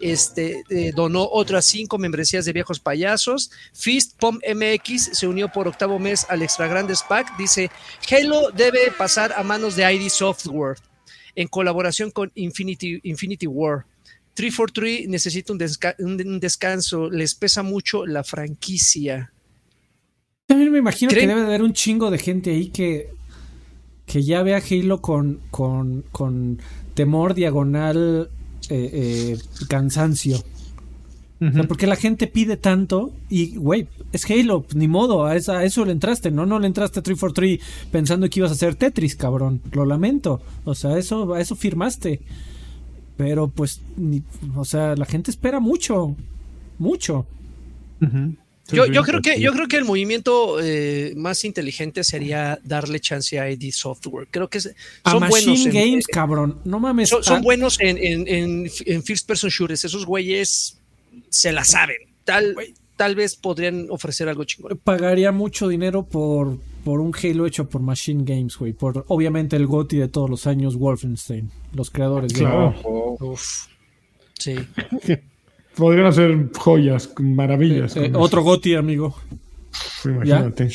este, 0.00 0.62
eh, 0.70 0.92
donó 0.94 1.28
otras 1.30 1.64
cinco 1.64 1.98
membresías 1.98 2.44
de 2.44 2.52
viejos 2.52 2.78
payasos. 2.78 3.50
Fist 3.72 4.16
Pom 4.18 4.38
MX 4.38 5.10
se 5.12 5.26
unió 5.26 5.48
por 5.48 5.66
octavo 5.66 5.98
mes 5.98 6.26
al 6.28 6.42
Extra 6.42 6.68
Grandes 6.68 7.02
Pack. 7.02 7.36
Dice: 7.36 7.70
Halo 8.10 8.50
debe 8.50 8.92
pasar 8.96 9.32
a 9.32 9.42
manos 9.42 9.76
de 9.76 9.92
ID 9.92 10.08
Software 10.08 10.76
en 11.34 11.48
colaboración 11.48 12.10
con 12.10 12.30
Infinity, 12.34 13.00
Infinity 13.02 13.46
War. 13.46 13.84
343 14.34 15.08
necesita 15.08 15.52
un, 15.52 16.38
descanso, 16.38 17.10
les 17.10 17.34
pesa 17.34 17.64
mucho 17.64 18.06
la 18.06 18.22
franquicia. 18.22 19.32
También 20.48 20.72
me 20.72 20.78
imagino 20.78 21.10
que 21.10 21.26
debe 21.26 21.42
de 21.42 21.46
haber 21.46 21.62
un 21.62 21.74
chingo 21.74 22.10
de 22.10 22.16
gente 22.16 22.50
ahí 22.50 22.68
que, 22.68 23.10
que 24.06 24.22
ya 24.22 24.42
ve 24.42 24.54
a 24.54 24.62
Halo 24.62 25.02
con, 25.02 25.40
con, 25.50 26.06
con 26.10 26.58
temor, 26.94 27.34
diagonal, 27.34 28.30
eh, 28.70 28.90
eh, 28.92 29.38
cansancio. 29.68 30.42
porque 31.68 31.86
la 31.86 31.96
gente 31.96 32.26
pide 32.26 32.56
tanto 32.56 33.12
y, 33.28 33.56
güey, 33.56 33.88
es 34.10 34.24
Halo, 34.30 34.64
ni 34.74 34.88
modo, 34.88 35.26
a, 35.26 35.32
a, 35.32 35.64
eso 35.64 35.84
le 35.84 35.92
entraste, 35.92 36.30
¿no? 36.30 36.46
No 36.46 36.58
le 36.58 36.66
entraste 36.66 37.00
a 37.00 37.02
343 37.02 37.90
pensando 37.92 38.30
que 38.30 38.40
ibas 38.40 38.50
a 38.50 38.54
hacer 38.54 38.74
Tetris, 38.74 39.16
cabrón. 39.16 39.60
Lo 39.72 39.84
lamento. 39.84 40.40
O 40.64 40.74
sea, 40.74 40.96
eso, 40.96 41.34
a 41.34 41.42
eso 41.42 41.56
firmaste. 41.56 42.22
Pero 43.18 43.48
pues, 43.48 43.82
o 44.56 44.64
sea, 44.64 44.96
la 44.96 45.04
gente 45.04 45.30
espera 45.30 45.60
mucho, 45.60 46.16
mucho. 46.78 47.26
Yo, 48.70 48.86
yo, 48.86 49.02
creo 49.02 49.22
que, 49.22 49.40
yo 49.40 49.52
creo 49.52 49.66
que 49.66 49.76
el 49.76 49.84
movimiento 49.84 50.58
eh, 50.60 51.14
más 51.16 51.44
inteligente 51.44 52.04
sería 52.04 52.58
darle 52.62 53.00
chance 53.00 53.38
a 53.38 53.50
ID 53.50 53.72
Software. 53.72 54.28
Creo 54.30 54.48
que 54.48 54.60
son 54.60 54.72
buenos 55.28 55.66
en, 55.66 55.72
Games, 55.72 56.06
cabrón. 56.06 56.60
No 56.64 56.78
mames. 56.78 57.08
Son, 57.08 57.42
buenos 57.42 57.80
en, 57.80 57.98
en, 57.98 58.68
en, 58.86 59.02
First 59.02 59.26
Person 59.26 59.50
Shooters. 59.50 59.84
Esos 59.84 60.04
güeyes 60.04 60.76
se 61.30 61.52
la 61.52 61.64
saben. 61.64 61.96
Tal, 62.24 62.54
tal 62.96 63.14
vez 63.14 63.36
podrían 63.36 63.86
ofrecer 63.90 64.28
algo 64.28 64.44
chingón. 64.44 64.78
Pagaría 64.84 65.32
mucho 65.32 65.68
dinero 65.68 66.04
por, 66.04 66.58
por 66.84 67.00
un 67.00 67.14
Halo 67.14 67.46
hecho 67.46 67.68
por 67.68 67.80
Machine 67.80 68.24
Games, 68.24 68.56
güey. 68.58 68.74
Por 68.74 69.04
obviamente 69.08 69.56
el 69.56 69.66
GOTI 69.66 69.96
de 69.96 70.08
todos 70.08 70.28
los 70.28 70.46
años, 70.46 70.76
Wolfenstein. 70.76 71.50
Los 71.72 71.90
creadores 71.90 72.32
de. 72.34 72.40
Claro. 72.40 72.74
Uf. 73.20 73.66
Sí. 74.34 74.56
Podrían 75.78 76.06
hacer 76.06 76.50
joyas, 76.56 77.08
maravillas. 77.18 77.96
Eh, 77.96 78.10
con 78.10 78.16
otro 78.20 78.42
GOTI, 78.42 78.74
amigo. 78.74 79.16
eso, 80.00 80.08
Imagínate. 80.10 80.68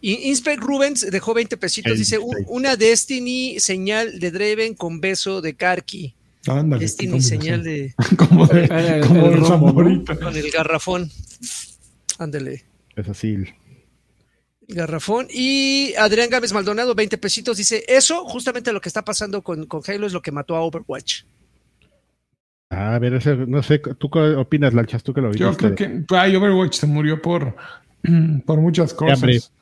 Y 0.00 0.28
Inspect 0.28 0.60
Rubens 0.60 1.08
dejó 1.08 1.34
20 1.34 1.56
pesitos. 1.56 1.96
Dice: 1.96 2.18
"U- 2.18 2.32
Halenstein. 2.32 2.56
Una 2.56 2.76
Destiny 2.76 3.60
señal 3.60 4.18
de 4.18 4.30
Dreven 4.32 4.74
con 4.74 5.00
beso 5.00 5.40
de 5.40 5.54
Karki. 5.54 6.14
Ándale, 6.48 6.80
Destiny 6.82 7.22
señal 7.22 7.62
de. 7.62 7.94
como 8.18 8.46
de, 8.48 8.64
el- 8.64 9.06
como 9.06 9.26
el 9.82 10.04
con 10.04 10.36
el 10.36 10.50
garrafón. 10.50 11.10
Ándele. 12.18 12.64
Es 12.96 13.08
así. 13.08 13.36
Garrafón. 14.66 15.28
Y 15.30 15.94
Adrián 15.96 16.28
Gámez 16.30 16.52
Maldonado, 16.52 16.94
20 16.96 17.18
pesitos. 17.18 17.56
Dice: 17.56 17.84
Eso, 17.86 18.24
justamente 18.24 18.72
lo 18.72 18.80
que 18.80 18.88
está 18.88 19.04
pasando 19.04 19.42
con, 19.42 19.66
con 19.66 19.80
Halo, 19.86 20.08
es 20.08 20.12
lo 20.12 20.22
que 20.22 20.32
mató 20.32 20.56
a 20.56 20.60
Overwatch. 20.62 21.22
A 22.76 22.98
ver, 22.98 23.14
ese, 23.14 23.36
no 23.36 23.62
sé, 23.62 23.78
¿tú 23.78 24.10
qué 24.10 24.18
opinas, 24.18 24.74
Lanchas? 24.74 25.02
¿Tú 25.02 25.12
que 25.14 25.20
lo 25.20 25.28
viste? 25.28 25.44
Yo 25.44 25.56
creo 25.56 25.74
que 25.74 26.04
ay, 26.10 26.34
Overwatch 26.36 26.74
se 26.74 26.86
murió 26.86 27.20
por, 27.22 27.54
por 28.46 28.60
muchas 28.60 28.92
hambre. 29.00 29.34
cosas. 29.34 29.52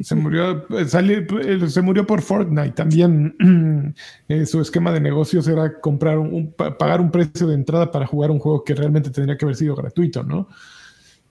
Se 0.00 0.14
murió, 0.14 0.64
eh, 0.78 0.86
sali- 0.86 1.26
eh, 1.42 1.68
se 1.68 1.82
murió 1.82 2.06
por 2.06 2.22
Fortnite. 2.22 2.70
También 2.70 3.94
eh, 4.28 4.46
su 4.46 4.60
esquema 4.62 4.92
de 4.92 5.00
negocios 5.00 5.46
era 5.46 5.78
comprar 5.80 6.18
un, 6.18 6.32
un- 6.32 6.52
pa- 6.52 6.78
pagar 6.78 7.00
un 7.02 7.10
precio 7.10 7.46
de 7.46 7.54
entrada 7.54 7.90
para 7.90 8.06
jugar 8.06 8.30
un 8.30 8.38
juego 8.38 8.64
que 8.64 8.74
realmente 8.74 9.10
tendría 9.10 9.36
que 9.36 9.44
haber 9.44 9.56
sido 9.56 9.74
gratuito, 9.76 10.22
¿no? 10.22 10.48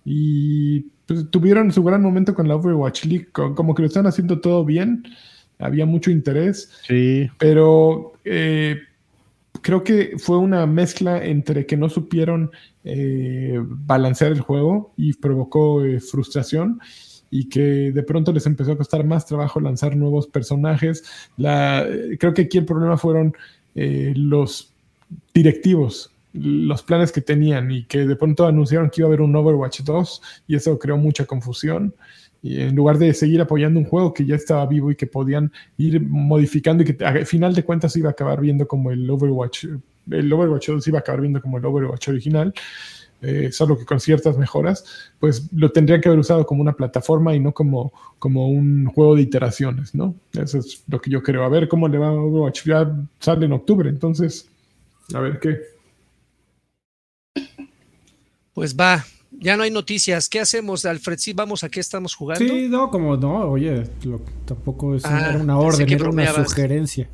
Y 0.06 0.82
pues, 1.06 1.30
tuvieron 1.32 1.72
su 1.72 1.84
gran 1.84 2.02
momento 2.02 2.34
con 2.36 2.48
la 2.48 2.56
Overwatch 2.56 3.06
League, 3.06 3.28
co- 3.32 3.56
como 3.56 3.74
que 3.74 3.82
lo 3.82 3.88
están 3.88 4.08
haciendo 4.08 4.40
todo 4.40 4.64
bien. 4.64 5.04
Había 5.60 5.88
mucho 5.88 6.12
interés 6.12 6.72
Sí, 6.88 7.28
pero 7.40 8.14
eh, 8.24 8.78
creo 9.62 9.84
que 9.84 10.18
fue 10.18 10.38
una 10.38 10.66
mezcla 10.66 11.24
entre 11.24 11.66
que 11.66 11.78
no 11.78 11.90
supieron 11.90 12.52
eh, 12.84 13.60
balancear 13.62 14.32
el 14.32 14.42
juego 14.42 14.94
y 14.98 15.14
provocó 15.14 15.84
eh, 15.84 16.00
frustración 16.00 16.80
y 17.30 17.50
que 17.50 17.92
de 17.92 18.04
pronto 18.04 18.32
les 18.32 18.46
empezó 18.46 18.72
a 18.72 18.78
costar 18.78 19.04
más 19.04 19.26
trabajo 19.26 19.60
lanzar 19.60 19.96
nuevos 19.96 20.28
personajes. 20.28 21.04
La, 21.38 21.86
creo 22.20 22.34
que 22.34 22.44
aquí 22.44 22.58
el 22.58 22.66
problema 22.66 22.98
fueron 22.98 23.36
eh, 23.76 24.14
los 24.16 24.74
directivos, 25.34 26.12
los 26.34 26.84
planes 26.84 27.12
que 27.12 27.22
tenían 27.22 27.72
y 27.72 27.84
que 27.84 28.06
de 28.06 28.16
pronto 28.16 28.46
anunciaron 28.46 28.90
que 28.90 29.02
iba 29.02 29.08
a 29.08 29.10
haber 29.10 29.22
un 29.22 29.36
Overwatch 29.36 29.82
2 29.82 30.22
y 30.48 30.56
eso 30.56 30.78
creó 30.80 30.98
mucha 30.98 31.26
confusión. 31.26 31.94
En 32.56 32.76
lugar 32.76 32.98
de 32.98 33.14
seguir 33.14 33.42
apoyando 33.42 33.80
un 33.80 33.86
juego 33.86 34.14
que 34.14 34.26
ya 34.26 34.36
estaba 34.36 34.66
vivo 34.66 34.92
y 34.92 34.96
que 34.96 35.08
podían 35.08 35.52
ir 35.78 36.02
modificando 36.02 36.84
y 36.84 36.86
que 36.86 37.06
al 37.06 37.26
final 37.26 37.54
de 37.54 37.64
cuentas 37.64 37.96
iba 37.98 38.10
a 38.10 38.12
acabar 38.12 38.42
viendo 38.42 38.68
como 38.68 38.92
el 38.92 39.10
Overwatch, 39.10 39.66
el 40.12 40.32
Overwatch 40.32 40.70
2 40.70 40.84
se 40.84 40.90
iba 40.90 41.00
a 41.00 41.02
acabar 41.02 41.22
viendo 41.22 41.42
como 41.42 41.58
el 41.58 41.66
Overwatch 41.66 42.10
original, 42.10 42.54
eh, 43.22 43.52
solo 43.52 43.78
que 43.78 43.86
con 43.86 44.00
ciertas 44.00 44.38
mejoras, 44.38 44.86
pues 45.20 45.50
lo 45.52 45.72
tendrían 45.72 46.02
que 46.02 46.10
haber 46.10 46.20
usado 46.20 46.46
como 46.46 46.62
una 46.62 46.74
plataforma 46.74 47.36
y 47.36 47.40
no 47.40 47.52
como, 47.52 47.92
como 48.20 48.48
un 48.48 48.86
juego 48.86 49.16
de 49.16 49.24
iteraciones, 49.24 49.96
¿no? 49.96 50.16
Eso 50.34 50.60
es 50.60 50.84
lo 50.88 51.02
que 51.02 51.10
yo 51.10 51.24
creo. 51.24 51.44
A 51.44 51.50
ver 51.50 51.68
cómo 51.68 51.88
le 51.88 51.98
va 51.98 52.10
a 52.10 52.14
Overwatch. 52.14 52.66
Ya 52.66 52.96
sale 53.20 53.48
en 53.48 53.54
octubre, 53.54 53.90
entonces, 53.90 54.48
a 55.14 55.20
ver 55.20 55.40
qué. 55.40 55.58
Pues 58.54 58.76
va, 58.76 59.04
ya 59.32 59.58
no 59.58 59.64
hay 59.64 59.72
noticias. 59.72 60.30
¿Qué 60.30 60.40
hacemos, 60.40 60.86
Alfred? 60.86 61.18
Sí, 61.20 61.34
vamos 61.34 61.64
a 61.64 61.70
qué 61.70 61.80
estamos 61.80 62.16
jugando. 62.16 62.46
Sí, 62.54 62.68
no, 62.70 62.90
como 62.90 63.18
no, 63.18 63.50
oye, 63.50 63.84
lo- 64.04 64.22
tampoco 64.46 64.96
es 64.96 65.06
Ah, 65.06 65.30
era 65.32 65.40
una 65.40 65.60
pensé 65.60 65.68
orden, 65.84 65.94
era 65.94 66.10
una 66.10 66.34
sugerencia. 66.46 67.10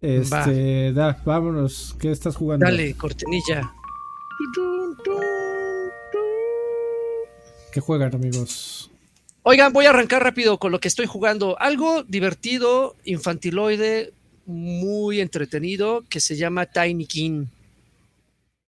Este, 0.00 0.92
da, 0.94 1.20
vámonos, 1.24 1.94
¿qué 1.98 2.10
estás 2.10 2.34
jugando? 2.36 2.64
Dale, 2.64 2.94
cortinilla. 2.94 3.72
¿Qué 7.72 7.80
juegan, 7.80 8.14
amigos? 8.14 8.90
Oigan, 9.42 9.72
voy 9.72 9.86
a 9.86 9.90
arrancar 9.90 10.22
rápido 10.22 10.58
con 10.58 10.72
lo 10.72 10.80
que 10.80 10.88
estoy 10.88 11.06
jugando. 11.06 11.58
Algo 11.60 12.02
divertido, 12.02 12.96
infantiloide, 13.04 14.12
muy 14.46 15.20
entretenido, 15.20 16.04
que 16.08 16.20
se 16.20 16.36
llama 16.36 16.66
Tiny 16.66 17.06
King. 17.06 17.46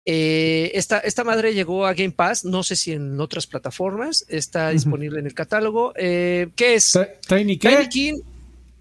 Eh, 0.04 0.72
esta, 0.74 0.98
esta 0.98 1.22
madre 1.22 1.54
llegó 1.54 1.86
a 1.86 1.94
Game 1.94 2.10
Pass, 2.12 2.44
no 2.44 2.62
sé 2.64 2.74
si 2.76 2.92
en 2.92 3.20
otras 3.20 3.46
plataformas, 3.46 4.24
está 4.28 4.70
disponible 4.70 5.20
en 5.20 5.26
el 5.26 5.34
catálogo. 5.34 5.92
Eh, 5.96 6.48
¿Qué 6.56 6.74
es? 6.74 6.98
¿Tiny 7.28 7.56
qué? 7.58 7.68
Tiny 7.68 7.88
King. 7.88 8.14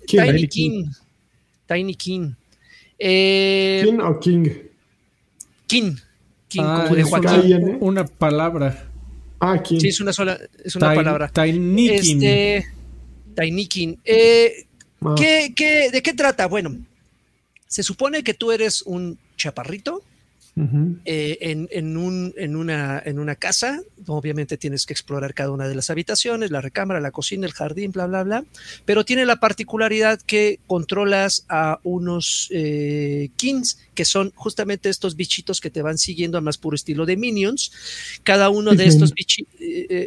¿Quién? 0.08 0.26
Tiny 0.26 0.34
Tiny 0.38 0.48
King. 0.48 0.86
Tiny 1.68 1.96
King. 1.96 2.32
Eh, 2.98 3.82
¿Quién 3.84 4.02
o 4.02 4.20
King? 4.20 4.46
King. 5.68 5.96
King, 6.48 6.62
Ah, 6.66 6.82
como 6.84 6.96
de 6.96 7.04
Joaquín. 7.04 7.30
una, 7.30 7.38
Joaquín. 7.60 7.78
una 7.80 8.06
palabra. 8.06 8.88
Ah, 9.40 9.62
King. 9.64 9.80
Sí, 9.80 9.88
es 9.90 10.02
una 10.02 10.12
sola, 10.14 10.38
es 10.64 10.76
una 10.76 10.90
Tin- 10.92 10.96
palabra. 10.96 11.30
Tinykin. 11.30 12.24
Este, 12.24 12.66
Tiny 13.36 13.68
King. 13.68 13.96
Eh, 14.04 14.66
Ah, 15.04 15.16
¿Qué, 15.18 15.54
qué, 15.56 15.90
de 15.92 16.04
qué 16.04 16.14
trata? 16.14 16.46
Bueno, 16.46 16.78
se 17.68 17.82
supone 17.82 18.24
que 18.24 18.36
tú 18.36 18.52
eres 18.52 18.84
un 18.84 19.18
chaparrito 19.36 20.04
eh, 21.06 21.38
en, 21.42 21.68
en 21.72 21.98
un- 21.98 22.34
en 22.38 22.56
una, 22.56 23.02
en 23.04 23.20
una 23.20 23.36
casa. 23.36 23.82
Obviamente 24.08 24.58
tienes 24.58 24.86
que 24.86 24.94
explorar 24.94 25.34
cada 25.34 25.52
una 25.52 25.68
de 25.68 25.76
las 25.76 25.90
habitaciones, 25.90 26.52
la 26.52 26.62
recámara, 26.62 27.00
la 27.00 27.12
cocina, 27.12 27.48
el 27.48 27.54
jardín, 27.54 27.92
bla, 27.92 28.06
bla, 28.06 28.24
bla. 28.24 28.44
Pero 28.86 29.06
tiene 29.06 29.26
la 29.26 29.38
particularidad 29.38 30.20
que 30.22 30.60
controlas 30.68 31.46
a 31.50 31.80
unos 31.84 32.50
eh, 32.52 33.30
kings, 33.38 33.80
que 33.96 34.06
son 34.06 34.32
justamente 34.36 34.90
estos 34.90 35.16
bichitos 35.16 35.62
que 35.62 35.70
te 35.70 35.82
van 35.82 35.98
siguiendo 35.98 36.38
a 36.38 36.42
más 36.42 36.58
puro 36.58 36.76
estilo 36.76 37.06
de 37.06 37.18
minions. 37.18 37.72
Cada 38.24 38.50
uno 38.50 38.76
de 38.76 38.86
estos 38.88 39.14
bichitos. 39.14 39.54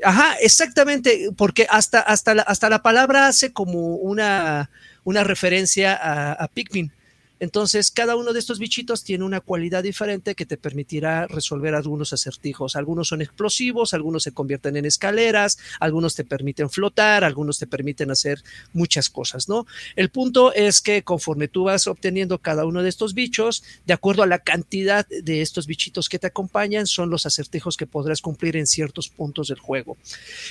ajá, 0.04 0.34
exactamente, 0.40 1.30
porque 1.36 1.66
hasta, 1.70 2.00
hasta, 2.00 2.34
la, 2.34 2.42
hasta 2.42 2.68
la 2.68 2.82
palabra 2.82 3.28
hace 3.28 3.52
como 3.52 3.96
una, 3.96 4.70
una 5.04 5.24
referencia 5.24 5.94
a, 5.94 6.32
a 6.32 6.48
Pikmin. 6.48 6.92
Entonces, 7.40 7.90
cada 7.90 8.16
uno 8.16 8.32
de 8.32 8.38
estos 8.38 8.58
bichitos 8.58 9.04
tiene 9.04 9.24
una 9.24 9.40
cualidad 9.40 9.82
diferente 9.82 10.34
que 10.34 10.46
te 10.46 10.56
permitirá 10.56 11.26
resolver 11.26 11.74
algunos 11.74 12.12
acertijos. 12.12 12.76
Algunos 12.76 13.08
son 13.08 13.22
explosivos, 13.22 13.94
algunos 13.94 14.22
se 14.22 14.32
convierten 14.32 14.76
en 14.76 14.84
escaleras, 14.84 15.58
algunos 15.80 16.14
te 16.14 16.24
permiten 16.24 16.70
flotar, 16.70 17.24
algunos 17.24 17.58
te 17.58 17.66
permiten 17.66 18.10
hacer 18.10 18.42
muchas 18.72 19.10
cosas, 19.10 19.48
¿no? 19.48 19.66
El 19.96 20.10
punto 20.10 20.52
es 20.52 20.80
que 20.80 21.02
conforme 21.02 21.48
tú 21.48 21.64
vas 21.64 21.86
obteniendo 21.86 22.38
cada 22.38 22.66
uno 22.66 22.82
de 22.82 22.88
estos 22.88 23.14
bichos, 23.14 23.62
de 23.86 23.94
acuerdo 23.94 24.22
a 24.22 24.26
la 24.26 24.38
cantidad 24.38 25.06
de 25.08 25.42
estos 25.42 25.66
bichitos 25.66 26.08
que 26.08 26.18
te 26.18 26.26
acompañan, 26.26 26.86
son 26.86 27.10
los 27.10 27.26
acertijos 27.26 27.76
que 27.76 27.86
podrás 27.86 28.20
cumplir 28.20 28.56
en 28.56 28.66
ciertos 28.66 29.08
puntos 29.08 29.48
del 29.48 29.58
juego. 29.58 29.96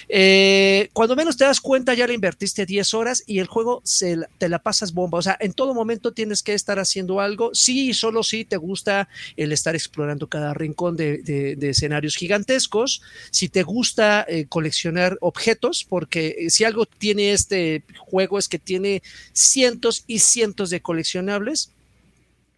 Eh, 0.10 0.90
cuando 0.94 1.16
menos 1.16 1.38
te 1.38 1.46
das 1.46 1.62
cuenta, 1.62 1.94
ya 1.94 2.08
le 2.08 2.14
invertiste 2.14 2.66
10 2.66 2.94
horas 2.94 3.24
y 3.26 3.40
el 3.40 3.48
juego 3.48 3.82
se, 3.84 4.18
te 4.38 4.50
la 4.50 4.60
pasas 4.60 4.94
bomba. 4.94 5.20
O 5.20 5.22
sea, 5.22 5.38
en 5.40 5.54
todo 5.54 5.74
momento 5.74 6.12
tienes 6.12 6.44
que 6.44 6.54
estar 6.54 6.73
haciendo 6.80 7.20
algo. 7.20 7.52
Sí, 7.54 7.94
solo 7.94 8.24
si 8.24 8.46
te 8.46 8.58
gusta 8.58 9.08
el 9.36 9.52
estar 9.52 9.76
explorando 9.76 10.28
cada 10.28 10.54
rincón 10.54 10.96
de, 10.98 11.20
de- 11.20 11.56
de 11.56 11.70
escenarios 11.70 12.16
gigantescos. 12.16 13.02
Si 13.32 13.50
te 13.50 13.64
gusta 13.64 14.26
eh, 14.28 14.46
coleccionar 14.48 15.18
objetos, 15.22 15.86
porque 15.88 16.36
eh, 16.40 16.50
si 16.50 16.64
algo 16.64 16.86
tiene 16.86 17.32
este 17.34 17.84
juego 17.98 18.38
es 18.40 18.48
que 18.48 18.60
tiene 18.60 19.02
cientos 19.34 20.04
y 20.08 20.20
cientos 20.20 20.70
de 20.70 20.82
coleccionables. 20.82 21.72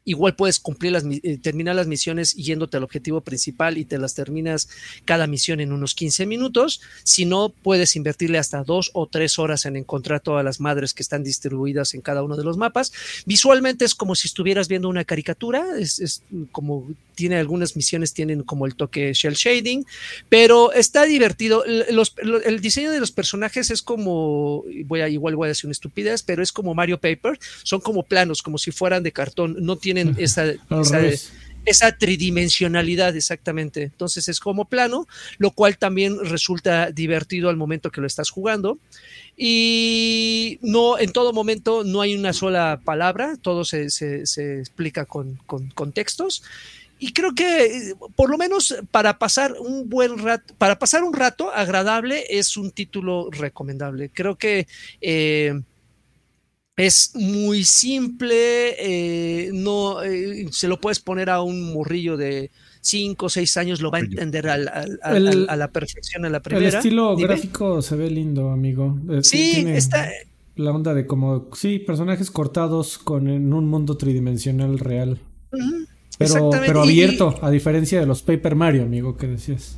Igual 0.06 0.36
puedes 0.36 0.60
cumplir 0.60 0.92
las, 0.92 1.04
eh, 1.04 1.40
terminar 1.42 1.76
las 1.76 1.88
misiones 1.88 2.36
yéndote 2.36 2.78
al 2.78 2.84
objetivo 2.84 3.22
principal 3.22 3.78
y 3.78 3.86
te 3.86 3.98
las 3.98 4.14
terminas 4.14 4.70
cada 5.04 5.26
misión 5.26 5.60
en 5.60 5.74
unos 5.74 5.96
15 5.96 6.28
minutos. 6.28 6.82
Si 7.04 7.26
no, 7.26 7.50
puedes 7.50 7.96
invertirle 7.96 8.38
hasta 8.38 8.64
dos 8.64 8.92
o 8.94 9.08
tres 9.08 9.40
horas 9.40 9.66
en 9.66 9.78
encontrar 9.78 10.20
todas 10.20 10.46
las 10.46 10.60
madres 10.60 10.94
que 10.94 11.02
están 11.02 11.24
distribuidas 11.24 11.96
en 11.96 12.02
cada 12.02 12.22
uno 12.22 12.38
de 12.38 12.44
los 12.44 12.56
mapas. 12.56 12.94
Visualmente 13.26 13.84
es 13.84 13.96
como 13.96 14.14
si 14.14 14.28
estuvieras 14.28 14.68
viendo 14.68 14.90
una 14.90 15.06
caricatura, 15.06 15.66
es, 15.80 16.22
como 16.52 16.88
tiene 17.16 17.38
algunas 17.38 17.76
misiones, 17.76 18.14
tienen 18.14 18.44
como 18.44 18.66
el 18.66 18.76
toque 18.76 19.14
shell 19.14 19.34
shading, 19.34 19.86
pero 20.30 20.72
está 20.74 21.06
divertido. 21.06 21.64
El 21.66 22.60
diseño 22.62 22.92
de 22.92 23.00
los 23.00 23.12
personajes 23.12 23.72
es 23.72 23.82
como, 23.82 24.64
voy 24.86 25.02
a, 25.02 25.10
igual 25.10 25.36
voy 25.36 25.46
a 25.46 25.50
decir 25.50 25.66
una 25.66 25.72
estupidez, 25.72 26.22
pero 26.24 26.44
es 26.44 26.52
como 26.52 26.76
Mario 26.76 27.00
Paper, 27.00 27.40
son 27.64 27.80
como 27.80 28.04
planos, 28.04 28.44
como 28.44 28.58
si 28.58 28.72
fueran 28.72 29.02
de 29.02 29.12
cartón, 29.12 29.56
no 29.60 29.78
tienen 29.78 29.95
esa, 30.18 30.42
Al 30.44 30.82
esa- 30.82 30.98
revés. 31.00 31.32
esa 31.66 31.98
tridimensionalidad 31.98 33.16
exactamente. 33.16 33.84
Entonces 33.84 34.28
es 34.28 34.40
como 34.40 34.66
plano, 34.66 35.08
lo 35.38 35.52
cual 35.52 35.78
también 35.78 36.18
resulta 36.24 36.92
divertido 36.92 37.50
al 37.50 37.58
momento 37.58 37.90
que 37.92 38.02
lo 38.02 38.08
estás 38.08 38.30
jugando. 38.30 38.78
Y 39.38 40.60
no, 40.62 40.98
en 40.98 41.12
todo 41.12 41.34
momento 41.34 41.84
no 41.84 42.02
hay 42.02 42.16
una 42.16 42.34
sola 42.34 42.82
palabra, 42.84 43.36
todo 43.42 43.66
se, 43.66 43.90
se- 43.90 44.26
se 44.26 44.60
explica 44.60 45.06
con, 45.06 45.36
con- 45.46 45.70
con 45.72 45.92
textos. 45.92 46.44
y 46.98 47.12
creo 47.12 47.36
que 47.36 47.94
por 48.16 48.30
lo 48.30 48.38
menos 48.38 48.74
para 48.90 49.20
pasar 49.20 49.54
un 49.60 49.90
buen 49.90 50.18
rato, 50.18 50.54
para 50.58 50.80
pasar 50.80 51.04
un 51.04 51.14
rato 51.14 51.52
agradable 51.52 52.24
es 52.30 52.56
un 52.56 52.72
título 52.72 53.30
recomendable. 53.32 54.10
Creo 54.14 54.38
que 54.38 54.66
eh, 55.02 55.60
es 56.78 57.12
muy 57.16 57.64
simple, 57.64 58.76
eh, 58.80 59.50
no 59.54 59.98
se 60.52 60.68
lo 60.68 60.80
puedes 60.80 61.00
poner 61.00 61.30
a 61.30 61.42
un 61.42 61.74
morrillo 61.74 62.18
de 62.18 62.52
5 62.82 63.26
o 63.26 63.30
6 63.30 63.58
años, 63.58 63.82
lo 63.82 63.92
va 63.92 64.00
a 64.00 64.02
entender 64.02 64.48
al, 64.50 64.68
al, 64.68 65.00
al, 65.02 65.50
a 65.50 65.56
la 65.56 65.70
perfección 65.70 66.26
a 66.26 66.30
la 66.30 66.42
primera. 66.42 66.68
El 66.68 66.76
estilo 66.76 67.16
gráfico 67.16 67.82
se 67.82 67.96
ve 67.96 68.10
lindo, 68.10 68.52
amigo. 68.52 68.98
Sí, 69.22 69.66
está 69.68 70.10
la 70.56 70.72
onda 70.72 70.94
de 70.94 71.06
como, 71.06 71.50
sí, 71.54 71.80
personajes 71.80 72.32
cortados 72.32 72.98
con 72.98 73.30
en 73.30 73.54
un 73.54 73.68
mundo 73.68 73.98
tridimensional 73.98 74.80
real. 74.80 75.20
pero, 76.18 76.50
pero 76.50 76.82
abierto, 76.84 77.36
a 77.42 77.50
diferencia 77.50 78.00
de 78.00 78.06
los 78.06 78.22
Paper 78.22 78.56
Mario, 78.56 78.84
amigo, 78.84 79.18
que 79.18 79.28
decías. 79.28 79.78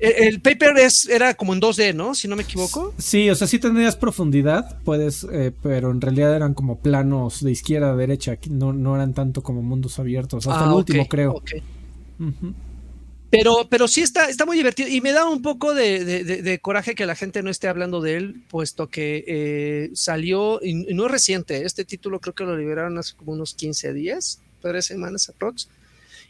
El, 0.00 0.40
Paper 0.40 0.78
es, 0.78 1.06
era 1.08 1.34
como 1.34 1.52
en 1.52 1.60
2D, 1.60 1.94
¿no? 1.94 2.14
Si 2.14 2.26
no 2.26 2.34
me 2.34 2.42
equivoco. 2.42 2.94
Sí, 2.96 3.28
o 3.28 3.34
sea, 3.34 3.46
sí 3.46 3.58
tendrías 3.58 3.96
profundidad, 3.96 4.78
puedes, 4.82 5.26
eh, 5.30 5.52
pero 5.62 5.90
en 5.90 6.00
realidad 6.00 6.34
eran 6.34 6.54
como 6.54 6.78
planos 6.78 7.44
de 7.44 7.50
izquierda 7.50 7.92
a 7.92 7.96
derecha, 7.96 8.38
no, 8.48 8.72
no 8.72 8.94
eran 8.94 9.12
tanto 9.12 9.42
como 9.42 9.62
mundos 9.62 9.98
abiertos, 9.98 10.46
hasta 10.46 10.64
el 10.64 10.70
ah, 10.70 10.74
último 10.74 11.06
creo. 11.06 11.42
Pero, 13.30 13.68
pero 13.70 13.86
sí 13.86 14.00
está, 14.00 14.28
está 14.28 14.44
muy 14.44 14.56
divertido 14.56 14.88
y 14.88 15.00
me 15.00 15.12
da 15.12 15.28
un 15.28 15.40
poco 15.40 15.72
de, 15.72 16.58
coraje 16.60 16.96
que 16.96 17.06
la 17.06 17.14
gente 17.14 17.42
no 17.42 17.50
esté 17.50 17.68
hablando 17.68 18.00
de 18.00 18.16
él, 18.16 18.42
puesto 18.48 18.88
que 18.88 19.24
eh, 19.26 19.90
salió, 19.94 20.60
y, 20.62 20.74
no 20.94 21.06
es 21.06 21.12
reciente, 21.12 21.64
este 21.64 21.84
título 21.84 22.20
creo 22.20 22.34
que 22.34 22.44
lo 22.44 22.56
liberaron 22.56 22.98
hace 22.98 23.14
como 23.14 23.32
unos 23.32 23.54
15 23.54 23.92
días, 23.92 24.40
tres 24.60 24.86
semanas 24.86 25.28
aprox, 25.28 25.68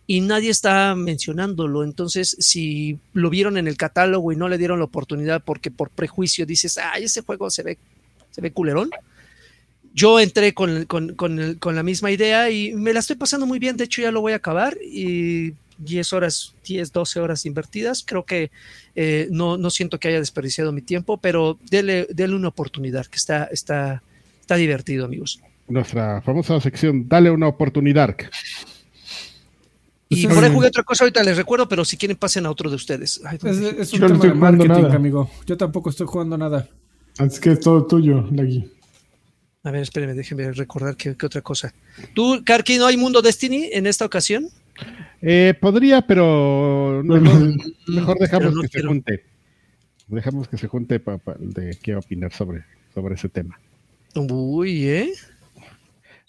y 0.06 0.20
nadie 0.20 0.50
está 0.50 0.94
mencionándolo. 0.94 1.84
Entonces, 1.84 2.36
si 2.38 2.98
lo 3.12 3.30
vieron 3.30 3.56
en 3.56 3.68
el 3.68 3.76
catálogo 3.76 4.32
y 4.32 4.36
no 4.36 4.48
le 4.48 4.58
dieron 4.58 4.78
la 4.78 4.86
oportunidad 4.86 5.42
porque 5.44 5.70
por 5.70 5.90
prejuicio 5.90 6.46
dices, 6.46 6.78
ay, 6.78 7.04
ese 7.04 7.22
juego 7.22 7.50
se 7.50 7.62
ve, 7.62 7.78
se 8.30 8.40
ve 8.40 8.52
culerón. 8.52 8.90
Yo 9.92 10.20
entré 10.20 10.54
con, 10.54 10.84
con, 10.84 11.14
con 11.14 11.76
la 11.76 11.82
misma 11.82 12.10
idea 12.10 12.50
y 12.50 12.74
me 12.74 12.92
la 12.92 13.00
estoy 13.00 13.16
pasando 13.16 13.46
muy 13.46 13.58
bien. 13.58 13.76
De 13.76 13.84
hecho, 13.84 14.02
ya 14.02 14.12
lo 14.12 14.20
voy 14.20 14.32
a 14.32 14.36
acabar 14.36 14.76
y 14.82 15.54
10 15.80 16.12
horas, 16.12 16.54
10, 16.64 16.92
12 16.92 17.20
horas 17.20 17.46
invertidas. 17.46 18.04
Creo 18.06 18.24
que 18.24 18.50
eh, 18.94 19.28
no, 19.30 19.56
no 19.56 19.70
siento 19.70 19.98
que 19.98 20.08
haya 20.08 20.18
desperdiciado 20.18 20.72
mi 20.72 20.82
tiempo, 20.82 21.16
pero 21.16 21.58
dele, 21.70 22.06
una 22.34 22.48
oportunidad, 22.48 23.06
que 23.06 23.16
está, 23.16 23.44
está, 23.44 24.02
está 24.40 24.56
divertido, 24.56 25.06
amigos. 25.06 25.40
Nuestra 25.68 26.20
famosa 26.22 26.60
sección, 26.60 27.08
dale 27.08 27.30
una 27.30 27.48
oportunidad. 27.48 28.16
Y 30.12 30.26
por 30.26 30.42
ahí 30.42 30.52
jugué 30.52 30.66
otra 30.66 30.82
cosa, 30.82 31.04
ahorita 31.04 31.22
les 31.22 31.36
recuerdo, 31.36 31.68
pero 31.68 31.84
si 31.84 31.96
quieren 31.96 32.16
pasen 32.16 32.44
a 32.44 32.50
otro 32.50 32.68
de 32.68 32.74
ustedes. 32.74 33.20
es, 33.44 33.92
un 33.92 34.00
tema 34.00 34.18
de 34.18 34.34
marketing, 34.34 34.92
amigo. 34.92 35.30
Yo 35.46 35.56
tampoco 35.56 35.88
estoy 35.90 36.08
jugando 36.08 36.36
nada. 36.36 36.68
Así 37.16 37.40
que 37.40 37.52
es 37.52 37.60
todo 37.60 37.86
tuyo, 37.86 38.26
Lagui. 38.32 38.68
A 39.62 39.70
ver, 39.70 39.82
espérenme, 39.82 40.14
déjenme 40.14 40.50
recordar 40.50 40.96
qué, 40.96 41.10
otra 41.10 41.42
cosa. 41.42 41.72
¿Tú, 42.12 42.42
Karki, 42.44 42.78
no 42.78 42.86
hay 42.86 42.96
Mundo 42.96 43.22
Destiny 43.22 43.68
en 43.72 43.86
esta 43.86 44.04
ocasión? 44.04 44.48
Eh, 45.22 45.54
podría, 45.60 46.00
pero 46.02 47.02
mejor, 47.04 48.18
dejamos 48.18 48.60
que 48.62 48.68
se 48.68 48.82
junte. 48.82 49.24
Dejamos 50.08 50.48
que 50.48 50.56
se 50.56 50.66
junte 50.66 50.98
para 50.98 51.20
de 51.38 51.78
qué 51.80 51.94
opinar 51.94 52.32
sobre, 52.32 52.64
sobre 52.94 53.14
ese 53.14 53.28
tema. 53.28 53.60
Uy, 54.16 54.88
¿eh? 54.88 55.12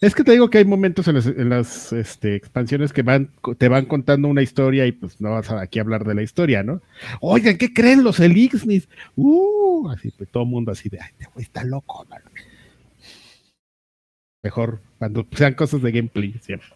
Es 0.02 0.16
que 0.16 0.24
te 0.24 0.32
digo 0.32 0.50
que 0.50 0.58
hay 0.58 0.66
momentos 0.66 1.08
en 1.08 1.50
las, 1.50 1.94
este, 1.94 2.36
expansiones 2.36 2.92
que 2.92 3.04
van, 3.04 3.30
te 3.58 3.70
van 3.70 3.86
contando 3.86 4.28
una 4.28 4.42
historia 4.42 4.88
y 4.88 4.92
pues 4.92 5.22
no 5.22 5.32
vas 5.32 5.52
aquí 5.52 5.78
a 5.78 5.84
hablar 5.84 6.06
de 6.06 6.16
la 6.16 6.24
historia, 6.24 6.64
¿no? 6.64 6.82
Oigan, 7.22 7.58
¿qué 7.58 7.72
creen 7.72 8.04
los 8.04 8.20
Elixnis? 8.20 8.90
Uh, 9.16 9.90
así, 9.90 10.12
pues 10.18 10.30
todo 10.32 10.44
el 10.44 10.50
mundo 10.50 10.72
así 10.72 10.90
de, 10.90 11.00
ay, 11.00 11.12
este 11.20 11.42
está 11.42 11.64
loco, 11.64 12.06
Mejor 14.44 14.82
cuando 14.98 15.26
sean 15.34 15.54
cosas 15.54 15.84
de 15.84 15.92
gameplay, 15.92 16.34
siempre. 16.42 16.68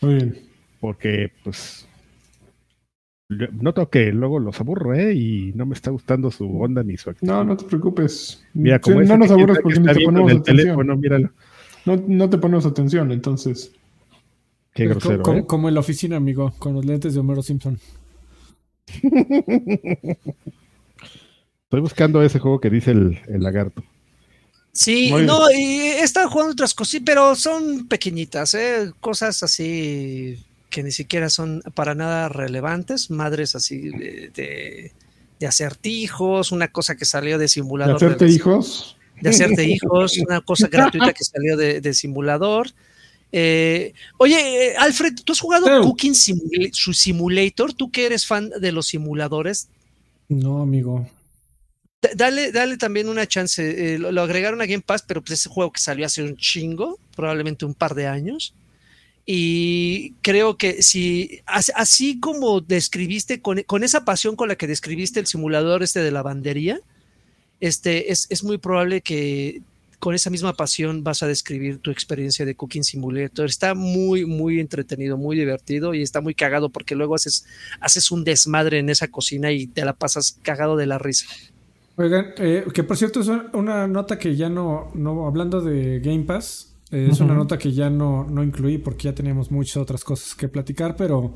Muy 0.00 0.14
bien 0.16 0.48
porque 0.80 1.30
pues 1.44 1.86
noto 3.28 3.90
que 3.90 4.12
luego 4.12 4.38
los 4.38 4.58
aburro, 4.60 4.94
¿eh? 4.94 5.14
Y 5.14 5.52
no 5.54 5.66
me 5.66 5.74
está 5.74 5.90
gustando 5.90 6.30
su 6.30 6.60
onda 6.60 6.82
ni 6.82 6.96
su 6.96 7.10
actitud. 7.10 7.30
No, 7.30 7.44
no 7.44 7.56
te 7.56 7.64
preocupes. 7.64 8.44
Mira, 8.54 8.78
como 8.78 9.02
no 9.02 9.18
nos 9.18 9.30
aburres 9.30 9.58
porque 9.62 9.80
ni 9.80 9.86
te 9.86 10.04
ponemos 10.04 10.32
atención. 10.32 10.56
Teléfono, 10.56 10.96
míralo. 10.96 11.30
No, 11.84 11.96
no 12.06 12.30
te 12.30 12.38
ponemos 12.38 12.66
atención, 12.66 13.12
entonces. 13.12 13.72
Qué 14.74 14.86
grosero, 14.86 15.22
como, 15.22 15.38
¿eh? 15.38 15.46
como 15.46 15.68
en 15.68 15.74
la 15.74 15.80
oficina, 15.80 16.16
amigo, 16.16 16.52
con 16.58 16.74
los 16.74 16.84
lentes 16.84 17.14
de 17.14 17.20
Homero 17.20 17.42
Simpson. 17.42 17.80
Estoy 21.64 21.80
buscando 21.80 22.22
ese 22.22 22.38
juego 22.38 22.60
que 22.60 22.70
dice 22.70 22.92
el, 22.92 23.20
el 23.28 23.42
lagarto. 23.42 23.82
Sí, 24.72 25.10
no, 25.10 25.50
y 25.50 25.80
he 25.80 26.02
estado 26.02 26.30
jugando 26.30 26.52
otras 26.52 26.72
cosas, 26.72 27.00
pero 27.04 27.34
son 27.34 27.88
pequeñitas, 27.88 28.54
¿eh? 28.54 28.92
cosas 29.00 29.42
así 29.42 30.38
que 30.70 30.82
ni 30.82 30.92
siquiera 30.92 31.30
son 31.30 31.62
para 31.74 31.94
nada 31.94 32.28
relevantes, 32.28 33.10
madres 33.10 33.56
así 33.56 33.88
de, 33.88 34.92
de, 35.40 35.46
acertijos, 35.46 36.52
una 36.52 36.68
cosa 36.68 36.96
que 36.96 37.06
salió 37.06 37.38
de 37.38 37.48
simulador. 37.48 37.98
¿De 37.98 38.06
hacerte 38.06 38.28
hijos? 38.28 38.96
De 39.20 39.30
hacerte 39.30 39.64
hijos, 39.68 40.18
una 40.18 40.40
cosa 40.40 40.68
gratuita 40.68 41.12
que 41.12 41.24
salió 41.24 41.56
de, 41.56 41.94
simulador. 41.94 42.68
Eh, 43.30 43.92
oye, 44.16 44.68
eh, 44.68 44.76
Alfred, 44.78 45.14
¿tú 45.24 45.32
has 45.32 45.40
jugado 45.40 45.82
Cooking 45.82 46.14
Simulator? 46.14 47.74
¿Tú 47.74 47.90
que 47.90 48.06
eres 48.06 48.26
fan 48.26 48.50
de 48.50 48.72
los 48.72 48.86
simuladores? 48.86 49.68
No, 50.28 50.62
amigo. 50.62 51.08
dale, 52.14 52.52
dale 52.52 52.76
también 52.76 53.08
una 53.08 53.26
chance. 53.26 53.94
Eh, 53.94 53.98
lo, 53.98 54.12
lo, 54.12 54.22
agregaron 54.22 54.62
a 54.62 54.66
Game 54.66 54.82
Pass, 54.86 55.02
pero 55.02 55.22
pues 55.22 55.40
ese 55.40 55.48
juego 55.48 55.72
que 55.72 55.80
salió 55.80 56.06
hace 56.06 56.22
un 56.22 56.36
chingo, 56.36 56.98
probablemente 57.14 57.64
un 57.64 57.74
par 57.74 57.94
de 57.94 58.06
años. 58.06 58.54
Y 59.30 60.14
creo 60.22 60.56
que 60.56 60.82
si, 60.82 61.42
así 61.44 62.18
como 62.18 62.62
describiste, 62.62 63.42
con, 63.42 63.84
esa 63.84 64.06
pasión 64.06 64.36
con 64.36 64.48
la 64.48 64.56
que 64.56 64.66
describiste 64.66 65.20
el 65.20 65.26
simulador 65.26 65.82
este 65.82 66.00
de 66.00 66.10
lavandería, 66.10 66.80
este, 67.60 68.12
es, 68.12 68.26
es, 68.30 68.44
muy 68.44 68.58
probable 68.58 69.00
que 69.00 69.62
con 69.98 70.14
esa 70.14 70.30
misma 70.30 70.52
pasión 70.52 71.02
vas 71.02 71.22
a 71.22 71.26
describir 71.26 71.78
tu 71.78 71.90
experiencia 71.90 72.44
de 72.44 72.54
Cooking 72.54 72.84
Simulator. 72.84 73.46
Está 73.46 73.74
muy, 73.74 74.26
muy 74.26 74.60
entretenido, 74.60 75.16
muy 75.16 75.36
divertido 75.36 75.94
y 75.94 76.02
está 76.02 76.20
muy 76.20 76.34
cagado 76.34 76.68
porque 76.68 76.94
luego 76.94 77.14
haces, 77.14 77.46
haces 77.80 78.10
un 78.10 78.24
desmadre 78.24 78.78
en 78.78 78.90
esa 78.90 79.08
cocina 79.08 79.50
y 79.50 79.66
te 79.66 79.84
la 79.84 79.94
pasas 79.94 80.38
cagado 80.42 80.76
de 80.76 80.86
la 80.86 80.98
risa. 80.98 81.26
Oigan, 81.96 82.32
eh, 82.38 82.64
que 82.72 82.84
por 82.84 82.96
cierto 82.96 83.20
es 83.20 83.28
una 83.52 83.88
nota 83.88 84.18
que 84.18 84.36
ya 84.36 84.48
no, 84.48 84.92
no 84.94 85.26
hablando 85.26 85.60
de 85.60 85.98
Game 85.98 86.22
Pass, 86.24 86.67
eh, 86.90 87.08
es 87.10 87.20
una 87.20 87.34
nota 87.34 87.58
que 87.58 87.72
ya 87.72 87.90
no, 87.90 88.24
no, 88.24 88.42
incluí 88.42 88.78
porque 88.78 89.04
ya 89.04 89.14
teníamos 89.14 89.50
muchas 89.50 89.76
otras 89.76 90.04
cosas 90.04 90.34
que 90.34 90.48
platicar, 90.48 90.96
pero 90.96 91.34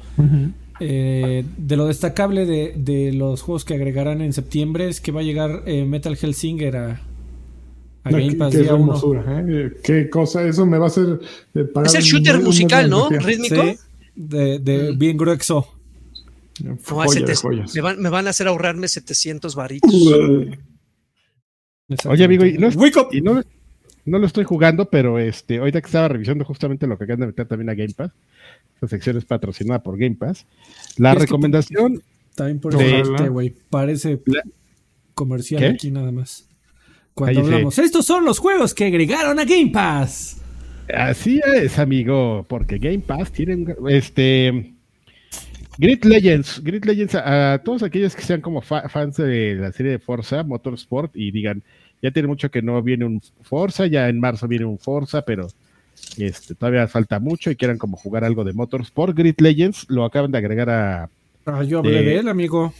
eh, 0.80 1.44
de 1.58 1.76
lo 1.76 1.86
destacable 1.86 2.46
de, 2.46 2.72
de, 2.74 3.12
los 3.12 3.42
juegos 3.42 3.66
que 3.66 3.74
agregarán 3.74 4.22
en 4.22 4.32
septiembre 4.32 4.88
es 4.88 5.02
que 5.02 5.12
va 5.12 5.20
a 5.20 5.24
llegar 5.24 5.62
eh, 5.66 5.84
Metal 5.84 6.16
Hellsinger 6.20 6.76
a, 6.76 7.02
a 8.04 8.10
Game 8.10 8.34
Pass 8.36 8.54
qué, 8.54 8.64
qué 8.64 9.72
Qué 9.82 10.08
cosa, 10.08 10.42
eso 10.42 10.64
me 10.64 10.78
va 10.78 10.86
a 10.86 10.88
hacer 10.88 11.20
Es 11.84 11.94
el 11.94 12.02
shooter 12.02 12.40
musical, 12.40 12.88
¿no? 12.88 13.10
Rítmico. 13.10 13.62
de, 14.14 14.58
de 14.58 14.92
bien 14.96 15.18
grueso. 15.18 15.66
me, 16.62 17.80
van, 17.82 18.00
me, 18.00 18.08
van, 18.08 18.26
a 18.26 18.30
hacer 18.30 18.48
ahorrarme 18.48 18.88
700 18.88 19.54
varitos. 19.54 19.92
Oye, 22.06 22.24
amigo, 22.24 22.46
y 22.46 22.56
no, 22.56 22.68
y 23.10 23.20
no, 23.20 23.42
no 24.04 24.18
lo 24.18 24.26
estoy 24.26 24.44
jugando, 24.44 24.90
pero 24.90 25.18
este, 25.18 25.58
ahorita 25.58 25.80
que 25.80 25.86
estaba 25.86 26.08
revisando 26.08 26.44
justamente 26.44 26.86
lo 26.86 26.98
que 26.98 27.04
acaban 27.04 27.20
de 27.20 27.26
meter 27.26 27.46
también 27.46 27.70
a 27.70 27.74
Game 27.74 27.94
Pass, 27.94 28.10
esta 28.74 28.88
sección 28.88 29.16
es 29.16 29.24
patrocinada 29.24 29.82
por 29.82 29.96
Game 29.96 30.16
Pass. 30.16 30.44
La 30.96 31.14
recomendación. 31.14 32.02
También 32.34 32.60
por 32.60 32.80
este, 32.80 33.28
güey. 33.28 33.54
Parece 33.70 34.18
comercial 35.14 35.64
aquí 35.64 35.90
nada 35.90 36.10
más. 36.10 36.48
Cuando 37.14 37.40
hablamos, 37.40 37.78
estos 37.78 38.06
son 38.06 38.24
los 38.24 38.38
juegos 38.38 38.74
que 38.74 38.86
agregaron 38.86 39.38
a 39.38 39.44
Game 39.44 39.70
Pass. 39.70 40.38
Así 40.92 41.40
es, 41.54 41.78
amigo, 41.78 42.44
porque 42.48 42.78
Game 42.78 43.00
Pass 43.00 43.30
tienen 43.30 43.76
este 43.88 44.72
Grid 45.78 46.04
Legends, 46.04 46.60
Grid 46.62 46.84
Legends 46.84 47.14
a, 47.14 47.60
todos 47.64 47.82
aquellos 47.82 48.14
que 48.16 48.22
sean 48.22 48.40
como 48.40 48.62
fans 48.62 49.16
de 49.16 49.54
la 49.54 49.72
serie 49.72 49.92
de 49.92 49.98
Forza 49.98 50.42
Motorsport 50.42 51.12
y 51.14 51.30
digan, 51.30 51.62
ya 52.02 52.10
tiene 52.10 52.28
mucho 52.28 52.50
que 52.50 52.60
no 52.60 52.82
viene 52.82 53.04
un 53.04 53.22
Forza, 53.42 53.86
ya 53.86 54.08
en 54.08 54.20
marzo 54.20 54.48
viene 54.48 54.64
un 54.64 54.78
Forza, 54.78 55.22
pero 55.22 55.48
este, 56.18 56.54
todavía 56.54 56.86
falta 56.88 57.20
mucho 57.20 57.50
y 57.50 57.56
quieran 57.56 57.78
como 57.78 57.96
jugar 57.96 58.24
algo 58.24 58.44
de 58.44 58.52
Motorsport. 58.52 59.16
Grid 59.16 59.36
Legends 59.38 59.86
lo 59.88 60.04
acaban 60.04 60.32
de 60.32 60.38
agregar 60.38 60.68
a. 60.68 61.10
Ah, 61.46 61.62
yo 61.62 61.78
hablé 61.78 62.02
de, 62.02 62.16
él, 62.18 62.28
amigo. 62.28 62.74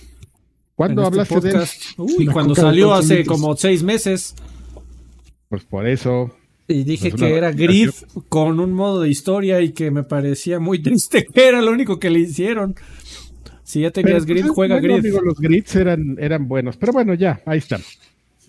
¿Cuándo 0.74 1.02
este 1.02 1.20
hablaste 1.20 1.40
de 1.40 1.50
él? 1.50 1.68
Uy, 1.98 2.26
cuando 2.26 2.54
salió 2.54 2.92
hace 2.92 3.24
como 3.24 3.56
seis 3.56 3.82
meses. 3.82 4.34
Pues 5.48 5.64
por 5.64 5.86
eso. 5.86 6.34
Y 6.66 6.84
dije 6.84 7.08
Es 7.08 7.14
una 7.14 7.26
que 7.26 7.36
era. 7.36 7.52
Griff 7.52 8.02
con 8.28 8.58
un 8.58 8.72
modo 8.72 9.02
de 9.02 9.08
historia 9.08 9.60
y 9.60 9.72
que 9.72 9.90
me 9.90 10.02
parecía 10.02 10.58
muy 10.58 10.78
triste 10.82 11.24
que 11.24 11.46
era 11.46 11.62
lo 11.62 11.70
único 11.70 11.98
que 11.98 12.10
le 12.10 12.20
hicieron. 12.20 12.74
Si 13.62 13.80
ya 13.80 13.90
tenías 13.90 14.26
pues, 14.26 14.40
es 14.40 14.50
juega 14.50 14.80
bueno, 14.80 14.94
Griff. 14.94 15.04
amigo, 15.04 15.20
los 15.22 15.38
grids 15.38 15.76
eran, 15.76 16.16
eran 16.18 16.48
buenos. 16.48 16.76
Pero 16.76 16.92
bueno, 16.92 17.14
ya, 17.14 17.40
ahí 17.46 17.58
están. 17.58 17.80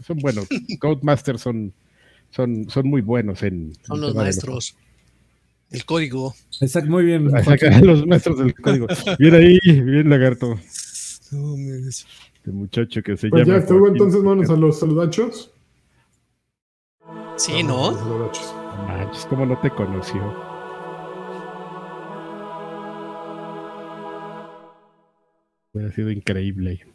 Son 0.01 0.17
buenos. 0.17 0.47
Codemasters 0.79 1.41
son, 1.41 1.73
son, 2.31 2.69
son 2.69 2.87
muy 2.87 3.01
buenos 3.01 3.43
en. 3.43 3.73
Son 3.85 3.97
en 3.97 4.01
los 4.01 4.15
maestros. 4.15 4.75
El 5.71 5.85
código. 5.85 6.33
Exacto, 6.61 6.89
muy 6.89 7.03
bien. 7.05 7.25
Los 7.83 8.05
maestros 8.05 8.37
del 8.39 8.53
código. 8.55 8.87
Bien 9.19 9.33
ahí, 9.33 9.59
bien 9.81 10.09
lagarto. 10.09 10.55
Este 10.61 12.51
muchacho 12.51 13.01
que 13.01 13.17
se 13.17 13.29
Pues 13.29 13.41
llama. 13.47 13.57
ya 13.57 13.63
estuvo, 13.63 13.79
Joaquín. 13.79 13.95
entonces 13.95 14.23
vámonos 14.23 14.49
a 14.51 14.55
los 14.55 14.79
saludachos. 14.79 15.51
Sí, 17.37 17.63
Los 17.63 17.63
¿no? 17.63 17.93
saludachos. 17.97 18.55
No 18.77 18.87
manches, 18.87 19.25
¿cómo 19.25 19.45
no 19.47 19.59
te 19.61 19.69
conoció? 19.71 20.21
Hubiera 25.73 25.91
sido 25.91 26.11
increíble. 26.11 26.85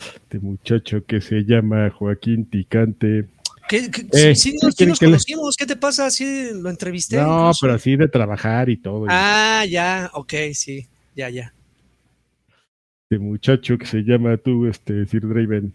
Este 0.00 0.38
muchacho 0.38 1.04
que 1.04 1.20
se 1.20 1.44
llama 1.44 1.90
Joaquín 1.90 2.46
Ticante. 2.46 3.26
¿Qué, 3.68 3.90
qué- 3.90 4.06
Eh, 4.12 4.34
sí, 4.34 4.50
¿qué 4.52 4.58
nos, 4.66 4.74
sí 4.74 4.76
quieren 4.78 4.88
nos 4.90 4.98
que 4.98 5.06
le- 5.06 5.10
conocimos. 5.12 5.56
¿Qué 5.56 5.66
te 5.66 5.76
pasa? 5.76 6.10
Sí, 6.10 6.48
lo 6.54 6.70
entrevisté. 6.70 7.16
No, 7.18 7.40
incluso. 7.42 7.58
pero 7.62 7.74
así 7.74 7.96
de 7.96 8.08
trabajar 8.08 8.68
y 8.68 8.76
todo. 8.76 9.06
Ah, 9.08 9.64
ya, 9.68 10.10
ok, 10.14 10.32
sí. 10.54 10.86
Ya, 11.14 11.28
ya. 11.28 11.52
Este 13.08 13.22
muchacho 13.22 13.76
que 13.78 13.86
se 13.86 13.98
llama 14.02 14.36
tú, 14.36 14.66
este 14.66 15.04
Sir 15.06 15.26
Draven. 15.28 15.72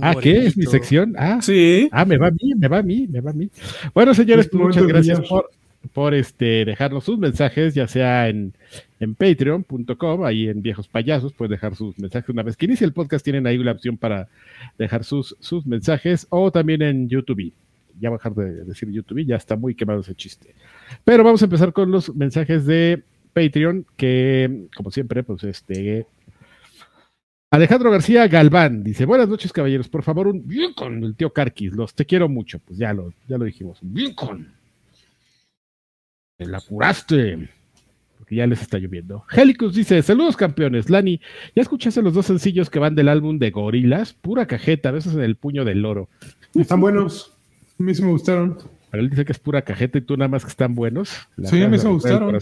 Ah, 0.00 0.14
¿qué? 0.20 0.46
¿Es 0.46 0.56
mi 0.56 0.64
sección? 0.66 1.14
Ah, 1.18 1.40
Sí. 1.42 1.88
Ah, 1.92 2.04
me 2.04 2.16
va 2.16 2.28
a 2.28 2.30
mí, 2.30 2.54
me 2.56 2.66
va 2.68 2.78
a 2.78 2.82
mí, 2.82 3.06
me 3.08 3.20
va 3.20 3.30
a 3.30 3.34
mí. 3.34 3.50
Bueno, 3.94 4.14
señores, 4.14 4.48
pues, 4.50 4.62
muchas 4.62 4.86
gracias 4.86 5.20
por, 5.28 5.50
por 5.92 6.14
este, 6.14 6.64
dejarnos 6.64 7.04
sus 7.04 7.18
mensajes, 7.18 7.74
ya 7.74 7.88
sea 7.88 8.28
en, 8.28 8.54
en 9.00 9.14
patreon.com, 9.14 10.24
ahí 10.24 10.48
en 10.48 10.62
Viejos 10.62 10.88
Payasos, 10.88 11.32
pueden 11.32 11.52
dejar 11.52 11.74
sus 11.74 11.98
mensajes 11.98 12.28
una 12.28 12.42
vez 12.42 12.56
que 12.56 12.66
inicie 12.66 12.86
el 12.86 12.92
podcast, 12.92 13.24
tienen 13.24 13.46
ahí 13.46 13.58
la 13.58 13.72
opción 13.72 13.96
para 13.96 14.28
dejar 14.78 15.04
sus, 15.04 15.36
sus 15.40 15.66
mensajes, 15.66 16.26
o 16.30 16.50
también 16.50 16.82
en 16.82 17.08
YouTube. 17.08 17.52
Ya 18.00 18.10
dejar 18.10 18.34
de 18.34 18.64
decir 18.64 18.90
YouTube, 18.90 19.24
ya 19.24 19.36
está 19.36 19.56
muy 19.56 19.74
quemado 19.74 20.00
ese 20.00 20.14
chiste. 20.14 20.54
Pero 21.04 21.24
vamos 21.24 21.42
a 21.42 21.44
empezar 21.44 21.72
con 21.72 21.90
los 21.90 22.14
mensajes 22.14 22.64
de 22.64 23.02
Patreon, 23.32 23.86
que 23.96 24.66
como 24.74 24.90
siempre, 24.90 25.22
pues 25.22 25.44
este... 25.44 26.06
Alejandro 27.50 27.90
García 27.90 28.28
Galván 28.28 28.82
dice: 28.82 29.04
Buenas 29.04 29.28
noches, 29.28 29.52
caballeros. 29.52 29.86
Por 29.86 30.02
favor, 30.02 30.26
un 30.26 30.48
bien 30.48 30.72
con 30.72 31.04
el 31.04 31.14
tío 31.14 31.34
Carquis. 31.34 31.74
Los 31.74 31.94
te 31.94 32.06
quiero 32.06 32.26
mucho. 32.26 32.58
Pues 32.60 32.78
ya 32.78 32.94
lo, 32.94 33.12
ya 33.28 33.36
lo 33.36 33.44
dijimos. 33.44 33.78
Bien 33.82 34.14
con. 34.14 34.61
La 36.46 36.60
curaste. 36.60 37.48
Porque 38.18 38.36
ya 38.36 38.46
les 38.46 38.62
está 38.62 38.78
lloviendo. 38.78 39.24
Helicus 39.30 39.74
dice: 39.74 40.02
Saludos, 40.02 40.36
campeones. 40.36 40.90
Lani, 40.90 41.20
¿ya 41.54 41.62
escuchaste 41.62 42.02
los 42.02 42.14
dos 42.14 42.26
sencillos 42.26 42.70
que 42.70 42.78
van 42.78 42.94
del 42.94 43.08
álbum 43.08 43.38
de 43.38 43.50
Gorilas? 43.50 44.12
Pura 44.12 44.46
cajeta, 44.46 44.90
besos 44.90 45.14
en 45.14 45.22
el 45.22 45.36
puño 45.36 45.64
del 45.64 45.82
loro. 45.82 46.08
Están 46.54 46.80
buenos. 46.80 47.36
A 47.78 47.82
mí 47.82 47.94
sí 47.94 48.02
me 48.02 48.10
gustaron. 48.10 48.58
Pero 48.90 49.02
él 49.02 49.10
dice 49.10 49.24
que 49.24 49.32
es 49.32 49.38
pura 49.38 49.62
cajeta 49.62 49.98
y 49.98 50.02
tú 50.02 50.16
nada 50.16 50.28
más 50.28 50.44
que 50.44 50.50
están 50.50 50.74
buenos. 50.74 51.26
La 51.36 51.48
Sí, 51.48 51.62
a 51.62 51.68
mí 51.68 51.78
sí 51.78 51.86
me 51.86 51.94
gustaron. 51.94 52.38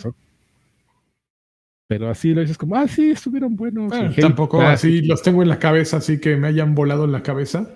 Pero 1.87 2.09
así 2.09 2.35
lo 2.35 2.41
dices 2.41 2.59
como, 2.59 2.77
ah, 2.77 2.87
sí, 2.87 3.11
estuvieron 3.11 3.57
buenos. 3.57 3.89
Bueno, 3.89 4.07
Helicus, 4.07 4.23
tampoco 4.23 4.61
así 4.61 5.03
los 5.03 5.23
tengo 5.23 5.43
en 5.43 5.49
la 5.49 5.59
cabeza, 5.59 5.97
así 5.97 6.21
que 6.21 6.37
me 6.37 6.47
hayan 6.47 6.75
volado 6.75 7.05
en 7.05 7.13
la 7.13 7.23
cabeza. 7.23 7.75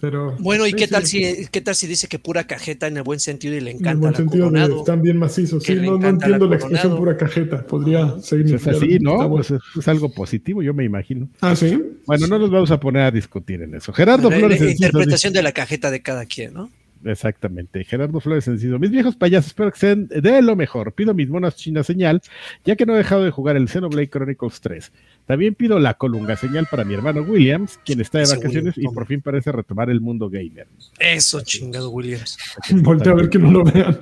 Pero 0.00 0.34
Bueno, 0.38 0.66
¿y 0.66 0.70
Sí, 0.70 0.76
qué 0.76 0.86
sí. 0.86 0.90
tal 0.92 1.06
si 1.06 1.46
qué 1.50 1.60
tal 1.60 1.74
si 1.74 1.86
dice 1.86 2.08
que 2.08 2.18
pura 2.18 2.44
cajeta 2.44 2.86
en 2.86 2.96
el 2.96 3.02
buen 3.02 3.20
sentido 3.20 3.54
y 3.54 3.60
le 3.60 3.70
en 3.70 3.76
el 3.76 3.80
encanta 3.82 4.00
buen 4.00 4.12
la 4.12 4.16
sentido 4.16 4.44
de 4.46 4.50
coronado? 4.50 4.78
están 4.80 5.02
bien 5.02 5.16
macizos. 5.18 5.62
Sí, 5.62 5.74
no, 5.74 5.82
no 5.82 5.96
encanta 5.96 6.28
la 6.28 6.34
entiendo 6.36 6.46
la 6.48 6.56
expresión 6.56 6.92
Coronado. 6.94 6.98
pura 6.98 7.16
cajeta. 7.16 7.66
Podría 7.66 8.18
seguir. 8.20 8.50
Pues 8.50 8.66
es 8.66 8.76
así, 8.76 8.98
¿no? 9.00 9.28
Pues 9.30 9.50
es, 9.50 9.60
es 9.78 9.88
algo 9.88 10.12
positivo, 10.12 10.62
yo 10.62 10.72
me 10.74 10.84
imagino. 10.84 11.28
Ah, 11.40 11.54
sí. 11.54 11.78
Bueno, 12.06 12.26
no 12.26 12.38
nos 12.38 12.50
vamos 12.50 12.70
a 12.70 12.80
poner 12.80 13.02
a 13.02 13.10
discutir 13.10 13.62
en 13.62 13.74
eso. 13.74 13.92
Gerardo 13.92 14.30
La- 14.30 14.38
Flores 14.38 14.60
la 14.60 14.66
Enciso 14.66 14.84
interpretación 14.86 15.32
de 15.32 15.42
la 15.42 15.52
cajeta 15.52 15.90
de 15.90 16.00
cada 16.02 16.24
quien, 16.26 16.54
¿no? 16.54 16.70
Exactamente. 17.04 17.82
Gerardo 17.84 18.20
Flores 18.20 18.46
Enciso. 18.48 18.78
Mis 18.78 18.90
viejos 18.90 19.16
payasos, 19.16 19.48
espero 19.48 19.72
que 19.72 19.78
sean 19.78 20.06
de 20.08 20.42
lo 20.42 20.54
mejor. 20.56 20.92
Pido 20.92 21.14
mis 21.14 21.28
monas 21.28 21.56
chinas 21.56 21.86
señal, 21.86 22.20
ya 22.64 22.76
que 22.76 22.84
no 22.86 22.94
he 22.94 22.98
dejado 22.98 23.24
de 23.24 23.30
jugar 23.30 23.56
el 23.56 23.68
Xenoblade 23.68 24.10
Chronicles 24.10 24.60
3. 24.60 24.92
También 25.26 25.54
pido 25.54 25.78
la 25.78 25.94
colunga 25.94 26.36
señal 26.36 26.66
para 26.70 26.84
mi 26.84 26.94
hermano 26.94 27.22
Williams, 27.22 27.78
quien 27.84 28.00
está 28.00 28.18
de 28.18 28.24
Ese 28.24 28.36
vacaciones 28.36 28.76
y 28.76 28.86
por 28.88 29.06
fin 29.06 29.20
parece 29.22 29.52
retomar 29.52 29.88
el 29.90 30.00
mundo 30.00 30.28
gamer. 30.28 30.66
Eso, 30.98 31.40
chingado 31.42 31.90
Williams. 31.90 32.36
Voltea 32.70 33.12
a 33.12 33.16
ver 33.16 33.30
que 33.30 33.38
no 33.38 33.50
lo 33.50 33.64
vean. 33.64 33.98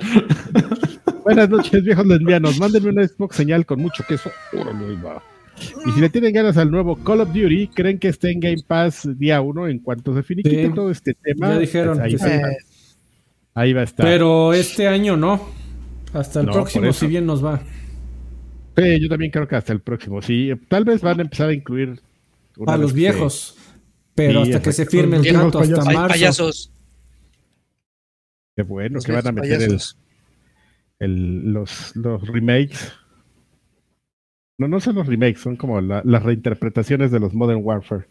Buenas 1.24 1.48
noches, 1.50 1.84
viejos 1.84 2.06
lesbianos. 2.06 2.58
Mándenme 2.58 2.90
una 2.90 3.06
Xbox 3.06 3.36
señal 3.36 3.66
con 3.66 3.80
mucho 3.80 4.02
queso. 4.08 4.30
Órale, 4.52 4.86
ahí 4.86 4.98
va. 5.04 5.22
Y 5.86 5.90
si 5.90 6.00
le 6.00 6.08
tienen 6.08 6.32
ganas 6.32 6.56
al 6.56 6.70
nuevo 6.70 6.96
Call 6.96 7.20
of 7.20 7.28
Duty, 7.32 7.68
¿creen 7.74 7.98
que 7.98 8.08
esté 8.08 8.30
en 8.30 8.40
Game 8.40 8.62
Pass 8.66 9.08
día 9.18 9.40
uno 9.40 9.66
en 9.66 9.80
cuanto 9.80 10.14
se 10.14 10.22
finiquite 10.22 10.66
Sí. 10.66 10.72
todo 10.72 10.90
este 10.90 11.14
tema? 11.14 11.54
Ya 11.54 11.58
dijeron 11.58 11.98
pues 11.98 12.06
ahí, 12.06 12.16
que 12.16 12.42
va, 12.42 12.48
Eh, 12.52 12.56
ahí 13.58 13.72
va 13.72 13.80
a 13.82 13.84
estar. 13.84 14.04
Pero 14.06 14.52
este 14.52 14.86
año 14.88 15.16
no. 15.16 15.48
Hasta 16.12 16.40
el 16.40 16.46
No, 16.46 16.52
próximo, 16.52 16.92
si 16.92 17.06
bien 17.06 17.26
nos 17.26 17.44
va. 17.44 17.60
Sí, 18.76 19.00
yo 19.00 19.08
también 19.08 19.30
creo 19.30 19.46
que 19.48 19.56
hasta 19.56 19.72
el 19.72 19.80
próximo. 19.80 20.22
Sí, 20.22 20.50
tal 20.68 20.84
vez 20.84 21.02
van 21.02 21.18
a 21.18 21.22
empezar 21.22 21.48
a 21.50 21.52
incluir 21.52 22.00
A 22.66 22.76
los 22.76 22.92
que- 22.92 22.98
viejos. 22.98 23.56
Pero 24.14 24.44
Sí, 24.44 24.52
hasta 24.52 24.62
que 24.62 24.72
se 24.72 24.86
firme 24.86 25.16
el 25.18 25.22
trato 25.28 25.58
hasta. 25.60 25.82
Hay 25.88 25.94
marzo. 25.94 26.08
payasos. 26.08 26.72
Qué 28.56 28.62
bueno 28.62 28.94
los 28.96 29.04
que 29.04 29.12
van 29.12 29.26
a 29.26 29.32
meter 29.32 29.52
el, 29.52 29.58
payasos. 29.68 29.98
el- 30.98 31.52
los, 31.52 31.94
los 31.94 32.26
remakes. 32.26 32.92
No, 34.58 34.66
no 34.66 34.80
son 34.80 34.96
los 34.96 35.06
remakes, 35.06 35.40
son 35.40 35.56
como 35.56 35.80
la- 35.80 36.02
las 36.04 36.22
reinterpretaciones 36.24 37.12
de 37.12 37.20
los 37.20 37.32
Modern 37.34 37.60
Warfare. 37.62 38.06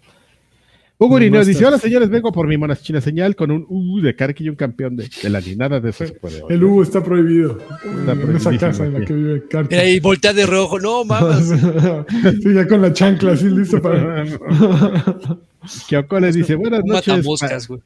Hugo 1.00 1.18
Irineo 1.20 1.46
dice. 1.46 1.64
Hola 1.64 1.78
señores, 1.78 2.10
vengo 2.10 2.32
por 2.32 2.48
mi 2.48 2.58
monachina 2.58 3.00
señal 3.02 3.36
con 3.36 3.52
un 3.52 3.66
U 3.70 4.02
de 4.02 4.16
Karki 4.16 4.46
y 4.46 4.50
un 4.50 4.56
campeón 4.56 4.96
de, 4.96 5.08
de 5.22 5.30
la 5.30 5.42
ni 5.42 5.56
nada 5.56 5.80
de 5.80 5.92
eso 5.92 6.08
se 6.08 6.14
puede. 6.14 6.42
El 6.50 6.64
Hugo 6.64 6.82
está 6.82 7.04
prohibido. 7.04 7.60
Está 8.00 8.14
en 8.14 8.36
esa 8.36 8.58
casa 8.58 8.86
en 8.86 8.94
la 8.94 9.06
que 9.06 9.14
vive 9.14 9.44
Carlos. 9.48 9.70
Mira, 9.70 9.86
y 9.88 10.00
voltea 10.00 10.34
de 10.34 10.46
rojo. 10.48 10.80
No, 10.80 11.06
mamas. 11.06 11.50
sí, 12.42 12.54
ya 12.54 12.68
con 12.68 12.82
la 12.82 12.92
chancla 12.94 13.34
así 13.34 13.46
listo 13.48 13.80
para. 13.80 14.26
Kyoko 15.88 16.20
le 16.20 16.32
dice: 16.32 16.56
Buenas 16.56 16.82
noches, 16.84 17.26
pa- 17.42 17.78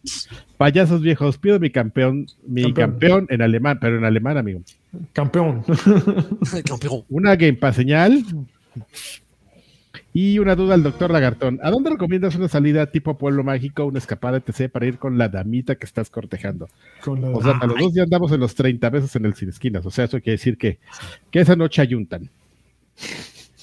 payasos 0.57 1.01
viejos. 1.01 1.37
Pido 1.37 1.59
mi 1.59 1.69
campeón, 1.69 2.27
mi 2.47 2.61
Campeón. 2.63 2.91
campeón 2.91 3.27
en 3.29 3.41
alemán, 3.41 3.77
pero 3.81 3.97
en 3.97 4.05
alemán, 4.05 4.37
amigo. 4.37 4.61
Campeón. 5.11 5.63
Campeón. 6.65 7.03
Una 7.09 7.35
Game 7.35 7.53
Pass 7.55 7.75
señal. 7.75 8.23
Y 10.13 10.39
una 10.39 10.55
duda 10.57 10.73
al 10.73 10.83
doctor 10.83 11.09
Lagartón. 11.11 11.59
¿A 11.63 11.71
dónde 11.71 11.89
recomiendas 11.89 12.35
una 12.35 12.49
salida 12.49 12.85
tipo 12.91 13.17
pueblo 13.17 13.43
mágico, 13.45 13.85
una 13.85 13.99
escapada 13.99 14.37
etc. 14.45 14.69
para 14.69 14.85
ir 14.85 14.97
con 14.97 15.17
la 15.17 15.29
damita 15.29 15.75
que 15.75 15.85
estás 15.85 16.09
cortejando? 16.09 16.69
Con 17.03 17.21
la- 17.21 17.29
O 17.29 17.41
sea, 17.41 17.51
a 17.61 17.65
los 17.65 17.79
dos 17.79 17.93
ya 17.93 18.03
andamos 18.03 18.31
en 18.33 18.41
los 18.41 18.53
30 18.53 18.89
veces 18.89 19.15
en 19.15 19.25
el 19.25 19.35
sin 19.35 19.49
esquinas. 19.49 19.85
O 19.85 19.91
sea, 19.91 20.05
eso 20.05 20.19
quiere 20.19 20.33
decir 20.33 20.57
que, 20.57 20.79
que 21.31 21.39
esa 21.39 21.55
noche 21.55 21.81
ayuntan. 21.81 22.29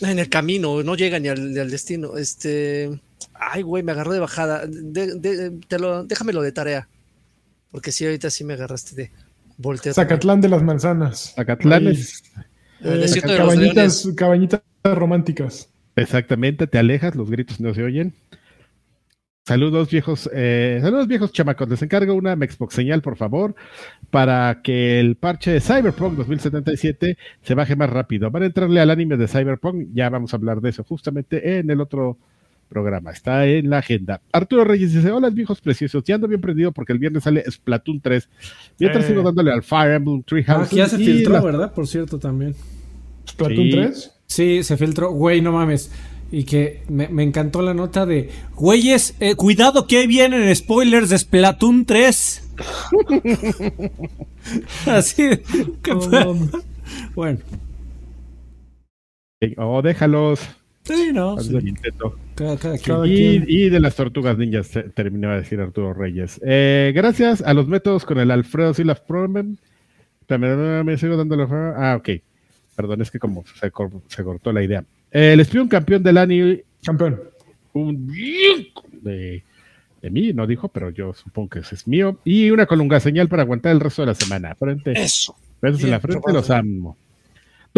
En 0.00 0.18
el 0.18 0.28
camino, 0.28 0.82
no 0.82 0.94
llega 0.94 1.18
ni 1.18 1.28
al, 1.28 1.52
ni 1.52 1.58
al 1.58 1.70
destino. 1.70 2.16
Este. 2.16 2.98
Ay, 3.34 3.62
güey, 3.62 3.82
me 3.82 3.92
agarró 3.92 4.12
de 4.12 4.20
bajada. 4.20 4.64
De- 4.66 5.14
de- 5.18 5.50
te 5.68 5.78
lo, 5.78 6.04
déjamelo 6.04 6.40
de 6.40 6.52
tarea. 6.52 6.88
Porque 7.70 7.92
sí, 7.92 8.06
ahorita 8.06 8.30
sí 8.30 8.44
me 8.44 8.54
agarraste 8.54 8.94
de 8.96 9.10
voltear. 9.58 9.94
Zacatlán 9.94 10.40
de 10.40 10.48
las 10.48 10.62
manzanas. 10.62 11.34
Zacatlán 11.36 11.88
Ahí. 11.88 11.92
es 11.94 12.22
El 12.80 12.92
Eh, 12.94 12.96
desierto 13.02 13.32
de 13.32 13.38
los 13.38 13.48
cabañitas, 13.48 14.08
cabañitas 14.16 14.62
románticas. 14.84 15.68
Exactamente, 16.02 16.66
te 16.66 16.78
alejas, 16.78 17.14
los 17.14 17.30
gritos 17.30 17.60
no 17.60 17.74
se 17.74 17.82
oyen. 17.82 18.14
Saludos 19.46 19.90
viejos, 19.90 20.28
eh, 20.34 20.78
saludos 20.82 21.08
viejos 21.08 21.32
chamacos. 21.32 21.70
Les 21.70 21.80
encargo 21.80 22.12
una 22.12 22.34
Xbox 22.36 22.74
señal, 22.74 23.00
por 23.00 23.16
favor, 23.16 23.54
para 24.10 24.60
que 24.62 25.00
el 25.00 25.16
parche 25.16 25.50
de 25.52 25.60
Cyberpunk 25.62 26.16
2077 26.18 27.16
se 27.42 27.54
baje 27.54 27.74
más 27.74 27.88
rápido. 27.88 28.30
Van 28.30 28.42
a 28.42 28.46
entrarle 28.46 28.78
al 28.80 28.90
anime 28.90 29.16
de 29.16 29.26
Cyberpunk, 29.26 29.86
ya 29.94 30.10
vamos 30.10 30.34
a 30.34 30.36
hablar 30.36 30.60
de 30.60 30.68
eso 30.68 30.84
justamente 30.84 31.58
en 31.58 31.70
el 31.70 31.80
otro 31.80 32.18
programa. 32.68 33.10
Está 33.10 33.46
en 33.46 33.70
la 33.70 33.78
agenda. 33.78 34.20
Arturo 34.32 34.64
Reyes 34.64 34.92
dice: 34.92 35.10
Hola, 35.10 35.30
viejos 35.30 35.62
preciosos. 35.62 36.04
Ya 36.04 36.16
ando 36.16 36.28
bien 36.28 36.42
prendido 36.42 36.70
porque 36.72 36.92
el 36.92 36.98
viernes 36.98 37.22
sale 37.24 37.42
Splatoon 37.50 38.02
3. 38.02 38.28
Mientras 38.78 39.06
Eh. 39.06 39.08
sigo 39.08 39.22
dándole 39.22 39.50
al 39.50 39.62
Fire 39.62 39.92
Emblem 39.94 40.22
Three 40.24 40.44
Ah, 40.46 40.66
que 40.68 40.76
ya 40.76 40.86
se 40.88 40.98
filtró, 40.98 41.32
la- 41.32 41.40
¿verdad? 41.40 41.72
Por 41.72 41.86
cierto, 41.86 42.18
también. 42.18 42.54
Splatoon 43.26 43.56
Sí. 43.64 43.70
3. 43.70 44.14
Sí, 44.28 44.62
se 44.62 44.76
filtró. 44.76 45.10
Güey, 45.12 45.40
no 45.40 45.52
mames. 45.52 45.90
Y 46.30 46.44
que 46.44 46.82
me, 46.88 47.08
me 47.08 47.22
encantó 47.22 47.62
la 47.62 47.72
nota 47.72 48.04
de... 48.04 48.28
Güeyes, 48.54 49.16
eh, 49.18 49.34
cuidado 49.34 49.86
que 49.86 50.06
vienen 50.06 50.54
spoilers 50.54 51.08
de 51.08 51.18
Splatoon 51.18 51.86
3. 51.86 52.50
Así. 54.86 55.30
¿qué 55.82 55.90
No 55.94 56.00
fue? 56.02 56.24
mames. 56.24 56.50
bueno, 57.14 57.38
Oh, 59.56 59.80
déjalos. 59.82 60.40
Sí, 60.82 61.10
no. 61.12 61.38
Sí. 61.38 61.56
Cada, 62.34 62.56
cada. 62.56 62.76
Cada 62.78 63.06
Y, 63.06 63.68
de 63.70 63.78
las 63.78 63.94
tortugas 63.94 64.36
ninjas, 64.36 64.68
te- 64.70 64.82
terminaba 64.82 65.34
de 65.34 65.42
decir 65.42 65.60
Arturo 65.60 65.94
Reyes. 65.94 66.40
Eh, 66.44 66.92
gracias 66.94 67.42
a 67.42 67.54
los 67.54 67.68
métodos 67.68 68.04
con 68.04 68.18
el 68.18 68.32
Alfredo 68.32 68.74
Silaf 68.74 69.00
Problem. 69.02 69.56
También 70.26 70.84
me 70.84 70.98
sigo 70.98 71.16
dando 71.16 71.36
la. 71.36 71.44
Ah, 71.76 71.96
ok. 71.96 72.08
Perdón, 72.78 73.02
es 73.02 73.10
que 73.10 73.18
como 73.18 73.44
se, 73.60 73.72
cor- 73.72 73.90
se 74.06 74.22
cortó 74.22 74.52
la 74.52 74.62
idea. 74.62 74.84
Eh, 75.10 75.32
el 75.32 75.40
espión 75.40 75.66
campeón 75.66 76.00
del 76.04 76.16
ANI, 76.16 76.60
Campeón. 76.84 77.20
un 77.72 78.06
de, 79.02 79.42
de 80.00 80.10
mí, 80.10 80.32
no 80.32 80.46
dijo, 80.46 80.68
pero 80.68 80.90
yo 80.90 81.12
supongo 81.12 81.48
que 81.48 81.58
ese 81.58 81.74
es 81.74 81.88
mío. 81.88 82.20
Y 82.24 82.52
una 82.52 82.66
colunga 82.66 83.00
señal 83.00 83.28
para 83.28 83.42
aguantar 83.42 83.72
el 83.72 83.80
resto 83.80 84.02
de 84.02 84.06
la 84.06 84.14
semana. 84.14 84.54
Frente. 84.54 84.92
Eso. 84.92 85.34
Besos 85.60 85.82
en 85.82 85.90
la 85.90 85.98
frente, 85.98 86.32
los 86.32 86.48
amo. 86.50 86.96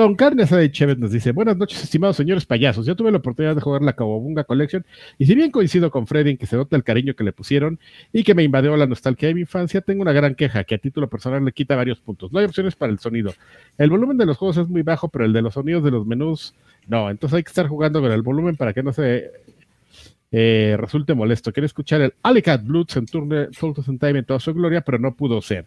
Don 0.01 0.15
Carnes 0.15 0.49
de 0.49 0.71
Chévez 0.71 0.97
nos 0.97 1.13
dice, 1.13 1.33
buenas 1.33 1.59
noches, 1.59 1.85
estimados 1.85 2.17
señores 2.17 2.47
payasos. 2.47 2.87
Yo 2.87 2.97
tuve 2.97 3.11
la 3.11 3.19
oportunidad 3.19 3.55
de 3.55 3.61
jugar 3.61 3.83
la 3.83 3.93
Cowabunga 3.93 4.45
Collection 4.45 4.83
y 5.19 5.27
si 5.27 5.35
bien 5.35 5.51
coincido 5.51 5.91
con 5.91 6.07
Freddy 6.07 6.31
en 6.31 6.37
que 6.39 6.47
se 6.47 6.57
nota 6.57 6.75
el 6.75 6.85
cariño 6.85 7.13
que 7.13 7.23
le 7.23 7.35
pusieron 7.35 7.79
y 8.11 8.25
que 8.25 8.35
me 8.35 8.43
invadió 8.43 8.75
la 8.79 8.87
nostalgia 8.87 9.29
de 9.29 9.35
mi 9.35 9.43
infancia, 9.43 9.83
tengo 9.83 10.01
una 10.01 10.13
gran 10.13 10.37
queja 10.37 10.65
que 10.65 10.77
a 10.77 10.79
título 10.79 11.11
personal 11.11 11.45
le 11.45 11.53
quita 11.53 11.77
varios 11.77 12.01
puntos. 12.01 12.33
No 12.33 12.39
hay 12.39 12.47
opciones 12.47 12.77
para 12.77 12.91
el 12.91 12.99
sonido. 12.99 13.35
El 13.77 13.91
volumen 13.91 14.17
de 14.17 14.25
los 14.25 14.39
juegos 14.39 14.57
es 14.57 14.69
muy 14.69 14.81
bajo, 14.81 15.09
pero 15.11 15.27
el 15.27 15.35
de 15.35 15.43
los 15.43 15.53
sonidos 15.53 15.85
de 15.85 15.91
los 15.91 16.07
menús 16.07 16.55
no. 16.89 17.11
Entonces 17.11 17.37
hay 17.37 17.43
que 17.43 17.51
estar 17.51 17.69
jugando 17.69 18.01
con 18.01 18.11
el 18.11 18.23
volumen 18.23 18.57
para 18.57 18.73
que 18.73 18.83
no 18.83 18.95
se 18.95 19.31
eh, 20.33 20.77
resulte 20.79 21.13
molesto. 21.13 21.53
Quería 21.53 21.67
escuchar 21.67 22.01
el 22.01 22.15
Alicat 22.23 22.65
Bloods 22.65 22.97
en 22.97 23.05
Turne 23.05 23.49
Turtles 23.49 23.87
in 23.89 23.99
Time 23.99 24.21
en 24.21 24.25
toda 24.25 24.41
su 24.41 24.55
gloria, 24.55 24.81
pero 24.81 24.99
no 24.99 25.15
pudo 25.15 25.43
ser. 25.43 25.67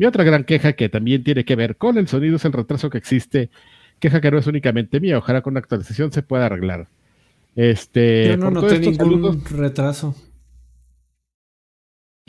Mi 0.00 0.06
otra 0.06 0.24
gran 0.24 0.44
queja 0.44 0.72
que 0.72 0.88
también 0.88 1.22
tiene 1.22 1.44
que 1.44 1.56
ver 1.56 1.76
con 1.76 1.98
el 1.98 2.08
sonido 2.08 2.36
es 2.36 2.44
el 2.46 2.54
retraso 2.54 2.88
que 2.88 2.96
existe. 2.96 3.50
Queja 3.98 4.22
que 4.22 4.30
no 4.30 4.38
es 4.38 4.46
únicamente 4.46 4.98
mía, 4.98 5.18
ojalá 5.18 5.42
con 5.42 5.52
una 5.52 5.60
actualización 5.60 6.10
se 6.10 6.22
pueda 6.22 6.46
arreglar. 6.46 6.88
Este, 7.54 8.28
Yo 8.28 8.38
no 8.38 8.50
noté 8.50 8.78
ningún 8.78 8.96
saludos. 8.96 9.50
retraso. 9.50 10.14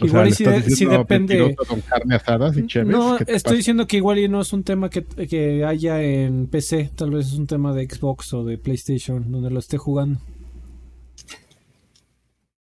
O 0.01 0.05
Igual 0.05 0.33
sea, 0.33 0.57
y 0.57 0.63
si 0.63 0.83
de- 0.83 0.97
depende- 0.97 1.37
mentiroso 1.39 1.65
con 1.69 1.79
carne 1.79 2.15
asada 2.15 2.51
y 2.53 2.67
chéves. 2.67 2.89
No, 2.89 3.17
¿qué 3.17 3.23
te 3.23 3.35
estoy 3.37 3.51
pasa? 3.51 3.55
diciendo 3.55 3.87
que 3.87 3.95
igual 3.95 4.19
y 4.19 4.27
no 4.27 4.41
es 4.41 4.51
un 4.51 4.63
tema 4.65 4.89
que, 4.89 5.05
que 5.05 5.63
haya 5.63 6.03
en 6.03 6.47
PC, 6.47 6.91
tal 6.93 7.11
vez 7.11 7.27
es 7.27 7.33
un 7.35 7.47
tema 7.47 7.73
de 7.73 7.85
Xbox 7.89 8.33
o 8.33 8.43
de 8.43 8.57
PlayStation, 8.57 9.31
donde 9.31 9.49
lo 9.49 9.59
esté 9.59 9.77
jugando. 9.77 10.19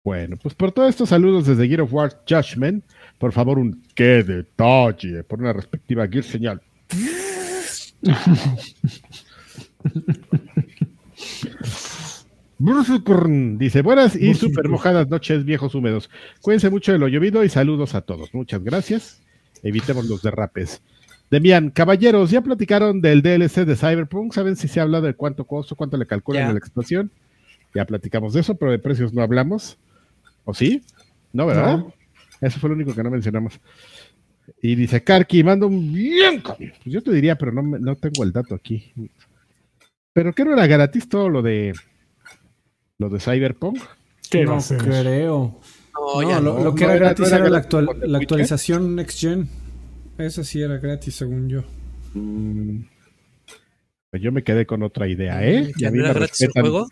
Bueno, 0.03 0.35
pues 0.41 0.55
por 0.55 0.71
todo 0.73 0.87
esto, 0.87 1.05
saludos 1.05 1.45
desde 1.47 1.65
Gear 1.67 1.81
of 1.81 1.93
War 1.93 2.23
Judgment. 2.27 2.83
Por 3.17 3.31
favor, 3.31 3.57
un 3.59 3.83
qué 3.95 4.23
detalle 4.23 5.23
por 5.23 5.39
una 5.39 5.53
respectiva 5.53 6.07
Gear 6.07 6.23
señal. 6.23 6.61
Dice 13.57 13.81
buenas 13.81 14.15
y 14.15 14.33
super 14.33 14.67
mojadas 14.67 15.09
noches, 15.09 15.45
viejos 15.45 15.75
húmedos. 15.75 16.09
Cuídense 16.41 16.69
mucho 16.69 16.91
de 16.91 16.99
lo 16.99 17.07
llovido 17.07 17.43
y 17.43 17.49
saludos 17.49 17.95
a 17.95 18.01
todos. 18.01 18.33
Muchas 18.33 18.63
gracias. 18.63 19.21
Evitemos 19.63 20.05
los 20.05 20.21
derrapes. 20.21 20.81
Demian, 21.29 21.71
caballeros, 21.71 22.31
ya 22.31 22.41
platicaron 22.41 23.01
del 23.01 23.21
DLC 23.21 23.65
de 23.65 23.75
Cyberpunk. 23.75 24.33
¿Saben 24.33 24.55
si 24.55 24.67
se 24.67 24.79
habla 24.79 25.01
de 25.01 25.13
cuánto 25.13 25.45
costo, 25.45 25.75
cuánto 25.75 25.97
le 25.97 26.07
calculan 26.07 26.47
a 26.49 26.53
la 26.53 26.59
expansión? 26.59 27.11
Ya 27.75 27.85
platicamos 27.85 28.33
de 28.33 28.39
eso, 28.39 28.55
pero 28.55 28.71
de 28.71 28.79
precios 28.79 29.13
no 29.13 29.21
hablamos. 29.21 29.77
¿O 30.45 30.53
sí? 30.53 30.83
No, 31.33 31.45
¿verdad? 31.45 31.77
No. 31.79 31.93
Eso 32.41 32.59
fue 32.59 32.69
lo 32.69 32.75
único 32.75 32.93
que 32.93 33.03
no 33.03 33.09
mencionamos. 33.11 33.59
Y 34.61 34.75
dice 34.75 35.03
Karki, 35.03 35.43
manda 35.43 35.65
un 35.65 35.91
bien. 35.93 36.41
Pues 36.41 36.71
yo 36.85 37.01
te 37.03 37.11
diría, 37.11 37.37
pero 37.37 37.51
no, 37.51 37.63
me- 37.63 37.79
no 37.79 37.95
tengo 37.95 38.23
el 38.23 38.31
dato 38.31 38.55
aquí. 38.55 38.93
Pero 40.13 40.33
que 40.33 40.45
no 40.45 40.53
era 40.53 40.65
gratis 40.67 41.07
todo 41.09 41.29
lo 41.29 41.41
de 41.41 41.73
lo 42.99 43.09
de 43.09 43.19
Cyberpunk. 43.19 43.79
¿Qué 44.29 44.43
no 44.45 44.57
creo. 44.79 45.59
No, 45.93 46.21
No, 46.21 46.29
ya 46.29 46.39
lo, 46.39 46.57
no. 46.57 46.63
lo 46.65 46.75
que 46.75 46.85
no 46.85 46.91
era 46.91 46.95
era- 46.97 47.05
gratis 47.07 47.21
no 47.21 47.27
era 47.27 47.37
era, 47.37 47.49
la, 47.49 47.57
actual- 47.59 48.15
actualización 48.15 48.95
Next 48.95 49.19
Gen. 49.19 49.49
Esa 50.17 50.43
sí 50.43 50.61
era 50.61 50.77
gratis, 50.77 51.15
según 51.15 51.47
yo. 51.49 51.63
Mm, 52.13 52.79
pues 54.09 54.23
yo 54.23 54.31
me 54.31 54.43
quedé 54.43 54.65
con 54.65 54.81
otra 54.83 55.07
idea, 55.07 55.45
¿eh? 55.45 55.67
Y 55.69 55.73
¿Que 55.73 55.87
a 55.87 55.91
mí 55.91 55.97
no 55.97 56.03
me 56.05 56.09
era 56.11 56.19
gratis 56.19 56.41
el 56.41 56.51
juego? 56.51 56.87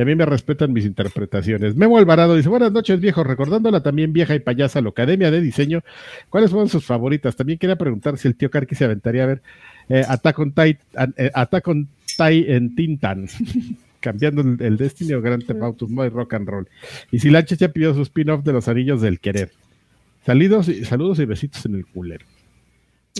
Y 0.00 0.02
a 0.02 0.06
mí 0.06 0.14
me 0.14 0.24
respetan 0.24 0.72
mis 0.72 0.86
interpretaciones. 0.86 1.76
Memo 1.76 1.98
Alvarado 1.98 2.34
dice, 2.34 2.48
buenas 2.48 2.72
noches, 2.72 2.98
viejo, 3.00 3.22
recordando 3.22 3.70
la 3.70 3.82
también 3.82 4.14
vieja 4.14 4.34
y 4.34 4.38
payasa, 4.38 4.80
la 4.80 4.88
Academia 4.88 5.30
de 5.30 5.42
Diseño, 5.42 5.82
¿cuáles 6.30 6.50
fueron 6.50 6.70
sus 6.70 6.86
favoritas? 6.86 7.36
También 7.36 7.58
quería 7.58 7.76
preguntar 7.76 8.16
si 8.16 8.26
el 8.26 8.34
tío 8.34 8.50
Karki 8.50 8.74
se 8.74 8.86
aventaría 8.86 9.24
a 9.24 9.26
ver 9.26 9.42
eh, 9.90 10.02
Attack 10.08 10.38
on 10.38 10.52
Titan, 10.52 11.14
eh, 11.18 11.30
Attack 11.34 11.68
on 11.68 11.86
Titan, 12.16 12.74
Tintan, 12.74 13.26
cambiando 14.00 14.40
el, 14.40 14.56
el 14.62 14.78
Destiny 14.78 15.12
o 15.12 15.20
Grand 15.20 15.44
Theft 15.44 15.60
Auto 15.60 15.86
Rock 15.86 16.32
and 16.32 16.48
Roll. 16.48 16.68
Y 17.10 17.18
si 17.18 17.28
Lancha 17.28 17.54
ya 17.56 17.68
pidió 17.68 17.92
su 17.92 18.00
spin-off 18.00 18.42
de 18.42 18.54
los 18.54 18.68
anillos 18.68 19.02
del 19.02 19.20
querer. 19.20 19.50
Saludos 20.24 20.68
y, 20.68 20.86
saludos 20.86 21.18
y 21.18 21.26
besitos 21.26 21.66
en 21.66 21.74
el 21.74 21.84
culero. 21.84 22.24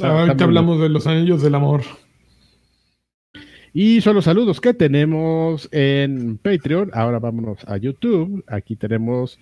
Ah, 0.03 0.23
Ahorita 0.23 0.45
hablamos 0.45 0.81
de 0.81 0.89
los 0.89 1.07
anillos 1.07 1.43
del 1.43 1.57
amor. 1.57 1.83
Y 3.73 4.01
son 4.01 4.17
los 4.17 4.25
saludos 4.25 4.61
que 4.61 4.75
tenemos 4.75 5.69
en 5.73 6.39
Patreon. 6.39 6.91
Ahora 6.93 7.19
vámonos 7.21 7.59
a 7.69 7.77
YouTube. 7.77 8.43
Aquí 8.49 8.75
tenemos 8.77 9.39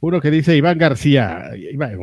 uno 0.00 0.20
que 0.20 0.30
dice 0.30 0.56
Iván 0.56 0.78
García. 0.78 1.50
Iván- 1.56 1.96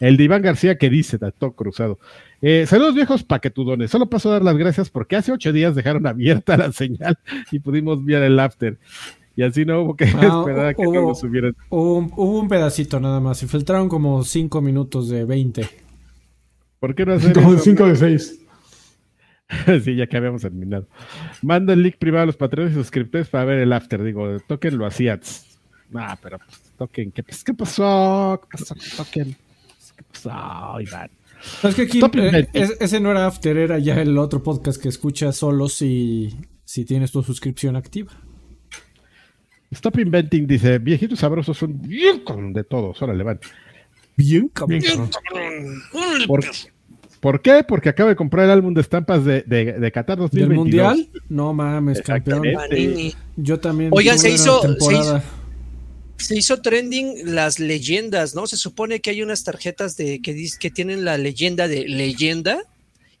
El 0.00 0.16
de 0.16 0.24
Iván 0.24 0.42
García 0.42 0.78
que 0.78 0.88
dice, 0.88 1.18
todo 1.38 1.52
cruzado. 1.52 1.98
Eh, 2.40 2.64
saludos 2.66 2.94
viejos 2.94 3.24
paquetudones. 3.24 3.90
Solo 3.90 4.06
paso 4.06 4.30
a 4.30 4.34
dar 4.34 4.42
las 4.44 4.56
gracias 4.56 4.88
porque 4.90 5.16
hace 5.16 5.32
ocho 5.32 5.52
días 5.52 5.74
dejaron 5.74 6.06
abierta 6.06 6.56
la 6.56 6.72
señal 6.72 7.18
y 7.50 7.58
pudimos 7.58 8.02
ver 8.04 8.22
el 8.22 8.38
after. 8.38 8.78
Y 9.36 9.42
así 9.42 9.64
no 9.64 9.82
hubo 9.82 9.96
que 9.96 10.04
Ah, 10.04 10.08
esperar 10.40 10.66
a 10.66 10.74
que 10.74 10.82
no 10.84 10.90
hubo- 10.90 11.08
lo 11.10 11.14
subieran. 11.14 11.54
Hubo 11.68 11.98
un, 11.98 12.12
hubo 12.16 12.40
un 12.40 12.48
pedacito 12.48 12.98
nada 12.98 13.20
más. 13.20 13.38
Se 13.38 13.46
filtraron 13.46 13.88
como 13.88 14.22
5 14.24 14.62
minutos 14.62 15.08
de 15.08 15.24
20. 15.24 15.66
¿Por 16.80 16.94
qué 16.94 17.04
no 17.04 17.12
hacer 17.14 17.32
Como 17.34 17.54
eso? 17.54 17.64
5 17.64 17.86
de 17.88 17.96
6. 17.96 18.37
sí, 19.82 19.96
ya 19.96 20.06
que 20.06 20.16
habíamos 20.16 20.42
terminado. 20.42 20.86
Manda 21.42 21.72
el 21.72 21.82
link 21.82 21.96
privado 21.96 22.24
a 22.24 22.26
los 22.26 22.36
patrones 22.36 22.72
y 22.72 22.74
suscriptores 22.74 23.28
para 23.28 23.44
ver 23.44 23.58
el 23.58 23.72
after. 23.72 24.02
Digo, 24.02 24.38
toquenlo 24.46 24.84
así. 24.86 25.08
Ah, 25.08 26.18
pero 26.22 26.38
pues, 26.38 26.60
toquen. 26.76 27.12
¿Qué, 27.12 27.22
¿Qué 27.22 27.54
pasó? 27.54 28.40
¿Qué 28.50 28.58
pasó? 28.58 28.74
Toquen. 28.96 29.36
¿Qué 29.96 30.02
pasó, 30.12 30.80
Iván? 30.80 31.10
Es 31.62 31.74
que 31.74 31.82
aquí 31.82 31.98
Stop 31.98 32.16
eh, 32.16 32.48
ese 32.52 33.00
no 33.00 33.12
era 33.12 33.26
After, 33.26 33.56
era 33.56 33.78
ya 33.78 34.00
el 34.00 34.18
otro 34.18 34.42
podcast 34.42 34.82
que 34.82 34.88
escuchas 34.88 35.36
solo 35.36 35.68
si, 35.68 36.34
si 36.64 36.84
tienes 36.84 37.12
tu 37.12 37.22
suscripción 37.22 37.76
activa. 37.76 38.12
Stop 39.70 39.98
Inventing 39.98 40.46
dice: 40.46 40.78
Viejitos 40.78 41.20
sabrosos 41.20 41.56
son 41.56 41.80
bien 41.80 42.20
con 42.20 42.52
de 42.52 42.64
todos. 42.64 43.00
Órale, 43.02 43.22
van. 43.22 43.38
Bien, 44.16 44.50
Bien, 44.66 44.80
Bien, 44.80 44.82
cabrón. 44.82 45.10
cabrón. 45.30 46.42
¿Por, 47.20 47.32
¿Por 47.32 47.42
qué? 47.42 47.64
Porque 47.66 47.88
acabo 47.88 48.08
de 48.08 48.16
comprar 48.16 48.44
el 48.46 48.50
álbum 48.52 48.74
de 48.74 48.80
estampas 48.80 49.24
de, 49.24 49.42
de, 49.42 49.72
de 49.72 49.92
Qatar 49.92 50.18
¿Del 50.18 50.28
2022. 50.28 50.56
mundial? 50.56 51.08
No 51.28 51.52
mames, 51.52 52.00
campeón. 52.02 52.42
Yo 53.36 53.58
también. 53.60 53.90
Oigan, 53.92 54.18
se 54.18 54.30
hizo- 54.30 54.60
se 54.62 54.68
temporada. 54.68 55.24
Se 56.18 56.36
hizo 56.36 56.60
trending 56.60 57.32
las 57.34 57.60
leyendas, 57.60 58.34
¿no? 58.34 58.48
Se 58.48 58.56
supone 58.56 58.98
que 59.00 59.10
hay 59.10 59.22
unas 59.22 59.44
tarjetas 59.44 59.96
de 59.96 60.20
que, 60.20 60.48
que 60.58 60.70
tienen 60.70 61.04
la 61.04 61.16
leyenda 61.16 61.68
de 61.68 61.86
leyenda 61.88 62.58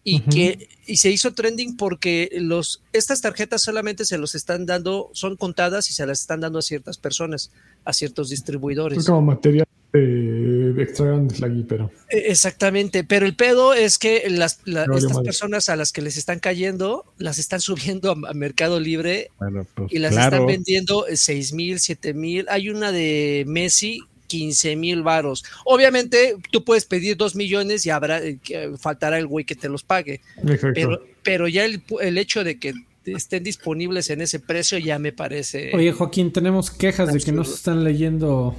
y 0.02 0.20
que 0.20 0.68
y 0.86 0.96
se 0.96 1.10
hizo 1.10 1.32
trending 1.32 1.76
porque 1.76 2.28
los 2.40 2.82
estas 2.92 3.20
tarjetas 3.20 3.62
solamente 3.62 4.04
se 4.04 4.18
los 4.18 4.34
están 4.34 4.66
dando, 4.66 5.10
son 5.12 5.36
contadas 5.36 5.90
y 5.90 5.92
se 5.92 6.06
las 6.06 6.20
están 6.22 6.40
dando 6.40 6.58
a 6.58 6.62
ciertas 6.62 6.98
personas, 6.98 7.52
a 7.84 7.92
ciertos 7.92 8.30
distribuidores. 8.30 8.98
Es 8.98 9.06
como 9.06 9.22
material 9.22 9.67
de, 9.92 10.72
de 10.74 10.82
extra 10.82 11.06
grandes 11.06 11.40
la 11.40 11.48
pero 11.66 11.90
E- 12.10 12.30
Exactamente, 12.30 13.04
pero 13.04 13.24
el 13.26 13.34
pedo 13.34 13.72
es 13.74 13.98
que 13.98 14.24
las, 14.28 14.60
la- 14.64 14.86
No, 14.86 14.92
valió 14.94 15.06
estas 15.08 15.22
personas 15.24 15.68
a 15.68 15.76
las 15.76 15.92
que 15.92 16.02
les 16.02 16.16
están 16.16 16.40
cayendo, 16.40 17.04
las 17.16 17.38
están 17.38 17.60
subiendo 17.60 18.10
a, 18.12 18.30
a 18.30 18.34
Mercado 18.34 18.80
Libre 18.80 19.30
Bueno, 19.38 19.66
pues 19.74 19.92
y 19.92 19.98
las 19.98 20.12
claro. 20.12 20.36
están 20.36 20.46
vendiendo 20.46 21.06
eh, 21.06 21.16
seis 21.16 21.52
mil, 21.52 21.80
siete 21.80 22.12
mil. 22.14 22.46
Hay 22.50 22.68
una 22.68 22.92
de 22.92 23.44
Messi, 23.46 24.02
15 24.26 24.76
mil 24.76 25.02
varos. 25.02 25.42
Obviamente, 25.64 26.36
tú 26.50 26.62
puedes 26.64 26.84
pedir 26.84 27.16
dos 27.16 27.34
millones 27.34 27.86
y 27.86 27.90
habrá, 27.90 28.22
eh, 28.22 28.38
que 28.42 28.72
faltará 28.78 29.16
el 29.18 29.26
güey 29.26 29.46
que 29.46 29.54
te 29.54 29.70
los 29.70 29.82
pague. 29.84 30.20
Exacto. 30.42 30.72
Pero, 30.74 31.02
pero 31.22 31.48
ya 31.48 31.64
el, 31.64 31.82
el 32.02 32.18
hecho 32.18 32.44
de 32.44 32.58
que 32.58 32.74
estén 33.06 33.42
disponibles 33.42 34.10
en 34.10 34.20
ese 34.20 34.38
precio 34.38 34.76
ya 34.76 34.98
me 34.98 35.12
parece. 35.12 35.70
Oye, 35.74 35.92
Joaquín, 35.92 36.30
tenemos 36.30 36.70
quejas 36.70 37.10
de 37.10 37.20
que 37.20 37.32
no 37.32 37.42
se 37.42 37.54
están 37.54 37.84
leyendo. 37.84 38.54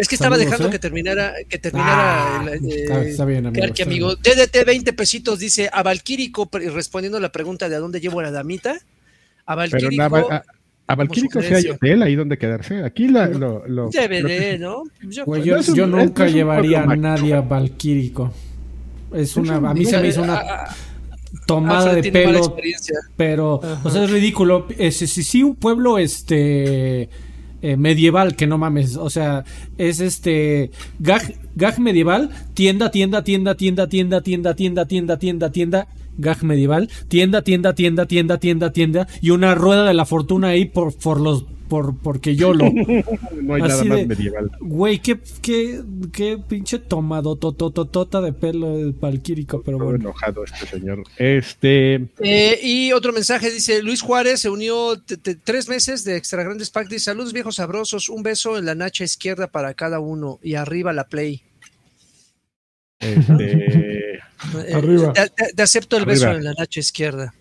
Es 0.00 0.08
que 0.08 0.14
estaba 0.16 0.36
saludos, 0.36 0.50
dejando 0.50 0.68
¿eh? 0.68 0.70
que 0.72 0.78
terminara, 0.78 1.34
que 1.48 1.58
terminara 1.58 2.40
Ah, 2.40 2.46
el, 2.52 2.64
eh, 2.64 2.82
está, 2.82 3.02
está 3.04 3.24
bien, 3.24 3.46
amigo. 3.46 3.64
Está 3.64 3.82
amigo. 3.84 4.16
bien. 4.16 4.36
DDT 4.36 4.64
20 4.66 4.92
pesitos 4.94 5.38
dice 5.38 5.68
a 5.72 5.82
Valquírico, 5.82 6.48
respondiendo 6.52 7.18
a 7.18 7.20
la 7.20 7.30
pregunta 7.32 7.68
de 7.68 7.76
a 7.76 7.78
dónde 7.78 8.00
llevo 8.00 8.20
a 8.20 8.24
la 8.24 8.30
damita. 8.30 8.78
A 9.46 9.54
Valquírico. 9.54 10.02
a, 10.02 10.42
a 10.86 10.94
Valquírico 10.94 11.40
sí 11.42 11.54
hay 11.54 11.66
hotel 11.68 12.02
ahí 12.02 12.16
donde 12.16 12.36
quedarse. 12.38 12.82
Aquí 12.84 13.08
la, 13.08 13.26
lo, 13.28 13.66
lo- 13.68 13.90
DVD, 13.90 14.58
¿no? 14.58 14.84
Yo 15.02 15.24
creo- 15.24 15.60
yo, 15.62 15.84
un- 15.84 15.90
nunca 15.92 16.26
llevaría 16.28 16.82
a 16.82 16.96
nadie 16.96 17.34
a 17.34 17.40
Valquírico. 17.40 18.32
Es 19.14 19.36
una, 19.36 19.58
un- 19.58 19.66
a 19.66 19.74
mí 19.74 19.84
se 19.84 19.98
me 19.98 20.08
hizo 20.08 20.22
una. 20.22 20.42
tomada 21.46 21.94
de 21.94 22.10
pelo, 22.10 22.56
pero, 23.16 23.60
Ajá. 23.62 23.80
o 23.84 23.90
sea, 23.90 24.04
es 24.04 24.10
ridículo. 24.10 24.66
Es, 24.78 24.96
si 24.98 25.22
sí, 25.22 25.42
un 25.42 25.54
pueblo, 25.56 25.98
este, 25.98 27.08
eh, 27.62 27.76
medieval, 27.76 28.36
que 28.36 28.46
no 28.46 28.58
mames, 28.58 28.96
o 28.96 29.10
sea, 29.10 29.44
es 29.78 30.00
este, 30.00 30.70
gag, 30.98 31.36
gag 31.54 31.78
medieval, 31.78 32.30
tienda, 32.54 32.90
tienda, 32.90 33.22
tienda, 33.22 33.54
tienda, 33.54 33.88
tienda, 33.88 34.20
tienda, 34.22 34.54
tienda, 34.54 34.86
tienda, 34.86 35.18
tienda, 35.18 35.50
tienda, 35.50 35.88
gag 36.18 36.42
medieval, 36.42 36.88
tienda, 37.08 37.42
tienda, 37.42 37.74
tienda, 37.74 38.06
tienda, 38.06 38.38
tienda, 38.38 38.72
tienda, 38.72 39.08
y 39.20 39.30
una 39.30 39.54
rueda 39.54 39.84
de 39.84 39.94
la 39.94 40.04
fortuna 40.04 40.48
ahí 40.48 40.64
por, 40.64 40.96
por 40.96 41.20
los, 41.20 41.44
por, 41.70 41.96
porque 41.96 42.36
yo 42.36 42.52
lo, 42.52 42.64
No 43.42 43.54
hay 43.54 43.62
nada 43.62 43.84
más 43.84 43.98
de- 44.00 44.06
medieval. 44.06 44.50
güey, 44.60 44.98
qué, 44.98 45.18
qué, 45.40 45.82
qué 46.12 46.36
pinche 46.46 46.78
tomado, 46.78 47.36
tototota 47.36 48.20
de 48.20 48.34
pelo 48.34 48.76
del 48.76 48.92
palquírico, 48.92 49.62
pero 49.64 49.78
bueno. 49.78 49.96
enojado 49.96 50.44
este 50.44 50.66
señor. 50.66 51.02
Este, 51.16 52.08
Eh, 52.18 52.58
y 52.62 52.92
otro 52.92 53.12
mensaje 53.14 53.50
dice: 53.50 53.82
Luis 53.82 54.02
Juárez 54.02 54.40
se 54.40 54.50
unió 54.50 55.00
tres 55.44 55.68
meses 55.68 56.04
de 56.04 56.16
Extra 56.16 56.42
Grandes 56.42 56.68
Pack. 56.70 56.88
Dice: 56.88 57.06
Saludos 57.06 57.32
viejos 57.32 57.54
sabrosos, 57.56 58.10
un 58.10 58.22
beso 58.22 58.58
en 58.58 58.66
la 58.66 58.74
nacha 58.74 59.04
izquierda 59.04 59.46
para 59.46 59.72
cada 59.72 60.00
uno 60.00 60.38
y 60.42 60.56
arriba 60.56 60.92
la 60.92 61.04
play. 61.08 61.42
este, 62.98 64.10
Eh, 64.66 64.72
Arriba. 64.74 65.12
Te, 65.12 65.28
te- 65.28 65.52
te 65.54 65.62
acepto 65.62 65.96
el 65.98 66.06
beso 66.06 66.30
en 66.30 66.42
la 66.44 66.54
nacha 66.54 66.80
izquierda. 66.80 67.34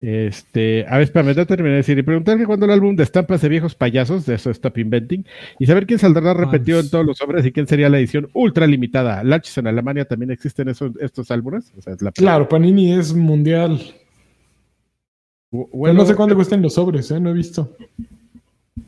Este, 0.00 0.86
a 0.88 0.92
ver, 0.94 1.02
espérame, 1.02 1.34
ya 1.34 1.44
terminé 1.44 1.70
de 1.70 1.76
decir, 1.78 1.98
y 1.98 2.02
preguntar 2.02 2.38
que 2.38 2.46
cuando 2.46 2.66
el 2.66 2.72
álbum 2.72 2.94
de 2.94 3.02
estampas 3.02 3.40
de 3.40 3.48
viejos 3.48 3.74
payasos, 3.74 4.26
de 4.26 4.36
eso 4.36 4.50
Stop 4.50 4.78
Inventing, 4.78 5.26
y 5.58 5.66
saber 5.66 5.86
quién 5.86 5.98
saldrá 5.98 6.34
repetido 6.34 6.78
en 6.78 6.88
todos 6.88 7.04
los 7.04 7.18
sobres 7.18 7.44
y 7.44 7.50
quién 7.50 7.66
sería 7.66 7.88
la 7.88 7.98
edición 7.98 8.28
ultra 8.32 8.66
limitada. 8.66 9.24
Lachis 9.24 9.58
en 9.58 9.66
Alemania 9.66 10.04
también 10.04 10.30
existen 10.30 10.68
esos, 10.68 10.92
estos 11.00 11.30
álbumes. 11.32 11.72
O 11.76 11.82
sea, 11.82 11.94
es 11.94 12.02
la 12.02 12.12
Claro, 12.12 12.48
Panini 12.48 12.92
es 12.92 13.12
mundial. 13.12 13.80
Bueno, 15.50 16.00
no 16.00 16.06
sé 16.06 16.14
cuánto 16.14 16.34
cuestan 16.34 16.62
los 16.62 16.74
sobres, 16.74 17.10
¿eh? 17.10 17.18
No 17.18 17.30
he 17.30 17.34
visto. 17.34 17.76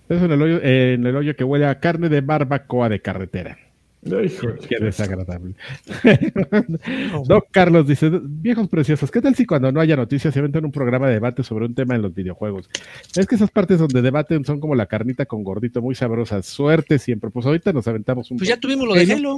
Eso 0.09 0.24
en 0.27 0.32
el 0.32 0.43
hoyo, 0.43 0.61
eh, 0.62 0.95
en 0.95 1.07
el 1.07 1.16
hoyo 1.16 1.35
que 1.35 1.45
huele 1.45 1.66
a 1.66 1.81
carne 1.81 2.09
de 2.09 2.20
barbacoa 2.20 2.89
de 2.89 3.01
carretera. 3.01 3.59
Qué 4.03 4.79
desagradable. 4.81 5.55
Doc 7.27 7.49
Carlos 7.51 7.87
dice, 7.87 8.11
viejos 8.23 8.69
preciosos, 8.69 9.11
¿qué 9.11 9.21
tal 9.21 9.35
si 9.35 9.45
cuando 9.45 9.71
no 9.73 9.81
haya 9.81 9.97
noticias 9.97 10.33
se 10.33 10.41
inventan 10.41 10.65
un 10.65 10.73
programa 10.73 11.07
de 11.09 11.15
debate 11.15 11.43
sobre 11.43 11.67
un 11.67 11.75
tema 11.75 11.95
en 11.97 12.03
los 12.03 12.15
videojuegos? 12.15 12.69
Es 13.17 13.27
que 13.27 13.35
esas 13.35 13.51
partes 13.51 13.79
donde 13.79 14.01
debaten 14.03 14.45
son 14.45 14.59
como 14.61 14.75
la 14.75 14.87
carnita 14.87 15.27
con 15.27 15.45
gordito, 15.45 15.83
muy 15.83 15.95
sabrosas. 15.95 16.47
Suerte 16.47 16.99
siempre. 16.99 17.31
Pues 17.31 17.45
ahorita 17.47 17.73
nos 17.73 17.87
aventamos 17.89 18.31
un 18.31 18.39
Pues 18.39 18.49
ya 18.49 18.59
tuvimos 18.59 18.89
lo 18.89 18.95
de 18.95 19.13
Halo. 19.13 19.37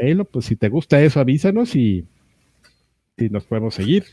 Halo. 0.00 0.24
Pues 0.24 0.46
si 0.46 0.56
te 0.56 0.68
gusta 0.68 1.02
eso, 1.02 1.20
avísanos 1.20 1.76
y, 1.76 2.04
y 3.18 3.28
nos 3.28 3.44
podemos 3.44 3.74
seguir. 3.74 4.04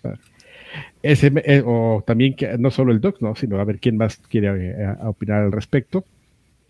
Eh, 1.04 1.64
o 1.66 2.04
también 2.06 2.36
que 2.36 2.58
no 2.58 2.72
solo 2.72 2.92
el 2.92 3.00
Doc, 3.00 3.22
¿no? 3.22 3.36
sino 3.36 3.60
a 3.60 3.64
ver 3.64 3.80
quién 3.80 3.96
más 3.98 4.18
quiere 4.18 4.72
eh, 4.72 4.86
a- 4.86 5.10
opinar 5.10 5.44
al 5.44 5.52
respecto 5.52 6.04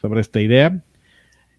sobre 0.01 0.21
esta 0.21 0.41
idea. 0.41 0.81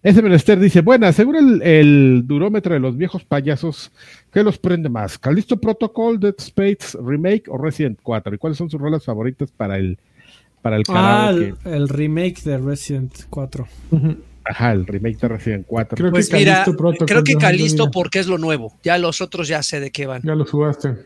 Ese 0.05 0.21
menester 0.21 0.59
dice, 0.59 0.81
bueno, 0.81 1.11
seguro 1.11 1.39
el, 1.39 1.63
el 1.63 2.27
durómetro 2.27 2.75
de 2.75 2.79
los 2.79 2.95
viejos 2.95 3.23
payasos, 3.23 3.91
¿qué 4.31 4.43
los 4.43 4.59
prende 4.59 4.87
más? 4.87 5.17
¿Calisto 5.17 5.57
Protocol, 5.57 6.19
Dead 6.19 6.35
Space 6.37 6.95
Remake 7.03 7.45
o 7.47 7.57
Resident 7.57 7.97
4? 8.03 8.35
¿Y 8.35 8.37
cuáles 8.37 8.55
son 8.55 8.69
sus 8.69 8.79
rolas 8.79 9.03
favoritas 9.03 9.51
para 9.51 9.79
el 9.79 9.97
para 10.61 10.75
el 10.75 10.83
Ah, 10.89 11.31
el, 11.33 11.55
el 11.65 11.89
remake 11.89 12.43
de 12.43 12.59
Resident 12.59 13.13
4. 13.31 13.67
Ujú. 13.89 14.17
Ajá, 14.43 14.73
el 14.73 14.85
remake 14.85 15.17
de 15.17 15.27
Resident 15.27 15.65
4. 15.65 15.97
Creo 15.97 16.11
Pues 16.11 16.29
que 16.29 16.37
mira, 16.37 16.51
Callisto 16.53 16.77
Protocol 16.77 17.07
creo 17.07 17.23
que 17.23 17.35
Calisto 17.37 17.89
porque 17.89 18.19
es 18.19 18.27
lo 18.27 18.37
nuevo. 18.37 18.77
Ya 18.83 18.99
los 18.99 19.21
otros 19.21 19.47
ya 19.47 19.63
sé 19.63 19.79
de 19.79 19.89
qué 19.89 20.05
van. 20.05 20.21
Ya 20.21 20.35
lo 20.35 20.45
jugaste. 20.45 20.97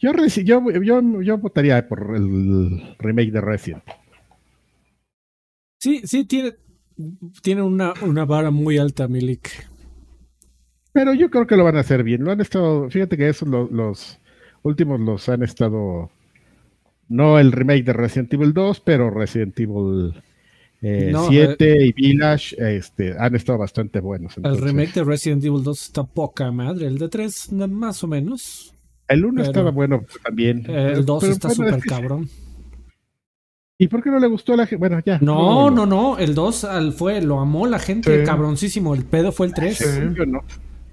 Yo, 0.00 0.12
yo, 0.26 0.82
yo, 0.82 1.22
yo 1.22 1.38
votaría 1.38 1.86
por 1.86 2.12
el 2.16 2.96
remake 2.98 3.30
de 3.30 3.40
Resident. 3.40 3.84
Sí, 5.80 6.02
sí, 6.04 6.24
tiene, 6.24 6.54
tiene 7.42 7.62
una, 7.62 7.94
una 8.02 8.24
vara 8.24 8.50
muy 8.50 8.78
alta, 8.78 9.08
Milik. 9.08 9.50
Pero 10.92 11.14
yo 11.14 11.30
creo 11.30 11.46
que 11.46 11.56
lo 11.56 11.64
van 11.64 11.76
a 11.76 11.80
hacer 11.80 12.02
bien. 12.02 12.24
Lo 12.24 12.32
han 12.32 12.40
estado, 12.40 12.90
fíjate 12.90 13.16
que 13.16 13.28
esos 13.28 13.48
lo- 13.48 13.68
los 13.70 14.18
últimos 14.62 14.98
los 15.00 15.28
han 15.28 15.42
estado, 15.42 16.10
no 17.08 17.38
el 17.38 17.52
remake 17.52 17.84
de 17.84 17.92
Resident 17.92 18.32
Evil 18.34 18.52
2, 18.52 18.80
pero 18.80 19.10
Resident 19.10 19.58
Evil 19.60 20.14
eh, 20.82 21.10
No, 21.12 21.28
7 21.28 21.86
y 21.86 21.92
Village 21.92 22.56
este, 22.76 23.14
han 23.18 23.34
estado 23.34 23.58
bastante 23.58 24.00
buenos. 24.00 24.36
El 24.42 24.58
remake 24.58 24.94
de 24.94 25.04
Resident 25.04 25.44
Evil 25.44 25.62
2 25.62 25.82
está 25.82 26.04
poca 26.04 26.50
madre. 26.52 26.86
El 26.86 26.98
de 26.98 27.08
3, 27.08 27.52
na- 27.52 27.66
más 27.66 28.02
o 28.02 28.06
menos. 28.08 28.74
El 29.08 29.24
1 29.24 29.34
pero- 29.36 29.46
estaba 29.46 29.70
bueno 29.70 30.04
también. 30.24 30.64
El 30.68 31.04
2 31.04 31.20
Pero, 31.20 31.32
está 31.32 31.48
bueno, 31.48 31.54
súper 31.64 31.74
es 31.78 31.82
que- 31.82 31.88
cabrón. 31.88 32.28
¿Y 33.78 33.86
por 33.88 34.02
qué 34.02 34.10
no 34.10 34.18
le 34.18 34.26
gustó 34.26 34.54
a 34.54 34.56
la 34.56 34.66
gente? 34.66 34.76
Bueno, 34.76 35.00
ya. 35.06 35.18
No, 35.20 35.70
no, 35.70 35.86
no. 35.86 36.18
El 36.18 36.34
2 36.34 36.64
al- 36.64 36.92
fue, 36.92 37.22
lo 37.22 37.38
amó 37.38 37.66
la 37.68 37.78
gente 37.78 38.18
Sí. 38.20 38.24
cabroncísimo. 38.26 38.94
El 38.94 39.04
pedo 39.04 39.30
fue 39.30 39.46
el 39.46 39.54
3. 39.54 39.76
Sí. 39.78 39.84
Yo 40.16 40.26
no. 40.26 40.40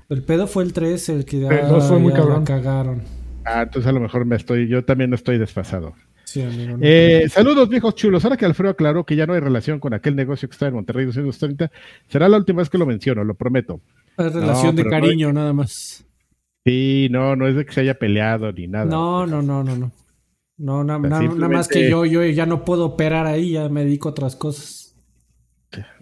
El 0.08 0.22
pedo 0.22 0.46
fue 0.46 0.64
el 0.64 0.72
3, 0.72 1.10
el 1.10 1.26
que 1.26 1.48
El 1.48 1.68
dos 1.68 1.88
fue 1.88 1.98
muy 1.98 2.12
ya 2.12 2.20
la 2.20 2.24
cabrón. 2.26 2.46
cagaron. 2.46 3.02
Ah, 3.44 3.64
entonces 3.64 3.90
a 3.90 3.92
lo 3.92 4.00
mejor 4.00 4.24
me 4.26 4.36
estoy, 4.36 4.68
yo 4.68 4.86
también 4.86 5.10
no 5.10 5.16
estoy 5.16 5.40
desfasado. 5.40 5.94
Sí, 6.26 6.42
amigo. 6.44 6.78
no. 6.78 6.80
Eh, 6.82 7.26
saludos 7.30 7.70
viejos 7.70 7.96
chulos. 7.96 8.24
Ahora 8.24 8.38
que 8.38 8.46
Alfredo 8.46 8.72
aclaró 8.72 9.04
que 9.04 9.16
ya 9.16 9.26
no 9.26 9.34
hay 9.34 9.40
relación 9.40 9.80
con 9.80 9.94
aquel 9.96 10.16
negocio 10.16 10.48
que 10.48 10.54
está 10.54 10.68
en 10.68 10.76
Monterrey 10.76 11.06
230, 11.06 11.72
será 12.08 12.30
la 12.30 12.38
última 12.38 12.60
vez 12.60 12.70
que 12.70 12.78
lo 12.78 12.86
menciono, 12.86 13.24
lo 13.24 13.34
prometo. 13.34 13.80
es 14.18 14.32
relación 14.34 14.76
no, 14.76 14.84
de 14.84 14.90
cariño, 14.90 15.34
nada 15.34 15.54
más. 15.54 16.06
Sí, 16.66 17.08
no, 17.12 17.36
no 17.36 17.48
es 17.48 17.56
de 17.56 17.66
que 17.66 17.74
se 17.74 17.82
haya 17.82 17.96
peleado 17.96 18.52
ni 18.52 18.68
nada. 18.68 18.86
No, 18.86 19.26
no, 19.26 19.42
no, 19.42 19.64
no, 19.64 19.76
no. 19.76 19.92
No, 20.58 20.84
na- 20.84 20.98
na- 21.00 21.20
Simplemente- 21.20 21.40
nada 21.42 21.54
más 21.54 21.68
que 21.68 21.90
yo, 21.90 22.06
yo 22.06 22.24
ya 22.26 22.46
no 22.46 22.64
puedo 22.64 22.86
operar 22.86 23.26
ahí, 23.28 23.52
ya 23.52 23.68
me 23.70 23.84
dedico 23.84 24.08
a 24.10 24.12
otras 24.12 24.36
cosas. 24.36 24.96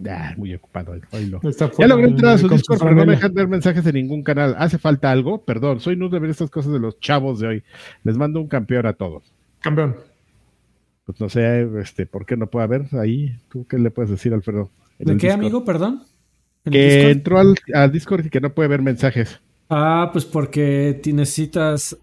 Ah, 0.08 0.34
muy 0.36 0.54
ocupado. 0.54 0.92
oílo. 1.10 1.40
Está 1.42 1.68
Ya 1.76 1.88
logré 1.88 2.06
entrar 2.06 2.34
a 2.34 2.38
su 2.38 2.48
Discord, 2.48 2.78
pero 2.78 2.94
no 2.94 3.04
me 3.06 3.12
dejan 3.16 3.34
ver 3.34 3.48
mensajes 3.48 3.84
en 3.86 3.94
ningún 3.94 4.22
canal. 4.22 4.54
¿Hace 4.56 4.78
falta 4.78 5.10
algo? 5.10 5.44
Perdón, 5.44 5.80
soy 5.80 5.96
nudo 5.96 6.10
de 6.10 6.20
ver 6.20 6.30
estas 6.30 6.48
cosas 6.50 6.72
de 6.72 6.78
los 6.78 7.00
chavos 7.00 7.40
de 7.40 7.48
hoy. 7.48 7.62
Les 8.04 8.16
mando 8.16 8.40
un 8.40 8.46
campeón 8.46 8.86
a 8.86 8.92
todos. 8.92 9.32
Campeón. 9.60 9.96
Pues 11.06 11.20
no 11.20 11.28
sé, 11.28 11.68
este, 11.80 12.06
¿por 12.06 12.24
qué 12.24 12.36
no 12.36 12.46
puede 12.46 12.64
haber 12.64 12.86
ahí? 12.92 13.36
¿Tú 13.48 13.66
qué 13.66 13.78
le 13.78 13.90
puedes 13.90 14.10
decir, 14.12 14.32
Alfredo? 14.32 14.70
¿De 15.00 15.06
qué, 15.06 15.12
Discord. 15.26 15.32
amigo? 15.32 15.64
Perdón. 15.64 16.04
¿En 16.64 16.72
el 16.72 16.78
Que 16.78 16.86
Discord? 16.94 17.10
entró 17.10 17.38
al, 17.40 17.54
al 17.74 17.90
Discord 17.92 18.26
y 18.26 18.30
que 18.30 18.40
no 18.40 18.54
puede 18.54 18.68
ver 18.68 18.80
mensajes. 18.82 19.40
Ah, 19.68 20.10
pues 20.12 20.24
porque 20.24 21.00
necesitas 21.12 21.96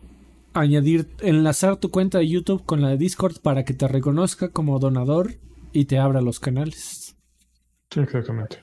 añadir, 0.53 1.07
enlazar 1.21 1.77
tu 1.77 1.91
cuenta 1.91 2.19
de 2.19 2.27
YouTube 2.27 2.65
con 2.65 2.81
la 2.81 2.89
de 2.89 2.97
Discord 2.97 3.37
para 3.41 3.63
que 3.63 3.73
te 3.73 3.87
reconozca 3.87 4.49
como 4.49 4.79
donador 4.79 5.33
y 5.73 5.85
te 5.85 5.97
abra 5.97 6.21
los 6.21 6.39
canales. 6.39 7.15
Sí, 7.89 7.99
exactamente. 7.99 8.59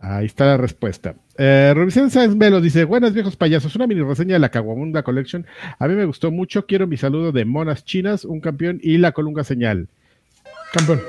Ahí 0.00 0.26
está 0.26 0.46
la 0.46 0.56
respuesta. 0.56 1.14
Eh, 1.36 1.72
Revisión 1.74 2.10
Sáenz 2.10 2.34
Melo 2.34 2.60
dice: 2.60 2.84
Buenas 2.84 3.12
viejos 3.12 3.36
payasos, 3.36 3.76
una 3.76 3.86
mini 3.86 4.02
reseña 4.02 4.34
de 4.34 4.38
la 4.38 4.48
Caguamunda 4.48 5.02
Collection. 5.02 5.46
A 5.78 5.88
mí 5.88 5.94
me 5.94 6.06
gustó 6.06 6.30
mucho. 6.30 6.64
Quiero 6.64 6.86
mi 6.86 6.96
saludo 6.96 7.32
de 7.32 7.44
Monas 7.44 7.84
Chinas, 7.84 8.24
un 8.24 8.40
campeón 8.40 8.80
y 8.82 8.96
la 8.96 9.12
Colunga 9.12 9.44
Señal. 9.44 9.88
Campeón. 10.72 11.00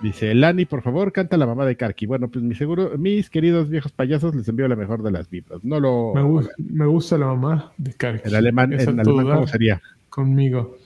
Dice 0.00 0.34
Lani, 0.34 0.64
por 0.66 0.82
favor, 0.82 1.12
canta 1.12 1.36
la 1.36 1.46
mamá 1.46 1.64
de 1.64 1.76
Karki. 1.76 2.04
Bueno, 2.06 2.28
pues 2.28 2.44
mi 2.44 2.54
seguro, 2.54 2.90
mis 2.98 3.30
queridos 3.30 3.68
viejos 3.70 3.92
payasos, 3.92 4.34
les 4.34 4.46
envío 4.48 4.68
la 4.68 4.76
mejor 4.76 5.02
de 5.02 5.10
las 5.10 5.30
vibras. 5.30 5.62
No 5.64 5.80
lo. 5.80 6.12
Me, 6.14 6.22
gu- 6.22 6.48
me 6.58 6.84
gusta 6.86 7.16
la 7.16 7.26
mamá 7.26 7.72
de 7.78 7.92
Karki. 7.94 8.28
En 8.28 8.34
alemán, 8.34 8.72
en 8.72 9.00
alemán 9.00 9.26
¿cómo 9.26 9.46
sería? 9.46 9.80
Conmigo. 10.10 10.76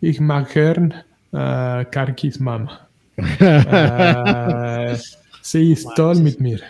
Ich 0.00 0.20
mag 0.20 0.46
gern 0.52 0.92
äh, 1.32 1.86
Karkis 1.90 2.40
Mama. 2.40 2.88
Äh, 3.16 4.96
sie 5.42 5.72
ist 5.72 5.88
toll 5.96 6.20
mit 6.22 6.38
mir. 6.40 6.60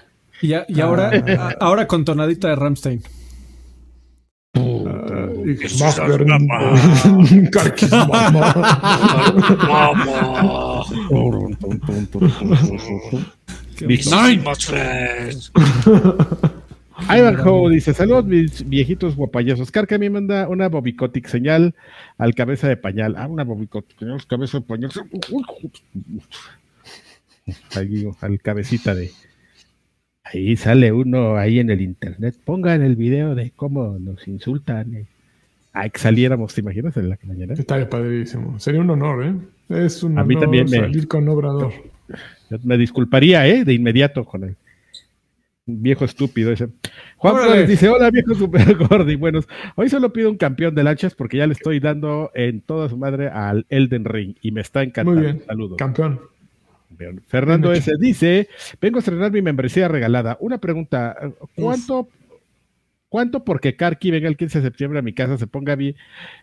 Y, 0.41 0.49
ya- 0.49 0.65
y 0.69 0.81
ahora, 0.81 1.11
a- 1.39 1.57
ahora 1.61 1.87
con 1.87 2.05
tonadita 2.05 2.49
de 2.49 2.57
Ramstein. 2.57 3.03
Ich 5.45 5.81
mag 5.81 5.95
gern 6.07 7.49
Karkis 7.51 7.91
Mama. 7.91 8.55
Listo. 10.07 10.72
Ivanhoe 17.09 17.71
dice: 17.75 17.95
Saludos, 17.95 18.27
mis 18.27 18.69
viejitos 18.69 19.17
guapayasos. 19.17 19.71
Carca 19.71 19.97
a 19.97 19.99
mí 19.99 20.07
me 20.09 20.21
manda 20.21 20.49
una 20.49 20.69
bobicotic 20.69 21.27
señal 21.27 21.75
al 22.19 22.35
cabeza 22.35 22.69
de 22.69 22.77
pañal. 22.77 23.15
Ah, 23.17 23.27
una 23.27 23.45
bobicotic 23.45 23.99
señal, 23.99 24.25
cabeza 24.27 24.59
de 24.59 24.65
pañal. 24.65 24.91
Ahí, 27.75 28.07
al 28.21 28.41
cabecita 28.41 28.95
de. 28.95 29.11
Ahí 30.25 30.57
sale 30.57 30.93
uno 30.93 31.37
ahí 31.37 31.59
en 31.59 31.71
el 31.71 31.81
internet. 31.81 32.37
Pongan 32.45 32.83
el 32.83 32.95
video 32.97 33.35
de 33.35 33.51
cómo 33.51 33.99
nos 33.99 34.29
insultan. 34.29 34.95
eh. 34.95 35.07
Ah, 35.73 35.89
que 35.89 35.99
saliéramos, 35.99 36.55
¿te 36.55 36.61
imaginas? 36.61 36.97
En 36.97 37.09
la 37.09 37.19
mañana. 37.25 37.55
Estaría 37.55 37.89
padrísimo. 37.89 38.59
Sería 38.61 38.81
un 38.81 38.91
honor, 38.91 39.25
¿eh? 39.25 39.35
Es 39.73 40.03
un 40.03 40.19
A 40.19 40.25
mí 40.25 40.37
también 40.39 40.65
me- 40.71 40.79
salir 40.79 41.09
con 41.09 41.29
Obrador. 41.29 41.73
Me 42.63 42.77
disculparía, 42.77 43.47
¿eh? 43.47 43.65
De 43.65 43.73
inmediato 43.73 44.25
con 44.25 44.45
él. 44.45 44.57
Viejo 45.65 46.05
estúpido 46.05 46.51
ese. 46.53 46.69
Juan. 47.17 47.37
Flores 47.37 47.69
dice, 47.69 47.89
hola 47.89 48.11
viejo 48.11 48.35
super 48.35 48.75
gordi. 48.77 49.15
Buenos, 49.15 49.49
hoy 49.77 49.89
solo 49.89 50.13
pido 50.13 50.29
un 50.31 50.37
campeón 50.37 50.75
de 50.75 50.83
lanchas 50.83 51.15
porque 51.15 51.37
ya 51.39 51.47
le 51.47 51.53
estoy 51.53 51.79
dando 51.81 52.31
en 52.35 52.61
toda 52.61 52.89
su 52.89 52.97
madre 52.97 53.29
al 53.29 53.65
Elden 53.69 54.05
Ring 54.05 54.35
y 54.43 54.51
me 54.51 54.61
está 54.61 54.83
encantando. 54.83 55.13
Muy 55.13 55.23
bien. 55.23 55.43
Saludos. 55.47 55.77
Campeón. 55.79 56.21
Fernando 57.27 57.73
S. 57.73 57.91
dice, 57.99 58.49
vengo 58.81 58.99
a 58.99 59.01
estrenar 59.01 59.33
mi 59.33 59.41
membresía 59.43 59.89
regalada. 59.89 60.37
Una 60.41 60.59
pregunta, 60.59 61.17
¿cuánto, 61.55 62.09
cuánto 63.13 63.45
porque 63.45 63.77
Karki 63.77 64.11
venga 64.11 64.27
el 64.27 64.39
15 64.39 64.59
de 64.61 64.65
septiembre 64.65 64.99
a 64.99 65.03
mi 65.03 65.13
casa, 65.13 65.37
se 65.37 65.47
ponga 65.47 65.77
bien, 65.77 65.95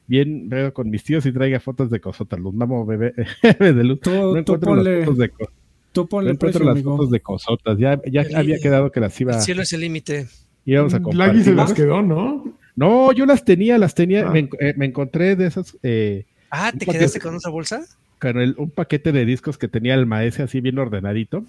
bien 0.05 0.47
veo, 0.49 0.71
con 0.71 0.91
mis 0.91 1.03
tíos 1.03 1.25
y 1.25 1.31
traiga 1.31 1.59
fotos 1.59 1.89
de 1.89 1.99
cosotas? 1.99 2.39
Los 2.39 2.53
mamo, 2.53 2.85
bebé, 2.85 3.13
de 3.59 3.83
luz. 3.83 3.99
Tú, 4.01 4.11
No 4.11 4.31
tú 4.31 4.37
encuentro 4.37 4.59
ponle, 4.75 4.95
las 4.97 5.05
fotos 5.05 5.17
de, 5.17 5.29
co- 5.29 5.51
tú 5.91 6.07
ponle 6.07 6.29
encuentro 6.31 6.47
precio, 6.59 6.65
las 6.65 6.71
amigo. 6.73 6.91
fotos 6.95 7.09
de 7.11 7.19
cosotas. 7.21 7.77
Ya, 7.79 7.99
ya 8.09 8.21
El- 8.21 8.35
había 8.35 8.59
quedado 8.59 8.91
que 8.91 8.99
las 8.99 9.19
iba, 9.19 9.33
El 9.35 9.41
cielo 9.41 9.63
es 9.63 9.73
el 9.73 9.81
límite. 9.81 10.27
íbamos 10.65 10.93
a 10.93 10.99
Lagui 10.99 11.09
compartir. 11.11 11.43
se 11.43 11.53
las 11.55 11.73
quedó, 11.73 12.01
¿no? 12.03 12.53
No, 12.75 13.11
yo 13.13 13.25
las 13.25 13.43
tenía, 13.43 13.77
las 13.79 13.95
tenía, 13.95 14.27
Ah. 14.27 14.31
me, 14.31 14.47
eh, 14.59 14.73
me 14.77 14.85
encontré 14.85 15.35
de 15.35 15.47
esas, 15.47 15.75
eh, 15.83 16.25
Ah, 16.51 16.71
¿te 16.71 16.85
paquete. 16.85 16.99
quedaste 16.99 17.19
con 17.19 17.35
esa 17.35 17.49
bolsa? 17.49 17.81
con 18.21 18.37
el- 18.37 18.55
un 18.57 18.69
paquete 18.69 19.11
de 19.13 19.23
discos 19.25 19.57
que 19.57 19.67
tenía 19.69 19.95
el 19.95 20.05
maese 20.05 20.43
así 20.43 20.59
bien 20.61 20.77
ordenadito. 20.77 21.45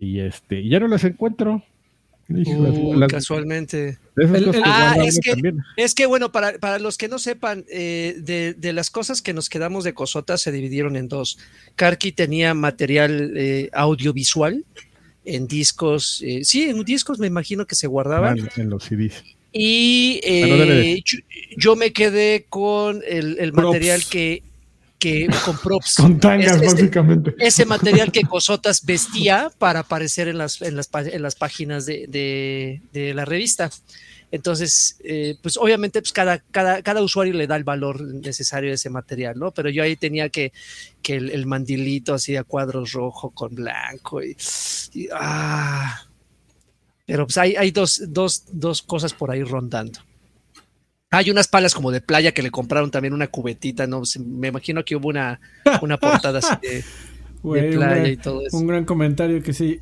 Y 0.00 0.20
este, 0.20 0.60
y 0.60 0.70
ya 0.70 0.80
no 0.80 0.88
las 0.88 1.04
encuentro. 1.04 1.62
Uh, 2.28 2.94
las- 2.98 3.08
casualmente. 3.12 3.98
El- 4.16 4.34
el- 4.34 4.62
Ah, 4.64 4.96
es 5.04 5.20
que- 5.20 5.30
también. 5.30 5.58
Es 5.76 5.94
que 5.94 6.06
bueno, 6.06 6.32
para, 6.32 6.58
para 6.58 6.78
los 6.78 6.98
que 6.98 7.06
no 7.08 7.18
sepan, 7.18 7.64
eh, 7.70 8.16
de, 8.18 8.54
de 8.54 8.72
las 8.72 8.90
cosas 8.90 9.22
que 9.22 9.32
nos 9.32 9.48
quedamos 9.48 9.84
de 9.84 9.94
Cosota 9.94 10.36
se 10.36 10.50
dividieron 10.50 10.96
en 10.96 11.08
dos. 11.08 11.38
Karki 11.76 12.10
tenía 12.12 12.52
material 12.54 13.32
eh, 13.36 13.70
audiovisual 13.72 14.64
en 15.24 15.46
discos, 15.46 16.22
eh, 16.24 16.40
sí, 16.44 16.64
en 16.64 16.82
discos 16.84 17.18
me 17.18 17.26
imagino 17.28 17.66
que 17.66 17.74
se 17.76 17.86
guardaban. 17.86 18.38
Ah, 18.40 18.48
en 18.56 18.70
los 18.70 18.84
CDs. 18.84 19.22
Y 19.52 20.20
Ah, 20.24 20.26
eh, 20.28 21.02
yo, 21.04 21.18
yo 21.56 21.76
me 21.76 21.92
quedé 21.92 22.44
con 22.48 23.02
el, 23.06 23.38
el 23.38 23.52
material 23.52 24.02
que, 24.04 24.42
que 25.26 25.28
con 25.44 25.56
props. 25.58 25.94
Con 25.96 26.18
tangas, 26.18 26.60
Es- 26.60 26.72
básicamente. 26.72 27.34
ese 27.38 27.64
material 27.64 28.10
que 28.12 28.22
Cosotas 28.22 28.84
vestía 28.84 29.50
para 29.58 29.80
aparecer 29.80 30.28
en 30.28 30.38
las, 30.38 30.60
en 30.62 30.76
las, 30.76 30.88
en 30.94 31.22
las 31.22 31.34
páginas 31.34 31.86
de, 31.86 32.06
de- 32.08 32.82
de 32.92 33.14
la 33.14 33.24
revista. 33.24 33.70
Entonces, 34.32 34.98
eh, 35.04 35.36
pues 35.40 35.56
obviamente 35.56 36.00
pues 36.02 36.12
cada, 36.12 36.38
cada, 36.50 36.82
cada 36.82 37.00
usuario 37.00 37.32
le 37.34 37.46
da 37.46 37.54
el 37.56 37.62
valor 37.62 38.02
necesario 38.02 38.72
a 38.72 38.74
ese 38.74 38.90
material, 38.90 39.38
¿no? 39.38 39.52
Pero 39.52 39.70
yo 39.70 39.84
ahí 39.84 39.94
tenía 39.94 40.28
que, 40.30 40.52
que 41.00 41.14
el, 41.14 41.30
el 41.30 41.46
mandilito 41.46 42.12
así 42.12 42.34
a 42.36 42.42
cuadros 42.42 42.90
rojo 42.92 43.30
con 43.30 43.54
blanco 43.54 44.22
y, 44.22 44.36
y- 44.94 45.08
ah. 45.12 46.02
Pero 47.06 47.24
pues 47.26 47.38
hay, 47.38 47.54
hay 47.54 47.70
dos, 47.70 48.02
dos, 48.08 48.42
dos 48.50 48.82
cosas 48.82 49.12
por 49.14 49.30
ahí 49.30 49.44
rondando. 49.44 50.00
Hay 51.10 51.30
unas 51.30 51.46
palas 51.48 51.72
como 51.74 51.90
de 51.92 52.00
playa 52.00 52.32
que 52.32 52.42
le 52.42 52.50
compraron 52.50 52.90
también 52.90 53.14
una 53.14 53.28
cubetita, 53.28 53.86
¿no? 53.86 54.04
Se- 54.04 54.18
Me 54.20 54.48
imagino 54.48 54.84
que 54.84 54.96
hubo 54.96 55.08
una, 55.08 55.40
una 55.82 55.96
portada 55.98 56.40
así 56.40 56.54
de, 56.62 56.84
playa 57.42 57.70
gran, 57.78 58.06
y 58.06 58.16
todo 58.16 58.44
eso. 58.46 58.56
un 58.56 58.66
gran 58.66 58.84
comentario 58.84 59.42
que 59.42 59.52
sí. 59.52 59.80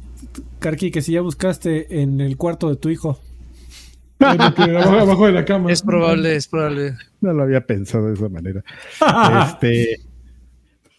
Karki, 0.59 0.91
que 0.91 1.01
si 1.03 1.13
ya 1.13 1.23
buscaste 1.23 2.01
en 2.03 2.21
el 2.21 2.37
cuarto 2.37 2.69
de 2.69 2.77
tu 2.77 2.91
hijo. 2.91 3.19
Abajo, 4.21 4.99
abajo 5.01 5.27
de 5.27 5.33
la 5.33 5.45
cama. 5.45 5.73
Es 5.73 5.83
probable, 5.83 6.37
es 6.37 6.47
probable. 6.47 6.95
No 7.21 7.33
lo 7.33 7.43
había 7.43 7.67
pensado 7.67 8.07
de 8.09 8.15
esa 8.15 8.29
manera. 8.29 8.63
este, 9.49 9.99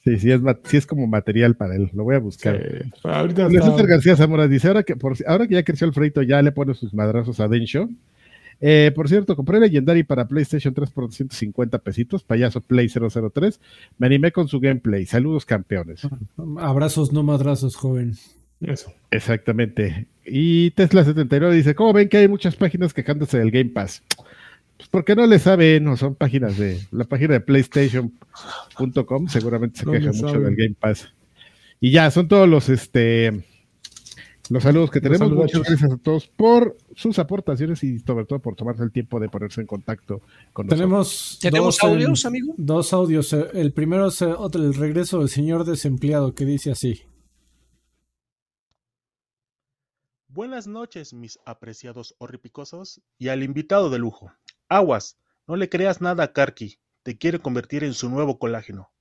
sí, 0.04 0.20
sí 0.20 0.32
es, 0.32 0.42
sí 0.66 0.78
es 0.78 0.86
como 0.86 1.08
material 1.08 1.56
para 1.56 1.76
él. 1.76 1.90
Lo 1.94 2.04
voy 2.04 2.16
a 2.16 2.20
Sí, 2.20 2.24
buscar. 2.24 2.56
ahorita 3.04 3.48
está- 3.48 3.66
César 3.72 3.88
García 3.88 4.16
Zamora 4.18 4.48
dice, 4.48 4.68
ahora 4.68 4.84
que, 4.84 4.96
por, 4.96 5.16
ahora 5.28 5.48
que 5.48 5.54
ya 5.56 5.64
creció 5.64 5.88
el 5.88 5.94
freito, 5.94 6.22
ya 6.24 6.42
le 6.42 6.52
pone 6.52 6.74
sus 6.74 6.94
madrazos 6.94 7.40
a 7.40 7.48
Densho. 7.48 7.90
Eh, 8.62 8.92
por 8.96 9.10
cierto, 9.10 9.36
compré 9.36 9.60
Legendary 9.60 10.04
para 10.04 10.28
PlayStation 10.28 10.74
3 10.74 10.90
por 10.92 11.12
150 11.12 11.80
pesitos, 11.80 12.24
payaso 12.24 12.62
Play 12.62 12.88
003. 12.90 13.60
Me 13.98 14.08
animé 14.08 14.32
con 14.32 14.48
su 14.48 14.60
gameplay. 14.60 15.06
Saludos, 15.06 15.46
campeones. 15.46 16.08
Abrazos, 16.58 17.12
no 17.12 17.24
madrazos, 17.24 17.76
joven. 17.76 18.16
Eso. 18.62 18.92
Exactamente. 19.12 20.08
Y 20.26 20.72
Tesla 20.72 21.04
79 21.04 21.56
dice, 21.56 21.76
¿cómo 21.76 21.94
ven 21.94 22.10
que 22.10 22.18
hay 22.18 22.28
muchas 22.28 22.56
páginas 22.56 22.94
quejándose 22.94 23.38
del 23.38 23.52
Game 23.52 23.72
Pass? 23.72 24.02
Pues 24.78 24.90
porque 24.90 25.16
no 25.16 25.26
le 25.28 25.40
saben, 25.40 25.88
o 25.88 25.96
son 25.98 26.16
páginas 26.16 26.58
de 26.58 26.80
la 26.92 27.04
página 27.06 27.34
de 27.34 27.40
PlayStation.com, 27.42 29.28
seguramente 29.28 29.80
se 29.80 29.86
No 29.86 29.92
queja 29.92 30.08
mucho 30.08 30.30
saben. 30.30 30.44
del 30.44 30.56
Game 30.56 30.76
Pass. 30.80 31.14
Y 31.80 31.92
ya, 31.92 32.10
son 32.12 32.28
todos 32.28 32.48
los 32.48 32.70
este 32.70 33.44
los 34.50 34.64
saludos 34.64 34.92
que 34.92 35.02
tenemos. 35.02 35.32
Muchas 35.32 35.64
gracias 35.64 35.92
a 35.92 35.98
todos 35.98 36.28
por 36.28 36.78
sus 36.96 37.18
aportaciones 37.20 37.84
y 37.84 38.00
sobre 38.00 38.26
todo 38.26 38.40
por 38.40 38.56
tomarse 38.56 38.84
el 38.84 38.92
tiempo 38.92 39.20
de 39.20 39.30
ponerse 39.30 39.62
en 39.62 39.68
contacto 39.68 40.22
con 40.54 40.68
nosotros. 40.68 40.80
Tenemos, 40.80 41.40
¿Tenemos 41.42 41.84
audios, 41.84 42.26
amigo? 42.26 42.54
Dos 42.58 42.94
audios. 42.94 43.34
El 43.34 43.74
primero 43.74 44.08
es 44.08 44.22
eh, 44.22 44.26
otro, 44.26 44.64
el 44.64 44.74
regreso 44.74 45.20
del 45.20 45.30
señor 45.30 45.66
desempleado 45.66 46.36
que 46.36 46.46
dice 46.46 46.72
así. 46.72 47.04
Buenas 50.28 50.68
noches, 50.68 51.14
mis 51.14 51.40
apreciados 51.46 52.16
horripicosos, 52.18 53.02
y 53.18 53.30
al 53.30 53.42
invitado 53.42 53.90
de 53.90 54.00
lujo. 54.00 54.32
Aguas, 54.68 55.18
no 55.48 55.56
le 55.56 55.70
creas 55.70 56.02
nada 56.02 56.26
a 56.26 56.34
Karki, 56.34 56.80
te 57.04 57.18
quiere 57.18 57.40
convertir 57.40 57.84
en 57.84 57.94
su 57.94 58.10
nuevo 58.10 58.38
colágeno. 58.38 58.92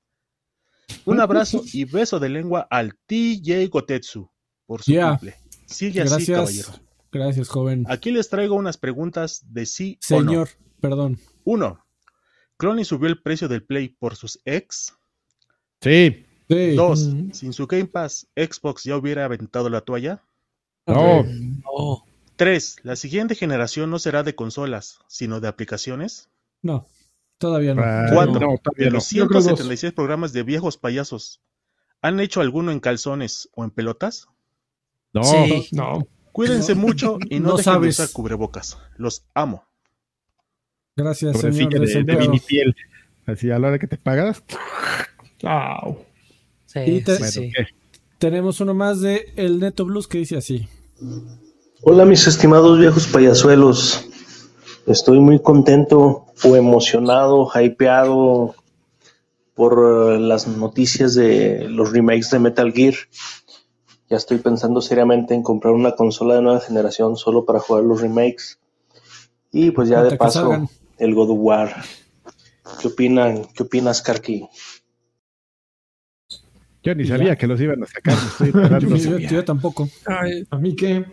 Un 1.05 1.21
abrazo 1.21 1.62
y 1.73 1.85
beso 1.85 2.21
de 2.21 2.29
lengua 2.29 2.66
al 2.71 2.97
TJ 3.07 3.69
Gotetsu 3.69 4.31
por 4.66 4.82
su 4.82 4.93
Yeah. 4.93 5.11
cumple. 5.11 5.36
Sigue 5.66 6.03
así, 6.03 6.27
caballero. 6.32 6.43
Gracias. 6.69 6.81
Gracias, 7.12 7.49
joven. 7.49 7.85
Aquí 7.89 8.11
les 8.11 8.28
traigo 8.28 8.55
unas 8.57 8.77
preguntas 8.77 9.43
de 9.53 9.66
sí 9.66 9.99
o 10.11 10.20
no. 10.23 10.31
Señor, 10.31 10.49
perdón. 10.81 11.19
Uno, 11.45 11.85
¿Clony 12.57 12.85
subió 12.85 13.09
el 13.09 13.23
precio 13.23 13.49
del 13.49 13.65
Play 13.65 13.89
por 13.89 14.16
sus 14.16 14.41
ex? 14.45 14.95
Sí, 15.81 16.27
Sí. 16.49 16.74
Dos, 16.74 17.07
Mm. 17.07 17.31
sin 17.32 17.53
su 17.55 17.66
Game 17.66 17.86
Pass, 17.86 18.27
Xbox 18.36 18.85
ya 18.85 18.97
hubiera 18.97 19.24
aventado 19.24 19.69
la 19.70 19.81
toalla. 19.81 20.23
no. 20.86 21.23
No. 21.24 22.05
Tres, 22.36 22.77
la 22.82 22.97
siguiente 22.97 23.35
generación 23.36 23.91
no 23.91 23.99
será 24.01 24.23
de 24.24 24.35
consolas, 24.35 24.99
sino 25.09 25.41
de 25.41 25.47
aplicaciones. 25.49 26.28
No, 26.62 26.86
todavía 27.39 27.74
no. 27.74 27.82
Ah, 27.85 28.07
Cuatro. 28.12 28.41
no, 28.41 28.51
De 28.51 28.59
todavía 28.59 28.86
no. 28.89 28.95
los 28.95 29.09
Yo 29.11 29.27
creo 29.28 29.39
dos. 29.41 29.45
176 29.45 29.93
programas 29.93 30.32
de 30.32 30.43
viejos 30.43 30.77
payasos, 30.77 31.41
¿han 32.03 32.19
hecho 32.20 32.41
alguno 32.41 32.73
en 32.73 32.81
calzones 32.81 33.49
o 33.55 33.62
en 33.65 33.70
pelotas? 33.70 34.27
No, 35.15 35.23
Sí. 35.24 35.69
No. 35.73 36.07
Cuídense 36.32 36.74
No. 36.74 36.81
mucho 36.82 37.19
y 37.31 37.39
no, 37.41 37.51
No 37.51 37.57
dejen 37.57 37.65
sabes. 37.73 37.97
de 37.97 38.03
usar 38.03 38.12
cubrebocas. 38.12 38.77
Los 38.99 39.24
amo. 39.35 39.65
Gracias, 40.97 41.36
sobre 41.41 41.53
señor 41.53 41.73
de, 41.73 41.78
de 41.81 41.86
desempleado. 41.86 42.20
mini 42.23 42.41
piel. 42.41 42.74
Así 43.27 43.51
a 43.51 43.59
la 43.59 43.69
hora 43.69 43.78
que 43.78 43.86
te 43.86 43.97
pagas. 43.97 44.43
Au. 45.45 45.99
Sí, 46.66 46.81
Y 46.81 47.01
te- 47.03 47.12
sí, 47.16 47.19
Bueno, 47.19 47.32
sí. 47.32 47.53
¿qué? 47.57 47.66
Tenemos 48.19 48.61
uno 48.61 48.74
más 48.74 49.01
de 49.01 49.32
El 49.36 49.61
Neto 49.61 49.85
Blues 49.85 50.07
que 50.09 50.19
dice 50.19 50.36
así. 50.36 50.69
Hola 51.82 52.05
mis 52.05 52.27
estimados 52.27 52.78
viejos 52.78 53.07
payasuelos, 53.09 54.09
estoy 54.86 55.20
muy 55.20 55.41
contento 55.43 56.27
o 56.43 56.57
emocionado, 56.57 57.51
hypeado 57.55 58.55
por 59.55 60.15
eh, 60.15 60.19
las 60.19 60.47
noticias 60.49 61.15
de 61.15 61.69
los 61.69 61.93
remakes 61.93 62.31
de 62.31 62.39
Metal 62.39 62.73
Gear. 62.73 62.95
Ya 64.11 64.17
estoy 64.17 64.39
pensando 64.39 64.81
seriamente 64.81 65.35
en 65.35 65.43
comprar 65.43 65.73
una 65.75 65.93
consola 65.93 66.37
de 66.37 66.43
nueva 66.43 66.61
generación 66.61 67.17
solo 67.17 67.45
para 67.45 67.59
jugar 67.61 67.85
los 67.85 68.01
remakes. 68.03 68.59
Y 69.51 69.71
pues 69.71 69.89
ya 69.89 69.99
Hasta 70.01 70.11
de 70.11 70.17
paso 70.17 70.41
salgan. 70.43 70.69
el 70.99 71.15
God 71.15 71.31
of 71.31 71.39
War. 71.41 71.75
¿Qué 72.81 72.89
opinan? 72.89 73.47
¿Qué 73.55 73.63
opinas, 73.63 74.03
Karki? 74.03 74.47
Yo 76.83 76.95
ni 76.95 77.07
sabía 77.07 77.29
ya. 77.29 77.37
que 77.37 77.47
los 77.47 77.61
iban 77.61 77.83
a 77.83 77.87
sacar. 77.87 78.15
estoy 78.15 78.49
enterando. 78.49 78.97
Yo, 78.97 79.19
yo 79.19 79.45
tampoco. 79.45 79.89
Ay, 80.07 80.47
¿A 80.51 80.59
mí 80.59 80.77
qué? 80.77 81.05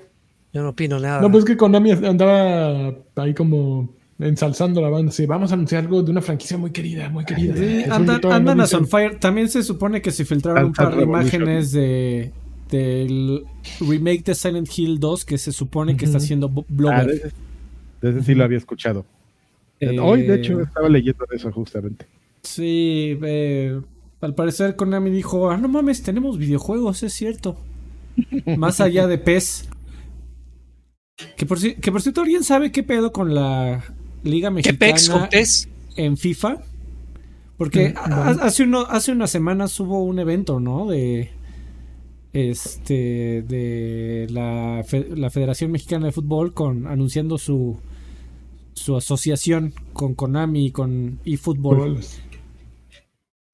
yo 0.54 0.64
no 0.64 0.70
opino 0.70 1.00
nada. 1.00 1.22
No, 1.22 1.32
pues 1.32 1.46
que 1.46 1.56
Konami 1.56 1.92
andaba 1.92 2.94
ahí 3.16 3.34
como 3.34 3.96
ensalzando 4.20 4.82
la 4.82 4.90
banda. 4.90 5.12
Sí, 5.12 5.26
vamos 5.26 5.52
a 5.52 5.54
anunciar 5.54 5.84
algo 5.84 6.04
de 6.04 6.12
una 6.12 6.22
franquicia 6.22 6.58
muy 6.58 6.72
querida, 6.72 7.10
muy 7.10 7.24
querida. 7.24 7.56
Sí, 7.56 7.84
andan, 7.90 8.58
no 8.58 8.64
a 8.64 8.68
Sunfire. 8.68 9.16
También 9.16 9.48
se 9.48 9.64
supone 9.64 10.02
que 10.02 10.12
se 10.12 10.26
filtraron 10.26 10.66
un 10.66 10.74
par 10.74 10.94
de 10.96 11.04
imágenes 11.04 11.72
de 11.72 12.34
del 12.72 13.43
remake 13.80 14.23
de 14.23 14.34
Silent 14.35 14.68
Hill 14.76 14.99
2 14.99 15.26
que 15.26 15.38
se 15.38 15.52
supone 15.52 15.95
que 15.98 16.06
está 16.06 16.18
haciendo 16.18 16.52
Ah, 16.57 16.64
Blogger. 16.69 17.06
de 17.07 17.14
ese, 17.15 17.31
de 18.02 18.10
ese 18.10 18.23
sí 18.23 18.34
lo 18.35 18.43
había 18.43 18.57
escuchado. 18.57 19.06
Eh, 19.80 19.99
Hoy, 19.99 20.23
de 20.23 20.35
hecho, 20.35 20.60
estaba 20.61 20.89
leyendo 20.89 21.26
de 21.30 21.38
eso 21.38 21.52
justamente. 21.52 22.06
Sí, 22.43 23.18
eh, 23.23 23.80
al 24.22 24.34
parecer 24.35 24.76
Konami 24.76 25.10
dijo, 25.11 25.49
ah, 25.52 25.57
no 25.57 25.68
mames, 25.68 26.02
tenemos 26.03 26.38
videojuegos, 26.38 27.03
es 27.03 27.14
cierto. 27.14 27.57
Más 28.57 28.81
allá 28.81 29.07
de 29.07 29.18
PES. 29.18 29.69
Que 31.38 31.45
por, 31.45 31.60
que 31.60 31.91
por 31.91 32.02
cierto, 32.02 32.22
¿alguien 32.22 32.43
sabe 32.43 32.72
qué 32.72 32.81
pedo 32.84 33.11
con 33.11 33.34
la 33.35 33.84
Liga 34.23 34.49
¿Qué 34.49 34.53
Mexicana 34.56 34.80
pex 34.80 35.10
con 35.10 35.30
pez? 35.30 35.68
en 35.95 36.18
FIFA? 36.18 36.57
Porque 37.57 37.89
Mm, 37.89 37.98
a- 37.98 38.30
hace, 38.30 38.64
uno, 38.64 38.81
hace 38.81 39.11
unas 39.11 39.30
semanas 39.30 39.80
hubo 39.80 40.03
un 40.03 40.18
evento, 40.19 40.60
¿no? 40.60 40.88
De, 40.88 41.30
este 42.34 43.41
de 43.41 44.28
la, 44.30 44.84
fe- 44.86 45.16
la 45.16 45.30
Federación 45.30 45.72
Mexicana 45.72 46.06
de 46.08 46.12
Fútbol 46.12 46.53
con 46.53 46.88
anunciando 46.88 47.38
su 47.38 47.80
su 48.74 48.95
asociación 48.95 49.74
con 49.94 50.16
Konami 50.16 50.68
y 50.68 50.72
con 50.72 51.20
eFootball. 51.26 51.99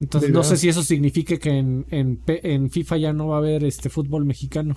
Entonces 0.00 0.30
no 0.30 0.44
sé 0.44 0.56
si 0.56 0.68
eso 0.68 0.82
signifique 0.82 1.38
que 1.38 1.50
en, 1.50 1.84
en, 1.90 2.70
FIFA 2.70 2.96
ya 2.98 3.12
no 3.12 3.26
va 3.28 3.36
a 3.36 3.38
haber 3.38 3.64
este 3.64 3.90
fútbol 3.90 4.24
mexicano. 4.24 4.76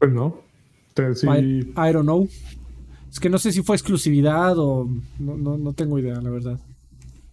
Pues 0.00 0.10
no. 0.12 0.40
Entonces, 0.88 1.22
I, 1.24 1.62
sí. 1.62 1.68
I 1.76 1.92
don't 1.92 2.02
know. 2.02 2.28
Es 3.08 3.20
que 3.20 3.30
no 3.30 3.38
sé 3.38 3.52
si 3.52 3.62
fue 3.62 3.76
exclusividad 3.76 4.58
o 4.58 4.88
no, 5.20 5.36
no, 5.36 5.56
no 5.56 5.72
tengo 5.74 5.98
idea, 5.98 6.20
la 6.20 6.30
verdad. 6.30 6.58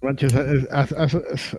Manches, 0.03 0.33
as- 0.35 0.67
as- 0.71 0.93
as- 1.15 1.57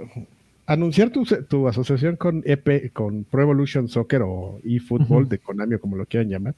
anunciar 0.68 1.10
tu, 1.10 1.24
tu 1.24 1.66
asociación 1.66 2.16
con 2.16 2.42
EP, 2.44 2.92
con 2.92 3.24
Pro 3.24 3.42
Evolution 3.42 3.88
Soccer 3.88 4.22
o 4.22 4.60
eFootball 4.64 5.28
de 5.28 5.38
Konami 5.38 5.74
o 5.74 5.80
como 5.80 5.96
lo 5.96 6.06
quieran 6.06 6.28
llamar. 6.28 6.54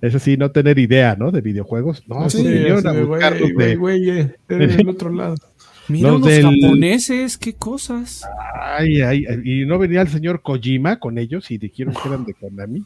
Es 0.00 0.14
así, 0.14 0.36
no 0.36 0.50
tener 0.50 0.78
idea, 0.78 1.16
¿no? 1.18 1.30
De 1.30 1.40
videojuegos. 1.40 2.04
No, 2.08 2.28
Sí, 2.30 2.42
vinieron 2.42 2.86
a 2.86 2.92
de, 2.92 3.04
buscar 3.04 3.38
de- 3.38 3.76
güey, 3.76 4.08
eh, 4.10 4.34
del 4.48 4.88
otro 4.88 5.10
lado. 5.12 5.34
Mira 5.88 6.08
Los 6.10 6.18
unos 6.22 6.28
del- 6.30 6.42
japoneses, 6.44 7.36
qué 7.36 7.54
cosas. 7.54 8.22
Ay, 8.78 9.00
ay, 9.00 9.24
ay, 9.28 9.40
y 9.44 9.66
no 9.66 9.78
venía 9.78 10.02
el 10.02 10.08
señor 10.08 10.40
Kojima 10.42 10.98
con 11.00 11.18
ellos 11.18 11.50
y 11.50 11.58
dijeron 11.58 11.94
que 11.94 12.08
eran 12.08 12.24
de 12.24 12.34
Konami. 12.34 12.84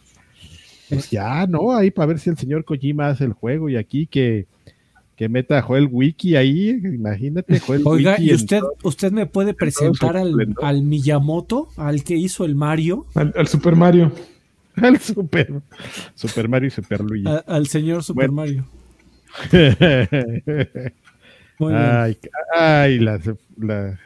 Pues 0.89 1.11
ya, 1.11 1.47
¿no? 1.47 1.75
Ahí 1.77 1.91
para 1.91 2.07
ver 2.07 2.19
si 2.19 2.31
el 2.31 2.37
señor 2.37 2.65
Kojima 2.65 3.09
hace 3.09 3.25
el 3.25 3.33
juego 3.33 3.69
y 3.69 3.77
aquí 3.77 4.07
que, 4.07 4.47
que 5.17 5.29
meta 5.29 5.59
a 5.59 5.63
Joel 5.63 5.89
Wiki 5.91 6.35
ahí, 6.37 6.71
imagínate, 6.71 7.61
Joel 7.61 7.83
Oiga, 7.85 8.13
Wiki 8.19 8.31
¿y 8.31 8.35
usted, 8.35 8.61
usted 8.83 9.13
me 9.13 9.27
puede 9.27 9.55
presentar 9.55 10.17
al, 10.17 10.55
al 10.63 10.83
Miyamoto, 10.83 11.69
al 11.77 12.03
que 12.03 12.17
hizo 12.17 12.45
el 12.45 12.55
Mario, 12.57 13.07
Al, 13.15 13.33
al 13.37 13.47
Super 13.49 13.77
Mario. 13.77 14.13
al 14.77 14.99
Super, 14.99 15.53
Super 16.15 16.49
Mario 16.49 16.67
y 16.69 16.71
Super 16.71 17.01
Luigi. 17.01 17.29
a- 17.29 17.45
al 17.47 17.67
señor 17.69 18.03
Super 18.03 18.29
Bueno. 18.31 18.65
Mario? 18.65 18.67
Muy 21.59 21.73
bien. 21.73 21.85
ay, 21.85 22.19
ay, 22.57 22.99
la, 22.99 23.21
la 23.59 24.01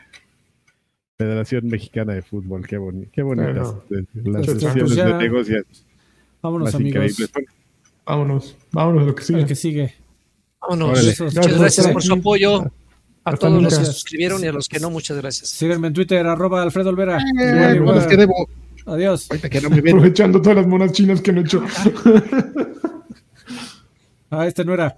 Federación 1.17 1.67
Mexicana 1.69 2.13
de 2.15 2.23
Fútbol, 2.23 2.67
qué, 2.67 2.77
boni 2.77 3.07
qué 3.07 3.23
bonitas 3.23 3.75
Bueno. 3.89 4.07
las 4.25 4.47
Pues, 4.47 4.61
sesiones 4.61 4.83
pues 4.95 4.97
de 4.97 5.15
negociación 5.15 5.65
Vámonos, 6.43 6.67
más 6.67 6.75
amigos. 6.75 7.11
increíbles. 7.19 7.49
Vámonos. 8.07 8.57
Vámonos 8.73 9.03
a 9.03 9.07
lo 9.07 9.15
que 9.15 9.23
sigue. 9.25 9.41
El 9.41 9.47
que 9.47 9.55
sigue. 9.55 9.95
Vámonos. 10.61 10.91
Órale. 10.91 11.07
Besos. 11.09 11.35
Muchas 11.35 11.59
Gracias, 11.59 11.89
por 11.89 12.03
su 12.03 12.13
apoyo. 12.13 12.63
A 13.25 13.33
Hasta 13.33 13.49
todos 13.49 13.63
los 13.63 13.79
que 13.79 13.85
se 13.85 13.93
suscribieron 13.93 14.43
y 14.43 14.47
a 14.47 14.53
los 14.53 14.69
que 14.69 14.81
no, 14.81 14.91
muchas 14.91 15.17
gracias. 15.19 15.51
Síganme 15.51 15.89
en 15.89 15.93
Twitter, 15.95 16.27
arroba 16.27 16.63
Alfredo 16.63 16.89
Olvera. 16.91 17.19
Eh, 17.19 17.23
Igual, 17.35 17.77
igual. 17.77 17.81
bueno, 17.85 18.01
es 18.01 18.07
que 18.07 18.17
debo, 18.17 18.49
Adiós. 18.87 19.29
Aprovechando 19.31 20.41
todas 20.41 20.57
las 20.57 20.67
monas 20.67 20.93
chinas 20.93 21.21
que 21.21 21.31
han 21.31 21.39
hecho. 21.39 21.63
Ah, 24.31 24.47
este 24.47 24.65
no 24.65 24.75
era. 24.75 24.95